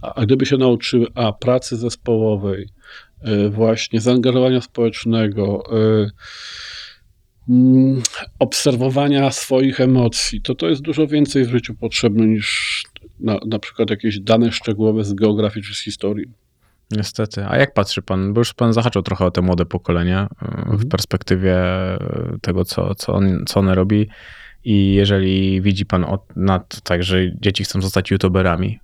A, 0.03 0.14
a 0.14 0.23
gdyby 0.27 0.47
się 0.47 0.57
nauczyły, 0.57 1.07
a 1.14 1.33
pracy 1.33 1.77
zespołowej, 1.77 2.68
y, 3.29 3.51
właśnie 3.51 4.01
zaangażowania 4.01 4.61
społecznego, 4.61 5.62
y, 6.07 6.11
obserwowania 8.38 9.30
swoich 9.30 9.80
emocji, 9.80 10.43
to 10.43 10.55
to 10.55 10.68
jest 10.68 10.82
dużo 10.82 11.07
więcej 11.07 11.45
w 11.45 11.51
życiu 11.51 11.74
potrzebne 11.74 12.26
niż 12.26 12.82
na, 13.20 13.38
na 13.47 13.59
przykład 13.59 13.90
jakieś 13.90 14.20
dane 14.20 14.53
szczegółowe 14.53 15.05
z 15.05 15.14
geografii 15.14 15.66
czy 15.66 15.74
z 15.74 15.80
historii. 15.80 16.26
Niestety. 16.90 17.45
A 17.49 17.57
jak 17.59 17.74
patrzy 17.74 18.03
pan, 18.03 18.32
bo 18.32 18.40
już 18.40 18.55
pan 18.55 18.72
zahaczył 18.72 19.03
trochę 19.03 19.24
o 19.24 19.30
te 19.30 19.43
młode 19.43 19.66
pokolenie 19.66 20.26
y, 20.72 20.76
w 20.76 20.88
perspektywie 20.88 21.57
y, 21.95 22.38
tego, 22.40 22.64
co, 22.64 22.95
co, 22.95 23.12
on, 23.12 23.45
co 23.47 23.61
one 23.61 23.74
robi 23.74 24.09
i 24.64 24.95
jeżeli 24.95 25.61
widzi 25.61 25.86
pan 25.86 26.05
o, 26.05 26.26
na 26.36 26.59
to 26.59 26.78
tak, 26.84 27.03
że 27.03 27.18
dzieci 27.40 27.64
chcą 27.64 27.82
zostać 27.82 28.11
youtuberami, 28.11 28.80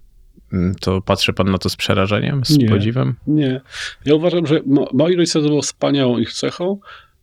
mm, 0.52 0.74
to 0.74 1.00
patrzy 1.00 1.32
pan 1.32 1.50
na 1.50 1.58
to 1.58 1.68
z 1.68 1.76
przerażeniem, 1.76 2.44
z 2.44 2.58
Nie. 2.58 2.68
podziwem? 2.68 3.14
Nie. 3.26 3.60
Ja 4.04 4.14
uważam, 4.14 4.46
że 4.46 4.60
mo, 4.66 4.88
moi 4.92 5.16
rodzice 5.16 5.40
to 5.40 5.48
było 5.48 5.62
wspaniałą 5.62 6.18
ich 6.18 6.32
cechą. 6.32 6.78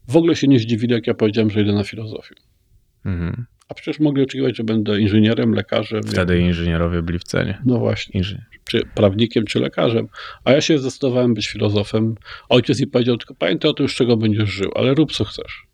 W 0.08 0.18
ogóle 0.18 0.36
się 0.36 0.48
nie 0.48 0.60
zdziwili, 0.60 0.94
jak 0.94 1.08
ja 1.08 1.14
powiedziałem, 1.14 1.50
że 1.50 1.62
idę 1.62 1.74
na 1.74 1.84
filozofię. 1.84 2.36
Mhm. 3.06 3.46
A 3.70 3.74
przecież 3.74 4.00
mogli 4.00 4.24
oczekiwać, 4.24 4.58
że 4.58 4.64
będę 4.64 5.00
inżynierem, 5.02 5.52
lekarzem. 5.54 6.04
Wtedy 6.04 6.36
wiem. 6.36 6.46
inżynierowie 6.46 7.02
byli 7.02 7.20
w 7.20 7.24
cenie. 7.24 7.62
No 7.66 7.80
właśnie, 7.80 8.20
Inżynier. 8.20 8.46
czy 8.66 8.82
prawnikiem, 8.96 9.46
czy 9.46 9.60
lekarzem. 9.60 10.08
A 10.44 10.52
ja 10.52 10.62
się 10.62 10.78
zdecydowałem 10.80 11.34
być 11.34 11.48
filozofem. 11.48 12.16
Ojciec 12.50 12.80
mi 12.80 12.88
powiedział, 12.88 13.18
tylko 13.18 13.36
pamiętaj 13.36 13.72
o 13.72 13.74
tym, 13.74 13.88
z 13.88 13.92
czego 13.92 14.18
będziesz 14.18 14.50
żył, 14.50 14.72
ale 14.76 14.94
rób 14.94 15.12
co 15.12 15.24
chcesz. 15.26 15.68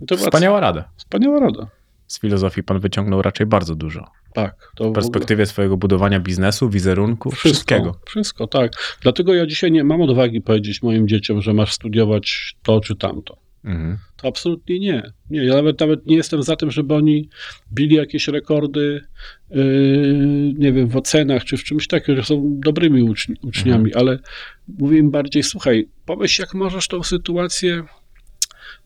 I 0.00 0.06
to 0.06 0.16
była 0.16 0.26
Wspaniała 0.28 0.60
rada. 0.60 0.88
wspaniała 0.96 1.40
rada. 1.40 1.66
Z 2.14 2.20
filozofii 2.20 2.62
pan 2.62 2.80
wyciągnął 2.80 3.22
raczej 3.22 3.46
bardzo 3.46 3.74
dużo. 3.74 4.04
Tak. 4.34 4.54
To 4.58 4.64
w 4.64 4.76
W 4.76 4.80
ogóle- 4.80 4.94
perspektywie 4.94 5.46
swojego 5.46 5.76
budowania 5.76 6.20
biznesu, 6.20 6.70
wizerunku, 6.70 7.30
wszystkiego. 7.30 8.00
Wszystko, 8.06 8.46
tak. 8.46 8.72
Dlatego 9.00 9.34
ja 9.34 9.46
dzisiaj 9.46 9.72
nie 9.72 9.84
mam 9.84 10.00
odwagi 10.02 10.40
powiedzieć 10.40 10.82
moim 10.82 11.08
dzieciom, 11.08 11.42
że 11.42 11.54
masz 11.54 11.72
studiować 11.72 12.56
to 12.62 12.80
czy 12.80 12.96
tamto. 12.96 13.36
Mhm. 13.64 13.98
To 14.16 14.28
absolutnie 14.28 14.78
nie. 14.78 15.02
nie. 15.30 15.44
Ja 15.44 15.54
nawet, 15.54 15.80
nawet 15.80 16.06
nie 16.06 16.16
jestem 16.16 16.42
za 16.42 16.56
tym, 16.56 16.70
żeby 16.70 16.94
oni 16.94 17.28
bili 17.72 17.96
jakieś 17.96 18.28
rekordy, 18.28 19.00
yy, 19.50 20.54
nie 20.58 20.72
wiem, 20.72 20.88
w 20.88 20.96
ocenach 20.96 21.44
czy 21.44 21.56
w 21.56 21.64
czymś 21.64 21.86
takim, 21.86 22.16
że 22.16 22.24
są 22.24 22.42
dobrymi 22.60 23.02
uczni, 23.02 23.36
uczniami, 23.42 23.94
ale 23.94 24.18
mówię 24.78 24.98
im 24.98 25.10
bardziej, 25.10 25.42
słuchaj, 25.42 25.88
pomyśl, 26.06 26.42
jak 26.42 26.54
możesz 26.54 26.88
tą 26.88 27.02
sytuację 27.02 27.82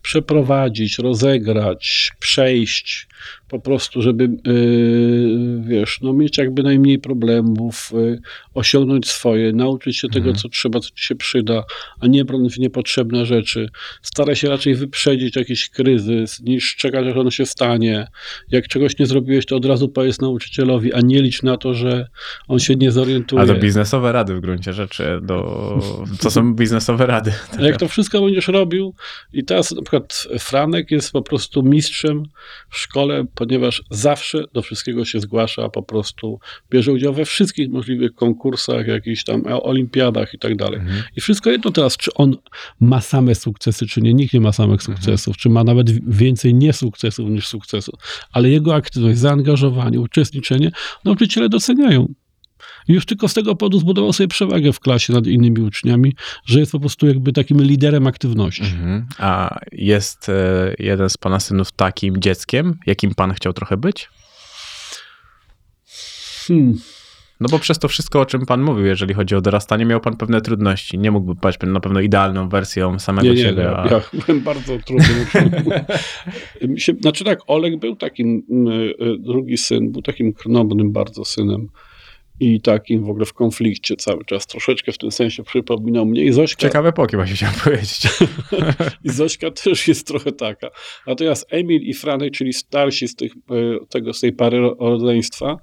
przeprowadzić, 0.03 0.99
rozegrać, 0.99 2.13
przejść, 2.19 3.08
po 3.49 3.61
prostu, 3.61 4.03
żeby, 4.03 4.29
yy, 4.47 5.63
wiesz, 5.63 6.01
no 6.03 6.13
mieć 6.13 6.39
jakby 6.39 6.63
najmniej 6.63 6.99
problemów, 6.99 7.91
yy, 7.93 8.21
osiągnąć 8.55 9.09
swoje, 9.09 9.53
nauczyć 9.53 9.97
się 9.97 10.09
tego, 10.09 10.19
Mhm. 10.29 10.37
co 10.37 10.49
trzeba, 10.49 10.81
co 10.81 10.89
ci 10.91 11.05
się 11.05 11.15
przyda, 11.15 11.65
a 12.01 12.07
nie 12.07 12.25
brnąć 12.25 12.55
w 12.55 12.59
niepotrzebne 12.59 13.27
rzeczy. 13.27 13.69
Staraj 14.03 14.37
się 14.37 14.49
raczej 14.49 14.75
wyprzedzić 14.75 15.37
jakiś 15.37 15.69
kryzys, 15.69 16.41
niż 16.41 16.77
czekać, 16.77 17.07
aż 17.07 17.17
on 17.17 17.31
się 17.31 17.47
stanie. 17.47 18.07
Jak 18.51 18.69
czegoś 18.69 18.99
nie 18.99 19.07
zrobiłeś, 19.07 19.47
to 19.47 19.57
od 19.57 19.65
razu 19.65 19.89
powiedz 19.89 20.21
nauczycielowi, 20.21 20.95
a 20.95 21.01
nie 21.01 21.23
licz 21.23 21.43
na 21.43 21.57
to, 21.57 21.75
że 21.75 22.09
on 22.49 22.59
się 22.59 22.75
nie 22.77 22.93
zorientuje. 22.93 23.43
A 23.43 23.47
to 23.47 23.55
biznesowe 23.55 24.13
rady 24.13 24.35
w 24.35 24.41
gruncie 24.41 24.73
rzeczy. 24.73 25.21
Do... 25.23 25.79
To 26.21 26.31
są 26.31 26.55
biznesowe 26.55 27.07
rady. 27.07 27.33
A 27.59 27.63
jak 27.63 27.77
to 27.77 27.89
wszystko 27.89 28.21
będziesz 28.21 28.49
robił 28.49 28.95
i 29.33 29.45
teraz 29.45 29.71
na 29.73 29.83
przykład 29.83 30.27
Franek 30.39 30.91
jest 30.91 31.13
po 31.13 31.23
prostu 31.23 31.63
mistrzem 31.63 32.23
w 32.71 32.79
szkole, 32.79 33.08
ponieważ 33.35 33.83
zawsze 33.91 34.45
do 34.53 34.63
wszystkiego 34.63 35.05
się 35.05 35.21
zgłasza, 35.21 35.69
po 35.69 35.83
prostu 35.83 36.41
bierze 36.71 36.93
udział 36.93 37.15
we 37.15 37.25
wszystkich 37.25 37.71
możliwych 37.71 38.15
konkursach, 38.15 38.87
jakichś 38.87 39.25
tam 39.25 39.43
olimpiadach 39.47 40.35
i 40.35 40.39
tak 40.39 40.57
dalej. 40.57 40.81
Mhm. 40.81 41.03
I 41.17 41.21
wszystko 41.21 41.51
jedno 41.51 41.71
teraz, 41.71 41.97
czy 41.97 42.15
on 42.15 42.37
ma 42.81 43.01
same 43.01 43.35
sukcesy, 43.35 43.87
czy 43.87 44.01
nie. 44.01 44.15
Nikt 44.15 44.33
nie 44.33 44.41
ma 44.41 44.53
samych 44.53 44.83
sukcesów, 44.83 45.37
czy 45.37 45.49
ma 45.49 45.65
nawet 45.65 46.09
więcej 46.15 46.55
niesukcesów 46.55 47.31
niż 47.31 47.47
sukcesów. 47.47 47.95
Ale 48.33 48.51
jego 48.51 48.75
aktywność, 48.75 49.19
zaangażowanie, 49.19 50.01
uczestniczenie 50.01 50.71
nauczyciele 51.05 51.49
doceniają. 51.49 52.15
Już 52.89 53.07
tylko 53.07 53.29
z 53.29 53.35
tego 53.35 53.57
powodu 53.57 53.79
zbudował 53.79 54.13
sobie 54.13 54.29
przewagę 54.29 54.73
w 54.73 54.81
klasie 54.81 55.13
nad 55.13 55.27
innymi 55.27 55.61
uczniami, 55.61 56.15
że 56.47 56.61
jest 56.61 56.73
po 56.73 56.81
prostu 56.81 57.07
jakby 57.07 57.33
takim 57.33 57.63
liderem 57.63 58.07
aktywności. 58.07 58.63
Mhm. 58.63 59.07
A 59.19 59.59
jest 59.73 60.29
e, 60.29 60.75
jeden 60.79 61.11
z 61.11 61.17
pana 61.17 61.41
synów 61.41 61.73
takim 61.73 62.21
dzieckiem, 62.21 62.79
jakim 62.87 63.15
pan 63.15 63.35
chciał 63.35 63.53
trochę 63.53 63.77
być? 63.77 64.09
Hmm. 66.47 66.79
No 67.41 67.49
bo 67.49 67.59
przez 67.59 67.79
to 67.79 67.89
wszystko, 67.89 68.21
o 68.21 68.27
czym 68.27 68.47
pan 68.47 68.63
mówił, 68.63 68.87
jeżeli 68.87 69.15
chodzi 69.15 69.35
o 69.35 69.41
dorastanie, 69.41 69.85
miał 69.85 70.01
pan 70.01 70.17
pewne 70.17 70.41
trudności. 70.41 70.99
Nie 70.99 71.11
mógłby 71.11 71.41
paść 71.41 71.59
na 71.67 71.81
pewno 71.81 72.01
idealną 72.01 72.49
wersją 72.49 72.99
samego 72.99 73.29
Nie, 73.29 73.35
nie, 73.35 73.43
siebie. 73.43 73.77
a... 73.77 73.89
ja 73.91 74.01
byłem 74.13 74.41
bardzo 74.43 74.79
się- 76.77 76.95
znaczy 77.01 77.25
tak, 77.25 77.39
Olek 77.47 77.79
był 77.79 77.97
takim, 77.97 78.43
y, 79.01 79.19
drugi 79.19 79.57
syn, 79.59 79.93
był 79.93 80.03
takim 80.03 80.33
krnobnym 80.33 80.93
bardzo 80.93 81.25
synem. 81.25 81.69
I 82.41 82.61
takim 82.61 83.05
w 83.05 83.11
ogóle 83.11 83.27
w 83.27 83.33
konflikcie 83.33 83.97
cały 83.97 84.25
czas. 84.25 84.47
Troszeczkę 84.47 84.93
w 84.93 84.99
tym 84.99 85.11
sensie 85.11 85.43
przypominał 85.43 86.07
mnie 86.07 86.25
i 86.25 86.33
Zośka. 86.33 86.63
Ciekawe 86.63 86.89
epoki 86.89 87.17
właśnie 87.17 87.35
chciałem 87.35 87.55
powiedzieć. 87.65 88.01
I 89.05 89.11
Zośka 89.11 89.51
też 89.51 89.89
jest 89.89 90.07
trochę 90.07 90.33
taka. 90.33 90.71
Natomiast 91.07 91.47
Emil 91.51 91.83
i 91.83 91.95
Franek, 91.95 92.33
czyli 92.33 92.53
starsi 92.53 93.09
z, 93.09 93.17
tych, 93.17 93.33
e, 93.33 93.87
tego, 93.89 94.13
z 94.13 94.21
tej 94.21 94.33
pary 94.33 94.61
rodzeństwa, 94.79 95.57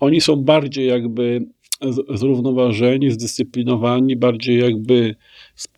oni 0.00 0.20
są 0.20 0.36
bardziej 0.36 0.86
jakby 0.86 1.44
zrównoważeni, 2.08 3.10
zdyscyplinowani, 3.10 4.16
bardziej 4.16 4.60
jakby 4.60 5.14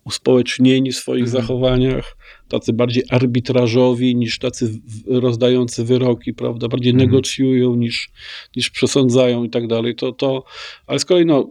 uspołecznieni 0.05 0.91
w 0.91 0.95
swoich 0.95 1.23
Mhm. 1.23 1.41
zachowaniach, 1.41 2.17
tacy 2.53 2.73
bardziej 2.73 3.03
arbitrażowi 3.09 4.15
niż 4.15 4.39
tacy 4.39 4.71
rozdający 5.07 5.83
wyroki, 5.83 6.33
prawda, 6.33 6.67
bardziej 6.67 6.91
Mhm. 6.91 7.09
negocjują 7.09 7.75
niż, 7.75 8.09
niż 8.55 8.69
przesądzają 8.69 9.43
i 9.43 9.49
tak 9.49 9.67
dalej. 9.67 9.95
To, 9.95 10.11
to, 10.11 10.43
ale 10.87 10.99
z 10.99 11.05
kolei 11.05 11.25
no, 11.25 11.49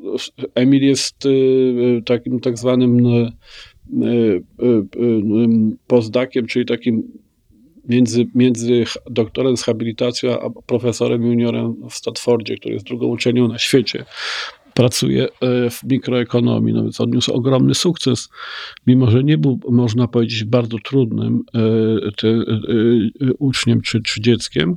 Emil 0.54 0.82
jest 0.82 1.26
y, 1.26 1.28
y, 1.28 2.02
takim 2.06 2.40
tak 2.40 2.58
zwanym 2.58 3.06
y, 3.06 3.32
y, 3.92 4.06
y, 4.62 4.66
y, 4.66 5.76
postdakiem, 5.86 6.46
czyli 6.46 6.66
takim 6.66 7.02
między, 7.88 8.26
między 8.34 8.84
doktorem 9.10 9.56
z 9.56 9.62
habilitacją 9.62 10.40
a 10.40 10.50
profesorem 10.66 11.22
juniorem 11.22 11.88
w 11.90 11.94
Stanfordzie, 11.94 12.56
który 12.56 12.74
jest 12.74 12.86
drugą 12.86 13.06
uczelnią 13.06 13.48
na 13.48 13.58
świecie. 13.58 14.04
Pracuje 14.74 15.24
e, 15.24 15.70
w 15.70 15.82
mikroekonomii, 15.84 16.74
no 16.74 16.82
więc 16.82 17.00
odniósł 17.00 17.32
ogromny 17.32 17.74
sukces, 17.74 18.28
mimo 18.86 19.10
że 19.10 19.24
nie 19.24 19.38
był, 19.38 19.60
można 19.68 20.08
powiedzieć, 20.08 20.44
bardzo 20.44 20.76
trudnym 20.84 21.42
e, 21.54 22.12
te, 22.12 22.28
e, 22.28 22.42
uczniem 23.38 23.80
czy, 23.80 24.02
czy 24.02 24.20
dzieckiem. 24.20 24.76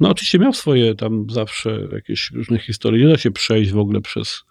No 0.00 0.10
oczywiście 0.10 0.38
miał 0.38 0.52
swoje 0.52 0.94
tam 0.94 1.26
zawsze 1.30 1.88
jakieś 1.92 2.30
różne 2.30 2.58
historie. 2.58 3.04
Nie 3.04 3.12
da 3.12 3.18
się 3.18 3.30
przejść 3.30 3.72
w 3.72 3.78
ogóle 3.78 4.00
przez 4.00 4.44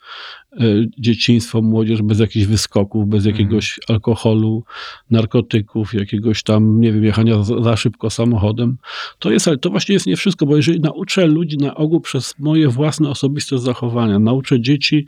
e, 0.51 0.65
dzieciństwo, 0.99 1.61
młodzież 1.61 2.01
bez 2.01 2.19
jakichś 2.19 2.45
wyskoków, 2.45 3.07
bez 3.07 3.26
jakiegoś 3.26 3.80
alkoholu, 3.89 4.63
narkotyków, 5.11 5.93
jakiegoś 5.93 6.43
tam, 6.43 6.81
nie 6.81 6.91
wiem, 6.91 7.03
jechania 7.03 7.43
za, 7.43 7.63
za 7.63 7.77
szybko 7.77 8.09
samochodem. 8.09 8.77
To 9.19 9.31
jest, 9.31 9.47
ale 9.47 9.57
to 9.57 9.69
właśnie 9.69 9.93
jest 9.93 10.07
nie 10.07 10.15
wszystko, 10.15 10.45
bo 10.45 10.55
jeżeli 10.55 10.80
nauczę 10.80 11.27
ludzi 11.27 11.57
na 11.57 11.76
ogół 11.76 12.01
przez 12.01 12.34
moje 12.39 12.67
własne 12.67 13.09
osobiste 13.09 13.59
zachowania, 13.59 14.19
nauczę 14.19 14.61
dzieci 14.61 15.05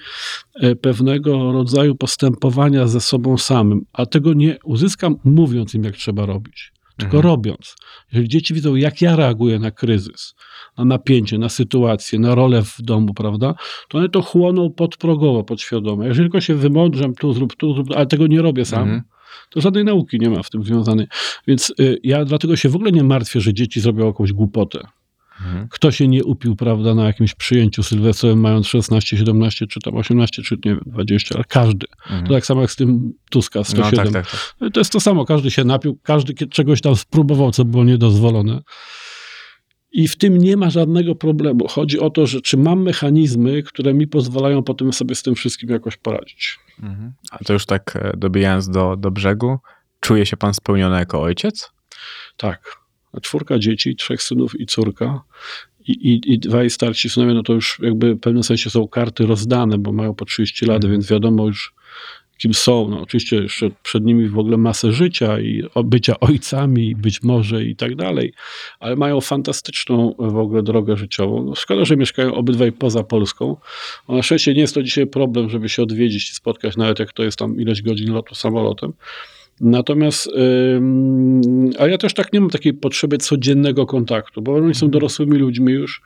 e, 0.56 0.76
pewnego 0.76 1.52
rodzaju 1.52 1.96
postępowania 1.96 2.88
ze 2.88 3.02
sobą 3.02 3.38
samym, 3.38 3.86
a 3.94 4.06
tego 4.06 4.34
nie 4.34 4.58
uzyskam 4.64 5.16
mówiąc 5.24 5.74
im, 5.74 5.84
jak 5.84 5.96
trzeba 5.96 6.26
robić, 6.26 6.72
tylko 6.98 7.18
Mhm. 7.18 7.24
robiąc. 7.34 7.76
Jeżeli 8.12 8.30
dzieci 8.30 8.54
widzą, 8.54 8.76
jak 8.76 9.02
ja 9.02 9.16
reaguję 9.16 9.60
na 9.60 9.72
kryzys, 9.72 10.36
na 10.78 10.86
napięcie, 10.86 11.38
na 11.38 11.50
sytuację, 11.50 12.20
na 12.20 12.36
rolę 12.36 12.62
w 12.64 12.82
domu, 12.82 13.14
prawda, 13.14 13.54
to 13.90 13.98
one 13.98 14.10
to 14.10 14.22
chłoną 14.22 14.70
podprogowo, 14.74 15.44
podświadomie. 15.44 16.08
Jeżeli 16.08 16.26
tylko 16.26 16.42
się 16.42 16.56
wymądrzam, 16.56 17.14
tu 17.14 17.34
zrób, 17.34 17.56
tu 17.56 17.74
zrób, 17.74 17.88
ale 17.96 18.06
tego 18.06 18.28
nie 18.28 18.42
robię 18.42 18.66
sam, 18.66 18.82
Mhm. 18.84 19.02
to 19.50 19.62
żadnej 19.62 19.84
nauki 19.84 20.20
nie 20.20 20.30
ma 20.30 20.44
w 20.44 20.50
tym 20.50 20.64
związanej. 20.64 21.08
Więc 21.48 21.74
y, 21.80 22.00
ja 22.04 22.26
dlatego 22.26 22.56
się 22.56 22.70
w 22.70 22.76
ogóle 22.76 22.92
nie 22.92 23.04
martwię, 23.04 23.42
że 23.42 23.54
dzieci 23.54 23.82
zrobią 23.82 24.06
jakąś 24.06 24.34
głupotę. 24.34 24.80
Mhm. 25.48 25.68
Kto 25.72 25.92
się 25.92 26.08
nie 26.08 26.24
upił, 26.24 26.56
prawda, 26.56 26.96
na 26.96 27.06
jakimś 27.06 27.36
przyjęciu 27.36 27.84
sylwestrowym, 27.84 28.40
mając 28.40 28.68
16, 28.68 29.18
17, 29.18 29.68
czy 29.68 29.80
tam 29.80 29.96
18, 29.96 30.44
czy 30.44 30.56
nie 30.56 30.72
wiem, 30.72 30.82
20, 30.86 31.36
ale 31.36 31.44
każdy. 31.44 31.86
Mhm. 32.04 32.28
To 32.28 32.34
tak 32.34 32.46
samo 32.46 32.62
jak 32.62 32.72
z 32.72 32.76
tym 32.76 33.14
Tuska 33.30 33.60
No 33.60 33.64
107. 33.64 34.14
tak, 34.14 34.14
tak, 34.14 34.32
tak. 34.60 34.72
To 34.74 34.80
jest 34.80 34.92
to 34.92 35.00
samo, 35.00 35.26
każdy 35.26 35.52
się 35.52 35.64
napił, 35.64 36.00
każdy 36.04 36.48
czegoś 36.48 36.82
tam 36.82 36.96
spróbował, 36.96 37.52
co 37.52 37.66
było 37.66 37.84
niedozwolone. 37.84 38.62
I 39.92 40.08
w 40.08 40.16
tym 40.16 40.38
nie 40.38 40.58
ma 40.58 40.70
żadnego 40.70 41.16
problemu. 41.16 41.68
Chodzi 41.68 42.00
o 42.00 42.10
to, 42.10 42.28
że 42.28 42.42
czy 42.42 42.58
mam 42.58 42.82
mechanizmy, 42.82 43.64
które 43.64 43.94
mi 43.94 44.08
pozwalają 44.08 44.64
potem 44.64 44.94
sobie 44.94 45.16
z 45.16 45.24
tym 45.24 45.36
wszystkim 45.36 45.70
jakoś 45.70 45.98
poradzić. 45.98 46.60
Mhm. 46.84 47.14
A 47.32 47.38
to 47.38 47.54
już 47.54 47.66
tak 47.66 47.96
e, 47.96 48.14
dobijając 48.18 48.70
do, 48.70 48.96
do 48.98 49.12
brzegu, 49.12 49.58
czuje 50.00 50.26
się 50.26 50.38
pan 50.38 50.54
spełniony 50.54 51.00
jako 51.00 51.22
ojciec? 51.22 51.72
Tak. 52.38 52.77
Czwórka 53.22 53.60
dzieci, 53.60 53.96
trzech 53.96 54.24
synów 54.24 54.60
i 54.60 54.66
córka. 54.66 55.22
I, 55.88 55.92
i, 55.92 56.34
I 56.34 56.40
dwaj 56.40 56.70
starsi 56.70 57.10
synowie, 57.10 57.34
no 57.34 57.44
to 57.44 57.54
już 57.54 57.80
jakby 57.84 58.16
w 58.16 58.20
pewnym 58.20 58.44
sensie 58.44 58.70
są 58.70 58.88
karty 58.88 59.26
rozdane, 59.26 59.78
bo 59.78 59.92
mają 59.92 60.14
po 60.16 60.26
30 60.26 60.66
lat, 60.66 60.76
Mhm. 60.76 60.94
więc 60.94 61.10
wiadomo 61.10 61.48
już 61.48 61.74
kim 62.38 62.54
są. 62.54 62.88
No, 62.90 63.02
oczywiście 63.02 63.36
jeszcze 63.36 63.70
przed 63.84 64.06
nimi 64.06 64.30
w 64.30 64.40
ogóle 64.40 64.58
masę 64.58 64.92
życia 64.92 65.40
i 65.40 65.64
bycia 65.86 66.20
ojcami, 66.20 66.96
być 66.96 67.24
może 67.24 67.64
i 67.64 67.76
tak 67.76 67.96
dalej, 67.96 68.34
ale 68.80 68.96
mają 68.96 69.22
fantastyczną 69.22 70.16
w 70.20 70.38
ogóle 70.38 70.64
drogę 70.64 70.98
życiową. 70.98 71.44
No, 71.44 71.56
szkoda, 71.56 71.86
że 71.86 71.98
mieszkają 71.98 72.34
obydwaj 72.34 72.72
poza 72.72 73.04
Polską. 73.04 73.58
No, 74.10 74.16
na 74.16 74.24
szczęście 74.24 74.54
nie 74.54 74.62
jest 74.62 74.74
to 74.74 74.84
dzisiaj 74.84 75.08
problem, 75.08 75.50
żeby 75.50 75.70
się 75.70 75.84
odwiedzić 75.84 76.32
i 76.32 76.34
spotkać, 76.34 76.78
nawet 76.78 77.00
jak 77.00 77.14
to 77.14 77.24
jest 77.24 77.40
tam 77.40 77.62
ileś 77.62 77.82
godzin 77.82 78.14
lotu 78.14 78.36
samolotem. 78.36 78.94
Natomiast, 79.62 80.30
a 81.80 81.88
ja 81.88 81.98
też 81.98 82.14
tak 82.14 82.34
nie 82.34 82.42
mam 82.42 82.50
takiej 82.50 82.74
potrzeby 82.74 83.18
codziennego 83.18 83.86
kontaktu, 83.86 84.42
bo 84.42 84.54
oni 84.56 84.76
są 84.76 84.90
dorosłymi 84.90 85.38
ludźmi 85.38 85.74
już, 85.74 86.02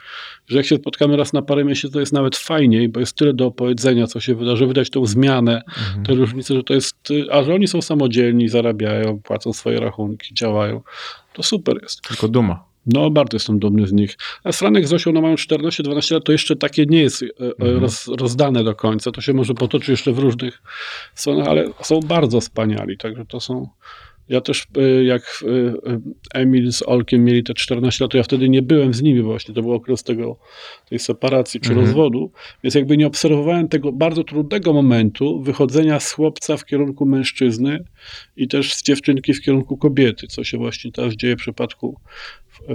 że 0.47 0.57
jak 0.57 0.65
się 0.65 0.75
spotkamy 0.75 1.17
raz 1.17 1.33
na 1.33 1.41
parę 1.41 1.63
miesięcy, 1.63 1.93
to 1.93 1.99
jest 1.99 2.13
nawet 2.13 2.35
fajniej, 2.35 2.89
bo 2.89 2.99
jest 2.99 3.15
tyle 3.15 3.33
do 3.33 3.45
opowiedzenia, 3.45 4.07
co 4.07 4.19
się 4.19 4.35
wydarzy, 4.35 4.67
wydać 4.67 4.89
tą 4.89 5.05
zmianę, 5.05 5.61
Mhm. 5.67 6.05
te 6.05 6.13
różnice, 6.13 6.55
że 6.55 6.63
to 6.63 6.73
jest, 6.73 6.95
a 7.31 7.43
że 7.43 7.53
oni 7.53 7.67
są 7.67 7.81
samodzielni, 7.81 8.49
zarabiają, 8.49 9.19
płacą 9.23 9.53
swoje 9.53 9.79
rachunki, 9.79 10.33
działają, 10.33 10.81
to 11.33 11.43
super 11.43 11.79
jest. 11.83 12.01
Tylko 12.01 12.27
duma. 12.27 12.70
No, 12.85 13.09
bardzo 13.09 13.35
jestem 13.35 13.59
dumny 13.59 13.87
z 13.87 13.93
nich. 13.93 14.17
A 14.43 14.51
Franek 14.51 14.87
z 14.87 14.89
Zosią, 14.89 15.11
no 15.11 15.21
mają 15.21 15.35
14-12 15.35 16.13
lat, 16.13 16.23
to 16.23 16.31
jeszcze 16.31 16.55
takie 16.55 16.85
nie 16.85 17.01
jest 17.01 17.23
e, 17.23 17.25
e, 17.25 17.45
Mhm. 17.59 17.79
roz, 17.81 18.07
rozdane 18.07 18.63
do 18.63 18.75
końca. 18.75 19.11
To 19.11 19.21
się 19.21 19.33
może 19.33 19.53
potoczyć 19.53 19.89
jeszcze 19.89 20.11
w 20.11 20.19
różnych 20.19 20.61
stronach, 21.15 21.47
ale 21.47 21.65
są 21.81 21.99
bardzo 21.99 22.41
wspaniali, 22.41 22.97
także 22.97 23.25
to 23.25 23.39
są... 23.39 23.67
Ja 24.29 24.41
też, 24.41 24.67
e, 24.77 25.03
jak 25.03 25.43
Emil 26.33 26.71
z 26.71 26.83
Olkiem 26.87 27.23
mieli 27.25 27.43
te 27.43 27.53
14 27.53 28.03
lat, 28.03 28.11
to 28.11 28.17
ja 28.17 28.23
wtedy 28.23 28.49
nie 28.49 28.61
byłem 28.61 28.93
z 28.93 29.01
nimi, 29.01 29.21
właśnie 29.21 29.53
to 29.55 29.61
był 29.61 29.73
okres 29.73 30.03
tego, 30.03 30.37
tej 30.89 30.99
separacji 30.99 31.59
czy 31.59 31.69
Mhm. 31.69 31.85
rozwodu, 31.85 32.31
więc 32.63 32.75
jakby 32.75 32.97
nie 32.97 33.07
obserwowałem 33.07 33.67
tego 33.67 33.91
bardzo 33.91 34.23
trudnego 34.23 34.73
momentu 34.73 35.41
wychodzenia 35.41 35.99
z 35.99 36.11
chłopca 36.11 36.57
w 36.57 36.65
kierunku 36.65 37.05
mężczyzny 37.05 37.83
i 38.37 38.47
też 38.47 38.73
z 38.73 38.83
dziewczynki 38.83 39.33
w 39.33 39.41
kierunku 39.41 39.77
kobiety, 39.77 40.27
co 40.27 40.43
się 40.43 40.57
właśnie 40.57 40.91
teraz 40.91 41.13
dzieje 41.13 41.35
w 41.35 41.39
przypadku 41.39 41.99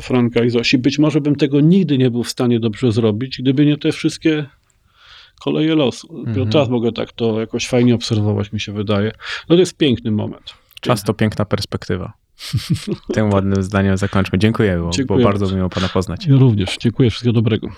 Franka 0.01 0.45
i 0.45 0.51
Zosi. 0.51 0.79
Być 0.79 0.99
może 0.99 1.21
bym 1.21 1.37
tego 1.37 1.61
nigdy 1.61 1.99
nie 1.99 2.11
był 2.11 2.23
w 2.25 2.29
stanie 2.31 2.61
dobrze 2.61 2.93
zrobić, 2.93 3.39
gdyby 3.43 3.67
nie 3.67 3.77
te 3.77 3.93
wszystkie 3.93 4.47
koleje 5.41 5.75
losu. 5.75 6.07
Dopiero 6.09 6.29
Mhm. 6.29 6.51
teraz 6.51 6.69
mogę 6.69 6.93
tak 6.93 7.13
to 7.13 7.41
jakoś 7.41 7.69
fajnie 7.69 7.95
obserwować, 7.95 8.53
mi 8.53 8.61
się 8.61 8.73
wydaje. 8.73 9.13
No 9.49 9.57
to 9.57 9.61
jest 9.61 9.77
piękny 9.77 10.11
moment. 10.11 10.55
Czas 10.81 11.05
to 11.05 11.15
piękna 11.15 11.45
perspektywa. 11.45 12.13
Tym 13.15 13.31
ładnym 13.33 13.63
zdaniem 13.63 13.97
zakończmy. 13.97 14.39
Dziękuję, 14.39 14.79
bo 14.83 14.91
Dziękuję 14.91 15.17
było 15.19 15.29
bardzo 15.31 15.45
bardzo. 15.45 15.57
miło 15.57 15.69
pana 15.69 15.89
poznać. 15.89 16.27
Ja 16.27 16.37
również. 16.37 16.77
Dziękuję. 16.81 17.11
Wszystkiego 17.11 17.33
dobrego. 17.33 17.69